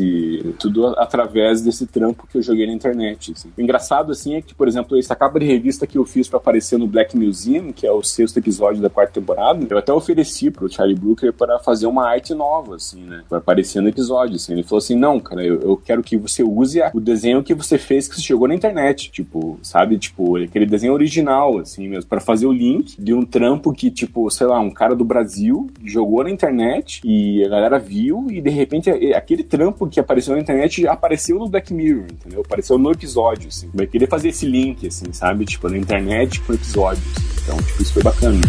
tudo 0.58 0.88
através 0.98 1.62
desse 1.62 1.86
trampo 1.86 2.26
que 2.26 2.38
eu 2.38 2.42
joguei 2.42 2.66
na 2.66 2.72
internet. 2.72 3.32
Assim. 3.32 3.50
O 3.56 3.60
engraçado, 3.60 4.12
assim, 4.12 4.34
é 4.34 4.42
que, 4.42 4.54
por 4.54 4.68
exemplo, 4.68 4.98
essa 4.98 5.16
capa 5.16 5.40
de 5.40 5.46
revista 5.46 5.86
que 5.86 5.96
eu 5.96 6.04
fiz 6.04 6.28
para 6.28 6.38
aparecer 6.38 6.78
no 6.78 6.86
Black 6.86 7.16
Museum, 7.16 7.72
que 7.72 7.86
é 7.86 7.92
o 7.92 8.02
sexto 8.02 8.38
episódio 8.38 8.82
da 8.82 8.90
quarta 8.90 9.14
temporada, 9.14 9.66
eu 9.68 9.78
até 9.78 9.92
ofereci 9.92 10.50
pro 10.50 10.70
Charlie 10.70 10.98
Brooker 10.98 11.32
para 11.32 11.58
fazer 11.58 11.86
uma 11.86 12.06
arte 12.06 12.34
nova, 12.34 12.76
assim, 12.76 13.02
né, 13.02 13.22
para 13.28 13.38
aparecer 13.38 13.80
no 13.80 13.88
episódio, 13.88 14.36
assim. 14.36 14.52
Ele 14.52 14.62
falou 14.62 14.78
assim, 14.78 14.96
não, 14.96 15.18
cara, 15.18 15.44
eu, 15.44 15.60
eu 15.60 15.76
quero 15.76 16.02
que 16.02 16.16
você 16.16 16.42
use 16.42 16.80
o 16.92 17.00
desenho 17.00 17.42
que 17.42 17.54
você 17.54 17.78
fez 17.78 18.08
que 18.08 18.20
chegou 18.20 18.46
na 18.46 18.54
internet, 18.54 19.10
tipo, 19.10 19.58
sabe, 19.62 19.98
tipo, 19.98 20.36
aquele 20.36 20.66
desenho 20.66 20.92
original, 20.92 21.58
assim, 21.58 21.88
mesmo, 21.88 22.08
para 22.08 22.20
fazer 22.20 22.46
o 22.46 22.52
link 22.52 23.00
de 23.00 23.14
um 23.14 23.24
trampo 23.24 23.69
que, 23.72 23.90
tipo, 23.90 24.30
sei 24.30 24.46
lá, 24.46 24.58
um 24.60 24.70
cara 24.70 24.94
do 24.94 25.04
Brasil 25.04 25.68
jogou 25.84 26.22
na 26.24 26.30
internet 26.30 27.00
e 27.04 27.44
a 27.44 27.48
galera 27.48 27.78
viu 27.78 28.26
e 28.30 28.40
de 28.40 28.50
repente 28.50 28.90
aquele 29.14 29.42
trampo 29.42 29.86
que 29.86 30.00
apareceu 30.00 30.34
na 30.34 30.40
internet 30.40 30.86
apareceu 30.86 31.38
no 31.38 31.48
Black 31.48 31.72
Mirror, 31.72 32.06
entendeu? 32.10 32.40
Apareceu 32.40 32.78
no 32.78 32.90
episódio, 32.90 33.48
assim. 33.48 33.70
Vai 33.72 33.86
querer 33.86 34.08
fazer 34.08 34.28
esse 34.28 34.46
link, 34.46 34.86
assim, 34.86 35.12
sabe? 35.12 35.44
Tipo, 35.44 35.68
na 35.68 35.78
internet 35.78 36.40
com 36.40 36.52
o 36.52 36.54
episódio. 36.54 37.02
Assim. 37.16 37.42
Então, 37.42 37.56
tipo, 37.58 37.82
isso 37.82 37.92
foi 37.92 38.02
bacana. 38.02 38.40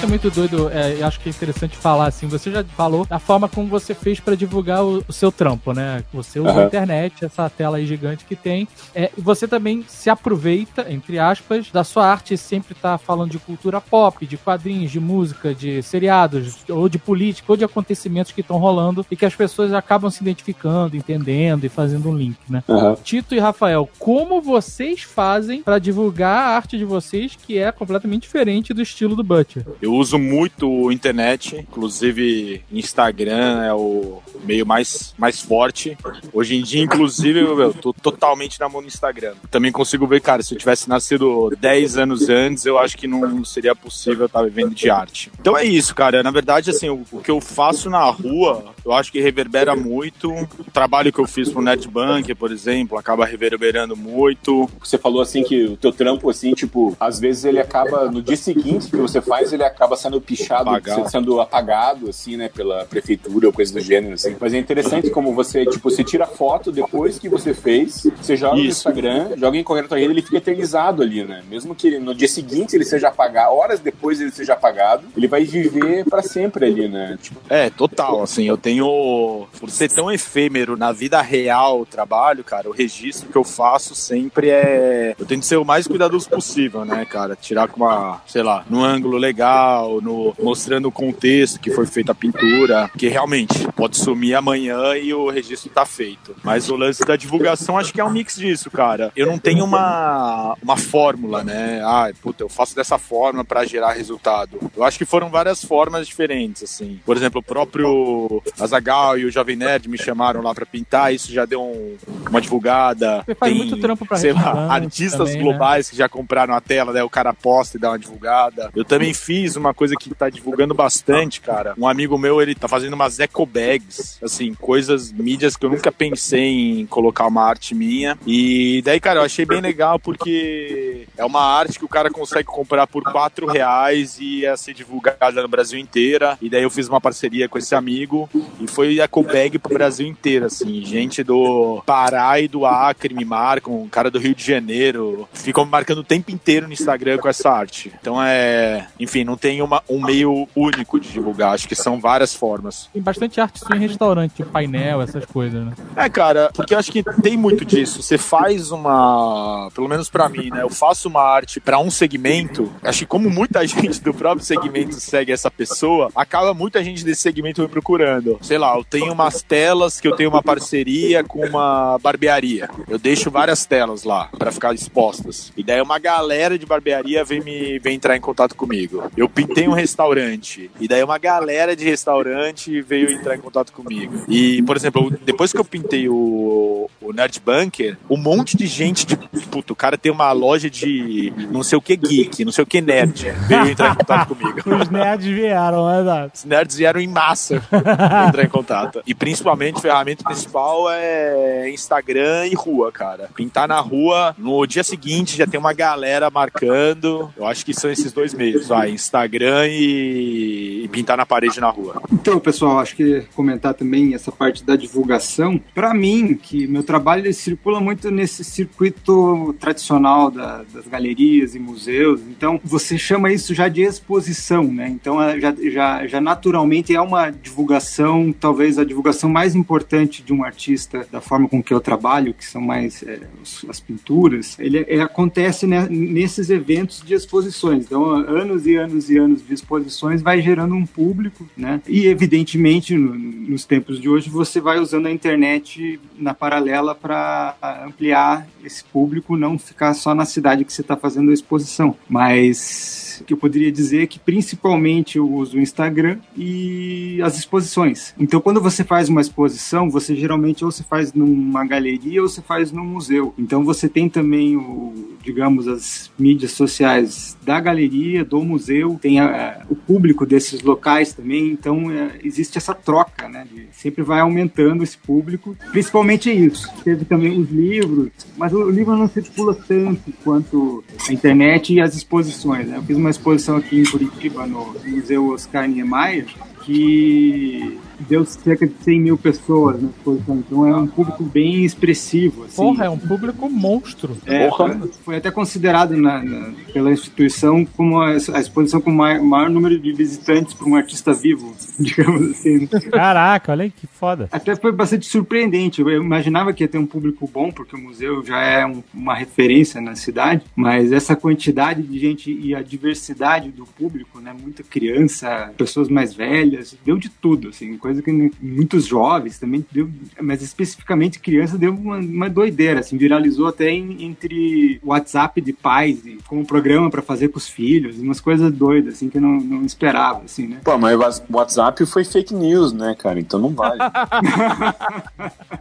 É, 0.00 0.04
isso 0.04 0.06
é 0.06 0.08
muito 0.08 0.30
doido. 0.30 0.70
É, 0.70 0.96
eu 0.98 1.06
acho 1.06 1.20
que 1.20 1.28
é 1.28 1.30
interessante 1.30 1.76
falar 1.76 2.06
assim. 2.06 2.26
Você 2.26 2.50
já 2.50 2.64
falou 2.64 3.04
da 3.04 3.18
forma 3.18 3.48
como 3.48 3.66
você 3.66 3.94
fez 3.94 4.18
para 4.18 4.34
divulgar 4.34 4.82
o, 4.82 5.04
o, 5.06 5.12
seu 5.12 5.30
trampo, 5.30 5.72
né? 5.72 6.02
Você 6.12 6.40
usa 6.40 6.52
uhum. 6.52 6.60
a 6.60 6.64
internet, 6.64 7.24
essa 7.24 7.50
tela 7.50 7.76
aí 7.76 7.86
gigante 7.86 8.24
que 8.24 8.34
tem. 8.34 8.66
É, 8.94 9.10
e 9.16 9.20
você 9.20 9.46
também 9.46 9.84
se 9.86 10.08
aproveita, 10.08 10.86
entre 10.90 11.18
aspas, 11.18 11.70
da 11.70 11.84
sua 11.84 12.06
arte 12.06 12.36
sempre 12.36 12.74
tá 12.74 12.96
falando 12.96 13.30
de 13.30 13.38
cultura 13.38 13.80
pop, 13.80 14.24
de 14.24 14.36
quadrinhos, 14.36 14.90
de 14.90 14.98
música, 14.98 15.54
de 15.54 15.82
seriados, 15.82 16.58
ou 16.68 16.88
de 16.88 16.98
política, 16.98 17.52
ou 17.52 17.56
de 17.56 17.64
acontecimentos 17.64 18.32
que 18.32 18.40
estão 18.40 18.56
rolando 18.56 19.04
e 19.10 19.16
que 19.16 19.26
as 19.26 19.34
pessoas 19.34 19.72
acabam 19.74 20.10
se 20.10 20.22
identificando, 20.22 20.96
entendendo 20.96 21.64
e 21.64 21.68
fazendo 21.68 22.08
um 22.08 22.16
link, 22.16 22.38
né? 22.48 22.64
Uhum. 22.66 22.94
Tito 22.94 23.34
e 23.34 23.38
Rafael, 23.38 23.88
como 23.98 24.40
vocês 24.40 25.02
fazem 25.02 25.62
para 25.62 25.78
divulgar 25.78 26.48
a 26.48 26.56
arte 26.56 26.78
de 26.78 26.84
vocês 26.84 27.36
que 27.36 27.58
é 27.58 27.70
completamente 27.70 28.22
diferente 28.22 28.72
do 28.72 28.80
estilo 28.80 29.14
do 29.14 29.22
Butcher? 29.22 29.66
Eu 29.82 29.89
uso 29.94 30.18
muito 30.18 30.90
internet, 30.92 31.56
inclusive 31.56 32.62
Instagram 32.72 33.62
é 33.62 33.74
o 33.74 34.22
meio 34.44 34.66
mais, 34.66 35.14
mais 35.18 35.40
forte. 35.40 35.96
Hoje 36.32 36.56
em 36.56 36.62
dia, 36.62 36.82
inclusive, 36.82 37.40
eu, 37.40 37.58
eu 37.60 37.74
tô 37.74 37.92
totalmente 37.92 38.58
na 38.58 38.68
mão 38.68 38.80
do 38.80 38.88
Instagram. 38.88 39.34
Também 39.50 39.72
consigo 39.72 40.06
ver, 40.06 40.20
cara, 40.20 40.42
se 40.42 40.54
eu 40.54 40.58
tivesse 40.58 40.88
nascido 40.88 41.54
10 41.58 41.98
anos 41.98 42.28
antes, 42.28 42.64
eu 42.66 42.78
acho 42.78 42.96
que 42.96 43.06
não 43.06 43.44
seria 43.44 43.74
possível 43.74 44.26
estar 44.26 44.42
vivendo 44.42 44.74
de 44.74 44.90
arte. 44.90 45.30
Então 45.40 45.56
é 45.56 45.64
isso, 45.64 45.94
cara. 45.94 46.22
Na 46.22 46.30
verdade, 46.30 46.70
assim, 46.70 46.88
o, 46.88 47.04
o 47.12 47.20
que 47.20 47.30
eu 47.30 47.40
faço 47.40 47.90
na 47.90 48.04
rua, 48.04 48.74
eu 48.84 48.92
acho 48.92 49.12
que 49.12 49.20
reverbera 49.20 49.76
muito. 49.76 50.32
O 50.32 50.70
trabalho 50.72 51.12
que 51.12 51.18
eu 51.18 51.26
fiz 51.26 51.50
pro 51.50 51.62
NetBank, 51.62 52.34
por 52.34 52.50
exemplo, 52.50 52.98
acaba 52.98 53.24
reverberando 53.24 53.96
muito. 53.96 54.68
Você 54.80 54.98
falou 54.98 55.20
assim 55.20 55.42
que 55.42 55.64
o 55.64 55.76
teu 55.76 55.92
trampo, 55.92 56.28
assim, 56.30 56.54
tipo, 56.54 56.96
às 56.98 57.18
vezes 57.18 57.44
ele 57.44 57.60
acaba, 57.60 58.10
no 58.10 58.22
dia 58.22 58.36
seguinte 58.36 58.90
que 58.90 58.96
você 58.96 59.20
faz, 59.20 59.52
ele 59.52 59.64
acaba 59.64 59.79
sendo 59.96 60.20
pichado, 60.20 60.70
sendo 61.08 61.40
apagado, 61.40 62.08
assim, 62.08 62.36
né, 62.36 62.48
pela 62.48 62.84
prefeitura 62.84 63.46
ou 63.46 63.52
coisa 63.52 63.72
do 63.72 63.80
gênero, 63.80 64.14
assim. 64.14 64.36
Mas 64.40 64.54
é 64.54 64.58
interessante 64.58 65.10
como 65.10 65.34
você, 65.34 65.64
tipo, 65.66 65.90
você 65.90 66.02
tira 66.04 66.26
foto 66.26 66.70
depois 66.72 67.18
que 67.18 67.28
você 67.28 67.52
fez, 67.54 68.06
você 68.20 68.36
joga 68.36 68.56
no 68.56 68.60
Isso. 68.62 68.88
Instagram, 68.88 69.36
joga 69.36 69.56
em 69.58 69.64
qualquer 69.64 69.82
outra 69.82 69.98
rede, 69.98 70.12
ele 70.12 70.22
fica 70.22 70.36
eternizado 70.38 71.02
ali, 71.02 71.24
né? 71.24 71.42
Mesmo 71.48 71.74
que 71.74 71.86
ele- 71.88 71.98
no 71.98 72.14
dia 72.14 72.28
seguinte 72.28 72.74
ele 72.76 72.84
seja 72.84 73.08
apagado, 73.08 73.52
horas 73.54 73.80
depois 73.80 74.20
ele 74.20 74.30
seja 74.30 74.52
apagado, 74.54 75.04
ele 75.16 75.26
vai 75.28 75.44
viver 75.44 76.04
pra 76.04 76.22
sempre 76.22 76.66
ali, 76.66 76.88
né? 76.88 77.18
Tipo, 77.20 77.40
É, 77.48 77.68
total, 77.70 78.22
assim, 78.22 78.44
eu 78.44 78.56
tenho, 78.56 79.46
por 79.58 79.70
ser 79.70 79.90
tão 79.90 80.10
efêmero 80.10 80.76
na 80.76 80.92
vida 80.92 81.20
real 81.20 81.80
o 81.80 81.86
trabalho, 81.86 82.44
cara, 82.44 82.68
o 82.68 82.72
registro 82.72 83.28
que 83.28 83.36
eu 83.36 83.44
faço 83.44 83.94
sempre 83.94 84.48
é, 84.50 85.14
eu 85.18 85.26
tento 85.26 85.44
ser 85.44 85.56
o 85.56 85.64
mais 85.64 85.86
cuidadoso 85.86 86.28
possível, 86.28 86.84
né, 86.84 87.04
cara, 87.04 87.36
tirar 87.36 87.68
com 87.68 87.78
uma, 87.84 88.20
sei 88.26 88.42
lá, 88.42 88.64
num 88.68 88.84
ângulo 88.84 89.16
legal, 89.16 89.69
no, 90.02 90.34
mostrando 90.42 90.86
o 90.88 90.92
contexto 90.92 91.60
que 91.60 91.70
foi 91.70 91.86
feita 91.86 92.12
a 92.12 92.14
pintura, 92.14 92.90
que 92.96 93.08
realmente 93.08 93.66
pode 93.76 93.96
sumir 93.96 94.34
amanhã 94.34 94.96
e 94.96 95.12
o 95.14 95.28
registro 95.30 95.70
tá 95.70 95.84
feito. 95.86 96.34
Mas 96.42 96.68
o 96.70 96.76
lance 96.76 97.04
da 97.04 97.16
divulgação 97.16 97.78
acho 97.78 97.92
que 97.92 98.00
é 98.00 98.04
um 98.04 98.10
mix 98.10 98.36
disso, 98.36 98.70
cara. 98.70 99.12
Eu 99.16 99.26
não 99.26 99.38
tenho 99.38 99.64
uma, 99.64 100.56
uma 100.62 100.76
fórmula, 100.76 101.42
né, 101.44 101.80
ah, 101.84 102.10
puta, 102.22 102.42
eu 102.42 102.48
faço 102.48 102.74
dessa 102.74 102.98
forma 102.98 103.44
pra 103.44 103.64
gerar 103.64 103.92
resultado. 103.92 104.58
Eu 104.76 104.84
acho 104.84 104.98
que 104.98 105.04
foram 105.04 105.30
várias 105.30 105.64
formas 105.64 106.06
diferentes, 106.06 106.62
assim. 106.62 107.00
Por 107.04 107.16
exemplo, 107.16 107.40
o 107.40 107.42
próprio 107.42 108.42
Azagal 108.58 109.18
e 109.18 109.24
o 109.24 109.30
Jovem 109.30 109.56
Nerd 109.56 109.88
me 109.88 109.98
chamaram 109.98 110.42
lá 110.42 110.54
pra 110.54 110.66
pintar, 110.66 111.14
isso 111.14 111.32
já 111.32 111.44
deu 111.44 111.62
um- 111.62 111.96
uma 112.28 112.40
divulgada. 112.40 113.22
Você 113.26 113.34
faz 113.34 113.56
muito 113.56 113.76
trampo 113.78 114.06
pra 114.06 114.16
sei 114.16 114.32
lá, 114.32 114.72
artistas 114.72 115.18
também, 115.18 115.36
né? 115.36 115.42
globais 115.42 115.90
que 115.90 115.96
já 115.96 116.08
compraram 116.08 116.54
a 116.54 116.60
tela, 116.60 116.92
daí 116.92 117.02
o 117.02 117.10
cara 117.10 117.32
posta 117.32 117.76
e 117.76 117.80
dá 117.80 117.90
uma 117.90 117.98
divulgada. 117.98 118.70
Eu 118.74 118.84
também 118.84 119.12
fiz 119.14 119.56
uma 119.60 119.74
coisa 119.74 119.94
que 119.94 120.14
tá 120.14 120.28
divulgando 120.28 120.74
bastante, 120.74 121.40
cara. 121.40 121.74
Um 121.78 121.86
amigo 121.86 122.18
meu, 122.18 122.40
ele 122.40 122.54
tá 122.54 122.68
fazendo 122.68 122.94
umas 122.94 123.20
eco 123.20 123.46
bags, 123.46 124.18
assim, 124.22 124.54
coisas, 124.54 125.12
mídias 125.12 125.56
que 125.56 125.64
eu 125.64 125.70
nunca 125.70 125.92
pensei 125.92 126.80
em 126.80 126.86
colocar 126.86 127.26
uma 127.26 127.44
arte 127.44 127.74
minha. 127.74 128.18
E 128.26 128.82
daí, 128.84 129.00
cara, 129.00 129.20
eu 129.20 129.24
achei 129.24 129.44
bem 129.44 129.60
legal 129.60 129.98
porque 129.98 131.06
é 131.16 131.24
uma 131.24 131.42
arte 131.42 131.78
que 131.78 131.84
o 131.84 131.88
cara 131.88 132.10
consegue 132.10 132.44
comprar 132.44 132.86
por 132.86 133.02
quatro 133.02 133.46
reais 133.46 134.18
e 134.18 134.40
ia 134.40 134.56
ser 134.56 134.74
divulgada 134.74 135.42
no 135.42 135.48
Brasil 135.48 135.78
inteira. 135.78 136.38
E 136.40 136.48
daí 136.48 136.62
eu 136.62 136.70
fiz 136.70 136.88
uma 136.88 137.00
parceria 137.00 137.48
com 137.48 137.58
esse 137.58 137.74
amigo 137.74 138.28
e 138.60 138.66
foi 138.66 138.98
eco 138.98 139.22
bag 139.22 139.58
pro 139.58 139.74
Brasil 139.74 140.06
inteiro, 140.06 140.46
assim. 140.46 140.84
Gente 140.84 141.22
do 141.22 141.82
Pará 141.84 142.40
e 142.40 142.48
do 142.48 142.64
Acre 142.64 143.14
me 143.14 143.24
marcam, 143.24 143.82
um 143.82 143.88
cara 143.88 144.10
do 144.10 144.18
Rio 144.18 144.34
de 144.34 144.44
Janeiro. 144.44 145.28
Ficam 145.32 145.64
me 145.64 145.70
marcando 145.70 145.98
o 145.98 146.04
tempo 146.04 146.30
inteiro 146.30 146.66
no 146.66 146.72
Instagram 146.72 147.18
com 147.18 147.28
essa 147.28 147.50
arte. 147.50 147.92
Então 148.00 148.22
é. 148.22 148.86
Enfim, 148.98 149.24
não 149.24 149.36
tem 149.36 149.49
uma, 149.60 149.82
um 149.88 150.00
meio 150.00 150.46
único 150.54 151.00
de 151.00 151.10
divulgar. 151.10 151.54
Acho 151.54 151.66
que 151.66 151.74
são 151.74 152.00
várias 152.00 152.34
formas. 152.34 152.88
Tem 152.92 153.02
bastante 153.02 153.40
arte 153.40 153.60
em 153.74 153.78
restaurante, 153.78 154.34
tipo 154.34 154.50
painel, 154.50 155.02
essas 155.02 155.24
coisas, 155.24 155.64
né? 155.64 155.72
É, 155.96 156.08
cara, 156.08 156.50
porque 156.54 156.74
eu 156.74 156.78
acho 156.78 156.92
que 156.92 157.02
tem 157.22 157.36
muito 157.36 157.64
disso. 157.64 158.02
Você 158.02 158.18
faz 158.18 158.70
uma. 158.70 159.68
Pelo 159.74 159.88
menos 159.88 160.08
pra 160.08 160.28
mim, 160.28 160.50
né? 160.50 160.62
Eu 160.62 160.70
faço 160.70 161.08
uma 161.08 161.22
arte 161.22 161.60
pra 161.60 161.78
um 161.78 161.90
segmento. 161.90 162.70
Acho 162.82 163.00
que 163.00 163.06
como 163.06 163.30
muita 163.30 163.64
gente 163.66 164.00
do 164.00 164.12
próprio 164.12 164.44
segmento 164.44 164.94
segue 164.94 165.32
essa 165.32 165.50
pessoa, 165.50 166.10
acaba 166.14 166.52
muita 166.54 166.82
gente 166.84 167.04
desse 167.04 167.22
segmento 167.22 167.62
me 167.62 167.68
procurando. 167.68 168.38
Sei 168.42 168.58
lá, 168.58 168.76
eu 168.76 168.84
tenho 168.84 169.12
umas 169.12 169.42
telas 169.42 170.00
que 170.00 170.08
eu 170.08 170.14
tenho 170.14 170.30
uma 170.30 170.42
parceria 170.42 171.24
com 171.24 171.44
uma 171.46 171.98
barbearia. 171.98 172.68
Eu 172.88 172.98
deixo 172.98 173.30
várias 173.30 173.64
telas 173.64 174.04
lá 174.04 174.28
pra 174.38 174.52
ficar 174.52 174.74
expostas. 174.74 175.52
E 175.56 175.62
daí 175.62 175.80
uma 175.80 175.98
galera 175.98 176.58
de 176.58 176.66
barbearia 176.66 177.24
vem 177.24 177.40
me 177.40 177.78
vem 177.78 177.96
entrar 177.96 178.16
em 178.16 178.20
contato 178.20 178.54
comigo. 178.54 179.10
Eu 179.16 179.28
pintei 179.46 179.68
um 179.68 179.72
restaurante. 179.72 180.70
E 180.80 180.86
daí 180.86 181.02
uma 181.02 181.18
galera 181.18 181.74
de 181.74 181.84
restaurante 181.84 182.80
veio 182.82 183.10
entrar 183.10 183.34
em 183.34 183.40
contato 183.40 183.72
comigo. 183.72 184.24
E, 184.28 184.62
por 184.62 184.76
exemplo, 184.76 185.10
depois 185.24 185.52
que 185.52 185.58
eu 185.58 185.64
pintei 185.64 186.08
o, 186.08 186.88
o 187.00 187.12
Nerd 187.12 187.40
Bunker, 187.44 187.96
um 188.08 188.16
monte 188.16 188.56
de 188.56 188.66
gente 188.66 189.06
de. 189.06 189.16
Puto, 189.50 189.72
o 189.72 189.76
cara 189.76 189.98
tem 189.98 190.12
uma 190.12 190.30
loja 190.32 190.70
de 190.70 191.32
não 191.50 191.62
sei 191.62 191.76
o 191.76 191.82
que 191.82 191.96
geek, 191.96 192.44
não 192.44 192.52
sei 192.52 192.62
o 192.62 192.66
que 192.66 192.80
nerd. 192.80 193.32
Veio 193.48 193.68
entrar 193.68 193.92
em 193.92 193.94
contato 193.96 194.28
comigo. 194.28 194.60
Os 194.80 194.88
nerds 194.88 195.26
vieram, 195.26 195.90
é 195.90 195.96
verdade. 195.96 196.32
Os 196.34 196.44
nerds 196.44 196.76
vieram 196.76 197.00
em 197.00 197.08
massa 197.08 197.56
entrar 197.56 198.44
em 198.44 198.48
contato. 198.48 199.02
E 199.06 199.14
principalmente 199.14 199.78
a 199.78 199.80
ferramenta 199.80 200.22
principal 200.24 200.90
é 200.90 201.68
Instagram 201.70 202.46
e 202.46 202.54
rua, 202.54 202.92
cara. 202.92 203.28
Pintar 203.34 203.66
na 203.66 203.80
rua, 203.80 204.34
no 204.38 204.64
dia 204.66 204.84
seguinte 204.84 205.36
já 205.36 205.46
tem 205.46 205.58
uma 205.58 205.72
galera 205.72 206.30
marcando. 206.30 207.32
Eu 207.36 207.46
acho 207.46 207.64
que 207.64 207.74
são 207.74 207.90
esses 207.90 208.12
dois 208.12 208.34
meios, 208.34 208.68
vai, 208.68 208.90
Instagram 208.90 209.19
e, 209.68 210.84
e 210.84 210.88
pintar 210.88 211.16
na 211.16 211.26
parede 211.26 211.60
na 211.60 211.70
rua. 211.70 212.02
Então, 212.12 212.38
pessoal, 212.38 212.78
acho 212.78 212.96
que 212.96 213.22
comentar 213.34 213.74
também 213.74 214.14
essa 214.14 214.30
parte 214.32 214.64
da 214.64 214.76
divulgação. 214.76 215.60
Para 215.74 215.92
mim, 215.94 216.34
que 216.34 216.66
meu 216.66 216.82
trabalho 216.82 217.22
ele 217.22 217.32
circula 217.32 217.80
muito 217.80 218.10
nesse 218.10 218.42
circuito 218.44 219.54
tradicional 219.60 220.30
da- 220.30 220.62
das 220.72 220.86
galerias 220.86 221.54
e 221.54 221.58
museus. 221.58 222.20
Então, 222.28 222.60
você 222.64 222.96
chama 222.98 223.32
isso 223.32 223.54
já 223.54 223.68
de 223.68 223.82
exposição, 223.82 224.64
né? 224.64 224.88
Então, 224.88 225.20
é- 225.22 225.38
já, 225.40 225.54
já, 225.70 226.06
já 226.06 226.20
naturalmente 226.20 226.94
é 226.94 227.00
uma 227.00 227.30
divulgação, 227.30 228.32
talvez 228.38 228.78
a 228.78 228.84
divulgação 228.84 229.28
mais 229.30 229.54
importante 229.54 230.22
de 230.22 230.32
um 230.32 230.42
artista 230.44 231.06
da 231.10 231.20
forma 231.20 231.48
com 231.48 231.62
que 231.62 231.72
eu 231.72 231.80
trabalho, 231.80 232.34
que 232.34 232.44
são 232.44 232.60
mais 232.60 233.02
é, 233.02 233.20
as 233.68 233.80
pinturas. 233.80 234.56
Ele, 234.58 234.84
é- 234.88 235.00
acontece 235.00 235.66
né, 235.66 235.86
nesses 235.90 236.50
eventos 236.50 237.02
de 237.04 237.14
exposições. 237.14 237.84
Então, 237.84 238.04
anos 238.10 238.66
e 238.66 238.76
anos 238.76 239.09
e 239.10 239.18
anos 239.18 239.46
de 239.46 239.52
exposições 239.52 240.22
vai 240.22 240.40
gerando 240.40 240.74
um 240.74 240.86
público, 240.86 241.46
né? 241.56 241.80
E 241.88 242.06
evidentemente 242.06 242.96
no- 242.96 243.14
nos 243.14 243.64
tempos 243.64 244.00
de 244.00 244.08
hoje 244.08 244.30
você 244.30 244.60
vai 244.60 244.78
usando 244.78 245.06
a 245.06 245.10
internet 245.10 245.98
na 246.18 246.32
paralela 246.32 246.94
para 246.94 247.56
ampliar 247.84 248.46
esse 248.64 248.84
público, 248.84 249.36
não 249.36 249.58
ficar 249.58 249.92
só 249.94 250.14
na 250.14 250.24
cidade 250.24 250.64
que 250.64 250.72
você 250.72 250.80
está 250.82 250.96
fazendo 250.96 251.30
a 251.30 251.34
exposição. 251.34 251.96
Mas 252.08 253.09
que 253.24 253.32
eu 253.32 253.36
poderia 253.36 253.70
dizer 253.70 254.02
é 254.02 254.06
que 254.06 254.18
principalmente 254.18 255.18
eu 255.18 255.30
uso 255.30 255.56
o 255.56 255.60
Instagram 255.60 256.18
e 256.36 257.20
as 257.22 257.38
exposições. 257.38 258.14
Então, 258.18 258.40
quando 258.40 258.60
você 258.60 258.82
faz 258.84 259.08
uma 259.08 259.20
exposição, 259.20 259.88
você 259.90 260.14
geralmente 260.14 260.64
ou 260.64 260.70
você 260.70 260.82
faz 260.82 261.12
numa 261.12 261.64
galeria 261.64 262.22
ou 262.22 262.28
você 262.28 262.40
faz 262.42 262.72
num 262.72 262.84
museu. 262.84 263.32
Então, 263.38 263.64
você 263.64 263.88
tem 263.88 264.08
também 264.08 264.56
o, 264.56 265.10
digamos, 265.22 265.68
as 265.68 266.10
mídias 266.18 266.52
sociais 266.52 267.36
da 267.44 267.60
galeria, 267.60 268.24
do 268.24 268.42
museu, 268.42 268.98
tem 269.00 269.20
a- 269.20 269.64
o 269.68 269.74
público 269.76 270.24
desses 270.26 270.62
locais 270.62 271.12
também. 271.12 271.48
Então, 271.50 271.90
é, 271.90 272.18
existe 272.24 272.58
essa 272.58 272.74
troca, 272.74 273.28
né? 273.28 273.46
de- 273.52 273.66
sempre 273.72 274.02
vai 274.02 274.20
aumentando 274.20 274.82
esse 274.82 274.96
público. 274.98 275.56
Principalmente 275.70 276.30
isso. 276.30 276.68
Teve 276.84 277.04
também 277.04 277.38
os 277.38 277.50
livros, 277.50 278.10
mas 278.36 278.52
o 278.52 278.68
livro 278.70 278.96
não 278.96 279.08
circula 279.08 279.54
tanto 279.54 280.12
quanto 280.24 280.82
a 281.08 281.12
internet 281.12 281.72
e 281.74 281.80
as 281.80 281.94
exposições. 281.94 282.66
Né? 282.68 282.76
Eu 282.76 282.82
fiz 282.82 282.96
uma 282.96 283.09
exposição 283.10 283.56
aqui 283.56 283.80
em 283.80 283.84
Curitiba, 283.84 284.46
no 284.46 284.74
Museu 284.84 285.28
Oscar 285.30 285.68
Niemeyer, 285.68 286.26
que 286.64 287.78
deu 288.08 288.24
cerca 288.24 288.66
de 288.66 288.74
100 288.82 289.00
mil 289.00 289.18
pessoas 289.18 289.80
na 289.82 289.88
exposição. 289.88 290.36
Então 290.38 290.66
é 290.66 290.76
um 290.76 290.86
público 290.86 291.22
bem 291.24 291.64
expressivo. 291.64 292.44
Assim. 292.44 292.56
Porra, 292.56 292.84
é 292.86 292.90
um 292.90 292.98
público 292.98 293.48
monstro. 293.50 294.16
É, 294.26 294.50
foi, 294.50 294.90
foi 295.04 295.16
até 295.16 295.30
considerado 295.30 295.96
na- 295.96 296.22
na- 296.22 296.52
pela 296.72 296.92
instituição 296.92 297.64
como 297.64 298.00
a, 298.00 298.10
a 298.12 298.40
exposição 298.40 298.80
com 298.80 298.90
o 298.90 298.94
maior, 298.94 299.22
maior 299.22 299.50
número 299.50 299.78
de 299.78 299.92
visitantes 299.92 300.54
para 300.54 300.66
um 300.68 300.74
artista 300.76 301.12
vivo, 301.12 301.54
digamos 301.78 302.30
assim. 302.32 302.66
Caraca, 302.66 303.52
olha 303.52 303.64
aí 303.64 303.70
que 303.70 303.86
foda. 303.86 304.28
Até 304.32 304.54
foi 304.56 304.72
bastante 304.72 305.06
surpreendente. 305.06 305.80
Eu 305.80 305.90
imaginava 306.02 306.52
que 306.52 306.64
ia 306.64 306.68
ter 306.68 306.78
um 306.78 306.86
público 306.86 307.28
bom, 307.32 307.50
porque 307.50 307.76
o 307.76 307.78
museu 307.78 308.24
já 308.24 308.40
é 308.42 308.66
um- 308.66 308.82
uma 308.94 309.14
referência 309.14 309.80
na 309.80 309.94
cidade, 309.94 310.42
mas 310.54 310.92
essa 310.92 311.14
quantidade 311.16 311.82
de 311.82 311.98
gente 311.98 312.30
e 312.32 312.54
a 312.54 312.62
diversidade 312.62 313.50
do 313.50 313.64
público, 313.66 314.20
né? 314.20 314.34
Muita 314.40 314.62
criança, 314.62 315.52
pessoas 315.56 315.88
mais 315.88 316.14
velhas, 316.14 316.76
deu 316.84 316.96
de 316.96 317.08
tudo, 317.08 317.48
assim, 317.48 317.76
coisa 317.76 317.89
que 317.98 318.12
nem- 318.12 318.30
muitos 318.40 318.86
jovens 318.86 319.38
também 319.38 319.64
deu, 319.72 319.88
mas 320.20 320.42
especificamente 320.42 321.18
criança 321.18 321.58
deu 321.58 321.72
uma, 321.74 321.96
uma 321.98 322.28
doideira, 322.30 322.80
assim, 322.80 322.96
viralizou 322.96 323.46
até 323.48 323.70
em- 323.70 324.04
entre 324.04 324.80
WhatsApp 324.84 325.40
de 325.40 325.52
pais, 325.52 326.04
e, 326.06 326.18
com 326.26 326.40
um 326.40 326.44
programa 326.44 326.90
para 326.90 327.02
fazer 327.02 327.28
com 327.28 327.38
os 327.38 327.48
filhos, 327.48 327.98
umas 327.98 328.20
coisas 328.20 328.52
doidas, 328.52 328.94
assim, 328.94 329.08
que 329.08 329.18
eu 329.18 329.22
não, 329.22 329.40
não 329.40 329.62
esperava, 329.64 330.22
assim, 330.24 330.46
né? 330.46 330.58
Pô, 330.64 330.76
mas 330.78 331.18
o 331.28 331.36
WhatsApp 331.36 331.84
foi 331.86 332.04
fake 332.04 332.34
news, 332.34 332.72
né, 332.72 332.94
cara? 332.98 333.18
Então 333.20 333.38
não 333.40 333.50
vale. 333.50 333.80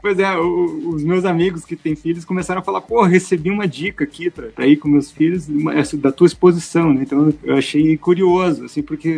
Pois 0.01 0.17
é, 0.19 0.35
o- 0.37 0.89
os 0.95 1.03
meus 1.03 1.25
amigos 1.25 1.65
que 1.65 1.75
têm 1.75 1.95
filhos 1.95 2.23
começaram 2.25 2.61
a 2.61 2.63
falar, 2.63 2.81
pô, 2.81 3.03
recebi 3.03 3.49
uma 3.51 3.67
dica 3.67 4.03
aqui 4.03 4.29
pra, 4.29 4.47
pra 4.47 4.67
ir 4.67 4.77
com 4.77 4.87
meus 4.87 5.11
filhos 5.11 5.47
uma- 5.49 5.73
da 5.97 6.11
tua 6.11 6.27
exposição, 6.27 6.93
né? 6.93 7.01
Então 7.03 7.33
eu 7.43 7.55
achei 7.57 7.97
curioso, 7.97 8.65
assim, 8.65 8.81
porque 8.81 9.17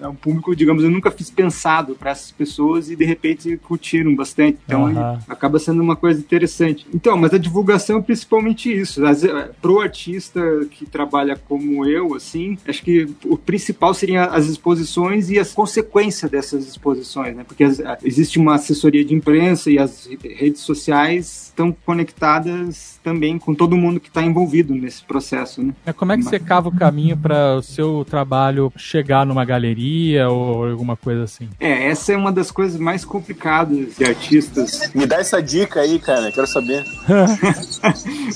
é 0.00 0.08
um 0.08 0.14
público, 0.14 0.54
digamos, 0.56 0.82
eu 0.82 0.90
nunca 0.90 1.10
fiz 1.10 1.30
pensado 1.30 1.94
pra 1.94 2.10
essas 2.10 2.30
pessoas 2.32 2.45
e 2.90 2.96
de 2.96 3.04
repente 3.04 3.56
curtiram 3.58 4.14
bastante. 4.14 4.58
Então 4.66 4.86
aí 4.86 4.94
acaba 5.28 5.58
sendo 5.58 5.82
uma 5.82 5.96
coisa 5.96 6.20
interessante. 6.20 6.86
Então, 6.94 7.16
mas 7.16 7.32
a 7.34 7.38
divulgação 7.38 7.98
é 7.98 8.02
principalmente 8.02 8.72
isso. 8.72 9.04
As, 9.04 9.22
pro 9.60 9.80
artista 9.80 10.40
que 10.70 10.86
trabalha 10.86 11.36
como 11.48 11.84
eu, 11.86 12.14
assim, 12.14 12.56
acho 12.66 12.82
que 12.82 13.08
o 13.24 13.36
principal 13.36 13.92
seria 13.94 14.24
as 14.26 14.46
exposições 14.46 15.30
e 15.30 15.38
as 15.38 15.52
consequências 15.52 16.30
dessas 16.30 16.66
exposições, 16.66 17.34
né? 17.36 17.44
Porque 17.46 17.64
as- 17.64 17.80
existe 18.04 18.38
uma 18.38 18.54
assessoria 18.54 19.04
de 19.04 19.14
imprensa 19.14 19.70
e 19.70 19.78
as 19.78 20.06
re- 20.06 20.34
redes 20.34 20.60
sociais 20.62 21.46
estão 21.48 21.74
conectadas 22.20 22.98
também 23.02 23.38
com 23.38 23.54
todo 23.54 23.76
mundo 23.76 24.00
que 24.00 24.08
está 24.08 24.22
envolvido 24.22 24.74
nesse 24.74 25.02
processo, 25.04 25.62
né? 25.62 25.74
É, 25.84 25.92
Como 25.92 26.12
é 26.12 26.16
que 26.16 26.24
você 26.24 26.38
cava 26.38 26.68
o 26.68 26.74
caminho 26.74 27.16
para 27.16 27.56
o 27.56 27.62
seu 27.62 28.04
trabalho 28.08 28.72
chegar 28.76 29.24
numa 29.24 29.44
galeria 29.44 30.28
ou 30.28 30.66
alguma 30.68 30.96
coisa 30.96 31.24
assim? 31.24 31.48
É, 31.60 31.86
essa 31.88 32.12
é 32.12 32.16
uma 32.16 32.32
das 32.36 32.50
coisas 32.50 32.78
mais 32.78 33.04
complicadas 33.04 33.96
de 33.96 34.04
artistas. 34.04 34.90
Me 34.94 35.06
dá 35.06 35.16
essa 35.16 35.42
dica 35.42 35.80
aí, 35.80 35.98
cara. 35.98 36.30
Quero 36.30 36.46
saber. 36.46 36.84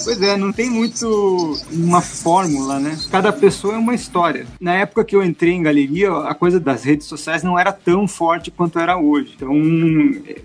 Pois 0.03 0.23
é, 0.23 0.37
não 0.37 0.53
tem 0.53 0.71
muito 0.71 1.59
uma 1.73 2.01
fórmula, 2.01 2.79
né? 2.79 2.97
Cada 3.11 3.33
pessoa 3.33 3.75
é 3.75 3.79
uma 3.79 3.95
história. 3.95 4.47
Na 4.61 4.75
época 4.75 5.05
que 5.05 5.15
eu 5.15 5.23
entrei 5.23 5.53
em 5.53 5.63
galeria, 5.63 6.11
a 6.11 6.35
coisa 6.35 6.59
das 6.59 6.85
redes 6.85 7.07
sociais 7.07 7.43
não 7.43 7.59
era 7.59 7.73
tão 7.73 8.09
forte 8.09 8.51
quanto 8.51 8.79
era 8.79 8.97
hoje. 8.97 9.35
Então, 9.37 9.53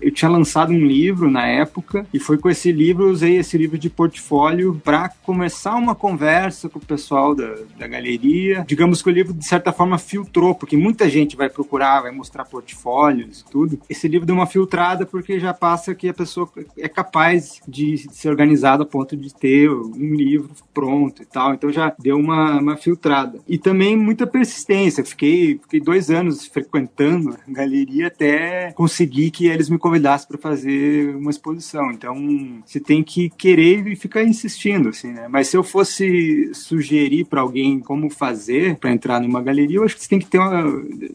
eu 0.00 0.10
tinha 0.10 0.30
lançado 0.30 0.72
um 0.72 0.86
livro 0.86 1.30
na 1.30 1.46
época 1.46 2.06
e 2.12 2.18
foi 2.18 2.36
com 2.36 2.50
esse 2.50 2.70
livro, 2.70 3.04
eu 3.04 3.12
usei 3.12 3.38
esse 3.38 3.56
livro 3.56 3.78
de 3.78 3.88
portfólio 3.88 4.80
para 4.84 5.08
começar 5.22 5.74
uma 5.76 5.94
conversa 5.94 6.68
com 6.68 6.78
o 6.78 6.84
pessoal 6.84 7.34
da, 7.34 7.54
da 7.78 7.86
galeria. 7.86 8.64
Digamos 8.66 9.00
que 9.00 9.08
o 9.08 9.12
livro, 9.12 9.32
de 9.32 9.46
certa 9.46 9.72
forma, 9.72 9.98
filtrou, 9.98 10.54
porque 10.54 10.76
muita 10.76 11.08
gente 11.08 11.36
vai 11.36 11.48
procurar, 11.48 12.02
vai 12.02 12.10
mostrar 12.10 12.44
portfólios 12.44 13.45
tudo. 13.50 13.78
Esse 13.88 14.08
livro 14.08 14.26
deu 14.26 14.34
uma 14.34 14.46
filtrada 14.46 15.06
porque 15.06 15.38
já 15.38 15.54
passa 15.54 15.94
que 15.94 16.08
a 16.08 16.14
pessoa 16.14 16.48
é 16.76 16.88
capaz 16.88 17.60
de 17.66 17.98
ser 18.12 18.28
organizada 18.28 18.82
a 18.82 18.86
ponto 18.86 19.16
de 19.16 19.34
ter 19.34 19.70
um 19.70 20.14
livro 20.14 20.50
pronto 20.72 21.22
e 21.22 21.26
tal. 21.26 21.54
Então 21.54 21.70
já 21.72 21.94
deu 21.98 22.16
uma, 22.16 22.60
uma 22.60 22.76
filtrada. 22.76 23.38
E 23.48 23.58
também 23.58 23.96
muita 23.96 24.26
persistência. 24.26 25.04
Fiquei, 25.04 25.58
fiquei 25.62 25.80
dois 25.80 26.10
anos 26.10 26.46
frequentando 26.46 27.30
a 27.30 27.52
galeria 27.52 28.08
até 28.08 28.72
conseguir 28.72 29.30
que 29.30 29.46
eles 29.46 29.68
me 29.68 29.78
convidassem 29.78 30.28
para 30.28 30.38
fazer 30.38 31.14
uma 31.16 31.30
exposição. 31.30 31.90
Então 31.90 32.16
você 32.64 32.80
tem 32.80 33.02
que 33.02 33.30
querer 33.30 33.86
e 33.86 33.96
ficar 33.96 34.22
insistindo, 34.24 34.88
assim, 34.88 35.12
né? 35.12 35.26
Mas 35.28 35.48
se 35.48 35.56
eu 35.56 35.62
fosse 35.62 36.50
sugerir 36.54 37.24
para 37.24 37.40
alguém 37.40 37.80
como 37.80 38.10
fazer 38.10 38.76
para 38.76 38.92
entrar 38.92 39.20
numa 39.20 39.42
galeria, 39.42 39.78
eu 39.78 39.84
acho 39.84 39.94
que 39.94 40.02
você 40.02 40.08
tem 40.08 40.18
que 40.18 40.26
ter 40.26 40.38
uma, 40.38 40.62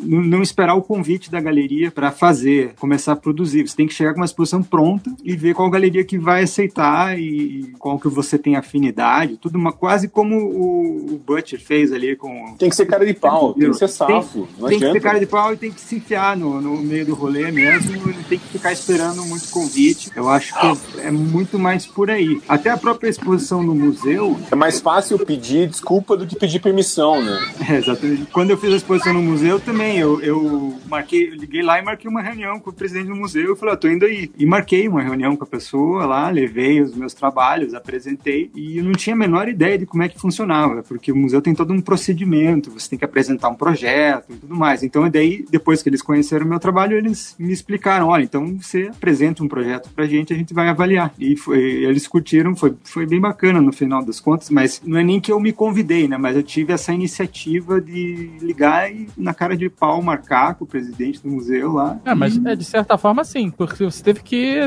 não 0.02 0.42
esperar 0.42 0.76
o 0.76 0.82
convite 0.82 1.32
da 1.32 1.40
galeria 1.40 1.92
para 1.92 2.11
fazer, 2.12 2.74
começar 2.80 3.14
a 3.14 3.16
produzir. 3.16 3.68
Você 3.68 3.76
tem 3.76 3.88
que 3.88 3.94
chegar 3.94 4.14
com 4.14 4.20
uma 4.20 4.26
exposição 4.26 4.62
pronta 4.62 5.12
e 5.24 5.36
ver 5.36 5.54
qual 5.54 5.70
galeria 5.70 6.04
que 6.04 6.18
vai 6.18 6.44
aceitar 6.44 7.20
e 7.20 7.74
qual 7.80 8.00
que 8.00 8.08
você 8.08 8.38
tem 8.38 8.56
afinidade, 8.56 9.38
tudo 9.38 9.58
uma, 9.58 9.72
quase 9.72 10.08
como 10.08 10.36
o, 10.36 11.16
o 11.16 11.18
Butcher 11.18 11.60
fez 11.60 11.92
ali 11.92 12.16
com. 12.16 12.56
Tem 12.58 12.70
que 12.70 12.76
ser 12.76 12.86
cara 12.86 13.06
de 13.06 13.14
pau, 13.14 13.54
tem 13.54 13.70
que 13.70 13.78
ser 13.78 13.88
safo. 13.88 14.48
Tem, 14.60 14.70
tem 14.70 14.80
que 14.80 14.92
ser 14.92 15.02
cara 15.02 15.20
de 15.20 15.26
pau 15.26 15.54
e 15.54 15.58
tem 15.58 15.72
que 15.72 15.82
se 15.82 15.96
enfiar 15.96 16.38
no, 16.38 16.62
no 16.62 16.78
meio 16.78 17.06
do 17.06 17.14
rolê 17.14 17.52
mesmo, 17.52 18.06
não 18.06 18.24
tem 18.24 18.40
que 18.40 18.48
ficar 18.48 18.72
esperando 18.72 19.24
muito 19.26 19.50
convite. 19.50 20.12
Eu 20.16 20.30
acho 20.30 20.54
que 20.60 21.00
é 21.00 21.12
muito 21.12 21.58
mais 21.58 21.86
por 21.86 22.10
aí. 22.10 22.42
Até 22.48 22.70
a 22.70 22.78
própria 22.78 23.10
exposição 23.10 23.64
no 23.64 23.76
museu. 23.76 24.38
É 24.52 24.56
mais 24.56 24.80
fácil 24.80 25.18
pedir 25.20 25.68
desculpa 25.68 26.18
do 26.18 26.26
que 26.26 26.36
pedir 26.36 26.60
permissão, 26.60 27.24
né? 27.24 27.40
É, 27.72 27.76
exatamente. 27.78 28.26
Quando 28.34 28.50
eu 28.50 28.58
fiz 28.58 28.74
a 28.74 28.78
exposição 28.78 29.14
no 29.14 29.22
museu 29.22 29.60
também, 29.60 29.98
eu, 29.98 30.20
eu 30.22 30.76
marquei, 30.88 31.30
eu 31.30 31.36
liguei 31.36 31.62
lá 31.62 31.80
e 31.80 31.82
marquei 31.84 32.01
uma 32.08 32.22
reunião 32.22 32.60
com 32.60 32.70
o 32.70 32.74
presidente 32.74 33.08
do 33.08 33.16
museu. 33.16 33.48
Eu 33.48 33.56
falei, 33.56 33.74
ah, 33.74 33.78
tô 33.78 33.88
indo 33.88 34.06
aí. 34.06 34.32
E 34.38 34.46
marquei 34.46 34.88
uma 34.88 35.02
reunião 35.02 35.36
com 35.36 35.44
a 35.44 35.48
pessoa 35.48 36.06
lá, 36.06 36.30
levei 36.30 36.82
os 36.82 36.96
meus 36.96 37.14
trabalhos, 37.14 37.74
apresentei 37.74 38.52
e 38.56 38.78
eu 38.78 38.84
não 38.84 38.94
tinha 38.94 39.16
a 39.16 39.18
menor 39.18 39.48
ideia 39.48 39.78
de 39.78 39.86
como 39.86 40.04
é 40.04 40.10
que 40.10 40.20
funcionava, 40.20 40.84
porque 40.84 41.12
o 41.12 41.16
museu 41.16 41.42
tem 41.42 41.54
todo 41.54 41.74
um 41.74 41.82
procedimento, 41.82 42.72
você 42.72 42.90
tem 42.90 43.00
que 43.00 43.06
apresentar 43.06 43.50
um 43.50 43.56
projeto 43.56 44.34
e 44.34 44.36
tudo 44.36 44.56
mais. 44.56 44.84
Então, 44.84 45.10
daí, 45.10 45.46
depois 45.50 45.82
que 45.82 45.90
eles 45.90 46.02
conheceram 46.02 46.46
o 46.46 46.50
meu 46.50 46.60
trabalho, 46.60 46.98
eles 46.98 47.36
me 47.38 47.52
explicaram, 47.52 48.08
olha, 48.08 48.24
então 48.24 48.58
você 48.58 48.90
apresenta 48.90 49.44
um 49.44 49.48
projeto 49.48 49.90
pra 49.90 50.06
gente, 50.06 50.34
a 50.34 50.36
gente 50.36 50.54
vai 50.54 50.68
avaliar. 50.68 51.14
E 51.20 51.36
foi, 51.36 51.60
eles 51.60 52.08
curtiram, 52.08 52.56
foi, 52.56 52.76
foi 52.84 53.06
bem 53.06 53.20
bacana 53.20 53.62
no 53.62 53.72
final 53.72 54.04
das 54.04 54.20
contas, 54.20 54.50
mas 54.50 54.82
não 54.86 54.98
é 54.98 55.04
nem 55.04 55.20
que 55.20 55.32
eu 55.32 55.40
me 55.40 55.52
convidei, 55.52 56.08
né, 56.08 56.18
mas 56.18 56.36
eu 56.36 56.44
tive 56.44 56.74
essa 56.74 56.94
iniciativa 56.94 57.82
de 57.82 58.32
ligar 58.42 58.92
e 58.92 59.08
na 59.18 59.34
cara 59.34 59.56
de 59.56 59.70
pau 59.70 60.02
marcar 60.02 60.56
com 60.56 60.64
o 60.64 60.68
presidente 60.68 61.22
do 61.22 61.30
museu 61.30 61.72
lá. 61.74 61.91
É, 62.06 62.14
mas 62.14 62.38
e... 62.38 62.42
é 62.48 62.56
de 62.56 62.64
certa 62.64 62.98
forma 62.98 63.24
sim, 63.24 63.50
porque 63.50 63.84
você 63.84 64.04
teve 64.04 64.22
que, 64.22 64.60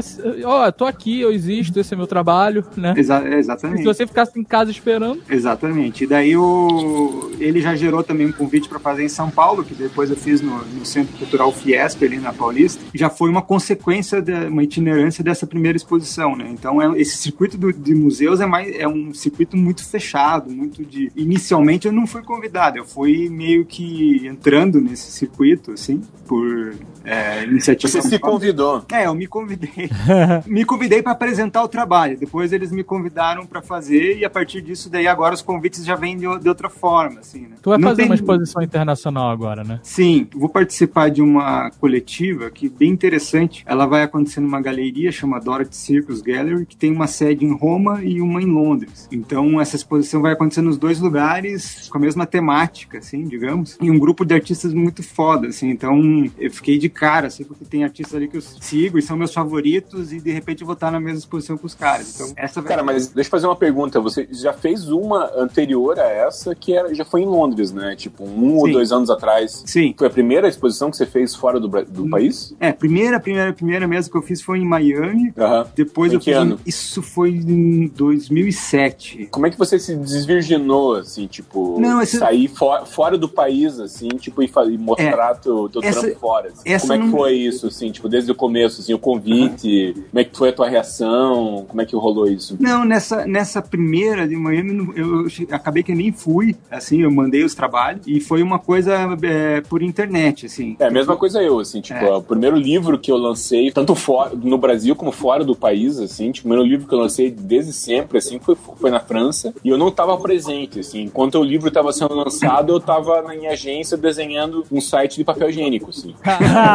ó, 0.45 0.67
oh, 0.67 0.73
tô 0.73 0.85
aqui, 0.85 1.21
eu 1.21 1.33
existo, 1.33 1.79
esse 1.79 1.95
é 1.95 1.97
meu 1.97 2.07
trabalho, 2.07 2.65
né? 2.77 2.95
Exa 2.97 3.27
exatamente. 3.29 3.79
Se 3.79 3.85
você 3.85 4.07
ficasse 4.07 4.39
em 4.39 4.45
casa 4.45 4.71
esperando. 4.71 5.23
Exatamente. 5.29 6.05
E 6.05 6.07
daí 6.07 6.37
o... 6.37 7.31
ele 7.39 7.61
já 7.61 7.75
gerou 7.75 8.03
também 8.03 8.27
um 8.27 8.33
convite 8.33 8.69
para 8.69 8.79
fazer 8.79 9.05
em 9.05 9.09
São 9.09 9.31
Paulo, 9.31 9.65
que 9.65 9.75
depois 9.75 10.11
eu 10.11 10.17
fiz 10.17 10.41
no, 10.41 10.65
no 10.65 10.85
Centro 10.85 11.17
Cultural 11.19 11.53
Fiesp, 11.53 12.03
ali 12.05 12.19
na 12.19 12.33
Paulista. 12.33 12.83
Já 12.95 13.09
foi 13.09 13.31
uma 13.31 13.43
consequência, 13.43 14.21
de, 14.21 14.33
uma 14.33 14.63
itinerância 14.63 15.23
dessa 15.23 15.47
primeira 15.47 15.77
exposição, 15.77 16.37
né? 16.37 16.49
Então 16.51 16.81
é, 16.81 17.01
esse 17.01 17.17
circuito 17.17 17.57
do, 17.57 17.73
de 17.73 17.95
museus 17.95 18.41
é, 18.41 18.47
mais, 18.47 18.75
é 18.75 18.87
um 18.89 19.13
circuito 19.15 19.57
muito 19.57 19.85
fechado, 19.85 20.51
muito 20.51 20.85
de... 20.85 21.11
Inicialmente 21.17 21.87
eu 21.87 21.93
não 21.93 22.07
fui 22.07 22.23
convidado, 22.23 22.79
eu 22.79 22.85
fui 22.85 23.29
meio 23.29 23.65
que 23.65 24.27
entrando 24.27 24.81
nesse 24.81 25.11
circuito, 25.13 25.73
assim, 25.73 26.03
por 26.27 26.75
é, 27.05 27.14
iniciativa. 27.45 27.91
Você 27.91 28.03
se 28.03 28.19
convidou. 28.19 28.85
É, 28.91 29.07
eu 29.07 29.15
me 29.15 29.27
convidei. 29.27 29.91
me 30.47 30.65
convidei 30.65 31.03
para 31.03 31.13
apresentar 31.13 31.63
o 31.63 31.69
trabalho. 31.69 32.19
Depois 32.19 32.53
eles 32.53 32.71
me 32.71 32.83
convidaram 32.83 33.47
para 33.47 33.63
fazer 33.63 34.19
e 34.19 34.25
a 34.25 34.31
partir 34.31 34.61
disso 34.61 34.91
daí 34.91 35.07
agora 35.07 35.35
os 35.35 35.43
convites 35.43 35.85
já 35.85 35.97
vêm 35.97 36.17
de, 36.17 36.27
de 36.39 36.49
outra 36.49 36.69
forma, 36.69 37.21
assim, 37.21 37.43
né? 37.43 37.57
Tu 37.63 37.71
vai 37.71 37.79
Não 37.79 37.89
fazer 37.89 38.03
tem... 38.03 38.07
uma 38.07 38.15
exposição 38.15 38.63
internacional 38.63 39.31
agora, 39.31 39.65
né? 39.65 39.81
Sim, 39.83 40.27
vou 40.35 40.49
participar 40.49 41.11
de 41.11 41.23
uma 41.23 41.71
coletiva 41.81 42.51
que 42.51 42.69
bem 42.69 42.91
interessante. 42.91 43.63
Ela 43.67 43.87
vai 43.87 44.03
acontecer 44.03 44.41
numa 44.41 44.61
galeria 44.61 45.11
chamada 45.13 45.45
Dorothy 45.45 45.77
Circus 45.77 46.21
Gallery, 46.21 46.67
que 46.67 46.77
tem 46.77 46.91
uma 46.91 47.07
sede 47.07 47.45
em 47.45 47.53
Roma 47.53 48.03
e 48.03 48.21
uma 48.21 48.43
em 48.43 48.47
Londres. 48.47 49.09
Então 49.13 49.61
essa 49.61 49.77
exposição 49.77 50.23
vai 50.23 50.33
acontecer 50.33 50.63
nos 50.63 50.77
dois 50.77 51.01
lugares 51.01 51.89
com 51.89 51.99
a 51.99 52.01
mesma 52.01 52.27
temática, 52.27 52.99
assim, 52.99 53.25
digamos, 53.25 53.77
e 53.81 53.91
um 53.91 53.99
grupo 53.99 54.25
de 54.25 54.35
artistas 54.35 54.73
muito 54.73 55.03
foda, 55.03 55.49
assim. 55.49 55.71
Então 55.71 56.01
eu 56.39 56.51
fiquei 56.51 56.79
de 56.79 56.89
cara, 56.89 57.04
assim, 57.09 57.45
porque 57.45 57.65
tem 57.65 57.85
artistas 57.85 58.15
ali 58.15 58.29
que 58.29 58.37
eu 58.37 58.41
sigo 58.43 58.99
e 58.99 59.03
são 59.03 59.17
meus 59.17 59.33
favoritos 59.33 60.13
e 60.13 60.21
de 60.21 60.33
repente 60.33 60.63
eu 60.63 60.67
vou 60.67 60.75
estar 60.75 60.91
na 60.91 61.01
mesma 61.01 61.19
exposição 61.19 61.57
com 61.57 61.67
os 61.67 61.75
caras. 61.75 62.15
Então, 62.15 62.33
essa 62.37 62.63
Cara, 62.63 62.83
mas 62.83 63.09
deixa 63.09 63.29
eu 63.29 63.31
fazer 63.31 63.47
uma 63.47 63.57
pergunta. 63.57 64.01
Você 64.01 64.29
já 64.31 64.53
fez 64.53 64.89
uma 64.89 65.31
anterior 65.37 65.99
a 65.99 66.09
essa 66.09 66.55
que 66.55 66.75
era, 66.75 66.95
já 66.95 67.05
foi 67.05 67.23
em 67.23 67.27
Londres, 67.27 67.73
né? 67.73 67.95
Tipo, 67.97 68.25
um 68.25 68.51
Sim. 68.51 68.57
ou 68.57 68.73
dois 68.73 68.93
anos 68.93 69.11
atrás. 69.11 69.63
Sim. 69.67 69.95
Foi 69.97 70.07
a 70.07 70.11
primeira 70.11 70.49
exposição 70.49 70.91
que 70.91 70.97
você 70.97 71.07
fez 71.07 71.35
fora 71.35 71.61
do, 71.61 71.69
do 71.69 72.09
país? 72.09 72.55
É, 72.59 72.73
primeira, 72.73 73.21
primeira, 73.21 73.53
primeira 73.53 73.87
mesmo 73.87 74.11
que 74.11 74.19
eu 74.19 74.23
fiz 74.23 74.41
foi 74.41 74.59
em 74.59 74.67
Miami. 74.67 75.33
Uhum. 75.37 75.65
Depois 75.75 76.13
em 76.13 76.17
eu 76.17 76.21
fiz. 76.21 76.35
Ano? 76.35 76.59
Isso 76.67 77.03
foi 77.03 77.31
em 77.31 77.87
2007. 77.89 79.29
Como 79.31 79.47
é 79.47 79.51
que 79.51 79.59
você 79.59 79.79
se 79.79 79.95
desvirginou, 79.97 80.97
assim, 80.97 81.27
tipo, 81.27 81.79
Não, 81.81 82.01
esse... 82.01 82.19
sair 82.19 82.49
for, 82.49 82.87
fora 82.87 83.17
do 83.19 83.29
país, 83.29 83.79
assim, 83.79 84.09
tipo, 84.09 84.43
e, 84.43 84.51
e 84.71 84.79
mostrar 84.79 85.33
é, 85.33 85.35
teu, 85.35 85.69
teu 85.69 85.83
essa, 85.83 86.01
trampo 86.01 86.19
fora? 86.19 86.49
Assim. 86.49 86.63
Como 86.99 87.09
é 87.09 87.11
que 87.11 87.17
foi 87.17 87.33
isso, 87.35 87.67
assim, 87.67 87.91
tipo, 87.91 88.09
desde 88.09 88.31
o 88.31 88.35
começo, 88.35 88.81
assim, 88.81 88.95
o 88.95 88.99
convite, 88.99 89.95
como 90.11 90.21
é 90.21 90.25
que 90.25 90.37
foi 90.37 90.49
a 90.51 90.53
tua 90.53 90.69
reação, 90.69 91.65
como 91.69 91.81
é 91.81 91.87
que 91.87 91.97
rolou 91.97 92.27
isso? 92.27 92.57
Não, 92.61 92.85
nessa, 92.85 93.27
nessa 93.27 93.61
primeira 93.63 94.27
de 94.27 94.37
Miami, 94.37 94.93
eu, 94.97 95.23
eu 95.23 95.29
acabei 95.51 95.83
que 95.83 95.95
nem 95.95 96.13
fui, 96.13 96.57
assim, 96.71 97.03
eu 97.03 97.11
mandei 97.11 97.45
os 97.45 97.55
trabalhos 97.55 98.03
e 98.07 98.21
foi 98.21 98.43
uma 98.43 98.59
coisa 98.59 98.95
é, 99.23 99.61
por 99.63 99.83
internet, 99.83 100.47
assim. 100.47 100.77
É, 100.79 100.87
a 100.87 100.91
mesma 100.91 101.17
coisa 101.17 101.43
eu, 101.43 101.59
assim, 101.59 101.81
tipo, 101.81 102.05
é. 102.05 102.17
o 102.17 102.23
primeiro 102.23 102.57
livro 102.57 102.99
que 102.99 103.11
eu 103.11 103.17
lancei, 103.17 103.71
tanto 103.71 103.95
fora, 103.95 104.33
no 104.35 104.59
Brasil 104.59 104.95
como 104.95 105.13
fora 105.13 105.45
do 105.45 105.55
país, 105.55 105.99
assim, 105.99 106.31
tipo, 106.33 106.49
o 106.49 106.51
primeiro 106.51 106.69
livro 106.69 106.89
que 106.89 106.95
eu 106.95 106.99
lancei 106.99 107.31
desde 107.31 107.73
sempre, 107.73 108.19
assim, 108.19 108.39
foi, 108.39 108.55
foi 108.55 108.91
na 108.91 109.01
França 109.01 109.55
e 109.65 109.69
eu 109.69 109.79
não 109.79 109.89
estava 109.89 110.17
presente, 110.17 110.81
assim, 110.81 111.03
enquanto 111.03 111.39
o 111.39 111.45
livro 111.45 111.69
estava 111.69 111.93
sendo 111.93 112.15
lançado, 112.15 112.73
eu 112.73 112.79
estava 112.79 113.23
na 113.23 113.35
minha 113.35 113.51
agência 113.51 113.97
desenhando 113.97 114.65
um 114.71 114.81
site 114.81 115.17
de 115.17 115.25
papel 115.25 115.51
higiênico, 115.51 115.91
assim. 115.91 116.15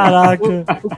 Caraca! 0.09 0.43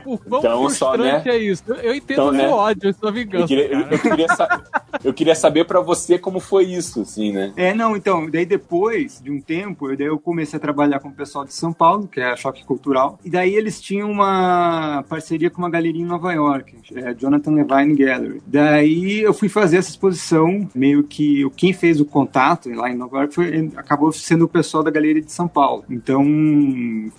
o, 0.06 0.10
o, 0.10 0.14
o 0.14 0.38
então, 0.38 0.70
só, 0.70 0.96
né? 0.96 1.22
é 1.24 1.38
isso. 1.38 1.64
Eu 1.82 1.94
entendo 1.94 2.12
então, 2.12 2.28
o 2.28 2.32
né? 2.32 2.48
ódio, 2.48 2.94
sua 2.94 3.10
vingança. 3.10 3.44
Eu 3.44 3.46
queria, 3.46 3.72
eu, 3.72 3.80
eu 3.80 3.98
queria, 3.98 4.28
sa 4.28 4.62
eu 5.04 5.14
queria 5.14 5.34
saber 5.34 5.64
para 5.64 5.80
você 5.80 6.18
como 6.18 6.40
foi 6.40 6.64
isso, 6.64 7.02
assim, 7.02 7.32
né? 7.32 7.52
É, 7.56 7.74
não, 7.74 7.96
então, 7.96 8.30
daí 8.30 8.44
depois 8.44 9.20
de 9.22 9.30
um 9.30 9.40
tempo, 9.40 9.90
eu, 9.90 9.96
daí 9.96 10.06
eu 10.06 10.18
comecei 10.18 10.56
a 10.56 10.60
trabalhar 10.60 11.00
com 11.00 11.08
o 11.08 11.12
pessoal 11.12 11.44
de 11.44 11.52
São 11.52 11.72
Paulo, 11.72 12.06
que 12.06 12.20
é 12.20 12.30
a 12.30 12.36
Choque 12.36 12.64
Cultural, 12.64 13.18
e 13.24 13.30
daí 13.30 13.54
eles 13.54 13.80
tinham 13.80 14.10
uma 14.10 15.04
parceria 15.08 15.50
com 15.50 15.58
uma 15.58 15.70
galeria 15.70 16.02
em 16.02 16.06
Nova 16.06 16.32
York, 16.32 16.76
é 16.94 17.14
Jonathan 17.14 17.52
Levine 17.52 17.94
Gallery. 17.94 18.42
Daí 18.46 19.20
eu 19.20 19.34
fui 19.34 19.48
fazer 19.48 19.78
essa 19.78 19.90
exposição, 19.90 20.68
meio 20.74 21.02
que 21.02 21.48
quem 21.56 21.72
fez 21.72 22.00
o 22.00 22.04
contato 22.04 22.70
lá 22.70 22.90
em 22.90 22.96
Nova 22.96 23.18
York 23.18 23.34
foi, 23.34 23.70
acabou 23.76 24.12
sendo 24.12 24.44
o 24.44 24.48
pessoal 24.48 24.82
da 24.82 24.90
galeria 24.90 25.22
de 25.22 25.32
São 25.32 25.48
Paulo. 25.48 25.84
Então, 25.90 26.24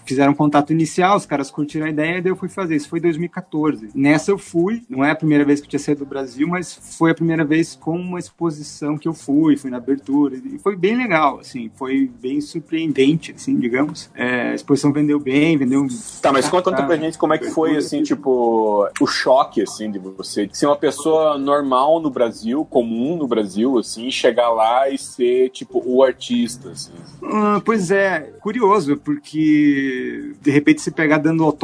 fizeram 0.06 0.32
um 0.32 0.36
contato 0.36 0.72
inicial, 0.72 1.18
os 1.18 1.26
caras 1.26 1.52
curtiram 1.52 1.82
a 1.84 1.89
ideia, 1.89 2.22
daí 2.22 2.31
eu 2.31 2.35
fui 2.35 2.49
fazer. 2.49 2.76
Isso 2.76 2.89
foi 2.89 2.99
em 2.99 3.03
2014. 3.03 3.89
Nessa 3.95 4.31
eu 4.31 4.38
fui, 4.38 4.84
não 4.89 5.03
é 5.03 5.11
a 5.11 5.15
primeira 5.15 5.45
vez 5.45 5.60
que 5.60 5.65
eu 5.65 5.69
tinha 5.69 5.80
saído 5.80 6.03
do 6.03 6.10
Brasil, 6.10 6.47
mas 6.47 6.97
foi 6.97 7.11
a 7.11 7.15
primeira 7.15 7.43
vez 7.43 7.76
com 7.76 7.95
uma 7.95 8.19
exposição 8.19 8.97
que 8.97 9.07
eu 9.07 9.14
fui, 9.14 9.57
fui 9.57 9.69
na 9.69 9.77
abertura, 9.77 10.35
e 10.35 10.60
foi 10.60 10.76
bem 10.76 10.95
legal, 10.95 11.39
assim, 11.39 11.69
foi 11.76 12.10
bem 12.22 12.41
surpreendente, 12.41 13.31
assim, 13.31 13.57
digamos. 13.57 14.10
É, 14.14 14.51
a 14.51 14.55
exposição 14.55 14.91
vendeu 14.91 15.19
bem, 15.19 15.57
vendeu... 15.57 15.88
Tá, 16.22 16.31
mas 16.31 16.47
conta, 16.47 16.72
conta 16.72 16.84
pra 16.84 16.97
gente 16.97 17.18
como 17.18 17.34
é 17.34 17.38
que 17.38 17.49
foi, 17.49 17.76
assim, 17.77 18.03
tipo, 18.03 18.89
o 18.99 19.07
choque, 19.07 19.61
assim, 19.61 19.91
de 19.91 19.99
você 19.99 20.49
ser 20.51 20.68
uma 20.68 20.77
pessoa 20.77 21.38
normal 21.38 21.99
no 21.99 22.10
Brasil, 22.10 22.65
comum 22.65 23.15
no 23.15 23.27
Brasil, 23.27 23.77
assim, 23.77 24.10
chegar 24.10 24.49
lá 24.49 24.89
e 24.89 24.97
ser, 24.97 25.49
tipo, 25.49 25.81
o 25.85 26.03
artista, 26.03 26.72
assim. 26.72 26.91
Ah, 27.23 27.61
pois 27.64 27.91
é, 27.91 28.34
curioso, 28.41 28.97
porque 28.97 30.34
de 30.41 30.51
repente 30.51 30.81
se 30.81 30.91
pegar 30.91 31.18
dando 31.18 31.43
autógrafo 31.43 31.62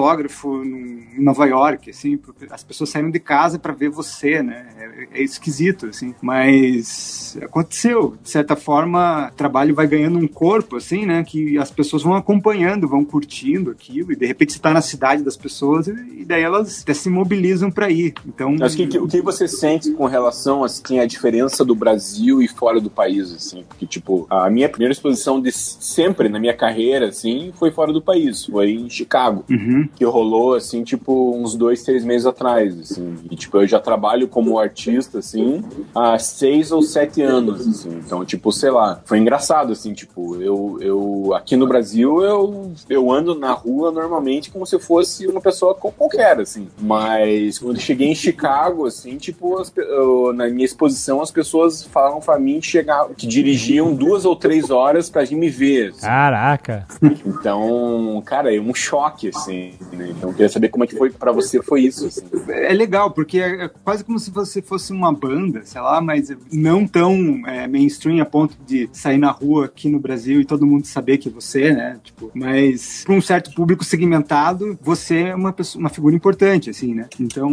em 0.63 1.21
Nova 1.21 1.45
York, 1.45 1.89
assim, 1.89 2.19
as 2.49 2.63
pessoas 2.63 2.89
saíram 2.89 3.09
de 3.09 3.19
casa 3.19 3.59
para 3.59 3.73
ver 3.73 3.89
você, 3.89 4.41
né? 4.41 4.67
É, 4.77 5.19
é 5.19 5.23
esquisito, 5.23 5.87
assim, 5.87 6.13
mas 6.21 7.37
aconteceu. 7.41 8.15
De 8.21 8.29
certa 8.29 8.55
forma, 8.55 9.29
o 9.31 9.35
trabalho 9.35 9.75
vai 9.75 9.87
ganhando 9.87 10.19
um 10.19 10.27
corpo, 10.27 10.77
assim, 10.77 11.05
né? 11.05 11.23
Que 11.23 11.57
as 11.57 11.71
pessoas 11.71 12.03
vão 12.03 12.15
acompanhando, 12.15 12.87
vão 12.87 13.03
curtindo 13.03 13.71
aquilo, 13.71 14.11
e 14.11 14.15
de 14.15 14.25
repente 14.25 14.53
você 14.53 14.59
tá 14.59 14.71
na 14.71 14.81
cidade 14.81 15.23
das 15.23 15.35
pessoas, 15.35 15.87
e 15.87 16.25
daí 16.25 16.41
elas 16.41 16.81
até 16.83 16.93
se 16.93 17.09
mobilizam 17.09 17.71
para 17.71 17.89
ir. 17.89 18.13
Então. 18.27 18.55
Acho 18.61 18.77
que, 18.77 18.97
o 18.97 19.07
que 19.07 19.21
você 19.21 19.47
sente 19.47 19.91
com 19.91 20.05
relação 20.05 20.63
assim, 20.63 20.99
à 20.99 21.05
diferença 21.05 21.65
do 21.65 21.75
Brasil 21.75 22.41
e 22.41 22.47
fora 22.47 22.79
do 22.79 22.89
país, 22.89 23.31
assim? 23.33 23.63
Porque, 23.67 23.85
tipo, 23.85 24.27
a 24.29 24.49
minha 24.49 24.69
primeira 24.69 24.93
exposição 24.93 25.41
de 25.41 25.51
sempre 25.51 26.29
na 26.29 26.39
minha 26.39 26.55
carreira, 26.55 27.07
assim, 27.07 27.51
foi 27.57 27.71
fora 27.71 27.91
do 27.91 28.01
país. 28.01 28.45
Foi 28.45 28.71
em 28.71 28.89
Chicago. 28.89 29.43
Uhum. 29.49 29.88
Que 29.95 30.05
rolou, 30.05 30.53
assim, 30.55 30.83
tipo, 30.83 31.35
uns 31.35 31.55
dois, 31.55 31.83
três 31.83 32.03
meses 32.05 32.25
atrás, 32.25 32.79
assim. 32.79 33.15
E, 33.29 33.35
tipo, 33.35 33.57
eu 33.57 33.67
já 33.67 33.79
trabalho 33.79 34.27
como 34.27 34.57
artista, 34.57 35.19
assim, 35.19 35.63
há 35.93 36.17
seis 36.17 36.71
ou 36.71 36.81
sete 36.81 37.21
anos, 37.21 37.67
assim. 37.67 38.01
Então, 38.05 38.23
tipo, 38.23 38.51
sei 38.51 38.71
lá, 38.71 39.01
foi 39.05 39.17
engraçado, 39.17 39.73
assim, 39.73 39.93
tipo, 39.93 40.41
eu, 40.41 40.77
eu 40.81 41.33
aqui 41.35 41.55
no 41.55 41.67
Brasil, 41.67 42.21
eu, 42.23 42.71
eu 42.89 43.11
ando 43.11 43.35
na 43.35 43.51
rua 43.51 43.91
normalmente 43.91 44.49
como 44.51 44.65
se 44.65 44.75
eu 44.75 44.79
fosse 44.79 45.27
uma 45.27 45.41
pessoa 45.41 45.75
qualquer, 45.75 46.39
assim. 46.39 46.67
Mas 46.79 47.59
quando 47.59 47.75
eu 47.75 47.81
cheguei 47.81 48.07
em 48.07 48.15
Chicago, 48.15 48.85
assim, 48.85 49.17
tipo, 49.17 49.59
as, 49.59 49.71
eu, 49.75 50.31
na 50.33 50.47
minha 50.47 50.65
exposição, 50.65 51.21
as 51.21 51.31
pessoas 51.31 51.83
falavam 51.83 52.19
pra 52.19 52.39
mim 52.39 52.59
que, 52.59 52.83
que 53.17 53.27
dirigiam 53.27 53.93
duas 53.93 54.25
ou 54.25 54.35
três 54.35 54.69
horas 54.69 55.09
pra 55.09 55.23
vir 55.23 55.35
me 55.35 55.49
ver. 55.49 55.89
assim. 55.89 56.01
Caraca. 56.05 56.87
Então, 57.25 58.21
cara, 58.25 58.53
é 58.55 58.59
um 58.59 58.73
choque, 58.73 59.29
assim, 59.29 59.73
né? 59.91 60.09
Então, 60.09 60.29
eu 60.29 60.33
queria 60.33 60.49
saber 60.49 60.69
como 60.69 60.83
é 60.83 60.87
que 60.87 60.95
foi 60.95 61.09
pra 61.09 61.31
você, 61.31 61.61
foi 61.61 61.81
isso, 61.81 62.07
assim. 62.07 62.21
É 62.49 62.73
legal, 62.73 63.11
porque 63.11 63.39
é 63.39 63.67
quase 63.83 64.03
como 64.03 64.19
se 64.19 64.31
você 64.31 64.61
fosse 64.61 64.91
uma 64.91 65.11
banda, 65.11 65.61
sei 65.63 65.81
lá, 65.81 66.01
mas 66.01 66.31
não 66.51 66.87
tão 66.87 67.41
é, 67.47 67.67
mainstream 67.67 68.21
a 68.21 68.25
ponto 68.25 68.55
de 68.65 68.89
sair 68.91 69.17
na 69.17 69.31
rua 69.31 69.65
aqui 69.65 69.89
no 69.89 69.99
Brasil 69.99 70.41
e 70.41 70.45
todo 70.45 70.65
mundo 70.65 70.85
saber 70.85 71.17
que 71.17 71.29
é 71.29 71.31
você, 71.31 71.73
né? 71.73 71.99
Tipo, 72.03 72.31
mas 72.33 73.03
para 73.05 73.15
um 73.15 73.21
certo 73.21 73.53
público 73.53 73.83
segmentado, 73.83 74.77
você 74.81 75.23
é 75.23 75.35
uma, 75.35 75.53
pessoa, 75.53 75.79
uma 75.79 75.89
figura 75.89 76.15
importante, 76.15 76.69
assim, 76.69 76.93
né? 76.93 77.07
Então, 77.19 77.49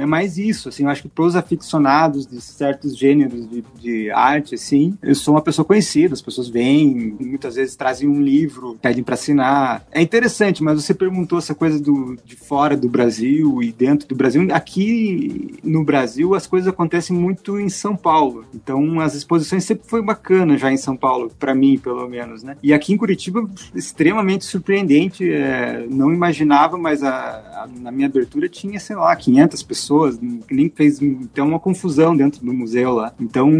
é 0.00 0.06
mais 0.06 0.38
isso, 0.38 0.68
assim, 0.68 0.84
eu 0.84 0.90
acho 0.90 1.02
que 1.02 1.08
pros 1.08 1.36
aficionados 1.36 2.26
de 2.26 2.40
certos 2.40 2.96
gêneros 2.96 3.48
de, 3.48 3.64
de 3.80 4.10
arte, 4.10 4.54
assim, 4.54 4.96
eu 5.02 5.14
sou 5.14 5.34
uma 5.34 5.42
pessoa 5.42 5.64
conhecida, 5.64 6.14
as 6.14 6.22
pessoas 6.22 6.48
vêm, 6.48 7.16
muitas 7.20 7.54
vezes 7.54 7.76
trazem 7.76 8.08
um 8.08 8.22
livro, 8.22 8.78
pedem 8.80 9.04
para 9.04 9.14
assinar. 9.14 9.86
É 9.90 10.00
interessante, 10.00 10.62
mas 10.62 10.82
você 10.82 10.94
perguntou 10.94 11.38
essa 11.38 11.54
coisa 11.58 11.78
do, 11.80 12.16
de 12.24 12.36
fora 12.36 12.76
do 12.76 12.88
Brasil 12.88 13.62
e 13.62 13.72
dentro 13.72 14.08
do 14.08 14.14
Brasil. 14.14 14.46
Aqui 14.52 15.56
no 15.62 15.84
Brasil, 15.84 16.34
as 16.34 16.46
coisas 16.46 16.68
acontecem 16.68 17.14
muito 17.16 17.58
em 17.58 17.68
São 17.68 17.96
Paulo. 17.96 18.44
Então, 18.54 19.00
as 19.00 19.14
exposições 19.14 19.64
sempre 19.64 19.86
foi 19.88 20.00
bacana 20.02 20.56
já 20.56 20.72
em 20.72 20.76
São 20.76 20.96
Paulo, 20.96 21.30
para 21.38 21.54
mim, 21.54 21.78
pelo 21.78 22.08
menos, 22.08 22.42
né? 22.42 22.56
E 22.62 22.72
aqui 22.72 22.92
em 22.92 22.96
Curitiba, 22.96 23.48
extremamente 23.74 24.44
surpreendente. 24.44 25.28
É, 25.30 25.86
não 25.90 26.12
imaginava, 26.12 26.76
mas 26.78 27.02
a, 27.02 27.10
a- 27.10 27.68
na 27.80 27.90
minha 27.90 28.06
abertura 28.06 28.48
tinha, 28.48 28.78
sei 28.80 28.96
lá, 28.96 29.14
500 29.14 29.62
pessoas. 29.62 30.18
Nem 30.50 30.68
fez 30.68 31.00
então 31.02 31.48
uma 31.48 31.58
confusão 31.60 32.16
dentro 32.16 32.44
do 32.44 32.52
museu 32.52 32.92
lá. 32.94 33.12
Então, 33.20 33.50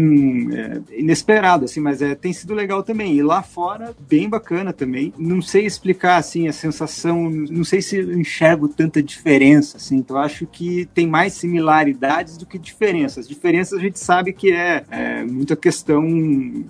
é 0.53 0.81
inesperado, 0.97 1.65
assim, 1.65 1.79
mas 1.79 2.01
é, 2.01 2.15
tem 2.15 2.31
sido 2.33 2.53
legal 2.53 2.83
também. 2.83 3.15
E 3.15 3.21
lá 3.23 3.41
fora, 3.41 3.95
bem 4.07 4.29
bacana 4.29 4.71
também. 4.73 5.13
Não 5.17 5.41
sei 5.41 5.65
explicar, 5.65 6.17
assim, 6.17 6.47
a 6.47 6.53
sensação, 6.53 7.29
não 7.29 7.63
sei 7.63 7.81
se 7.81 7.88
eu 7.97 8.19
enxergo 8.19 8.67
tanta 8.67 9.01
diferença, 9.01 9.77
assim. 9.77 9.97
Então, 9.97 10.17
eu 10.17 10.23
acho 10.23 10.45
que 10.45 10.87
tem 10.93 11.07
mais 11.07 11.33
similaridades 11.33 12.37
do 12.37 12.45
que 12.45 12.57
diferenças. 12.57 13.27
Diferenças 13.27 13.79
a 13.79 13.81
gente 13.81 13.99
sabe 13.99 14.33
que 14.33 14.51
é, 14.51 14.83
é 14.89 15.23
muita 15.23 15.55
questão 15.55 16.03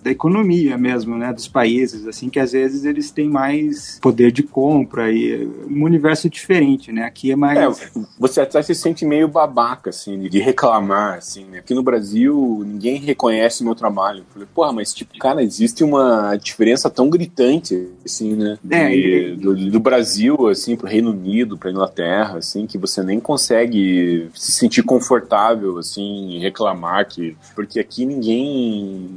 da 0.04 0.12
economia 0.12 0.78
mesmo, 0.78 1.18
né, 1.18 1.34
dos 1.34 1.48
países, 1.48 2.08
assim, 2.08 2.30
que 2.30 2.40
às 2.40 2.52
vezes 2.52 2.86
eles 2.86 3.12
têm 3.12 3.30
mais 3.30 4.00
poder 4.02 4.32
de 4.32 4.44
compra 4.44 5.12
e 5.12 5.46
um 5.70 5.84
universo 5.84 6.30
diferente, 6.30 6.92
né? 6.92 7.04
Aqui 7.04 7.32
é 7.32 7.36
mais... 7.36 7.82
É, 7.82 8.02
você 8.20 8.42
até 8.42 8.62
se 8.62 8.74
sente 8.76 9.06
meio 9.06 9.28
babaca, 9.28 9.90
assim, 9.90 10.20
de 10.20 10.40
reclamar, 10.40 11.18
assim, 11.18 11.46
né? 11.46 11.60
Aqui 11.60 11.74
no 11.74 11.84
Brasil, 11.84 12.64
ninguém 12.66 12.98
reconhece 12.98 13.62
o 13.62 13.66
meu 13.66 13.76
trabalho. 13.76 14.20
Eu 14.20 14.26
falei, 14.34 14.48
porra, 14.54 14.74
mas, 14.74 14.94
tipo, 14.94 15.18
cara, 15.18 15.44
existe 15.44 15.84
uma 15.84 16.36
diferença 16.36 16.90
tão 16.90 17.10
gritante, 17.10 17.88
assim, 18.06 18.36
né? 18.36 18.58
É, 18.70 18.90
De- 18.90 19.36
do, 19.36 19.56
do 19.72 19.80
Brasil, 19.80 20.48
assim, 20.48 20.76
pro 20.76 20.88
Reino 20.88 21.09
Unido, 21.10 21.58
pra 21.58 21.72
Inglaterra, 21.72 22.38
assim, 22.38 22.66
que 22.66 22.78
você 22.78 23.04
nem 23.04 23.20
consegue 23.20 24.30
se 24.34 24.52
sentir 24.52 24.84
confortável, 24.84 25.78
assim, 25.78 26.40
reclamar 26.40 27.08
que... 27.08 27.36
Porque 27.56 27.80
aqui 27.80 28.06
ninguém... 28.06 29.10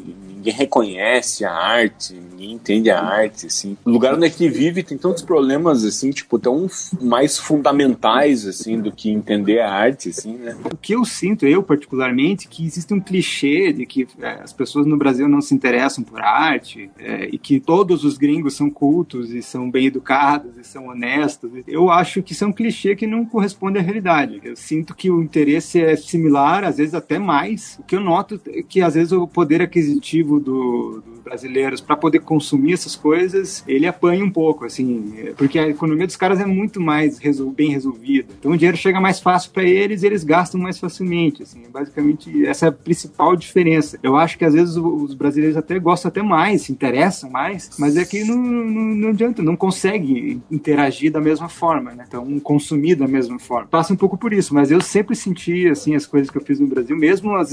Ninguém 0.43 0.55
reconhece 0.55 1.44
a 1.44 1.52
arte, 1.52 2.14
ninguém 2.14 2.52
entende 2.55 2.90
a 2.90 3.01
arte, 3.01 3.47
assim. 3.47 3.77
O 3.85 3.90
lugar 3.90 4.12
onde 4.12 4.27
a 4.27 4.28
gente 4.28 4.48
vive 4.48 4.82
tem 4.82 4.98
tantos 4.98 5.23
problemas, 5.23 5.85
assim, 5.85 6.10
tipo, 6.10 6.36
tão 6.36 6.69
mais 7.01 7.39
fundamentais, 7.39 8.44
assim, 8.44 8.81
do 8.81 8.90
que 8.90 9.09
entender 9.09 9.60
a 9.60 9.70
arte, 9.70 10.09
assim, 10.09 10.35
né? 10.35 10.56
O 10.64 10.77
que 10.77 10.97
eu 10.97 11.05
sinto, 11.05 11.47
eu 11.47 11.62
particularmente, 11.62 12.48
que 12.48 12.66
existe 12.66 12.93
um 12.93 12.98
clichê 12.98 13.73
de 13.73 13.86
que 13.86 14.09
é, 14.20 14.40
as 14.43 14.52
pessoas 14.52 14.85
no 14.85 14.97
Brasil 14.97 15.28
não 15.28 15.40
se 15.40 15.55
interessam 15.55 16.02
por 16.02 16.20
arte 16.20 16.90
é, 16.98 17.28
e 17.31 17.39
que 17.39 17.60
todos 17.60 18.05
os 18.05 18.19
gringos 18.19 18.56
são 18.56 18.69
cultos 18.69 19.31
e 19.31 19.43
são 19.43 19.70
bem 19.70 19.86
educados 19.86 20.56
e 20.59 20.64
são 20.64 20.89
honestos. 20.89 21.52
Eu 21.69 21.89
acho 21.89 22.20
que 22.20 22.32
isso 22.32 22.43
é 22.43 22.48
um 22.48 22.52
clichê 22.52 22.97
que 22.97 23.06
não 23.06 23.24
corresponde 23.24 23.78
à 23.78 23.82
realidade. 23.82 24.40
Eu 24.43 24.56
sinto 24.56 24.93
que 24.93 25.09
o 25.09 25.23
interesse 25.23 25.81
é 25.81 25.94
similar, 25.94 26.64
às 26.64 26.78
vezes 26.78 26.94
até 26.94 27.16
mais. 27.16 27.78
O 27.78 27.85
que 27.85 27.94
eu 27.94 28.01
noto 28.01 28.40
é 28.48 28.60
que 28.60 28.82
às 28.82 28.94
vezes 28.94 29.12
o 29.12 29.28
poder 29.28 29.62
aquisitivo 29.62 30.32
do, 30.41 31.03
dos 31.05 31.21
brasileiros 31.21 31.81
para 31.81 31.97
poder 31.97 32.21
consumir 32.21 32.75
essas 32.75 32.97
coisas, 32.97 33.63
ele 33.67 33.87
apanha 33.87 34.25
um 34.25 34.31
pouco, 34.31 34.65
assim, 34.65 35.15
é, 35.19 35.33
porque 35.33 35.59
a 35.59 35.69
economia 35.69 36.07
dos 36.07 36.17
caras 36.17 36.41
é 36.41 36.47
muito 36.47 36.81
mais 36.81 37.19
resol- 37.19 37.51
bem 37.51 37.71
resolvida. 37.71 38.29
Então 38.39 38.53
o 38.53 38.57
dinheiro 38.57 38.77
chega 38.77 39.01
mais 39.01 39.21
fácil 39.21 39.51
para 39.51 39.65
eles 39.65 40.03
e 40.03 40.07
eles 40.07 40.25
gastam 40.25 40.61
mais 40.61 40.79
facilmente, 40.79 41.43
assim. 41.43 41.63
Basicamente, 41.73 42.47
essa 42.47 42.67
é 42.67 42.69
a 42.69 42.73
principal 42.73 43.37
diferença. 43.37 43.99
Eu 44.03 44.17
acho 44.17 44.37
que 44.39 44.45
às 44.45 44.55
vezes 44.55 44.77
os 44.77 45.15
brasileiros 45.15 45.57
até 45.57 45.79
gostam 45.79 46.09
até 46.09 46.23
mais, 46.23 46.63
se 46.63 46.73
interessam 46.73 47.31
mais, 47.31 47.71
mas 47.79 47.97
é 47.97 48.05
que 48.05 48.25
não, 48.25 48.37
não, 48.37 48.83
não 48.95 49.09
adianta, 49.09 49.43
não 49.43 49.57
consegue 49.57 50.41
interagir 50.51 51.11
da 51.13 51.21
mesma 51.21 51.49
forma, 51.49 51.93
né? 51.93 52.05
Então, 52.07 52.39
consumir 52.41 52.95
da 52.95 53.09
mesma 53.09 53.39
forma. 53.39 53.69
Passa 53.69 53.93
um 53.93 53.97
pouco 53.97 54.17
por 54.17 54.33
isso, 54.33 54.55
mas 54.55 54.71
eu 54.71 54.81
sempre 54.81 55.15
senti, 55.17 55.69
assim, 55.69 55.95
as 55.95 56.07
coisas 56.07 56.31
que 56.31 56.37
eu 56.37 56.43
fiz 56.43 56.59
no 56.61 56.67
Brasil, 56.67 56.97
mesmo 56.97 57.35
as, 57.37 57.53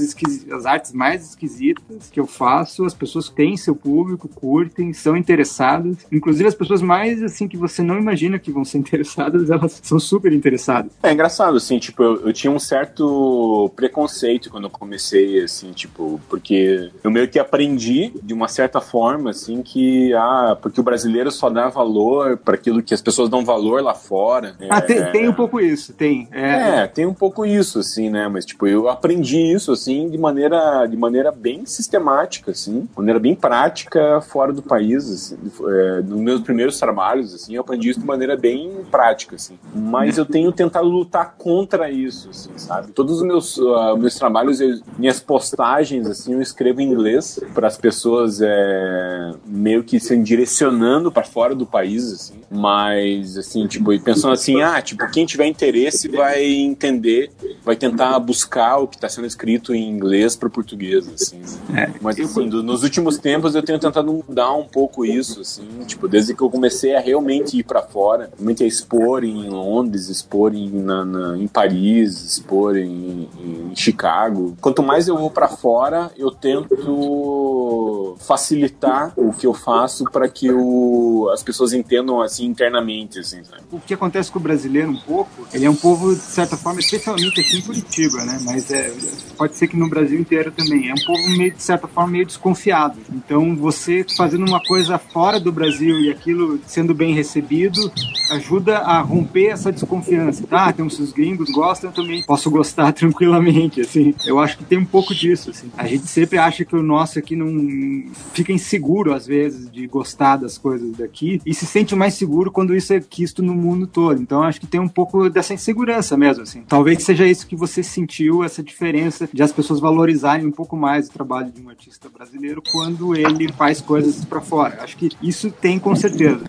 as 0.50 0.66
artes 0.66 0.92
mais 0.92 1.30
esquisitas 1.30 2.10
que 2.10 2.20
eu 2.20 2.26
faço, 2.26 2.69
as 2.80 2.94
pessoas 2.94 3.28
têm 3.28 3.56
seu 3.56 3.74
público, 3.74 4.28
curtem, 4.28 4.92
são 4.92 5.16
interessadas. 5.16 5.98
Inclusive, 6.10 6.48
as 6.48 6.54
pessoas 6.54 6.82
mais, 6.82 7.22
assim, 7.22 7.48
que 7.48 7.56
você 7.56 7.82
não 7.82 7.98
imagina 7.98 8.38
que 8.38 8.50
vão 8.50 8.64
ser 8.64 8.78
interessadas, 8.78 9.50
elas 9.50 9.80
são 9.82 9.98
super 9.98 10.32
interessadas. 10.32 10.92
É 11.02 11.12
engraçado, 11.12 11.56
assim, 11.56 11.78
tipo, 11.78 12.02
eu, 12.02 12.26
eu 12.26 12.32
tinha 12.32 12.50
um 12.50 12.58
certo 12.58 13.70
preconceito 13.76 14.50
quando 14.50 14.64
eu 14.64 14.70
comecei, 14.70 15.42
assim, 15.42 15.72
tipo, 15.72 16.20
porque 16.28 16.90
eu 17.02 17.10
meio 17.10 17.28
que 17.28 17.38
aprendi, 17.38 18.12
de 18.22 18.34
uma 18.34 18.48
certa 18.48 18.80
forma, 18.80 19.30
assim, 19.30 19.62
que, 19.62 20.12
ah, 20.14 20.56
porque 20.60 20.80
o 20.80 20.84
brasileiro 20.84 21.30
só 21.30 21.48
dá 21.50 21.68
valor 21.68 22.36
para 22.36 22.54
aquilo 22.54 22.82
que 22.82 22.94
as 22.94 23.00
pessoas 23.00 23.28
dão 23.28 23.44
valor 23.44 23.82
lá 23.82 23.94
fora. 23.94 24.54
Ah, 24.68 24.80
tem, 24.80 24.98
É, 24.98 25.06
tem 25.06 25.28
um 25.28 25.32
pouco 25.32 25.60
isso, 25.60 25.92
tem. 25.92 26.28
É, 26.32 26.50
É, 26.82 26.86
tem 26.86 27.06
um 27.06 27.14
pouco 27.14 27.44
isso, 27.44 27.78
assim, 27.78 28.10
né? 28.10 28.28
Mas, 28.28 28.44
tipo, 28.44 28.66
eu 28.66 28.88
aprendi 28.88 29.38
isso, 29.38 29.72
assim, 29.72 30.08
de 30.08 30.18
maneira, 30.18 30.86
de 30.86 30.96
maneira 30.96 31.32
bem 31.32 31.64
sistemática, 31.66 32.50
assim, 32.60 32.80
de 32.82 32.88
maneira 32.96 33.18
bem 33.18 33.34
prática 33.34 34.20
fora 34.20 34.52
do 34.52 34.62
país, 34.62 35.10
assim. 35.10 35.36
É, 35.68 36.02
nos 36.02 36.20
meus 36.20 36.40
primeiros 36.40 36.78
trabalhos, 36.78 37.34
assim, 37.34 37.54
eu 37.54 37.60
aprendi 37.62 37.90
isso 37.90 38.00
de 38.00 38.06
maneira 38.06 38.36
bem 38.36 38.70
prática, 38.90 39.36
assim. 39.36 39.58
Mas 39.74 40.18
eu 40.18 40.24
tenho 40.26 40.52
tentado 40.52 40.88
lutar 40.88 41.34
contra 41.38 41.90
isso, 41.90 42.28
assim, 42.30 42.50
sabe? 42.56 42.92
Todos 42.92 43.16
os 43.16 43.22
meus, 43.22 43.58
ah, 43.58 43.96
meus 43.96 44.14
trabalhos, 44.16 44.60
eu- 44.60 44.80
minhas 44.98 45.20
postagens, 45.20 46.06
assim, 46.06 46.34
eu 46.34 46.42
escrevo 46.42 46.80
em 46.80 46.90
inglês 46.92 47.38
para 47.54 47.66
as 47.66 47.76
pessoas 47.76 48.40
é, 48.42 49.32
meio 49.46 49.82
que 49.82 49.98
se 49.98 50.16
direcionando 50.16 51.10
para 51.10 51.24
fora 51.24 51.54
do 51.54 51.64
país, 51.66 52.12
assim. 52.12 52.34
Mas, 52.50 53.36
assim, 53.36 53.66
tipo, 53.66 53.92
e 53.92 53.98
pensando 53.98 54.32
assim, 54.32 54.60
ah, 54.60 54.80
tipo, 54.82 55.08
quem 55.10 55.24
tiver 55.24 55.46
interesse 55.46 56.08
vai 56.08 56.44
entender, 56.44 57.30
vai 57.64 57.76
tentar 57.76 58.18
buscar 58.18 58.78
o 58.78 58.88
que 58.88 58.96
está 58.96 59.08
sendo 59.08 59.26
escrito 59.26 59.74
em 59.74 59.88
inglês 59.88 60.34
para 60.36 60.48
português, 60.50 61.08
assim. 61.08 61.40
É, 61.76 61.90
Mas, 62.00 62.18
assim, 62.18 62.48
do- 62.50 62.62
nos 62.62 62.82
últimos 62.82 63.16
tempos 63.18 63.54
eu 63.54 63.62
tenho 63.62 63.78
tentado 63.78 64.12
mudar 64.12 64.52
um 64.54 64.64
pouco 64.64 65.04
isso, 65.04 65.40
assim, 65.40 65.62
tipo, 65.86 66.06
desde 66.08 66.34
que 66.34 66.42
eu 66.42 66.50
comecei 66.50 66.94
a 66.94 67.00
realmente 67.00 67.56
ir 67.58 67.62
para 67.62 67.80
fora, 67.82 68.30
realmente 68.36 68.62
a 68.64 68.66
expor 68.66 69.24
em 69.24 69.48
Londres, 69.48 70.08
expor 70.08 70.54
em, 70.54 70.68
na, 70.68 71.04
na- 71.04 71.38
em 71.38 71.46
Paris, 71.48 72.20
expor 72.24 72.76
em, 72.76 73.28
em 73.40 73.72
Chicago. 73.76 74.56
Quanto 74.60 74.82
mais 74.82 75.08
eu 75.08 75.16
vou 75.16 75.30
para 75.30 75.48
fora, 75.48 76.10
eu 76.18 76.30
tento 76.30 78.16
facilitar 78.20 79.12
o 79.16 79.32
que 79.32 79.46
eu 79.46 79.54
faço 79.54 80.04
para 80.04 80.28
que 80.28 80.50
o, 80.50 81.28
as 81.32 81.42
pessoas 81.42 81.72
entendam 81.72 82.20
assim 82.20 82.44
internamente, 82.46 83.18
assim, 83.18 83.42
sabe? 83.44 83.62
O 83.70 83.78
que 83.80 83.94
acontece 83.94 84.30
com 84.30 84.38
o 84.38 84.42
brasileiro 84.42 84.90
um 84.90 84.96
pouco, 85.00 85.46
ele 85.52 85.64
é 85.64 85.70
um 85.70 85.74
povo, 85.76 86.14
de 86.14 86.20
certa 86.20 86.56
forma, 86.56 86.80
especialmente 86.80 87.40
aqui 87.40 87.58
em 87.58 87.62
Curitiba, 87.62 88.24
né? 88.24 88.38
Mas 88.44 88.70
é, 88.70 88.92
pode 89.36 89.56
ser 89.56 89.68
que 89.68 89.76
no 89.76 89.88
Brasil 89.88 90.18
inteiro 90.20 90.50
também. 90.52 90.88
É 90.90 90.92
um 90.92 91.04
povo 91.06 91.28
meio, 91.36 91.52
de 91.54 91.62
certa 91.62 91.86
forma, 91.88 92.10
meio 92.12 92.26
desconfiado. 92.40 92.98
Então, 93.12 93.54
você 93.54 94.04
fazendo 94.16 94.46
uma 94.46 94.60
coisa 94.60 94.98
fora 94.98 95.38
do 95.38 95.52
Brasil 95.52 96.00
e 96.00 96.10
aquilo 96.10 96.58
sendo 96.66 96.94
bem 96.94 97.14
recebido, 97.14 97.92
ajuda 98.30 98.78
a 98.78 99.00
romper 99.00 99.48
essa 99.48 99.70
desconfiança. 99.70 100.44
Ah, 100.50 100.72
tem 100.72 100.84
uns 100.84 101.12
gringos 101.12 101.50
gostam, 101.50 101.90
eu 101.90 101.94
também 101.94 102.22
posso 102.22 102.50
gostar 102.50 102.92
tranquilamente, 102.94 103.82
assim. 103.82 104.14
Eu 104.24 104.38
acho 104.38 104.56
que 104.56 104.64
tem 104.64 104.78
um 104.78 104.84
pouco 104.84 105.14
disso, 105.14 105.50
assim. 105.50 105.70
A 105.76 105.86
gente 105.86 106.06
sempre 106.06 106.38
acha 106.38 106.64
que 106.64 106.74
o 106.74 106.82
nosso 106.82 107.18
aqui 107.18 107.36
não 107.36 108.10
fica 108.32 108.52
inseguro, 108.52 109.12
às 109.12 109.26
vezes, 109.26 109.70
de 109.70 109.86
gostar 109.86 110.36
das 110.36 110.56
coisas 110.56 110.96
daqui 110.96 111.40
e 111.44 111.54
se 111.54 111.66
sente 111.66 111.94
mais 111.94 112.14
seguro 112.14 112.50
quando 112.50 112.74
isso 112.74 112.92
é 112.94 113.00
quisto 113.00 113.42
no 113.42 113.54
mundo 113.54 113.86
todo. 113.86 114.20
Então, 114.20 114.42
acho 114.42 114.60
que 114.60 114.66
tem 114.66 114.80
um 114.80 114.88
pouco 114.88 115.28
dessa 115.28 115.52
insegurança 115.52 116.16
mesmo, 116.16 116.42
assim. 116.42 116.62
Talvez 116.66 117.02
seja 117.02 117.26
isso 117.26 117.46
que 117.46 117.56
você 117.56 117.82
sentiu, 117.82 118.42
essa 118.42 118.62
diferença 118.62 119.28
de 119.32 119.42
as 119.42 119.52
pessoas 119.52 119.80
valorizarem 119.80 120.46
um 120.46 120.52
pouco 120.52 120.76
mais 120.76 121.08
o 121.08 121.12
trabalho 121.12 121.50
de 121.50 121.60
um 121.60 121.68
artista 121.68 122.08
brasileiro 122.08 122.29
quando 122.70 123.14
ele 123.14 123.52
faz 123.52 123.80
coisas 123.80 124.24
para 124.24 124.40
fora. 124.40 124.82
Acho 124.82 124.96
que 124.96 125.10
isso 125.22 125.50
tem 125.50 125.78
com 125.78 125.94
certeza. 125.96 126.44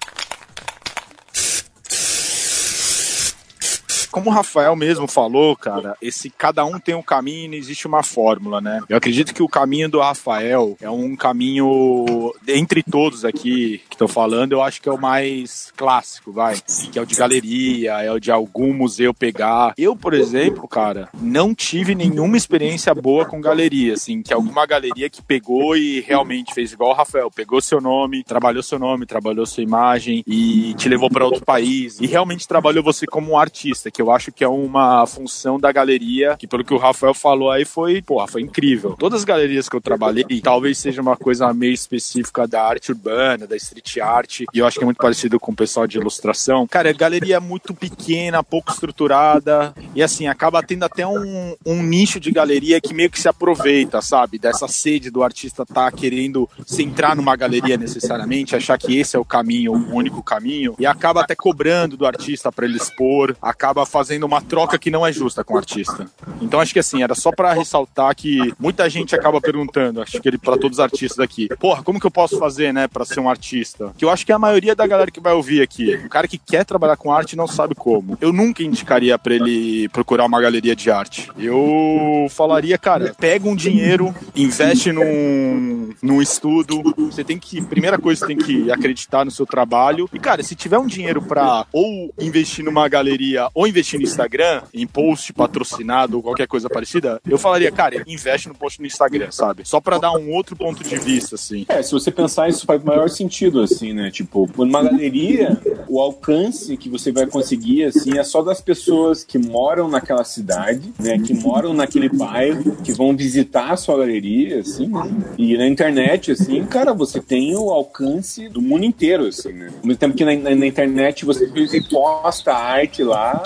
Como 4.11 4.29
o 4.29 4.33
Rafael 4.33 4.75
mesmo 4.75 5.07
falou, 5.07 5.55
cara, 5.55 5.95
esse 6.01 6.29
cada 6.29 6.65
um 6.65 6.79
tem 6.79 6.93
um 6.95 7.01
caminho 7.01 7.45
e 7.45 7.47
não 7.47 7.55
existe 7.55 7.87
uma 7.87 8.03
fórmula, 8.03 8.59
né? 8.59 8.81
Eu 8.89 8.97
acredito 8.97 9.33
que 9.33 9.41
o 9.41 9.47
caminho 9.47 9.89
do 9.89 9.99
Rafael 9.99 10.75
é 10.81 10.89
um 10.89 11.15
caminho 11.15 12.33
entre 12.47 12.83
todos 12.83 13.23
aqui 13.23 13.81
que 13.89 13.95
estou 13.95 14.07
falando, 14.07 14.53
eu 14.53 14.61
acho 14.61 14.81
que 14.81 14.89
é 14.89 14.91
o 14.91 14.99
mais 14.99 15.71
clássico, 15.75 16.31
vai, 16.31 16.59
que 16.91 16.99
é 16.99 17.01
o 17.01 17.05
de 17.05 17.15
galeria, 17.15 18.01
é 18.01 18.11
o 18.11 18.19
de 18.19 18.31
algum 18.31 18.73
museu 18.73 19.13
pegar. 19.13 19.73
Eu, 19.77 19.95
por 19.95 20.13
exemplo, 20.13 20.67
cara, 20.67 21.09
não 21.19 21.55
tive 21.55 21.95
nenhuma 21.95 22.37
experiência 22.37 22.93
boa 22.93 23.25
com 23.25 23.39
galeria, 23.39 23.93
assim, 23.93 24.21
que 24.21 24.33
alguma 24.33 24.65
galeria 24.65 25.09
que 25.09 25.21
pegou 25.21 25.75
e 25.75 26.01
realmente 26.01 26.53
fez 26.53 26.73
igual 26.73 26.91
o 26.91 26.95
Rafael, 26.95 27.31
pegou 27.31 27.61
seu 27.61 27.79
nome, 27.79 28.23
trabalhou 28.23 28.63
seu 28.63 28.77
nome, 28.77 29.05
trabalhou 29.05 29.45
sua 29.45 29.63
imagem 29.63 30.23
e 30.27 30.73
te 30.75 30.89
levou 30.89 31.09
para 31.09 31.25
outro 31.25 31.45
país 31.45 31.99
e 31.99 32.07
realmente 32.07 32.47
trabalhou 32.47 32.83
você 32.83 33.05
como 33.05 33.31
um 33.31 33.37
artista, 33.37 33.91
que 33.91 34.00
eu 34.01 34.11
acho 34.11 34.31
que 34.31 34.43
é 34.43 34.47
uma 34.47 35.05
função 35.05 35.59
da 35.59 35.71
galeria, 35.71 36.35
que 36.37 36.47
pelo 36.47 36.63
que 36.63 36.73
o 36.73 36.77
Rafael 36.77 37.13
falou 37.13 37.51
aí 37.51 37.65
foi, 37.65 38.01
porra, 38.01 38.27
foi 38.27 38.41
incrível. 38.41 38.95
Todas 38.97 39.21
as 39.21 39.25
galerias 39.25 39.69
que 39.69 39.75
eu 39.75 39.81
trabalhei, 39.81 40.25
talvez 40.41 40.77
seja 40.77 41.01
uma 41.01 41.15
coisa 41.15 41.53
meio 41.53 41.73
específica 41.73 42.47
da 42.47 42.63
arte 42.63 42.91
urbana, 42.91 43.47
da 43.47 43.55
street 43.55 43.97
art, 43.97 44.41
e 44.53 44.59
eu 44.59 44.65
acho 44.65 44.77
que 44.77 44.83
é 44.83 44.85
muito 44.85 44.97
parecido 44.97 45.39
com 45.39 45.51
o 45.51 45.55
pessoal 45.55 45.87
de 45.87 45.97
ilustração. 45.97 46.67
Cara, 46.67 46.89
a 46.89 46.93
galeria 46.93 47.35
é 47.35 47.39
muito 47.39 47.73
pequena, 47.73 48.43
pouco 48.43 48.71
estruturada, 48.71 49.73
e 49.95 50.01
assim, 50.01 50.27
acaba 50.27 50.63
tendo 50.63 50.83
até 50.83 51.05
um, 51.05 51.55
um 51.65 51.83
nicho 51.83 52.19
de 52.19 52.31
galeria 52.31 52.81
que 52.81 52.93
meio 52.93 53.09
que 53.09 53.19
se 53.19 53.27
aproveita, 53.27 54.01
sabe? 54.01 54.39
Dessa 54.39 54.67
sede 54.67 55.09
do 55.09 55.23
artista 55.23 55.65
tá 55.65 55.91
querendo 55.91 56.49
se 56.65 56.83
entrar 56.83 57.15
numa 57.15 57.35
galeria 57.35 57.77
necessariamente, 57.77 58.55
achar 58.55 58.77
que 58.77 58.97
esse 58.97 59.15
é 59.15 59.19
o 59.19 59.25
caminho, 59.25 59.73
o 59.73 59.95
único 59.95 60.23
caminho, 60.23 60.75
e 60.79 60.85
acaba 60.85 61.21
até 61.21 61.35
cobrando 61.35 61.95
do 61.95 62.05
artista 62.05 62.51
para 62.51 62.65
ele 62.65 62.77
expor, 62.77 63.35
acaba 63.41 63.85
fazendo 63.91 64.25
uma 64.25 64.41
troca 64.41 64.79
que 64.79 64.89
não 64.89 65.05
é 65.05 65.11
justa 65.11 65.43
com 65.43 65.55
o 65.55 65.57
artista. 65.57 66.07
Então 66.41 66.59
acho 66.59 66.73
que 66.73 66.79
assim, 66.79 67.03
era 67.03 67.13
só 67.13 67.31
para 67.31 67.53
ressaltar 67.53 68.15
que 68.15 68.53
muita 68.57 68.89
gente 68.89 69.13
acaba 69.13 69.41
perguntando, 69.41 70.01
acho 70.01 70.19
que 70.19 70.27
ele 70.27 70.37
para 70.37 70.57
todos 70.57 70.77
os 70.77 70.83
artistas 70.83 71.19
aqui, 71.19 71.49
porra, 71.59 71.83
como 71.83 71.99
que 71.99 72.05
eu 72.05 72.11
posso 72.11 72.39
fazer, 72.39 72.73
né, 72.73 72.87
para 72.87 73.05
ser 73.05 73.19
um 73.19 73.29
artista? 73.29 73.93
Que 73.97 74.05
eu 74.05 74.09
acho 74.09 74.25
que 74.25 74.31
a 74.31 74.39
maioria 74.39 74.75
da 74.75 74.87
galera 74.87 75.11
que 75.11 75.19
vai 75.19 75.33
ouvir 75.33 75.61
aqui, 75.61 75.95
o 76.05 76.09
cara 76.09 76.27
que 76.27 76.37
quer 76.37 76.65
trabalhar 76.65 76.95
com 76.95 77.11
arte 77.11 77.35
não 77.35 77.47
sabe 77.47 77.75
como. 77.75 78.17
Eu 78.21 78.31
nunca 78.31 78.63
indicaria 78.63 79.17
para 79.19 79.35
ele 79.35 79.89
procurar 79.89 80.25
uma 80.25 80.41
galeria 80.41 80.75
de 80.75 80.89
arte. 80.89 81.29
Eu 81.37 82.27
falaria, 82.29 82.77
cara, 82.77 83.13
pega 83.19 83.47
um 83.47 83.55
dinheiro, 83.55 84.15
investe 84.35 84.91
num, 84.91 85.93
num 86.01 86.21
estudo. 86.21 86.81
Você 86.97 87.23
tem 87.23 87.37
que, 87.37 87.61
primeira 87.61 87.97
coisa, 87.97 88.21
você 88.21 88.27
tem 88.27 88.37
que 88.37 88.71
acreditar 88.71 89.25
no 89.25 89.31
seu 89.31 89.45
trabalho. 89.45 90.09
E, 90.13 90.19
cara, 90.19 90.41
se 90.43 90.55
tiver 90.55 90.77
um 90.77 90.87
dinheiro 90.87 91.21
para 91.21 91.65
ou 91.71 92.13
investir 92.19 92.63
numa 92.63 92.87
galeria 92.87 93.49
ou 93.53 93.67
investir 93.67 93.80
no 93.97 94.03
Instagram, 94.03 94.61
em 94.73 94.87
post 94.87 95.33
patrocinado 95.33 96.17
ou 96.17 96.23
qualquer 96.23 96.47
coisa 96.47 96.69
parecida, 96.69 97.21
eu 97.27 97.37
falaria, 97.37 97.71
cara, 97.71 98.03
investe 98.07 98.47
no 98.47 98.55
post 98.55 98.79
no 98.79 98.85
Instagram, 98.85 99.31
sabe? 99.31 99.63
Só 99.65 99.79
para 99.79 99.97
dar 99.97 100.11
um 100.13 100.31
outro 100.31 100.55
ponto 100.55 100.83
de 100.83 100.97
vista, 100.97 101.35
assim. 101.35 101.65
É, 101.67 101.81
se 101.81 101.91
você 101.91 102.11
pensar, 102.11 102.49
isso 102.49 102.65
faz 102.65 102.83
maior 102.83 103.09
sentido, 103.09 103.61
assim, 103.61 103.93
né? 103.93 104.11
Tipo, 104.11 104.49
numa 104.57 104.83
galeria, 104.83 105.59
o 105.87 105.99
alcance 105.99 106.77
que 106.77 106.89
você 106.89 107.11
vai 107.11 107.25
conseguir, 107.25 107.85
assim, 107.85 108.17
é 108.17 108.23
só 108.23 108.41
das 108.41 108.61
pessoas 108.61 109.23
que 109.23 109.37
moram 109.37 109.87
naquela 109.87 110.23
cidade, 110.23 110.93
né? 110.99 111.19
Que 111.19 111.33
moram 111.33 111.73
naquele 111.73 112.09
bairro, 112.09 112.77
que 112.83 112.91
vão 112.91 113.15
visitar 113.15 113.71
a 113.71 113.77
sua 113.77 113.97
galeria, 113.97 114.59
assim, 114.59 114.87
né? 114.87 115.09
E 115.37 115.57
na 115.57 115.67
internet, 115.67 116.31
assim, 116.31 116.63
cara, 116.65 116.93
você 116.93 117.19
tem 117.19 117.55
o 117.55 117.69
alcance 117.69 118.49
do 118.49 118.61
mundo 118.61 118.85
inteiro, 118.85 119.25
assim, 119.25 119.53
né? 119.53 119.67
Ao 119.81 119.87
mesmo 119.87 119.99
tempo 119.99 120.15
que 120.15 120.25
na, 120.25 120.35
na, 120.35 120.55
na 120.55 120.67
internet 120.67 121.25
você 121.25 121.47
posta 121.89 122.53
arte 122.53 123.03
lá, 123.03 123.41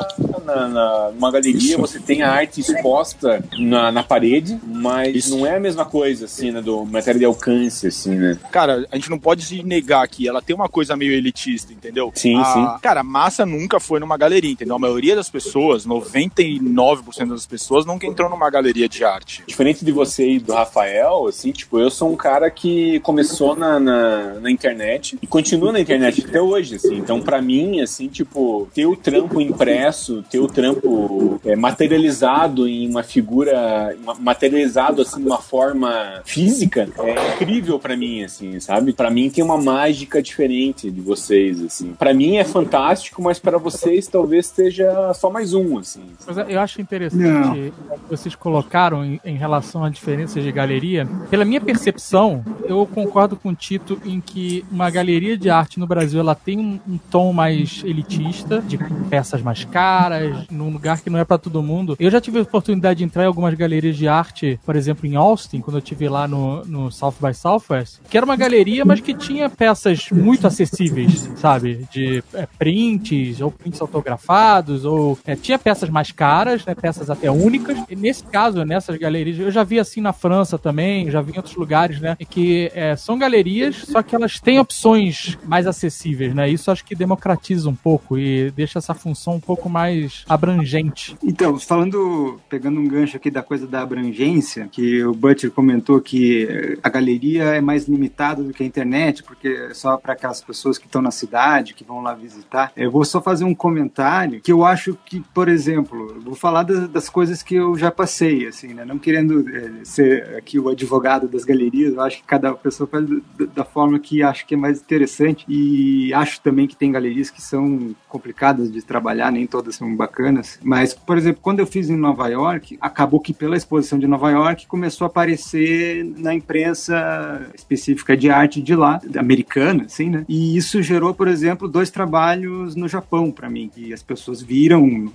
na, 0.45 0.67
na, 0.67 1.11
numa 1.11 1.31
galeria 1.31 1.77
você 1.77 1.99
tem 1.99 2.21
a 2.21 2.31
arte 2.31 2.61
exposta 2.61 3.43
na, 3.57 3.91
na 3.91 4.03
parede, 4.03 4.59
mas 4.63 5.15
Isso. 5.15 5.37
não 5.37 5.45
é 5.45 5.55
a 5.55 5.59
mesma 5.59 5.85
coisa, 5.85 6.25
assim, 6.25 6.51
né? 6.51 6.61
Do 6.61 6.85
matéria 6.85 7.19
de 7.19 7.25
alcance, 7.25 7.87
assim, 7.87 8.15
né? 8.15 8.37
Cara, 8.51 8.85
a 8.91 8.95
gente 8.95 9.09
não 9.09 9.19
pode 9.19 9.43
se 9.43 9.63
negar 9.63 10.07
que 10.07 10.27
ela 10.27 10.41
tem 10.41 10.55
uma 10.55 10.69
coisa 10.69 10.95
meio 10.95 11.11
elitista, 11.11 11.73
entendeu? 11.73 12.11
Sim, 12.15 12.39
a, 12.39 12.45
sim. 12.45 12.67
Cara, 12.81 13.01
a 13.01 13.03
massa 13.03 13.45
nunca 13.45 13.79
foi 13.79 13.99
numa 13.99 14.17
galeria, 14.17 14.51
entendeu? 14.51 14.75
A 14.75 14.79
maioria 14.79 15.15
das 15.15 15.29
pessoas, 15.29 15.85
99% 15.85 17.29
das 17.29 17.45
pessoas, 17.45 17.85
nunca 17.85 18.05
entrou 18.05 18.29
numa 18.29 18.49
galeria 18.49 18.87
de 18.87 19.03
arte. 19.03 19.43
Diferente 19.47 19.83
de 19.83 19.91
você 19.91 20.31
e 20.31 20.39
do 20.39 20.53
Rafael, 20.53 21.27
assim, 21.27 21.51
tipo, 21.51 21.79
eu 21.79 21.89
sou 21.89 22.11
um 22.11 22.15
cara 22.15 22.49
que 22.49 22.99
começou 23.01 23.55
na, 23.55 23.79
na, 23.79 24.33
na 24.39 24.51
internet 24.51 25.17
e 25.21 25.27
continua 25.27 25.71
na 25.71 25.79
internet 25.79 26.25
até 26.27 26.41
hoje, 26.41 26.75
assim. 26.75 26.95
Então, 26.95 27.21
para 27.21 27.41
mim, 27.41 27.81
assim, 27.81 28.07
tipo, 28.07 28.67
ter 28.73 28.85
o 28.85 28.95
trampo 28.95 29.41
impresso, 29.41 30.14
ter 30.23 30.39
o 30.39 30.47
trampo 30.47 31.39
é, 31.45 31.55
materializado 31.55 32.67
em 32.67 32.89
uma 32.89 33.03
figura, 33.03 33.95
materializado, 34.19 35.01
assim, 35.01 35.21
de 35.21 35.27
uma 35.27 35.39
forma 35.39 36.21
física, 36.25 36.87
é 36.99 37.35
incrível 37.35 37.79
para 37.79 37.95
mim, 37.95 38.23
assim, 38.23 38.59
sabe? 38.59 38.93
Para 38.93 39.09
mim 39.09 39.29
tem 39.29 39.43
uma 39.43 39.57
mágica 39.57 40.21
diferente 40.21 40.89
de 40.89 41.01
vocês, 41.01 41.61
assim. 41.63 41.93
Para 41.93 42.13
mim 42.13 42.37
é 42.37 42.43
fantástico, 42.43 43.21
mas 43.21 43.39
para 43.39 43.57
vocês 43.57 44.07
talvez 44.07 44.47
seja 44.47 45.13
só 45.13 45.29
mais 45.29 45.53
um, 45.53 45.77
assim. 45.77 46.03
Mas 46.25 46.37
eu 46.37 46.59
acho 46.59 46.81
interessante 46.81 47.25
o 47.29 47.53
que 47.53 48.09
vocês 48.09 48.35
colocaram 48.35 49.03
em, 49.03 49.19
em 49.23 49.35
relação 49.35 49.83
a 49.83 49.89
diferenças 49.89 50.43
de 50.43 50.51
galeria. 50.51 51.07
Pela 51.29 51.45
minha 51.45 51.61
percepção, 51.61 52.43
eu 52.65 52.85
concordo 52.85 53.35
com 53.35 53.49
o 53.49 53.55
Tito 53.55 53.99
em 54.05 54.19
que 54.19 54.65
uma 54.71 54.89
galeria 54.89 55.37
de 55.37 55.49
arte 55.49 55.79
no 55.79 55.87
Brasil 55.87 56.19
ela 56.19 56.35
tem 56.35 56.59
um, 56.59 56.79
um 56.87 56.97
tom 56.97 57.33
mais 57.33 57.83
elitista, 57.83 58.61
de 58.61 58.77
peças 59.09 59.41
mais 59.41 59.63
caras, 59.65 60.04
num 60.49 60.69
lugar 60.69 61.01
que 61.01 61.09
não 61.09 61.19
é 61.19 61.25
para 61.25 61.37
todo 61.37 61.61
mundo. 61.61 61.95
Eu 61.99 62.09
já 62.09 62.21
tive 62.21 62.39
a 62.39 62.41
oportunidade 62.41 62.99
de 62.99 63.03
entrar 63.03 63.23
em 63.23 63.27
algumas 63.27 63.53
galerias 63.53 63.97
de 63.97 64.07
arte, 64.07 64.59
por 64.65 64.75
exemplo, 64.75 65.05
em 65.05 65.15
Austin, 65.15 65.61
quando 65.61 65.77
eu 65.77 65.79
estive 65.79 66.07
lá 66.09 66.27
no, 66.27 66.63
no 66.65 66.91
South 66.91 67.15
by 67.21 67.33
Southwest, 67.33 67.99
que 68.09 68.17
era 68.17 68.25
uma 68.25 68.35
galeria, 68.35 68.85
mas 68.85 68.99
que 68.99 69.13
tinha 69.13 69.49
peças 69.49 70.09
muito 70.11 70.47
acessíveis, 70.47 71.29
sabe? 71.37 71.85
De 71.91 72.23
é, 72.33 72.47
prints, 72.57 73.41
ou 73.41 73.51
prints 73.51 73.81
autografados, 73.81 74.85
ou 74.85 75.17
é, 75.25 75.35
tinha 75.35 75.59
peças 75.59 75.89
mais 75.89 76.11
caras, 76.11 76.65
né? 76.65 76.75
peças 76.75 77.09
até 77.09 77.29
únicas. 77.29 77.77
E 77.89 77.95
nesse 77.95 78.23
caso, 78.23 78.63
nessas 78.63 78.97
galerias, 78.97 79.39
eu 79.39 79.51
já 79.51 79.63
vi 79.63 79.79
assim 79.79 80.01
na 80.01 80.13
França 80.13 80.57
também, 80.57 81.09
já 81.09 81.21
vi 81.21 81.33
em 81.33 81.37
outros 81.37 81.55
lugares, 81.55 81.99
né? 81.99 82.17
Que 82.29 82.71
é, 82.73 82.95
são 82.95 83.17
galerias, 83.17 83.77
só 83.77 84.01
que 84.01 84.15
elas 84.15 84.39
têm 84.39 84.59
opções 84.59 85.37
mais 85.43 85.67
acessíveis, 85.67 86.33
né? 86.33 86.49
Isso 86.49 86.71
acho 86.71 86.83
que 86.83 86.95
democratiza 86.95 87.69
um 87.69 87.75
pouco 87.75 88.17
e 88.17 88.51
deixa 88.51 88.79
essa 88.79 88.93
função 88.93 89.35
um 89.35 89.39
pouco 89.39 89.69
mais 89.69 89.94
abrangente. 90.27 91.15
Então, 91.23 91.59
falando, 91.59 92.39
pegando 92.49 92.79
um 92.79 92.87
gancho 92.87 93.17
aqui 93.17 93.29
da 93.29 93.43
coisa 93.43 93.67
da 93.67 93.81
abrangência, 93.81 94.67
que 94.71 95.03
o 95.03 95.13
Butcher 95.13 95.51
comentou 95.51 95.99
que 96.01 96.77
a 96.81 96.89
galeria 96.89 97.43
é 97.43 97.61
mais 97.61 97.87
limitada 97.87 98.43
do 98.43 98.53
que 98.53 98.63
a 98.63 98.65
internet, 98.65 99.23
porque 99.23 99.47
é 99.47 99.73
só 99.73 99.97
para 99.97 100.13
aquelas 100.13 100.41
pessoas 100.41 100.77
que 100.77 100.85
estão 100.85 101.01
na 101.01 101.11
cidade, 101.11 101.73
que 101.73 101.83
vão 101.83 102.01
lá 102.01 102.13
visitar. 102.13 102.71
Eu 102.75 102.91
vou 102.91 103.05
só 103.05 103.21
fazer 103.21 103.43
um 103.43 103.55
comentário 103.55 104.41
que 104.41 104.51
eu 104.51 104.63
acho 104.63 104.97
que, 105.05 105.21
por 105.33 105.47
exemplo, 105.47 106.19
vou 106.21 106.35
falar 106.35 106.63
das, 106.63 106.89
das 106.89 107.09
coisas 107.09 107.41
que 107.41 107.55
eu 107.55 107.77
já 107.77 107.91
passei, 107.91 108.47
assim, 108.47 108.73
né? 108.73 108.85
Não 108.85 108.97
querendo 108.97 109.47
é, 109.49 109.71
ser 109.83 110.35
aqui 110.35 110.59
o 110.59 110.69
advogado 110.69 111.27
das 111.27 111.43
galerias, 111.43 111.93
eu 111.93 112.01
acho 112.01 112.17
que 112.17 112.23
cada 112.23 112.53
pessoa 112.53 112.87
faz 112.87 113.05
da, 113.07 113.45
da 113.55 113.65
forma 113.65 113.99
que 113.99 114.23
acha 114.23 114.45
que 114.45 114.53
é 114.53 114.57
mais 114.57 114.79
interessante. 114.81 115.45
E 115.47 116.13
acho 116.13 116.41
também 116.41 116.67
que 116.67 116.75
tem 116.75 116.91
galerias 116.91 117.29
que 117.29 117.41
são 117.41 117.95
complicadas 118.07 118.71
de 118.71 118.81
trabalhar, 118.81 119.31
nem 119.31 119.45
todas 119.45 119.74
são 119.75 119.95
bacanas. 119.95 120.59
Mas, 120.63 120.93
por 120.93 121.17
exemplo, 121.17 121.39
quando 121.41 121.59
eu 121.59 121.67
fiz 121.67 121.89
em 121.89 121.95
Nova 121.95 122.27
York, 122.27 122.77
acabou 122.81 123.19
que 123.19 123.33
pela 123.33 123.57
exposição 123.57 123.99
de 123.99 124.07
Nova 124.07 124.31
York 124.31 124.67
começou 124.67 125.05
a 125.05 125.07
aparecer 125.07 126.03
na 126.17 126.33
imprensa 126.33 127.49
específica 127.53 128.15
de 128.15 128.29
arte 128.29 128.61
de 128.61 128.75
lá, 128.75 128.99
americana, 129.17 129.83
assim, 129.85 130.09
né? 130.09 130.25
E 130.27 130.57
isso 130.57 130.81
gerou, 130.81 131.13
por 131.13 131.27
exemplo, 131.27 131.67
dois 131.67 131.89
trabalhos 131.89 132.75
no 132.75 132.87
Japão 132.87 133.31
para 133.31 133.49
mim, 133.49 133.69
que 133.73 133.93
as 133.93 134.01
pessoas 134.01 134.41
viram 134.41 135.11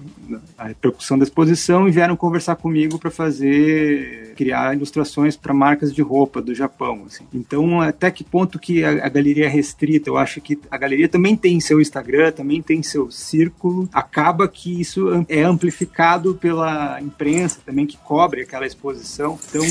a 0.57 0.69
repercussão 0.69 1.19
da 1.19 1.24
exposição 1.24 1.89
e 1.89 1.91
vieram 1.91 2.16
conversar 2.16 2.57
comigo 2.57 2.99
para 2.99 3.11
fazer 3.11 4.31
criar 4.41 4.74
ilustrações 4.74 5.37
para 5.37 5.53
marcas 5.53 5.93
de 5.93 6.01
roupa 6.01 6.41
do 6.41 6.55
Japão. 6.55 7.03
Assim. 7.07 7.24
Então, 7.32 7.81
até 7.81 8.11
que 8.11 8.24
ponto 8.24 8.59
que 8.59 8.82
a, 8.82 9.07
a, 9.07 9.09
galeria 9.09 9.45
é 9.45 9.49
restrita? 9.49 10.09
Eu 10.09 10.16
acho 10.16 10.41
que 10.41 10.59
a 10.70 10.78
galeria 10.78 11.09
também 11.09 11.37
tem 11.37 11.61
seu 11.61 11.78
Instagram, 11.78 12.32
também 12.32 12.62
tem 12.62 12.82
seu 12.82 13.11
círculo. 13.11 13.89
Acaba 13.93 14.49
que 14.51 14.81
isso 14.81 15.24
é 15.28 15.43
amplificado 15.43 16.35
pela 16.35 17.01
imprensa 17.01 17.60
também 17.64 17.86
que 17.86 17.97
cobre 17.97 18.43
aquela 18.43 18.66
exposição. 18.66 19.39
Então, 19.48 19.62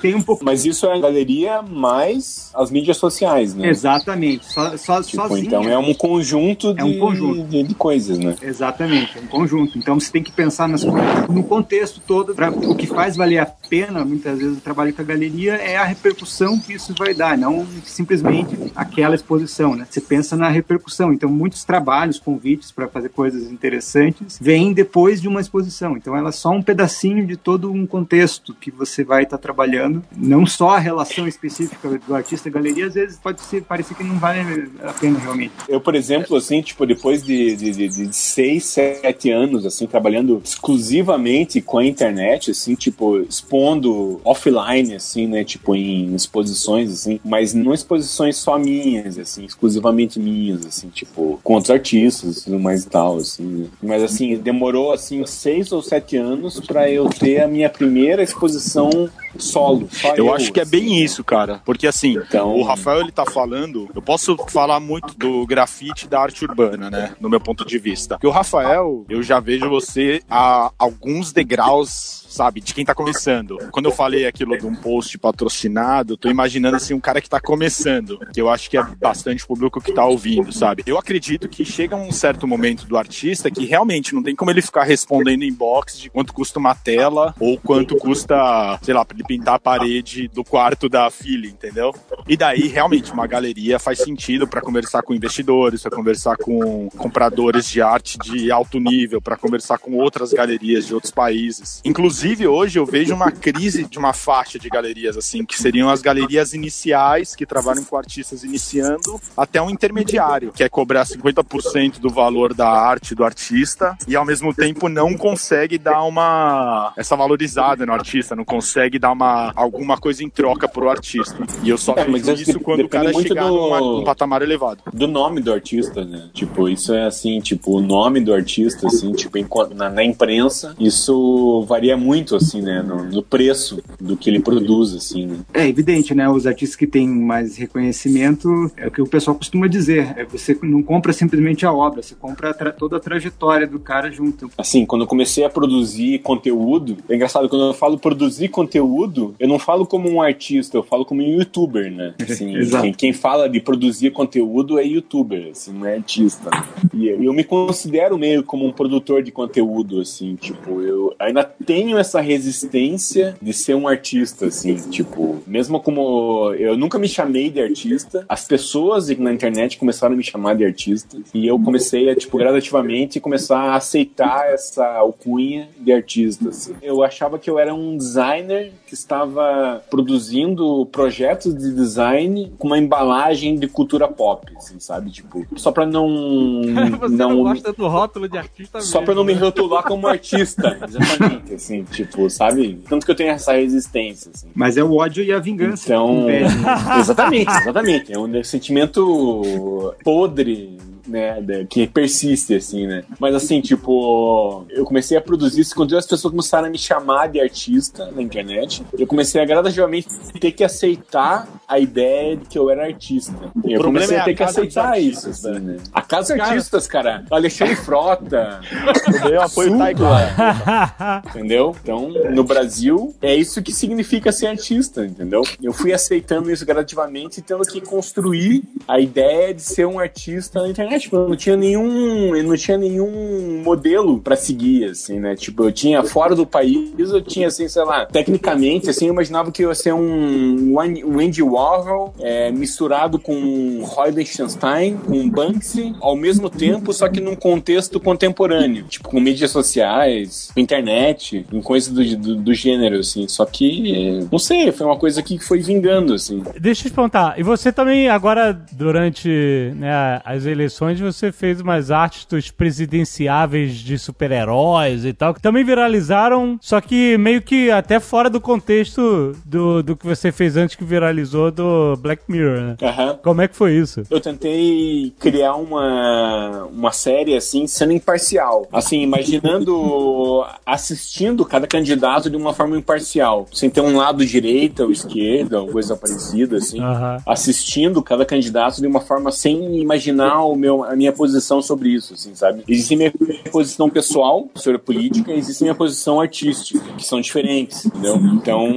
tem 0.00 0.14
um 0.14 0.22
pouco. 0.22 0.44
Mas 0.44 0.64
isso 0.64 0.86
é 0.86 0.96
a 0.96 1.00
galeria 1.00 1.62
mais 1.62 2.50
as 2.54 2.70
mídias 2.70 2.96
sociais, 2.96 3.54
né? 3.54 3.68
Exatamente. 3.68 4.46
Só, 4.46 4.76
só, 4.76 5.02
tipo, 5.02 5.16
sozinha. 5.28 5.46
Então 5.46 5.64
é 5.64 5.78
um 5.78 5.94
conjunto 5.94 6.74
de, 6.74 6.80
é 6.80 6.84
um 6.84 6.98
conjunto. 6.98 7.44
De, 7.44 7.62
de, 7.62 7.74
coisas, 7.74 8.18
né? 8.18 8.36
Exatamente, 8.42 9.18
é 9.18 9.20
um 9.20 9.26
conjunto. 9.26 9.78
Então 9.78 9.98
você 9.98 10.10
tem 10.10 10.22
que 10.22 10.32
pensar 10.32 10.68
nas 10.68 10.84
coisas 10.84 11.28
no 11.28 11.42
contexto 11.42 12.00
todo. 12.06 12.34
Pra, 12.34 12.50
o 12.50 12.74
que 12.74 12.86
faz 12.86 13.16
valer 13.16 13.38
a 13.38 13.46
pena, 13.46 14.04
muitas 14.04 14.38
vezes, 14.38 14.58
o 14.58 14.60
trabalho 14.60 14.92
com 14.92 15.02
a 15.02 15.04
galeria 15.04 15.54
é 15.54 15.76
a 15.76 15.84
repercussão 15.84 16.58
que 16.58 16.72
isso 16.72 16.94
vai 16.98 17.14
dar, 17.14 17.38
não 17.38 17.66
simplesmente 17.84 18.56
aquela 18.74 19.14
exposição, 19.14 19.74
né? 19.74 19.86
Você 19.88 20.00
pensa 20.00 20.36
na 20.36 20.48
repercussão. 20.48 21.12
Então, 21.12 21.30
muitos 21.30 21.64
trabalhos, 21.64 22.18
convites 22.18 22.72
para 22.72 22.88
fazer 22.88 23.10
coisas 23.10 23.50
interessantes, 23.50 24.09
vêm 24.40 24.72
depois 24.72 25.20
de 25.20 25.28
uma 25.28 25.40
exposição. 25.40 25.96
Então, 25.96 26.16
ela 26.16 26.30
é 26.30 26.32
só 26.32 26.50
um 26.50 26.62
pedacinho 26.62 27.26
de 27.26 27.36
todo 27.36 27.70
um 27.70 27.86
contexto 27.86 28.54
que 28.54 28.70
você 28.70 29.04
vai 29.04 29.22
estar 29.22 29.38
tá 29.38 29.42
trabalhando. 29.42 30.02
Não 30.16 30.46
só 30.46 30.70
a 30.70 30.78
relação 30.78 31.26
específica 31.26 32.00
do 32.06 32.14
artista 32.14 32.50
galeria, 32.50 32.86
às 32.86 32.94
vezes 32.94 33.18
pode 33.18 33.40
ser, 33.40 33.62
parecer 33.62 33.94
que 33.94 34.04
não 34.04 34.18
vale 34.18 34.70
a 34.82 34.92
pena 34.92 35.18
realmente. 35.18 35.52
Eu, 35.68 35.80
por 35.80 35.94
exemplo, 35.94 36.36
assim, 36.36 36.60
tipo, 36.62 36.86
depois 36.86 37.22
de, 37.22 37.56
de, 37.56 37.70
de, 37.70 37.88
de 37.88 38.16
seis, 38.16 38.64
sete 38.64 39.30
anos, 39.30 39.64
assim, 39.64 39.86
trabalhando 39.86 40.40
exclusivamente 40.44 41.60
com 41.60 41.78
a 41.78 41.86
internet, 41.86 42.50
assim, 42.50 42.74
tipo, 42.74 43.18
expondo 43.20 44.20
offline, 44.24 44.94
assim, 44.94 45.26
né, 45.26 45.44
tipo, 45.44 45.74
em 45.74 46.14
exposições, 46.14 46.90
assim, 46.92 47.20
mas 47.24 47.54
não 47.54 47.72
exposições 47.72 48.36
só 48.36 48.58
minhas, 48.58 49.18
assim, 49.18 49.44
exclusivamente 49.44 50.18
minhas, 50.18 50.66
assim, 50.66 50.88
tipo, 50.88 51.40
com 51.42 51.54
outros 51.54 51.70
artistas 51.70 52.40
tudo 52.44 52.58
mais 52.58 52.84
e 52.84 52.88
tal, 52.88 53.16
assim, 53.18 53.44
né? 53.44 53.66
Mas, 53.82 53.99
assim, 54.02 54.36
demorou, 54.36 54.92
assim, 54.92 55.24
seis 55.26 55.72
ou 55.72 55.82
sete 55.82 56.16
anos 56.16 56.60
para 56.60 56.90
eu 56.90 57.08
ter 57.08 57.40
a 57.40 57.48
minha 57.48 57.68
primeira 57.68 58.22
exposição 58.22 59.10
solo. 59.38 59.88
eu, 60.16 60.26
eu, 60.26 60.34
acho 60.34 60.52
que 60.52 60.60
é 60.60 60.64
bem 60.64 60.86
assim. 60.86 61.02
isso, 61.02 61.24
cara. 61.24 61.60
Porque 61.64 61.86
assim, 61.86 62.16
então... 62.16 62.54
o 62.56 62.62
Rafael 62.62 63.00
ele 63.00 63.12
tá 63.12 63.24
falando, 63.24 63.88
eu 63.94 64.02
posso 64.02 64.36
falar 64.48 64.80
muito 64.80 65.16
do 65.16 65.46
grafite 65.46 66.08
da 66.08 66.20
arte 66.20 66.44
urbana, 66.44 66.90
né? 66.90 67.14
No 67.20 67.28
meu 67.28 67.40
ponto 67.40 67.64
de 67.64 67.78
vista. 67.78 68.14
Porque 68.16 68.26
o 68.26 68.30
Rafael, 68.30 69.04
eu 69.08 69.22
já 69.22 69.40
vejo 69.40 69.68
você 69.68 70.22
a 70.28 70.72
alguns 70.78 71.32
degraus 71.32 72.20
sabe? 72.30 72.60
De 72.60 72.72
quem 72.72 72.84
tá 72.84 72.94
começando. 72.94 73.58
Quando 73.70 73.86
eu 73.86 73.92
falei 73.92 74.26
aquilo 74.26 74.56
de 74.56 74.64
um 74.64 74.74
post 74.74 75.18
patrocinado, 75.18 76.16
tô 76.16 76.30
imaginando 76.30 76.76
assim 76.76 76.94
um 76.94 77.00
cara 77.00 77.20
que 77.20 77.28
tá 77.28 77.40
começando, 77.40 78.18
que 78.32 78.40
eu 78.40 78.48
acho 78.48 78.70
que 78.70 78.78
é 78.78 78.82
bastante 78.82 79.46
público 79.46 79.80
que 79.80 79.92
tá 79.92 80.06
ouvindo, 80.06 80.52
sabe? 80.52 80.84
Eu 80.86 80.96
acredito 80.96 81.48
que 81.48 81.64
chega 81.64 81.96
um 81.96 82.12
certo 82.12 82.46
momento 82.46 82.86
do 82.86 82.96
artista 82.96 83.50
que 83.50 83.66
realmente 83.66 83.89
não 84.14 84.22
tem 84.22 84.34
como 84.34 84.50
ele 84.50 84.62
ficar 84.62 84.84
respondendo 84.84 85.44
inbox 85.44 85.98
de 85.98 86.10
quanto 86.10 86.32
custa 86.32 86.58
uma 86.58 86.74
tela 86.74 87.34
ou 87.38 87.58
quanto 87.58 87.96
custa, 87.96 88.78
sei 88.82 88.94
lá, 88.94 89.04
pra 89.04 89.16
ele 89.16 89.24
pintar 89.24 89.54
a 89.54 89.58
parede 89.58 90.28
do 90.28 90.44
quarto 90.44 90.88
da 90.88 91.10
filha, 91.10 91.48
entendeu? 91.48 91.94
E 92.28 92.36
daí 92.36 92.68
realmente 92.68 93.12
uma 93.12 93.26
galeria 93.26 93.78
faz 93.78 93.98
sentido 93.98 94.46
para 94.46 94.60
conversar 94.60 95.02
com 95.02 95.14
investidores, 95.14 95.82
para 95.82 95.96
conversar 95.96 96.36
com 96.36 96.88
compradores 96.90 97.68
de 97.68 97.82
arte 97.82 98.18
de 98.18 98.50
alto 98.50 98.78
nível, 98.78 99.20
para 99.20 99.36
conversar 99.36 99.78
com 99.78 99.94
outras 99.94 100.32
galerias 100.32 100.86
de 100.86 100.94
outros 100.94 101.12
países. 101.12 101.80
Inclusive 101.84 102.10
Inclusive, 102.20 102.48
hoje 102.48 102.78
eu 102.78 102.84
vejo 102.84 103.14
uma 103.14 103.30
crise 103.30 103.84
de 103.84 103.98
uma 103.98 104.12
faixa 104.12 104.58
de 104.58 104.68
galerias, 104.68 105.16
assim, 105.16 105.44
que 105.44 105.56
seriam 105.56 105.88
as 105.88 106.02
galerias 106.02 106.52
iniciais, 106.52 107.34
que 107.34 107.46
trabalham 107.46 107.82
com 107.82 107.96
artistas 107.96 108.44
iniciando, 108.44 109.20
até 109.36 109.60
um 109.62 109.70
intermediário, 109.70 110.52
que 110.52 110.62
é 110.62 110.68
cobrar 110.68 111.06
50% 111.06 111.98
do 111.98 112.10
valor 112.10 112.52
da 112.52 112.68
arte 112.68 113.14
do 113.14 113.24
artista 113.24 113.79
e 114.06 114.16
ao 114.16 114.24
mesmo 114.24 114.54
tempo 114.54 114.88
não 114.88 115.14
consegue 115.14 115.78
dar 115.78 116.02
uma 116.04 116.92
essa 116.96 117.16
valorizada 117.16 117.84
no 117.84 117.92
artista, 117.92 118.36
não 118.36 118.44
consegue 118.44 118.98
dar 118.98 119.12
uma 119.12 119.52
alguma 119.54 119.96
coisa 119.96 120.22
em 120.22 120.28
troca 120.28 120.68
pro 120.68 120.88
artista. 120.88 121.36
E 121.62 121.70
eu 121.70 121.78
só 121.78 121.94
é, 121.96 122.04
vejo 122.04 122.32
isso 122.32 122.60
quando 122.60 122.84
o 122.84 122.88
cara 122.88 123.12
chegar 123.12 123.48
do... 123.48 123.54
numa, 123.54 123.80
num 123.80 124.04
patamar 124.04 124.42
elevado. 124.42 124.82
Do 124.92 125.06
nome 125.06 125.40
do 125.40 125.52
artista, 125.52 126.04
né? 126.04 126.28
Tipo, 126.32 126.68
isso 126.68 126.94
é 126.94 127.06
assim, 127.06 127.40
tipo, 127.40 127.76
o 127.76 127.80
nome 127.80 128.20
do 128.20 128.32
artista, 128.32 128.86
assim, 128.86 129.12
tipo, 129.12 129.38
na, 129.74 129.90
na 129.90 130.04
imprensa, 130.04 130.74
isso 130.78 131.64
varia 131.66 131.96
muito 131.96 132.10
muito, 132.10 132.36
assim, 132.36 132.60
né, 132.60 132.82
no, 132.82 133.04
no, 133.04 133.22
preço 133.22 133.82
do 134.00 134.16
que 134.16 134.28
ele 134.28 134.40
produz, 134.40 134.94
assim, 134.94 135.26
né? 135.26 135.38
É 135.54 135.66
evidente, 135.66 136.14
né, 136.14 136.28
os 136.28 136.46
artistas 136.46 136.76
que 136.76 136.86
têm 136.86 137.08
mais 137.08 137.56
reconhecimento, 137.56 138.70
é 138.76 138.88
o 138.88 138.90
que 138.90 139.00
o 139.00 139.06
pessoal 139.06 139.36
costuma 139.36 139.66
dizer, 139.66 140.14
é 140.16 140.24
você 140.24 140.58
não 140.62 140.82
compra 140.82 141.12
simplesmente 141.12 141.64
a 141.64 141.72
obra, 141.72 142.02
você 142.02 142.14
compra 142.14 142.50
a 142.50 142.72
toda 142.72 142.96
a 142.96 143.00
trajetória 143.00 143.66
do 143.70 143.78
cara 143.78 144.10
junto. 144.10 144.50
Assim, 144.58 144.84
quando 144.84 145.02
eu 145.02 145.06
comecei 145.06 145.44
a 145.44 145.50
produzir 145.50 146.18
conteúdo, 146.20 146.96
é 147.08 147.14
engraçado, 147.14 147.48
quando 147.48 147.66
eu 147.66 147.74
falo 147.74 147.98
produzir 147.98 148.48
conteúdo, 148.48 149.34
eu 149.38 149.48
não 149.48 149.58
falo 149.58 149.86
como 149.86 150.08
um 150.08 150.20
artista, 150.20 150.76
eu 150.76 150.82
falo 150.82 151.04
como 151.04 151.22
um 151.22 151.38
youtuber, 151.38 151.90
né? 151.90 152.14
Assim, 152.20 152.52
quem, 152.80 152.92
quem, 152.92 153.12
fala 153.12 153.48
de 153.48 153.60
produzir 153.60 154.10
conteúdo 154.12 154.78
é 154.78 154.84
youtuber, 154.84 155.48
assim, 155.50 155.72
não 155.72 155.86
é 155.86 155.96
artista. 155.96 156.50
E 156.94 157.08
eu 157.08 157.32
me 157.32 157.44
considero 157.44 158.16
meio 158.16 158.42
como 158.42 158.64
um 158.64 158.72
produtor 158.72 159.22
de 159.22 159.30
conteúdo, 159.30 160.00
assim, 160.00 160.36
tipo, 160.36 160.80
eu 160.80 161.14
ainda 161.18 161.44
tenho 161.44 161.98
essa 161.98 162.20
resistência 162.20 163.36
de 163.42 163.52
ser 163.52 163.74
um 163.74 163.86
artista, 163.86 164.46
assim, 164.46 164.74
tipo, 164.90 165.42
mesmo 165.46 165.80
como 165.80 166.52
eu 166.54 166.76
nunca 166.76 166.98
me 166.98 167.08
chamei 167.08 167.50
de 167.50 167.60
artista, 167.60 168.24
as 168.28 168.44
pessoas 168.44 169.08
na 169.18 169.32
internet 169.32 169.78
começaram 169.78 170.14
a 170.14 170.16
me 170.16 170.24
chamar 170.24 170.54
de 170.54 170.64
artista 170.64 171.16
e 171.34 171.46
eu 171.46 171.58
comecei 171.58 172.08
a, 172.08 172.14
tipo, 172.14 172.38
gradativamente 172.38 173.20
começar 173.20 173.59
a 173.60 173.76
aceitar 173.76 174.52
essa 174.52 174.86
alcunha 174.86 175.68
de 175.78 175.92
artista, 175.92 176.48
assim. 176.48 176.74
Eu 176.82 177.02
achava 177.02 177.38
que 177.38 177.50
eu 177.50 177.58
era 177.58 177.74
um 177.74 177.96
designer 177.96 178.72
que 178.86 178.94
estava 178.94 179.82
produzindo 179.90 180.86
projetos 180.86 181.54
de 181.54 181.74
design 181.74 182.52
com 182.58 182.68
uma 182.68 182.78
embalagem 182.78 183.58
de 183.58 183.68
cultura 183.68 184.08
pop, 184.08 184.50
assim, 184.56 184.78
sabe? 184.80 185.10
Tipo, 185.10 185.46
só 185.56 185.70
pra 185.70 185.86
não... 185.86 186.08
Você 187.00 187.16
não, 187.16 187.30
não 187.30 187.42
gosta 187.42 187.72
do 187.72 187.88
rótulo 187.88 188.28
de 188.28 188.36
artista 188.36 188.80
Só 188.80 188.98
mesmo, 188.98 189.06
pra 189.06 189.14
não 189.14 189.24
me 189.24 189.34
né? 189.34 189.40
rotular 189.40 189.82
como 189.84 190.06
artista, 190.06 190.78
exatamente, 190.86 191.54
assim 191.54 191.84
tipo, 191.90 192.28
sabe? 192.30 192.80
Tanto 192.88 193.04
que 193.04 193.12
eu 193.12 193.16
tenho 193.16 193.30
essa 193.30 193.52
resistência. 193.52 194.30
Assim. 194.34 194.48
Mas 194.54 194.76
é 194.76 194.82
o 194.82 194.96
ódio 194.96 195.22
e 195.22 195.32
a 195.32 195.38
vingança. 195.38 195.84
Então, 195.86 196.26
exatamente, 196.98 197.50
exatamente. 197.50 198.12
É 198.12 198.18
um 198.18 198.44
sentimento 198.44 199.94
podre 200.02 200.78
né, 201.10 201.66
que 201.68 201.86
persiste, 201.86 202.54
assim, 202.54 202.86
né? 202.86 203.04
Mas 203.18 203.34
assim, 203.34 203.60
tipo, 203.60 204.64
eu 204.70 204.84
comecei 204.84 205.16
a 205.16 205.20
produzir 205.20 205.60
isso 205.60 205.74
quando 205.74 205.96
as 205.96 206.06
pessoas 206.06 206.30
começaram 206.30 206.68
a 206.68 206.70
me 206.70 206.78
chamar 206.78 207.28
de 207.28 207.40
artista 207.40 208.10
na 208.12 208.22
internet. 208.22 208.82
Eu 208.98 209.06
comecei 209.06 209.40
a 209.40 209.44
gradativamente 209.44 210.08
ter 210.40 210.52
que 210.52 210.64
aceitar 210.64 211.48
a 211.66 211.78
ideia 211.78 212.36
de 212.36 212.46
que 212.46 212.58
eu 212.58 212.70
era 212.70 212.84
artista. 212.84 213.32
O 213.62 213.68
eu 213.68 213.82
comecei 213.82 214.16
é 214.16 214.20
a 214.20 214.24
ter 214.24 214.34
que 214.34 214.42
aceitar 214.42 215.00
isso, 215.00 215.28
assim, 215.30 215.58
né? 215.58 215.76
A 215.92 216.02
casa 216.02 216.34
dos 216.34 216.42
artistas, 216.42 216.86
cara. 216.86 217.24
Alexandre 217.30 217.76
Frota. 217.76 218.60
Eu 219.30 219.42
apoio 219.42 219.76
Taekwondo. 219.76 220.10
Entendeu? 221.30 221.76
Então, 221.82 222.08
no 222.30 222.44
Brasil, 222.44 223.14
é 223.20 223.34
isso 223.34 223.62
que 223.62 223.72
significa 223.72 224.32
ser 224.32 224.46
artista, 224.46 225.04
entendeu? 225.04 225.42
Eu 225.62 225.72
fui 225.72 225.92
aceitando 225.92 226.50
isso 226.50 226.64
gradativamente 226.64 227.40
e 227.40 227.42
tendo 227.42 227.62
que 227.62 227.80
construir 227.80 228.62
a 228.86 228.98
ideia 229.00 229.54
de 229.54 229.62
ser 229.62 229.86
um 229.86 229.98
artista 229.98 230.62
na 230.62 230.68
internet 230.68 230.99
tipo, 231.00 231.16
eu 231.16 231.28
não 231.28 231.36
tinha 231.36 231.56
nenhum, 231.56 232.34
eu 232.36 232.44
não 232.44 232.56
tinha 232.56 232.76
nenhum 232.76 233.62
modelo 233.64 234.20
pra 234.20 234.36
seguir, 234.36 234.84
assim, 234.84 235.18
né? 235.18 235.34
Tipo, 235.34 235.64
eu 235.64 235.72
tinha 235.72 236.02
fora 236.02 236.34
do 236.34 236.46
país, 236.46 236.92
eu 236.98 237.20
tinha, 237.20 237.48
assim, 237.48 237.68
sei 237.68 237.84
lá, 237.84 238.06
tecnicamente, 238.06 238.90
assim, 238.90 239.06
eu 239.06 239.12
imaginava 239.12 239.50
que 239.50 239.62
ia 239.62 239.74
ser 239.74 239.92
um, 239.92 240.74
um 240.74 241.20
Andy 241.20 241.42
Warhol 241.42 242.14
é, 242.20 242.50
misturado 242.50 243.18
com 243.18 243.82
Roy 243.82 244.10
Lichtenstein, 244.10 244.96
com 244.96 245.28
Banksy, 245.28 245.94
ao 246.00 246.16
mesmo 246.16 246.48
tempo, 246.48 246.92
só 246.92 247.08
que 247.08 247.20
num 247.20 247.34
contexto 247.34 247.98
contemporâneo, 247.98 248.84
tipo, 248.84 249.08
com 249.08 249.20
mídias 249.20 249.50
sociais, 249.50 250.50
com 250.54 250.60
internet, 250.60 251.46
em 251.52 251.60
coisas 251.60 251.92
do, 251.92 252.16
do, 252.16 252.36
do 252.36 252.54
gênero, 252.54 252.98
assim. 252.98 253.26
Só 253.28 253.44
que, 253.44 254.26
não 254.30 254.38
sei, 254.38 254.70
foi 254.72 254.86
uma 254.86 254.96
coisa 254.96 255.22
que 255.22 255.38
foi 255.38 255.60
vingando, 255.60 256.14
assim. 256.14 256.42
Deixa 256.58 256.86
eu 256.86 256.90
te 256.90 256.94
perguntar, 256.94 257.38
e 257.38 257.42
você 257.42 257.72
também, 257.72 258.08
agora, 258.08 258.52
durante 258.72 259.28
né, 259.76 260.20
as 260.24 260.44
eleições, 260.46 260.89
você 260.98 261.30
fez 261.30 261.60
umas 261.60 261.90
artes 261.90 262.24
dos 262.24 262.50
presidenciáveis 262.50 263.74
de 263.74 263.98
super-heróis 263.98 265.04
e 265.04 265.12
tal, 265.12 265.34
que 265.34 265.40
também 265.40 265.64
viralizaram, 265.64 266.58
só 266.60 266.80
que 266.80 267.16
meio 267.18 267.42
que 267.42 267.70
até 267.70 268.00
fora 268.00 268.30
do 268.30 268.40
contexto 268.40 269.36
do, 269.44 269.82
do 269.82 269.96
que 269.96 270.06
você 270.06 270.32
fez 270.32 270.56
antes 270.56 270.76
que 270.76 270.84
viralizou 270.84 271.50
do 271.50 271.96
Black 271.96 272.22
Mirror, 272.28 272.60
né? 272.60 272.76
Aham. 272.82 273.18
Como 273.22 273.42
é 273.42 273.48
que 273.48 273.56
foi 273.56 273.74
isso? 273.74 274.02
Eu 274.10 274.20
tentei 274.20 275.12
criar 275.18 275.54
uma, 275.54 276.64
uma 276.72 276.92
série, 276.92 277.36
assim, 277.36 277.66
sendo 277.66 277.92
imparcial. 277.92 278.66
Assim, 278.72 279.02
imaginando, 279.02 280.44
assistindo 280.64 281.44
cada 281.44 281.66
candidato 281.66 282.30
de 282.30 282.36
uma 282.36 282.52
forma 282.52 282.78
imparcial. 282.78 283.46
Sem 283.52 283.68
ter 283.68 283.80
um 283.80 283.96
lado 283.96 284.24
direita 284.24 284.84
ou 284.84 284.90
esquerda, 284.90 285.60
ou 285.60 285.68
coisa 285.68 285.96
parecida, 285.96 286.56
assim. 286.56 286.80
Aham. 286.80 287.18
Assistindo 287.26 288.02
cada 288.02 288.24
candidato 288.24 288.80
de 288.80 288.86
uma 288.86 289.00
forma 289.00 289.30
sem 289.30 289.80
imaginar 289.80 290.44
o 290.44 290.54
meu, 290.54 290.69
a 290.84 290.96
minha 290.96 291.12
posição 291.12 291.60
sobre 291.60 291.90
isso, 291.90 292.14
assim, 292.14 292.34
sabe? 292.34 292.62
Existe 292.68 292.96
minha 292.96 293.12
posição 293.50 293.90
pessoal 293.90 294.48
sobre 294.54 294.76
a 294.76 294.78
política 294.78 295.32
e 295.32 295.38
existe 295.38 295.62
minha 295.62 295.74
posição 295.74 296.20
artística, 296.20 296.80
que 296.96 297.04
são 297.04 297.20
diferentes, 297.20 297.84
entendeu? 297.84 298.16
Então, 298.34 298.68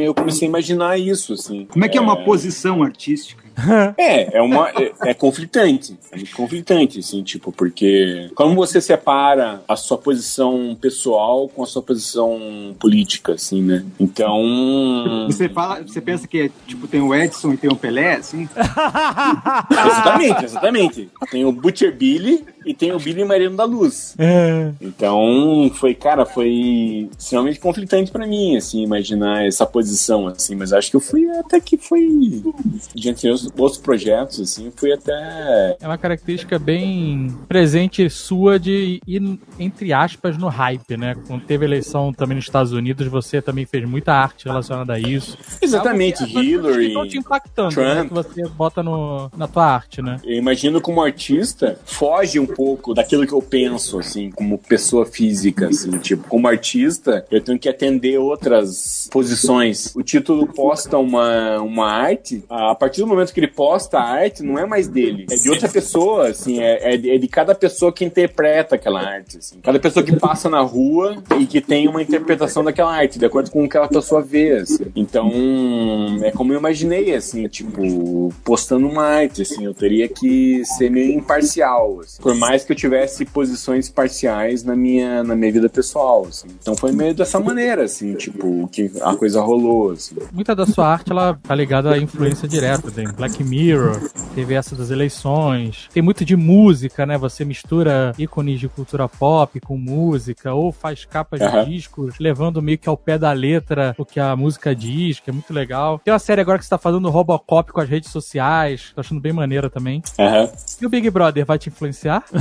eu 0.00 0.14
comecei 0.14 0.46
a 0.46 0.50
imaginar 0.50 0.98
isso, 0.98 1.32
assim. 1.32 1.66
Como 1.70 1.84
é 1.84 1.88
que 1.88 1.96
é 1.96 2.00
uma 2.00 2.24
posição 2.24 2.82
artística? 2.82 3.45
É, 3.96 4.38
é 4.38 4.42
uma. 4.42 4.68
É, 4.70 5.10
é 5.10 5.14
conflitante. 5.14 5.98
É 6.12 6.16
muito 6.16 6.34
conflitante, 6.34 6.98
assim, 6.98 7.22
tipo, 7.22 7.50
porque 7.50 8.30
como 8.34 8.54
você 8.54 8.80
separa 8.80 9.62
a 9.66 9.76
sua 9.76 9.98
posição 9.98 10.76
pessoal 10.80 11.48
com 11.48 11.62
a 11.62 11.66
sua 11.66 11.82
posição 11.82 12.74
política, 12.78 13.32
assim, 13.32 13.62
né? 13.62 13.84
Então. 13.98 15.26
Você 15.26 15.48
fala, 15.48 15.82
você 15.82 16.00
pensa 16.00 16.28
que 16.28 16.50
tipo 16.66 16.86
tem 16.86 17.00
o 17.00 17.14
Edson 17.14 17.52
e 17.52 17.56
tem 17.56 17.70
o 17.70 17.76
Pelé, 17.76 18.14
assim? 18.14 18.48
Exatamente, 19.70 20.44
exatamente. 20.44 21.10
Tem 21.30 21.44
o 21.44 21.52
Butcher 21.52 21.94
Billy 21.94 22.44
e 22.64 22.74
tem 22.74 22.92
o 22.92 22.98
Billy 22.98 23.24
Mariano 23.24 23.56
da 23.56 23.64
Luz. 23.64 24.14
É. 24.18 24.72
Então, 24.80 25.70
foi, 25.74 25.94
cara, 25.94 26.26
foi 26.26 27.08
extremamente 27.16 27.60
conflitante 27.60 28.10
pra 28.10 28.26
mim, 28.26 28.56
assim, 28.56 28.82
imaginar 28.82 29.46
essa 29.46 29.64
posição, 29.64 30.26
assim, 30.26 30.54
mas 30.54 30.72
acho 30.72 30.90
que 30.90 30.96
eu 30.96 31.00
fui 31.00 31.28
até 31.30 31.60
que 31.60 31.76
foi, 31.76 32.42
diante 32.94 33.22
de 33.22 33.28
outros- 33.46 33.60
outros 33.60 33.80
projetos, 33.80 34.40
assim, 34.40 34.72
fui 34.74 34.92
até 34.92 35.76
É 35.80 35.86
uma 35.86 35.98
característica 35.98 36.58
bem 36.58 37.34
presente 37.48 38.08
sua 38.10 38.58
de 38.58 39.00
ir, 39.06 39.38
entre 39.58 39.92
aspas, 39.92 40.36
no 40.38 40.48
hype, 40.48 40.96
né? 40.96 41.14
Quando 41.26 41.42
teve 41.44 41.64
eleição 41.64 42.12
também 42.12 42.36
nos 42.36 42.44
Estados 42.44 42.72
Unidos, 42.72 43.06
você 43.08 43.40
também 43.42 43.64
fez 43.66 43.84
muita 43.88 44.12
arte 44.12 44.46
relacionada 44.46 44.94
a 44.94 44.98
isso. 44.98 45.36
exatamente 45.60 46.18
coisas 46.18 46.32
que 46.76 46.86
estão 46.86 47.02
te 47.02 47.08
Hillary. 47.10 47.18
impactando, 47.18 47.80
né? 47.80 47.94
Trump. 47.94 48.08
Que 48.08 48.14
você 48.14 48.48
bota 48.48 48.82
no, 48.82 49.30
na 49.36 49.46
tua 49.48 49.64
arte, 49.66 50.02
né? 50.02 50.18
Eu 50.24 50.34
imagino 50.36 50.80
como 50.80 51.02
artista, 51.02 51.78
foge 51.84 52.38
um 52.38 52.46
pouco 52.46 52.94
daquilo 52.94 53.26
que 53.26 53.32
eu 53.32 53.42
penso, 53.42 53.98
assim, 53.98 54.30
como 54.30 54.58
pessoa 54.58 55.04
física, 55.06 55.68
assim, 55.68 55.98
tipo, 55.98 56.28
como 56.28 56.46
artista, 56.48 57.24
eu 57.30 57.40
tenho 57.40 57.58
que 57.58 57.68
atender 57.68 58.18
outras 58.18 59.08
posições. 59.10 59.94
O 59.94 60.02
título 60.02 60.46
posta 60.46 60.98
uma, 60.98 61.58
uma 61.60 61.86
arte, 61.90 62.44
a 62.48 62.74
partir 62.74 63.00
do 63.00 63.06
momento 63.06 63.32
que 63.36 63.40
ele 63.40 63.48
posta 63.48 63.98
a 63.98 64.02
arte, 64.02 64.42
não 64.42 64.58
é 64.58 64.64
mais 64.64 64.88
dele, 64.88 65.26
é 65.30 65.34
de 65.34 65.50
outra 65.50 65.68
pessoa, 65.68 66.28
assim, 66.28 66.58
é, 66.58 66.94
é 66.94 66.96
de, 66.96 67.10
é 67.10 67.18
de 67.18 67.28
cada 67.28 67.54
pessoa 67.54 67.92
que 67.92 68.02
interpreta 68.02 68.76
aquela 68.76 68.98
arte, 68.98 69.36
assim. 69.36 69.58
Cada 69.62 69.78
pessoa 69.78 70.02
que 70.02 70.16
passa 70.16 70.48
na 70.48 70.62
rua 70.62 71.22
e 71.38 71.44
que 71.44 71.60
tem 71.60 71.86
uma 71.86 72.00
interpretação 72.00 72.64
daquela 72.64 72.96
arte, 72.96 73.18
de 73.18 73.26
acordo 73.26 73.50
com 73.50 73.62
o 73.62 73.68
que 73.68 73.76
aquela 73.76 73.88
pessoa 73.88 74.22
vê, 74.22 74.52
assim. 74.52 74.86
Então, 74.96 75.30
é 76.22 76.30
como 76.30 76.54
eu 76.54 76.58
imaginei, 76.58 77.14
assim, 77.14 77.46
tipo, 77.46 78.32
postando 78.42 78.88
uma 78.88 79.04
arte, 79.04 79.42
assim, 79.42 79.66
eu 79.66 79.74
teria 79.74 80.08
que 80.08 80.64
ser 80.64 80.90
meio 80.90 81.12
imparcial, 81.12 82.00
assim. 82.00 82.22
Por 82.22 82.34
mais 82.34 82.64
que 82.64 82.72
eu 82.72 82.76
tivesse 82.76 83.26
posições 83.26 83.90
parciais 83.90 84.64
na 84.64 84.74
minha, 84.74 85.22
na 85.22 85.36
minha 85.36 85.52
vida 85.52 85.68
pessoal, 85.68 86.26
assim. 86.26 86.48
Então 86.58 86.74
foi 86.74 86.90
meio 86.90 87.12
dessa 87.12 87.38
maneira, 87.38 87.84
assim, 87.84 88.14
tipo, 88.14 88.66
que 88.68 88.90
a 89.02 89.14
coisa 89.14 89.42
rolou, 89.42 89.90
assim. 89.90 90.16
Muita 90.32 90.56
da 90.56 90.64
sua 90.64 90.88
arte, 90.88 91.12
ela 91.12 91.38
tá 91.42 91.54
ligada 91.54 91.92
à 91.92 91.98
influência 91.98 92.48
direta. 92.48 92.90
Tem 92.90 93.04
Black 93.26 93.42
Mirror, 93.42 94.08
teve 94.36 94.54
essa 94.54 94.76
das 94.76 94.90
eleições. 94.90 95.88
Tem 95.92 96.00
muito 96.02 96.24
de 96.24 96.36
música, 96.36 97.04
né? 97.04 97.18
Você 97.18 97.44
mistura 97.44 98.12
ícones 98.16 98.60
de 98.60 98.68
cultura 98.68 99.08
pop 99.08 99.58
com 99.60 99.76
música, 99.76 100.54
ou 100.54 100.70
faz 100.70 101.04
capas 101.04 101.40
Aham. 101.40 101.64
de 101.64 101.70
discos, 101.72 102.14
levando 102.20 102.62
meio 102.62 102.78
que 102.78 102.88
ao 102.88 102.96
pé 102.96 103.18
da 103.18 103.32
letra 103.32 103.94
o 103.98 104.04
que 104.04 104.20
a 104.20 104.36
música 104.36 104.74
diz, 104.76 105.18
que 105.18 105.28
é 105.28 105.32
muito 105.32 105.52
legal. 105.52 106.00
Tem 106.04 106.12
uma 106.12 106.20
série 106.20 106.40
agora 106.40 106.56
que 106.58 106.64
você 106.64 106.70
tá 106.70 106.78
fazendo 106.78 107.10
Robocop 107.10 107.72
com 107.72 107.80
as 107.80 107.88
redes 107.88 108.10
sociais, 108.10 108.92
tô 108.94 109.00
achando 109.00 109.20
bem 109.20 109.32
maneira 109.32 109.68
também. 109.68 110.02
Aham. 110.18 110.48
E 110.80 110.86
o 110.86 110.88
Big 110.88 111.10
Brother 111.10 111.44
vai 111.44 111.58
te 111.58 111.68
influenciar? 111.68 112.24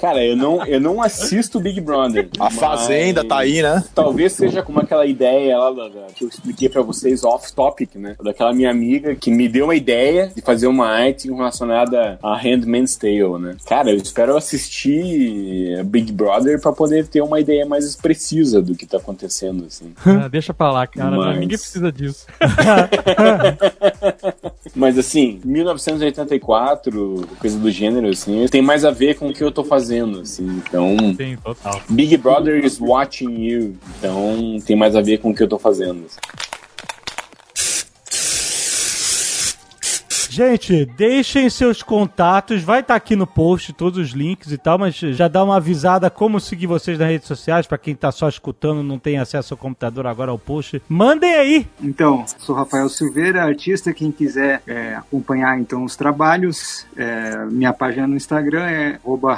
Cara, 0.00 0.24
eu 0.24 0.36
não, 0.36 0.64
eu 0.66 0.80
não 0.80 1.02
assisto 1.02 1.60
Big 1.60 1.80
Brother. 1.80 2.28
A 2.38 2.48
Fazenda 2.50 3.24
tá 3.24 3.38
aí, 3.38 3.60
né? 3.60 3.84
Talvez 3.94 4.32
seja 4.32 4.62
como 4.62 4.80
aquela 4.80 5.04
ideia 5.04 5.58
lá 5.58 5.70
da- 5.72 5.88
da- 5.88 6.06
que 6.14 6.24
eu 6.24 6.28
expliquei 6.28 6.68
pra 6.68 6.80
vocês 6.82 7.24
off-topic, 7.24 7.96
né? 7.96 8.14
Daquela 8.30 8.52
minha 8.52 8.70
amiga 8.70 9.16
que 9.16 9.28
me 9.28 9.48
deu 9.48 9.64
uma 9.64 9.74
ideia 9.74 10.30
de 10.34 10.40
fazer 10.40 10.68
uma 10.68 10.86
arte 10.86 11.28
relacionada 11.28 12.16
a 12.22 12.36
Handmaid's 12.36 12.94
Tale, 12.96 13.38
né? 13.40 13.56
Cara, 13.66 13.90
eu 13.90 13.96
espero 13.96 14.36
assistir 14.36 15.82
Big 15.86 16.12
Brother 16.12 16.60
pra 16.60 16.70
poder 16.72 17.08
ter 17.08 17.20
uma 17.22 17.40
ideia 17.40 17.66
mais 17.66 17.96
precisa 17.96 18.62
do 18.62 18.76
que 18.76 18.86
tá 18.86 18.98
acontecendo, 18.98 19.64
assim. 19.66 19.92
Ah, 20.20 20.28
deixa 20.28 20.52
pra 20.54 20.70
lá, 20.70 20.86
cara. 20.86 21.16
Mas- 21.16 21.40
Ninguém 21.40 21.58
precisa 21.58 21.90
disso. 21.90 22.26
Mas 24.76 24.98
assim, 24.98 25.40
1984, 25.44 27.26
coisa 27.38 27.58
do 27.58 27.70
gênero, 27.70 28.08
assim, 28.08 28.46
tem 28.46 28.62
mais 28.62 28.84
a 28.84 28.90
ver 28.90 29.16
com 29.16 29.28
o 29.28 29.32
que 29.32 29.42
eu 29.42 29.50
tô 29.50 29.64
fazendo, 29.64 30.20
assim. 30.20 30.46
Então, 30.68 30.96
Sim, 31.16 31.36
total. 31.42 31.80
Big 31.88 32.16
Brother 32.16 32.64
is 32.64 32.78
watching 32.80 33.42
you. 33.42 33.76
Então, 33.98 34.58
tem 34.64 34.76
mais 34.76 34.94
a 34.94 35.00
ver 35.00 35.18
com 35.18 35.30
o 35.30 35.34
que 35.34 35.42
eu 35.42 35.48
tô 35.48 35.58
fazendo. 35.58 36.04
assim. 36.06 36.18
Gente, 40.30 40.86
deixem 40.86 41.50
seus 41.50 41.82
contatos, 41.82 42.62
vai 42.62 42.78
estar 42.80 42.94
aqui 42.94 43.16
no 43.16 43.26
post 43.26 43.72
todos 43.72 43.98
os 43.98 44.10
links 44.10 44.52
e 44.52 44.56
tal, 44.56 44.78
mas 44.78 44.94
já 44.94 45.26
dá 45.26 45.42
uma 45.42 45.56
avisada 45.56 46.08
como 46.08 46.38
seguir 46.38 46.68
vocês 46.68 46.96
nas 46.96 47.08
redes 47.08 47.26
sociais, 47.26 47.66
pra 47.66 47.76
quem 47.76 47.96
tá 47.96 48.12
só 48.12 48.28
escutando, 48.28 48.80
não 48.80 48.96
tem 48.96 49.18
acesso 49.18 49.54
ao 49.54 49.58
computador 49.58 50.06
agora 50.06 50.30
ao 50.30 50.38
post. 50.38 50.80
Mandem 50.88 51.34
aí! 51.34 51.66
Então, 51.82 52.24
sou 52.38 52.54
Rafael 52.54 52.88
Silveira, 52.88 53.42
artista. 53.42 53.92
Quem 53.92 54.12
quiser 54.12 54.62
é, 54.68 54.94
acompanhar 54.94 55.58
então 55.58 55.82
os 55.82 55.96
trabalhos, 55.96 56.86
é, 56.96 57.44
minha 57.46 57.72
página 57.72 58.06
no 58.06 58.14
Instagram 58.14 58.62
é 58.62 59.00
arroba 59.04 59.34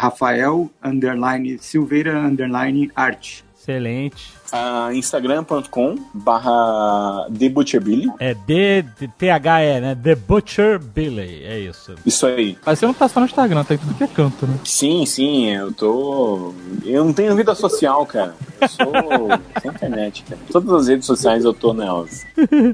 Excelente. 3.62 4.34
Ah, 4.50 4.90
Instagram.com 4.92 5.94
barra 6.12 7.26
TheButcherBilly. 7.38 8.10
É 8.18 8.34
D, 8.34 8.82
D- 8.98 9.08
T-H-E, 9.16 9.80
né? 9.80 9.94
The 10.02 10.14
Butcher 10.16 10.80
Billy, 10.80 11.42
é 11.44 11.60
isso. 11.60 11.94
Isso 12.04 12.26
aí. 12.26 12.58
Mas 12.66 12.78
você 12.80 12.86
não 12.86 12.92
tá 12.92 13.08
só 13.08 13.20
no 13.20 13.26
Instagram, 13.26 13.62
tá 13.64 13.74
em 13.74 13.78
tudo 13.78 13.94
que 13.94 14.02
é 14.04 14.08
canto, 14.08 14.46
né? 14.46 14.56
Sim, 14.64 15.06
sim, 15.06 15.48
eu 15.50 15.72
tô. 15.72 16.52
Eu 16.84 17.04
não 17.04 17.12
tenho 17.12 17.36
vida 17.36 17.54
social, 17.54 18.04
cara. 18.04 18.34
Eu 18.60 18.68
sou 18.68 18.92
sem 19.62 19.70
internet, 19.70 20.24
cara. 20.28 20.40
Todas 20.50 20.72
as 20.82 20.88
redes 20.88 21.06
sociais 21.06 21.44
eu 21.44 21.54
tô 21.54 21.72
nelas. 21.72 22.26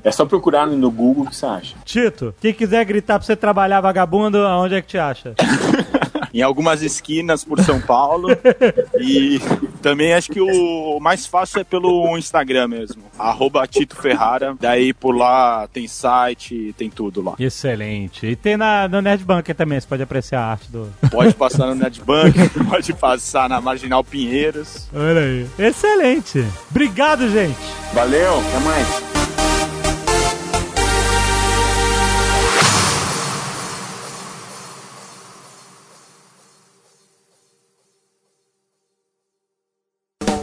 É 0.03 0.11
só 0.11 0.25
procurar 0.25 0.67
no 0.67 0.91
Google 0.91 1.25
o 1.25 1.29
que 1.29 1.37
você 1.37 1.47
acha. 1.47 1.77
Tito, 1.85 2.35
quem 2.41 2.53
quiser 2.55 2.83
gritar 2.87 3.19
pra 3.19 3.27
você 3.27 3.37
trabalhar 3.37 3.81
vagabundo, 3.83 4.39
aonde 4.39 4.75
é 4.75 4.81
que 4.83 4.89
te 4.89 4.99
acha? 4.99 5.35
Em 6.33 6.43
algumas 6.43 6.83
esquinas 6.83 7.45
por 7.45 7.61
São 7.61 7.81
Paulo. 7.81 8.29
e 9.01 9.41
também 9.83 10.13
acho 10.13 10.31
que 10.31 10.41
o 10.41 10.99
mais 11.01 11.27
fácil 11.27 11.61
é 11.61 11.65
pelo 11.65 12.17
Instagram 12.19 12.69
mesmo. 12.69 13.03
Arroba 13.19 13.67
Tito 13.67 13.97
Ferrara. 13.97 14.57
Daí 14.61 14.93
por 14.93 15.17
lá 15.17 15.69
tem 15.73 15.87
site, 15.87 16.75
tem 16.77 16.91
tudo 16.91 17.23
lá. 17.23 17.35
Excelente. 17.39 18.27
E 18.27 18.37
tem 18.37 18.57
na, 18.57 18.89
no 18.89 19.01
Nerd 19.01 19.25
Bunker 19.25 19.55
também, 19.55 19.81
você 19.81 19.87
pode 19.87 20.03
apreciar 20.03 20.41
a 20.41 20.51
arte 20.53 20.71
do. 20.71 20.89
Pode 21.11 21.35
passar 21.35 21.67
no 21.67 21.75
Netbank, 21.75 22.37
pode 22.69 22.93
passar 22.93 23.49
na 23.49 23.61
Marginal 23.61 24.05
Pinheiros. 24.05 24.89
Olha 24.95 25.21
aí. 25.21 25.47
Excelente. 25.59 26.45
Obrigado, 26.71 27.29
gente. 27.31 27.59
Valeu, 27.93 28.41
até 28.41 28.59
mais. 28.61 29.48